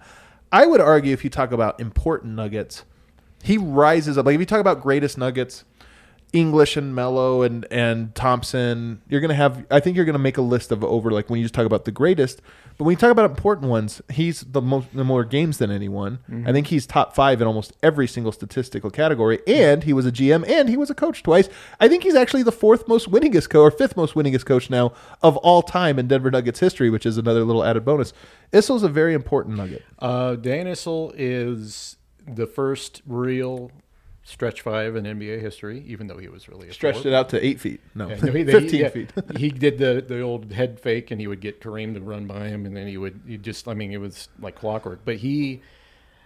I 0.51 0.65
would 0.65 0.81
argue 0.81 1.13
if 1.13 1.23
you 1.23 1.29
talk 1.29 1.51
about 1.51 1.79
important 1.79 2.33
nuggets, 2.33 2.83
he 3.43 3.57
rises 3.57 4.17
up. 4.17 4.25
Like 4.25 4.35
if 4.35 4.39
you 4.39 4.45
talk 4.45 4.59
about 4.59 4.81
greatest 4.81 5.17
nuggets, 5.17 5.65
English 6.33 6.75
and 6.75 6.93
Melo 6.93 7.43
and 7.43 7.65
and 7.71 8.13
Thompson, 8.13 9.01
you're 9.07 9.21
gonna 9.21 9.33
have. 9.35 9.65
I 9.71 9.79
think 9.79 9.95
you're 9.95 10.05
gonna 10.05 10.19
make 10.19 10.37
a 10.37 10.41
list 10.41 10.71
of 10.71 10.83
over 10.83 11.11
like 11.11 11.29
when 11.29 11.39
you 11.39 11.45
just 11.45 11.53
talk 11.53 11.65
about 11.65 11.85
the 11.85 11.91
greatest. 11.91 12.41
But 12.77 12.83
when 12.83 12.91
you 12.91 12.97
talk 12.97 13.11
about 13.11 13.29
important 13.29 13.69
ones, 13.69 14.01
he's 14.11 14.41
the 14.41 14.61
most 14.61 14.93
the 14.93 15.05
more 15.05 15.23
games 15.23 15.59
than 15.59 15.71
anyone. 15.71 16.19
I 16.45 16.51
think 16.51 16.67
he's 16.67 16.85
top 16.85 17.15
five 17.15 17.39
in 17.39 17.47
almost 17.47 17.71
every 17.81 18.05
single 18.05 18.33
statistical 18.33 18.89
category. 18.89 19.39
And 19.47 19.83
he 19.83 19.93
was 19.93 20.05
a 20.05 20.11
GM 20.11 20.45
and 20.49 20.67
he 20.67 20.75
was 20.75 20.89
a 20.89 20.95
coach 20.95 21.23
twice. 21.23 21.47
I 21.79 21.87
think 21.87 22.03
he's 22.03 22.15
actually 22.15 22.43
the 22.43 22.51
fourth 22.51 22.85
most 22.87 23.09
winningest 23.09 23.49
coach 23.49 23.61
or 23.61 23.71
fifth 23.71 23.95
most 23.95 24.13
winningest 24.13 24.45
coach 24.45 24.69
now 24.69 24.91
of 25.21 25.37
all 25.37 25.61
time 25.61 25.97
in 25.97 26.09
Denver 26.09 26.29
Nuggets 26.29 26.59
history, 26.59 26.89
which 26.89 27.05
is 27.05 27.17
another 27.17 27.45
little 27.45 27.63
added 27.63 27.85
bonus. 27.85 28.11
Issel's 28.51 28.83
a 28.83 28.89
very 28.89 29.13
important 29.13 29.55
nugget. 29.55 29.83
Uh, 29.97 30.35
Dan 30.35 30.67
Issel 30.67 31.13
is 31.15 31.95
the 32.27 32.47
first 32.47 33.01
real 33.05 33.71
stretch 34.23 34.61
five 34.61 34.95
in 34.95 35.03
NBA 35.05 35.39
history, 35.39 35.83
even 35.87 36.07
though 36.07 36.17
he 36.17 36.27
was 36.27 36.49
really 36.49 36.67
a 36.67 36.73
Stretched 36.73 37.03
four. 37.03 37.11
it 37.11 37.13
out 37.13 37.29
to 37.29 37.45
eight 37.45 37.59
feet. 37.59 37.79
No, 37.93 38.09
Yeah, 38.09 38.15
no, 38.23 38.31
he- 38.31 38.37
he- 38.45 38.51
fifteen 38.51 38.79
yeah, 38.81 38.89
feet. 38.89 39.11
he 39.37 39.49
did 39.49 39.77
the 39.77 40.03
the 40.07 40.21
old 40.21 40.51
head 40.51 40.79
fake, 40.79 41.11
and 41.11 41.21
he 41.21 41.27
would 41.27 41.41
get 41.41 41.61
Kareem 41.61 41.93
to 41.93 42.01
run 42.01 42.25
by 42.25 42.47
him, 42.47 42.65
and 42.65 42.75
then 42.75 42.87
he 42.87 42.97
would 42.97 43.21
he 43.27 43.37
just 43.37 43.67
I 43.67 43.73
mean 43.75 43.91
it 43.91 43.99
was 44.01 44.29
like 44.39 44.55
clockwork. 44.55 45.01
But 45.05 45.17
he 45.17 45.61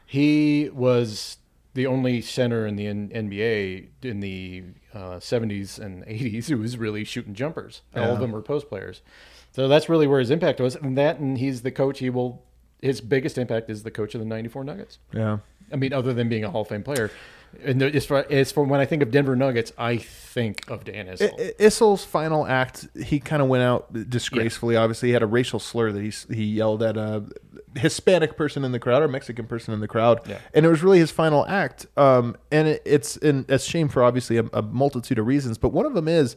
he 0.06 0.70
was 0.74 1.38
the 1.74 1.86
only 1.88 2.22
center 2.22 2.66
in 2.66 2.76
the 2.78 2.88
N- 2.88 3.10
NBA 3.14 3.88
in 4.02 4.20
the 4.22 4.64
uh, 4.94 5.18
70s 5.20 5.78
and 5.80 6.04
80s 6.06 6.48
who 6.50 6.58
was 6.58 6.78
really 6.78 7.04
shooting 7.04 7.34
jumpers. 7.36 7.82
All 7.96 8.04
of 8.14 8.20
them 8.20 8.32
were 8.32 8.42
post 8.42 8.68
players. 8.70 9.02
So 9.52 9.68
that's 9.68 9.88
really 9.88 10.08
where 10.08 10.20
his 10.20 10.32
impact 10.32 10.60
was, 10.60 10.76
and 10.76 10.98
that 10.98 11.20
and 11.20 11.38
he's 11.38 11.62
the 11.62 11.72
coach. 11.72 12.00
He 12.00 12.10
will 12.10 12.44
his 12.82 13.02
biggest 13.02 13.38
impact 13.38 13.70
is 13.70 13.84
the 13.84 13.92
coach 13.92 14.16
of 14.16 14.20
the 14.22 14.26
'94 14.26 14.64
Nuggets. 14.64 15.00
yeah. 15.14 15.40
I 15.72 15.76
mean, 15.76 15.94
other 15.94 16.14
than 16.14 16.30
being 16.30 16.44
a 16.44 16.50
Hall 16.52 16.62
of 16.62 16.68
Fame 16.68 16.84
player. 16.84 17.12
And 17.66 17.82
far 18.06 18.28
as 18.30 18.52
for 18.52 18.64
when 18.64 18.80
I 18.80 18.86
think 18.86 19.02
of 19.02 19.10
Denver 19.10 19.36
Nuggets, 19.36 19.74
I 19.76 19.98
think 19.98 20.70
of 20.70 20.84
Dan 20.86 21.08
Issel. 21.08 21.32
I- 21.40 21.54
Issel's 21.58 22.06
final 22.06 22.46
act, 22.46 22.88
he 23.04 23.20
kind 23.20 23.42
of 23.42 23.48
went 23.48 23.64
out 23.64 23.92
disgracefully. 24.10 24.76
Obviously, 24.76 25.10
he 25.10 25.14
had 25.14 25.24
a 25.24 25.28
racial 25.28 25.60
slur 25.60 25.92
that 25.92 26.02
he 26.04 26.12
he 26.36 26.44
yelled 26.46 26.84
at 26.84 26.96
a 26.96 27.24
Hispanic 27.76 28.38
person 28.38 28.64
in 28.64 28.72
the 28.72 28.78
crowd 28.80 29.02
or 29.02 29.08
Mexican 29.08 29.48
person 29.48 29.74
in 29.74 29.80
the 29.80 29.88
crowd, 29.88 30.22
Yeah. 30.28 30.38
and 30.54 30.64
it 30.64 30.70
was 30.70 30.84
really 30.84 31.00
his 31.00 31.10
final 31.10 31.44
act. 31.48 31.88
Um, 31.98 32.36
and 32.52 32.68
it, 32.68 32.84
it's 32.86 33.18
in 33.18 33.46
a 33.50 33.58
shame 33.58 33.90
for 33.90 34.04
obviously 34.04 34.38
a, 34.38 34.44
a 34.54 34.62
multitude 34.62 35.18
of 35.18 35.26
reasons, 35.26 35.58
but 35.58 35.70
one 35.70 35.86
of 35.88 35.94
them 35.96 36.08
is. 36.08 36.36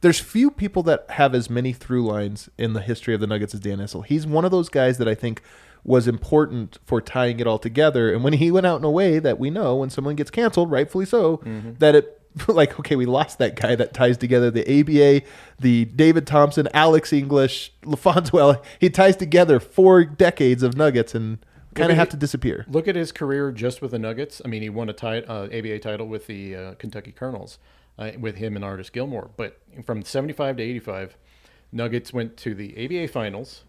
There's 0.00 0.18
few 0.18 0.50
people 0.50 0.82
that 0.84 1.06
have 1.10 1.32
as 1.32 1.48
many 1.48 1.72
through 1.72 2.04
lines 2.04 2.48
in 2.58 2.72
the 2.72 2.80
history 2.80 3.14
of 3.14 3.20
the 3.20 3.26
Nuggets 3.28 3.54
as 3.54 3.60
Dan 3.60 3.78
Issel. 3.78 4.04
He's 4.04 4.26
one 4.26 4.44
of 4.44 4.50
those 4.50 4.68
guys 4.68 4.98
that 4.98 5.06
I 5.06 5.14
think 5.14 5.42
was 5.84 6.06
important 6.06 6.78
for 6.84 7.00
tying 7.00 7.40
it 7.40 7.46
all 7.46 7.58
together. 7.58 8.12
And 8.12 8.22
when 8.22 8.34
he 8.34 8.50
went 8.50 8.66
out 8.66 8.78
in 8.78 8.84
a 8.84 8.90
way 8.90 9.18
that 9.18 9.38
we 9.38 9.50
know 9.50 9.76
when 9.76 9.90
someone 9.90 10.14
gets 10.14 10.30
canceled, 10.30 10.70
rightfully 10.70 11.06
so, 11.06 11.40
that 11.78 11.94
it 11.94 12.18
like 12.48 12.78
okay, 12.80 12.96
we 12.96 13.04
lost 13.06 13.38
that 13.38 13.56
guy 13.56 13.74
that 13.74 13.92
ties 13.92 14.16
together 14.16 14.50
the 14.50 14.62
ABA, 14.80 15.26
the 15.60 15.84
David 15.86 16.26
Thompson, 16.26 16.68
Alex 16.72 17.12
English, 17.12 17.72
LaPhonso. 17.82 18.62
He 18.78 18.88
ties 18.90 19.16
together 19.16 19.60
four 19.60 20.04
decades 20.04 20.62
of 20.62 20.76
Nuggets 20.76 21.14
and 21.14 21.38
kind 21.74 21.90
of 21.90 21.96
have 21.96 22.08
to 22.10 22.16
disappear. 22.16 22.64
Look 22.68 22.88
at 22.88 22.96
his 22.96 23.12
career 23.12 23.50
just 23.52 23.82
with 23.82 23.90
the 23.90 23.98
Nuggets. 23.98 24.40
I 24.44 24.48
mean, 24.48 24.62
he 24.62 24.68
won 24.70 24.88
a 24.88 24.92
ti- 24.92 25.24
uh, 25.24 25.44
ABA 25.44 25.80
title 25.80 26.06
with 26.06 26.26
the 26.26 26.56
uh, 26.56 26.74
Kentucky 26.74 27.12
Colonels 27.12 27.58
uh, 27.98 28.12
with 28.18 28.36
him 28.36 28.56
and 28.56 28.64
Artis 28.64 28.88
Gilmore. 28.90 29.30
But 29.36 29.60
from 29.84 30.02
75 30.02 30.56
to 30.58 30.62
85, 30.62 31.16
Nuggets 31.70 32.12
went 32.12 32.36
to 32.38 32.54
the 32.54 32.72
ABA 32.84 33.08
finals 33.12 33.64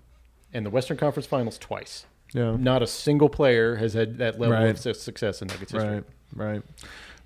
and 0.54 0.66
the 0.66 0.70
Western 0.70 0.98
Conference 0.98 1.26
finals 1.28 1.58
twice. 1.58 2.06
Yeah. 2.34 2.56
Not 2.58 2.82
a 2.82 2.88
single 2.88 3.30
player 3.30 3.76
has 3.76 3.94
had 3.94 4.18
that 4.18 4.40
level 4.40 4.56
Right. 4.58 4.86
of 4.86 4.96
success 4.98 5.42
in 5.42 5.48
Nuggets 5.50 5.72
history. 5.72 5.90
Right, 5.96 6.04
right. 6.36 6.62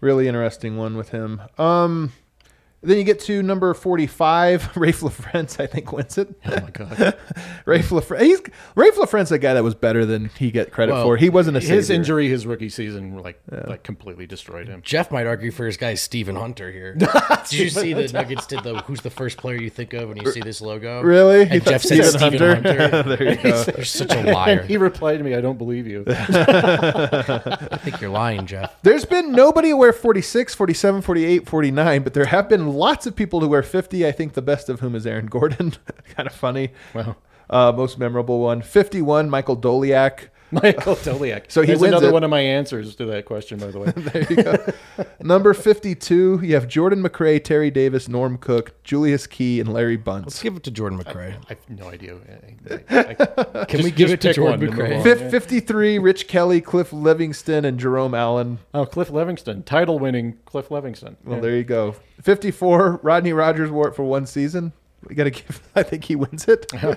Really 0.01 0.27
interesting 0.27 0.77
one 0.77 0.97
with 0.97 1.09
him. 1.09 1.41
Um, 1.57 2.11
then 2.81 2.97
you 2.97 3.03
get 3.03 3.19
to 3.21 3.41
number 3.41 3.73
forty-five. 3.73 4.61
Raef 4.73 5.01
LaFrentz, 5.01 5.59
I 5.59 5.65
think, 5.67 5.91
wins 5.91 6.17
it. 6.17 6.29
Oh 6.45 6.51
my 6.51 6.69
God. 6.69 6.89
Raef 7.65 7.89
LaFrentz. 7.89 8.21
He's 8.21 8.39
Raef 8.75 8.91
LaFrentz, 8.91 9.31
a 9.31 9.39
guy 9.39 9.55
that 9.55 9.63
was 9.63 9.73
better 9.75 10.05
than 10.05 10.29
he 10.37 10.51
get 10.51 10.71
credit 10.71 10.93
Well, 10.93 11.03
for. 11.03 11.17
He 11.17 11.29
wasn't 11.29 11.57
a 11.57 11.59
his 11.59 11.87
savior. 11.87 11.95
injury, 11.99 12.29
his 12.29 12.45
rookie 12.45 12.69
season, 12.69 13.17
like 13.17 13.41
like 13.49 13.83
completely 13.83 14.27
destroyed 14.27 14.67
him. 14.67 14.81
Jeff 14.83 15.11
might 15.11 15.25
argue 15.25 15.51
for 15.51 15.65
his 15.65 15.75
guy 15.77 15.95
Steven 15.95 16.35
Hunter 16.35 16.71
here. 16.71 16.93
did 17.49 17.53
you 17.53 17.69
see 17.69 17.93
the 17.93 18.07
Nuggets 18.13 18.45
did 18.45 18.63
the 18.63 18.77
who's 18.81 19.01
the 19.01 19.09
first 19.09 19.37
player 19.37 19.59
you 19.59 19.69
think 19.69 19.93
of 19.93 20.09
when 20.09 20.17
you 20.17 20.31
see 20.31 20.41
this 20.41 20.61
logo? 20.61 21.01
Really? 21.01 21.41
And 21.41 21.63
thought 21.63 21.71
Jeff 21.71 21.81
said 21.81 22.03
Stephen 22.05 22.19
Steven 22.19 22.63
Hunter? 22.63 22.89
Hunter. 22.89 23.15
there 23.17 23.29
you 23.31 23.35
go. 23.37 23.63
You're 23.75 23.85
such 23.85 24.13
a 24.13 24.21
liar. 24.31 24.59
And 24.59 24.69
he 24.69 24.77
replied 24.77 25.17
to 25.17 25.23
me, 25.23 25.33
"I 25.33 25.41
don't 25.41 25.57
believe 25.57 25.87
you." 25.87 26.03
I 26.07 27.77
think 27.81 28.01
you're 28.01 28.09
lying, 28.09 28.45
Jeff. 28.45 28.75
There's 28.83 29.05
been 29.05 29.31
nobody 29.31 29.69
who 29.69 29.77
wear 29.77 29.93
46, 29.93 30.53
47, 30.55 31.01
48, 31.01 31.47
49, 31.47 32.03
but 32.03 32.13
there 32.13 32.25
have 32.25 32.47
been 32.49 32.66
lots 32.75 33.05
of 33.05 33.15
people 33.15 33.39
who 33.39 33.47
wear 33.47 33.63
50. 33.63 34.05
I 34.05 34.11
think 34.11 34.33
the 34.33 34.41
best 34.41 34.69
of 34.69 34.79
whom 34.79 34.95
is 34.95 35.05
Aaron 35.05 35.27
Gordon. 35.27 35.73
kind 36.15 36.27
of 36.27 36.33
funny. 36.33 36.71
Wow. 36.93 37.15
Uh, 37.49 37.71
most 37.71 37.97
memorable 37.97 38.39
one. 38.39 38.61
51, 38.61 39.29
Michael 39.29 39.57
Doleac. 39.57 40.29
Michael 40.51 40.95
Doleac. 40.95 41.45
So 41.51 41.61
he 41.61 41.67
There's 41.67 41.79
wins 41.79 41.91
another 41.91 42.09
it. 42.09 42.13
one 42.13 42.23
of 42.23 42.29
my 42.29 42.39
answers 42.39 42.95
to 42.95 43.05
that 43.07 43.25
question, 43.25 43.59
by 43.59 43.67
the 43.67 43.79
way. 43.79 43.93
There 43.97 44.25
you 44.29 44.43
go. 44.43 44.55
Number 45.21 45.53
52, 45.53 46.39
you 46.43 46.53
have 46.53 46.67
Jordan 46.67 47.03
McRae, 47.03 47.43
Terry 47.43 47.69
Davis, 47.69 48.07
Norm 48.07 48.37
Cook, 48.37 48.81
Julius 48.83 49.27
Keye, 49.27 49.59
and 49.59 49.73
Larry 49.73 49.97
Bunt. 49.97 50.25
Let's 50.25 50.41
give 50.41 50.55
it 50.55 50.63
to 50.63 50.71
Jordan 50.71 50.99
McRae. 50.99 51.35
I 51.35 51.49
have 51.49 51.69
no 51.69 51.89
idea. 51.89 52.15
I- 52.69 52.73
I- 52.89 53.27
I- 53.61 53.65
Can 53.65 53.83
we 53.83 53.91
give 53.91 54.09
it 54.11 54.21
to 54.21 54.33
Jordan 54.33 54.69
one 54.69 54.77
McRae? 54.77 54.97
on. 54.97 55.03
Fif- 55.03 55.29
53, 55.31 55.99
Rich 55.99 56.27
Kelly, 56.27 56.61
Cliff 56.61 56.93
Livingston, 56.93 57.65
and 57.65 57.77
Jerome 57.79 58.13
Allen. 58.13 58.59
Oh, 58.73 58.85
Cliff 58.85 59.09
Livingston. 59.09 59.63
title 59.63 59.99
winning 59.99 60.37
Cliff 60.45 60.71
Livingston. 60.71 61.17
Well, 61.25 61.37
Yeah. 61.37 61.41
there 61.41 61.55
you 61.57 61.63
go. 61.65 61.95
54, 62.21 63.01
Rodney 63.03 63.33
Rogers 63.33 63.69
wore 63.69 63.87
it 63.89 63.95
for 63.95 64.03
one 64.03 64.25
season. 64.25 64.71
We 65.07 65.15
got 65.15 65.25
to 65.25 65.31
give, 65.31 65.61
I 65.75 65.83
think 65.83 66.05
he 66.05 66.15
wins 66.15 66.47
it. 66.47 66.65
Uh-huh. 66.73 66.95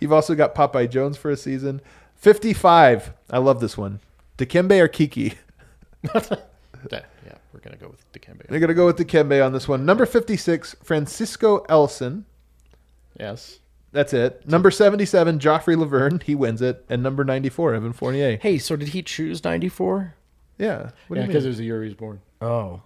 You've 0.00 0.12
also 0.12 0.34
got 0.34 0.54
Popeye 0.54 0.88
Jones 0.88 1.16
for 1.16 1.30
a 1.30 1.36
season. 1.36 1.80
55, 2.20 3.12
I 3.30 3.38
love 3.38 3.60
this 3.60 3.76
one. 3.76 4.00
Dikembe 4.38 4.78
or 4.80 4.88
Kiki? 4.88 5.34
Yeah, 6.90 7.00
yeah, 7.26 7.34
we're 7.52 7.60
gonna 7.60 7.76
go 7.76 7.88
with 7.88 8.10
Dikembe. 8.12 8.46
They're 8.48 8.58
going 8.58 8.68
to 8.68 8.74
go 8.74 8.86
with 8.86 8.96
Dikembe 8.96 9.44
on 9.44 9.52
this 9.52 9.68
one. 9.68 9.84
Number 9.84 10.06
56, 10.06 10.76
Francisco 10.82 11.58
Elson. 11.68 12.24
Yes. 13.18 13.58
That's 13.92 14.14
it. 14.14 14.48
Number 14.48 14.70
77, 14.70 15.38
Joffrey 15.40 15.76
Lauvergne. 15.76 16.22
He 16.22 16.34
wins 16.34 16.62
it. 16.62 16.84
And 16.88 17.02
number 17.02 17.22
94, 17.22 17.74
Evan 17.74 17.92
Fournier. 17.92 18.38
Hey, 18.38 18.56
so 18.56 18.76
did 18.76 18.88
he 18.88 19.02
choose 19.02 19.44
94? 19.44 20.14
Yeah. 20.56 20.90
What 21.08 21.16
Yeah, 21.16 21.22
you 21.22 21.26
because 21.26 21.44
it 21.44 21.48
was 21.48 21.58
the 21.58 21.64
year 21.64 21.82
he 21.82 21.88
was 21.88 21.96
born. 21.96 22.22
Oh. 22.40 22.80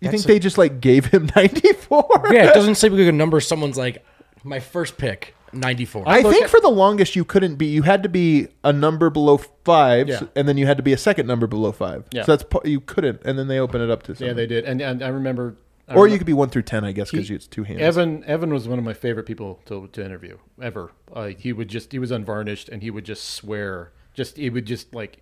You 0.00 0.10
think 0.10 0.24
that's 0.24 0.24
they 0.24 0.38
just 0.38 0.58
like 0.58 0.82
gave 0.82 1.06
him 1.06 1.30
94? 1.36 2.24
Yeah, 2.32 2.50
it 2.50 2.54
doesn't 2.54 2.74
say 2.74 2.90
we 2.90 3.04
could 3.04 3.14
number 3.14 3.40
someone's 3.40 3.78
like 3.78 4.04
my 4.44 4.60
first 4.60 4.98
pick, 4.98 5.34
94. 5.52 6.04
I 6.06 6.22
think 6.22 6.48
for 6.48 6.60
the 6.60 6.70
longest 6.70 7.14
you 7.16 7.24
couldn't 7.24 7.56
be. 7.56 7.66
You 7.66 7.82
had 7.82 8.02
to 8.02 8.08
be 8.08 8.48
a 8.64 8.72
number 8.72 9.10
below 9.10 9.38
five, 9.64 10.08
Yeah. 10.08 10.22
and 10.34 10.48
then 10.48 10.56
you 10.56 10.66
had 10.66 10.76
to 10.78 10.82
be 10.82 10.92
a 10.92 10.98
second 10.98 11.26
number 11.26 11.46
below 11.46 11.72
five. 11.72 12.04
Yeah. 12.12 12.22
So 12.24 12.32
that's 12.32 12.44
po- 12.44 12.62
you 12.64 12.80
couldn't, 12.80 13.22
and 13.24 13.38
then 13.38 13.48
they 13.48 13.58
open 13.58 13.80
it 13.80 13.90
up 13.90 14.02
to. 14.04 14.14
Yeah, 14.24 14.32
they 14.32 14.46
did, 14.46 14.64
and 14.64 14.80
and 14.80 15.02
I 15.02 15.08
remember. 15.08 15.56
I 15.88 15.94
Or 15.94 16.06
remem- 16.06 16.12
you 16.12 16.18
could 16.18 16.26
be 16.26 16.32
one 16.32 16.48
through 16.48 16.62
ten, 16.62 16.84
I 16.84 16.92
guess, 16.92 17.10
because 17.10 17.28
it's 17.30 17.46
two 17.46 17.64
hands. 17.64 17.80
Evan 17.80 18.24
Evan 18.24 18.52
was 18.52 18.68
one 18.68 18.78
of 18.78 18.84
my 18.84 18.94
favorite 18.94 19.24
people 19.26 19.60
to, 19.66 19.88
to 19.92 20.04
interview 20.04 20.38
ever. 20.60 20.92
Uh, 21.12 21.26
he 21.36 21.52
would 21.52 21.68
just 21.68 21.92
he 21.92 21.98
was 21.98 22.10
unvarnished 22.10 22.68
and 22.68 22.82
he 22.82 22.90
would 22.90 23.04
just 23.04 23.24
swear. 23.24 23.92
Just 24.14 24.36
he 24.36 24.48
would 24.48 24.64
just 24.64 24.94
like 24.94 25.18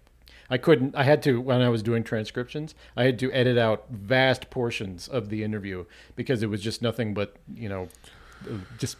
I 0.51 0.59
couldn't. 0.59 0.95
I 0.95 1.05
had 1.05 1.22
to 1.24 1.41
when 1.41 1.62
I 1.62 1.70
was 1.70 1.83
doing 1.83 2.05
transcriptions. 2.05 2.74
I 2.97 3.05
had 3.05 3.18
to 3.20 3.33
edit 3.33 3.57
out 3.57 3.87
vast 3.91 4.51
portions 4.51 5.09
of 5.09 5.28
the 5.31 5.43
interview 5.43 5.87
because 6.14 6.43
it 6.43 6.51
was 6.51 6.61
just 6.61 6.83
nothing 6.83 7.14
but 7.14 7.37
you 7.55 7.68
know 7.68 7.89
just 8.78 8.97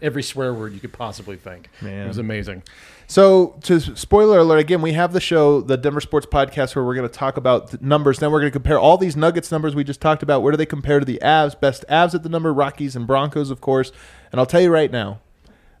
every 0.00 0.22
swear 0.22 0.52
word 0.52 0.72
you 0.72 0.80
could 0.80 0.92
possibly 0.92 1.36
think. 1.36 1.70
Man. 1.80 2.04
it 2.04 2.08
was 2.08 2.18
amazing. 2.18 2.62
So, 3.08 3.58
to 3.62 3.78
spoiler 3.80 4.38
alert 4.38 4.58
again, 4.58 4.82
we 4.82 4.92
have 4.94 5.12
the 5.12 5.20
show, 5.20 5.60
the 5.60 5.76
Denver 5.76 6.00
Sports 6.00 6.26
Podcast, 6.26 6.74
where 6.74 6.84
we're 6.84 6.96
going 6.96 7.08
to 7.08 7.14
talk 7.14 7.36
about 7.36 7.70
the 7.70 7.78
numbers. 7.80 8.18
Then 8.18 8.32
we're 8.32 8.40
going 8.40 8.50
to 8.50 8.58
compare 8.58 8.80
all 8.80 8.98
these 8.98 9.16
Nuggets 9.16 9.52
numbers 9.52 9.74
we 9.76 9.84
just 9.84 10.00
talked 10.00 10.24
about. 10.24 10.42
Where 10.42 10.50
do 10.50 10.56
they 10.56 10.66
compare 10.66 10.98
to 10.98 11.04
the 11.04 11.20
Avs? 11.22 11.58
Best 11.58 11.84
Avs 11.88 12.14
at 12.14 12.24
the 12.24 12.28
number, 12.28 12.52
Rockies 12.52 12.96
and 12.96 13.06
Broncos, 13.06 13.50
of 13.50 13.60
course. 13.60 13.92
And 14.32 14.40
I'll 14.40 14.46
tell 14.46 14.60
you 14.60 14.70
right 14.70 14.90
now, 14.90 15.20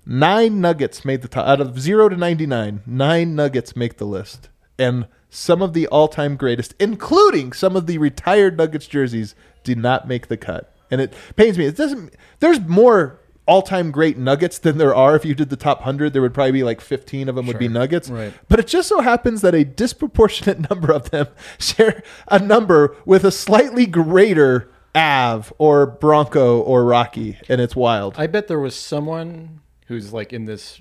nine 0.04 0.60
Nuggets 0.60 1.04
made 1.04 1.22
the 1.22 1.28
top 1.28 1.46
out 1.46 1.60
of 1.60 1.80
zero 1.80 2.08
to 2.08 2.16
ninety 2.16 2.46
nine. 2.46 2.82
Nine 2.86 3.34
Nuggets 3.34 3.74
make 3.74 3.98
the 3.98 4.06
list, 4.06 4.48
and 4.78 5.08
some 5.28 5.62
of 5.62 5.72
the 5.72 5.88
all 5.88 6.06
time 6.06 6.36
greatest, 6.36 6.74
including 6.78 7.52
some 7.52 7.74
of 7.74 7.88
the 7.88 7.98
retired 7.98 8.56
Nuggets 8.56 8.86
jerseys, 8.86 9.34
did 9.64 9.78
not 9.78 10.06
make 10.06 10.28
the 10.28 10.36
cut. 10.36 10.72
And 10.92 11.00
it 11.00 11.12
pains 11.34 11.58
me. 11.58 11.66
It 11.66 11.76
doesn't. 11.76 12.14
There's 12.38 12.60
more 12.60 13.18
all-time 13.46 13.90
great 13.90 14.18
Nuggets 14.18 14.58
than 14.58 14.78
there 14.78 14.94
are. 14.94 15.16
If 15.16 15.24
you 15.24 15.34
did 15.34 15.50
the 15.50 15.56
top 15.56 15.82
hundred, 15.82 16.12
there 16.12 16.22
would 16.22 16.34
probably 16.34 16.52
be 16.52 16.64
like 16.64 16.80
15 16.80 17.28
of 17.28 17.34
them 17.36 17.46
would 17.46 17.58
be 17.58 17.68
Nuggets. 17.68 18.08
Right. 18.08 18.32
But 18.48 18.60
it 18.60 18.66
just 18.66 18.88
so 18.88 19.00
happens 19.00 19.40
that 19.42 19.54
a 19.54 19.64
disproportionate 19.64 20.68
number 20.70 20.92
of 20.92 21.10
them 21.10 21.28
share 21.58 22.02
a 22.28 22.38
number 22.38 22.96
with 23.04 23.24
a 23.24 23.30
slightly 23.30 23.86
greater 23.86 24.70
Av 24.94 25.52
or 25.58 25.86
Bronco 25.86 26.60
or 26.60 26.84
Rocky, 26.84 27.38
and 27.48 27.60
it's 27.60 27.76
wild. 27.76 28.14
I 28.16 28.26
bet 28.26 28.48
there 28.48 28.58
was 28.58 28.74
someone 28.74 29.60
who's 29.88 30.12
like 30.12 30.32
in 30.32 30.46
this 30.46 30.80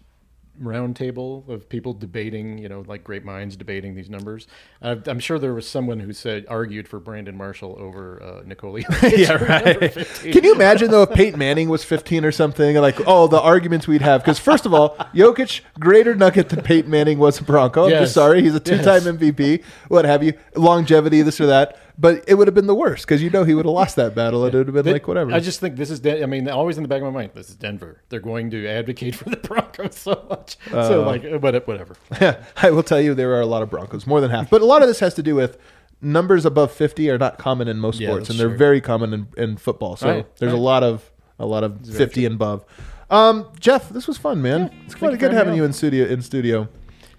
round 0.59 0.95
table 0.95 1.45
of 1.47 1.67
people 1.69 1.93
debating, 1.93 2.57
you 2.57 2.69
know, 2.69 2.83
like 2.87 3.03
great 3.03 3.23
minds 3.25 3.55
debating 3.55 3.95
these 3.95 4.09
numbers. 4.09 4.47
Uh, 4.81 4.95
I'm 5.05 5.19
sure 5.19 5.39
there 5.39 5.53
was 5.53 5.67
someone 5.67 5.99
who 5.99 6.13
said 6.13 6.45
argued 6.49 6.87
for 6.87 6.99
Brandon 6.99 7.35
Marshall 7.35 7.75
over 7.79 8.21
uh, 8.21 8.41
Nikola. 8.45 8.81
yeah, 9.03 9.33
right. 9.43 9.95
Can 10.21 10.43
you 10.43 10.53
imagine 10.53 10.91
though 10.91 11.03
if 11.03 11.11
Peyton 11.11 11.39
Manning 11.39 11.69
was 11.69 11.83
15 11.83 12.25
or 12.25 12.31
something? 12.31 12.75
Like, 12.75 12.99
oh, 13.07 13.27
the 13.27 13.39
arguments 13.39 13.87
we'd 13.87 14.01
have. 14.01 14.21
Because 14.21 14.39
first 14.39 14.65
of 14.65 14.73
all, 14.73 14.95
Jokic 15.13 15.61
greater 15.79 16.15
nugget 16.15 16.49
than 16.49 16.61
Peyton 16.61 16.89
Manning 16.89 17.19
was 17.19 17.39
a 17.39 17.43
Bronco. 17.43 17.85
I'm 17.85 17.91
just 17.91 18.13
sorry, 18.13 18.41
he's 18.41 18.55
a 18.55 18.59
two-time 18.59 19.03
Yes. 19.03 19.07
MVP, 19.07 19.63
what 19.87 20.05
have 20.05 20.23
you, 20.23 20.33
longevity, 20.55 21.21
this 21.21 21.39
or 21.41 21.47
that. 21.47 21.77
But 21.97 22.25
it 22.27 22.35
would 22.35 22.47
have 22.47 22.53
been 22.55 22.67
the 22.67 22.75
worst 22.75 23.05
because 23.05 23.21
you 23.23 23.29
know 23.29 23.43
he 23.45 23.53
would 23.53 23.65
have 23.65 23.73
lost 23.73 23.95
that 23.95 24.13
battle. 24.13 24.43
and 24.45 24.53
It 24.53 24.57
would 24.57 24.67
have 24.67 24.73
been 24.73 24.83
They- 24.85 24.93
like 24.93 25.07
whatever. 25.07 25.31
I 25.33 25.39
just 25.39 25.59
think 25.61 25.77
this 25.77 25.89
is. 25.89 25.99
Den- 26.01 26.21
I 26.21 26.25
mean, 26.25 26.49
always 26.49 26.75
in 26.77 26.83
the 26.83 26.89
back 26.89 27.01
of 27.01 27.05
my 27.13 27.19
mind, 27.21 27.31
this 27.35 27.49
is 27.49 27.55
Denver. 27.55 28.01
They're 28.09 28.19
going 28.19 28.49
to 28.51 28.67
advocate 28.67 29.15
for 29.15 29.29
the 29.29 29.37
Broncos 29.47 29.95
so 29.95 30.25
much. 30.29 30.57
so 30.71 31.03
Uh, 31.03 31.05
like, 31.05 31.41
but 31.41 31.65
whatever. 31.67 31.95
I 32.57 32.71
will 32.71 32.83
tell 32.83 32.99
you 32.99 33.13
there 33.13 33.33
are 33.35 33.41
a 33.41 33.45
lot 33.45 33.61
of 33.61 33.69
Broncos, 33.69 34.05
more 34.05 34.19
than 34.19 34.29
half. 34.31 34.49
But 34.49 34.61
a 34.61 34.65
lot 34.65 34.81
of 34.81 34.87
this 34.89 34.99
has 34.99 35.13
to 35.15 35.23
do 35.23 35.35
with 35.35 35.57
numbers 36.01 36.45
above 36.45 36.71
50 36.73 37.09
are 37.09 37.17
not 37.17 37.37
common 37.37 37.67
in 37.69 37.77
most 37.79 37.99
Yeah, 38.01 38.09
sports, 38.09 38.29
and 38.29 38.37
they're 38.37 38.49
true. 38.49 38.57
very 38.57 38.81
common 38.81 39.13
in, 39.13 39.27
in 39.37 39.57
football. 39.57 39.95
So 39.95 40.07
Right, 40.09 40.35
there's 40.37 40.53
a 40.53 40.57
lot 40.57 40.83
of 40.83 41.09
a 41.39 41.45
lot 41.45 41.63
of 41.63 41.79
50 41.85 42.25
and 42.25 42.35
above. 42.35 42.65
Um, 43.09 43.47
Jeff, 43.59 43.89
this 43.89 44.07
was 44.07 44.17
fun, 44.17 44.41
man. 44.41 44.69
it's 44.85 44.95
quite 44.95 45.11
good 45.19 45.31
having 45.31 45.37
having 45.37 45.55
you 45.55 45.63
in 45.63 45.71
studio. 45.73 46.05
In 46.07 46.21
studio, 46.21 46.67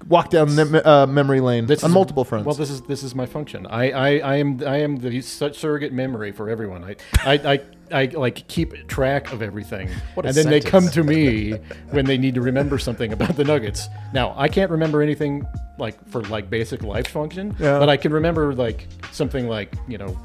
walk 0.09 0.31
down 0.31 0.55
mem- 0.55 0.75
uh, 0.85 1.07
memory 1.07 1.41
lane 1.41 1.67
This 1.67 1.83
on 1.85 1.91
is- 1.91 1.95
multiple 1.95 2.25
fronts. 2.25 2.47
Well, 2.47 2.55
this 2.55 2.71
is 2.71 2.83
this 2.83 3.03
is 3.03 3.15
my 3.15 3.27
function. 3.27 3.67
I 3.67 3.91
I, 3.91 4.09
I 4.19 4.37
am 4.37 4.63
I 4.67 4.79
am 4.79 4.97
the 4.97 5.21
such 5.21 5.59
surrogate 5.59 5.93
memory 5.93 6.33
for 6.33 6.49
everyone. 6.51 6.85
I 6.85 6.97
I, 7.25 7.35
I, 7.55 7.61
I 7.93 8.05
like 8.07 8.47
keep 8.49 8.89
track 8.89 9.33
of 9.33 9.43
everything, 9.43 9.89
What 10.15 10.27
a 10.27 10.29
and 10.29 10.37
then 10.37 10.47
they 10.51 10.61
sentence. 10.61 10.71
come 10.71 10.89
to 10.91 11.05
me 11.05 11.53
when 11.91 12.05
they 12.05 12.19
need 12.19 12.35
to 12.35 12.41
remember 12.41 12.79
something 12.79 13.13
about 13.13 13.37
the 13.37 13.45
Nuggets. 13.45 13.89
Now 14.13 14.35
I 14.37 14.49
can't 14.49 14.71
remember 14.71 15.03
anything 15.03 15.47
like 15.79 15.97
for 16.09 16.23
like 16.23 16.49
basic 16.51 16.83
life 16.83 17.09
function, 17.09 17.55
Yeah. 17.59 17.79
but 17.79 17.89
I 17.89 17.97
can 17.97 18.13
remember 18.13 18.55
like 18.55 18.89
something 19.13 19.49
like 19.49 19.73
you 19.89 19.99
know. 19.99 20.17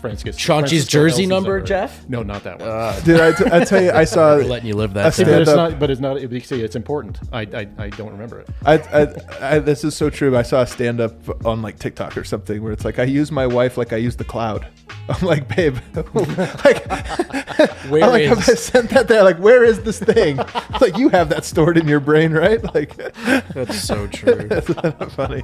Francis, 0.00 0.36
Chauncey's 0.36 0.86
jersey 0.86 1.26
number, 1.26 1.54
number. 1.56 1.66
Jeff? 1.66 2.08
No, 2.08 2.22
not 2.22 2.44
that 2.44 2.60
one. 2.60 3.02
Did 3.04 3.20
I, 3.20 3.32
t- 3.32 3.44
I 3.50 3.64
tell 3.64 3.82
you? 3.82 3.90
I 3.90 4.04
saw. 4.04 4.36
We're 4.36 4.44
letting 4.44 4.68
you 4.68 4.74
live 4.74 4.94
that 4.94 5.14
see 5.14 5.24
See, 5.24 5.30
but 5.30 5.42
it's 5.42 5.50
not. 5.50 5.78
But 5.78 5.90
it's 5.90 6.00
not. 6.00 6.20
You 6.20 6.40
see, 6.40 6.60
it's 6.62 6.76
important. 6.76 7.18
I, 7.32 7.40
I, 7.42 7.68
I 7.78 7.88
don't 7.90 8.12
remember 8.12 8.40
it. 8.40 8.48
I, 8.64 8.74
I, 8.74 9.54
I, 9.56 9.58
this 9.58 9.84
is 9.84 9.96
so 9.96 10.10
true. 10.10 10.36
I 10.36 10.42
saw 10.42 10.62
a 10.62 10.66
stand 10.66 11.00
up 11.00 11.14
on 11.44 11.62
like 11.62 11.78
TikTok 11.78 12.16
or 12.16 12.24
something 12.24 12.62
where 12.62 12.72
it's 12.72 12.84
like 12.84 12.98
I 12.98 13.04
use 13.04 13.32
my 13.32 13.46
wife 13.46 13.76
like 13.76 13.92
I 13.92 13.96
use 13.96 14.16
the 14.16 14.24
cloud. 14.24 14.66
I'm 15.08 15.26
like, 15.26 15.48
babe, 15.54 15.76
like, 15.94 16.86
Where 17.88 18.02
I'm 18.04 18.10
like, 18.10 18.22
is- 18.24 18.48
I 18.48 18.54
sent 18.54 18.90
that 18.90 19.08
there? 19.08 19.22
Like, 19.22 19.38
where 19.38 19.64
is 19.64 19.82
this 19.82 19.98
thing? 19.98 20.36
like, 20.82 20.98
you 20.98 21.08
have 21.08 21.30
that 21.30 21.46
stored 21.46 21.78
in 21.78 21.88
your 21.88 22.00
brain, 22.00 22.32
right? 22.32 22.62
Like, 22.74 22.94
That's 23.54 23.80
so 23.80 24.06
true. 24.06 24.48
That's 24.48 24.68
not 24.68 25.10
funny. 25.12 25.42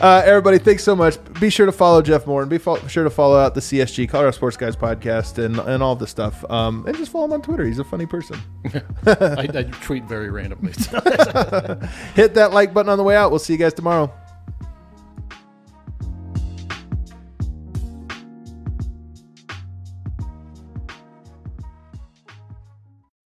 Uh, 0.00 0.22
everybody, 0.24 0.58
thanks 0.58 0.82
so 0.82 0.96
much. 0.96 1.16
Be 1.40 1.48
sure 1.48 1.66
to 1.66 1.72
follow 1.72 2.02
Jeff 2.02 2.26
Moore 2.26 2.40
and 2.42 2.50
be 2.50 2.58
fo- 2.58 2.84
sure 2.88 3.04
to 3.04 3.10
follow 3.10 3.36
out 3.38 3.54
the 3.54 3.60
CSG 3.78 4.08
Colorado 4.08 4.32
Sports 4.32 4.56
Guys 4.56 4.74
podcast 4.74 5.42
and 5.42 5.58
and 5.60 5.82
all 5.82 5.94
this 5.94 6.10
stuff. 6.10 6.44
Um, 6.50 6.84
and 6.86 6.96
just 6.96 7.12
follow 7.12 7.26
him 7.26 7.32
on 7.34 7.42
Twitter. 7.42 7.64
He's 7.64 7.78
a 7.78 7.84
funny 7.84 8.06
person. 8.06 8.40
I, 9.06 9.48
I 9.54 9.62
tweet 9.82 10.04
very 10.04 10.30
randomly. 10.30 10.72
Hit 12.14 12.34
that 12.34 12.50
like 12.52 12.74
button 12.74 12.90
on 12.90 12.98
the 12.98 13.04
way 13.04 13.16
out. 13.16 13.30
We'll 13.30 13.38
see 13.38 13.52
you 13.52 13.58
guys 13.58 13.74
tomorrow. 13.74 14.12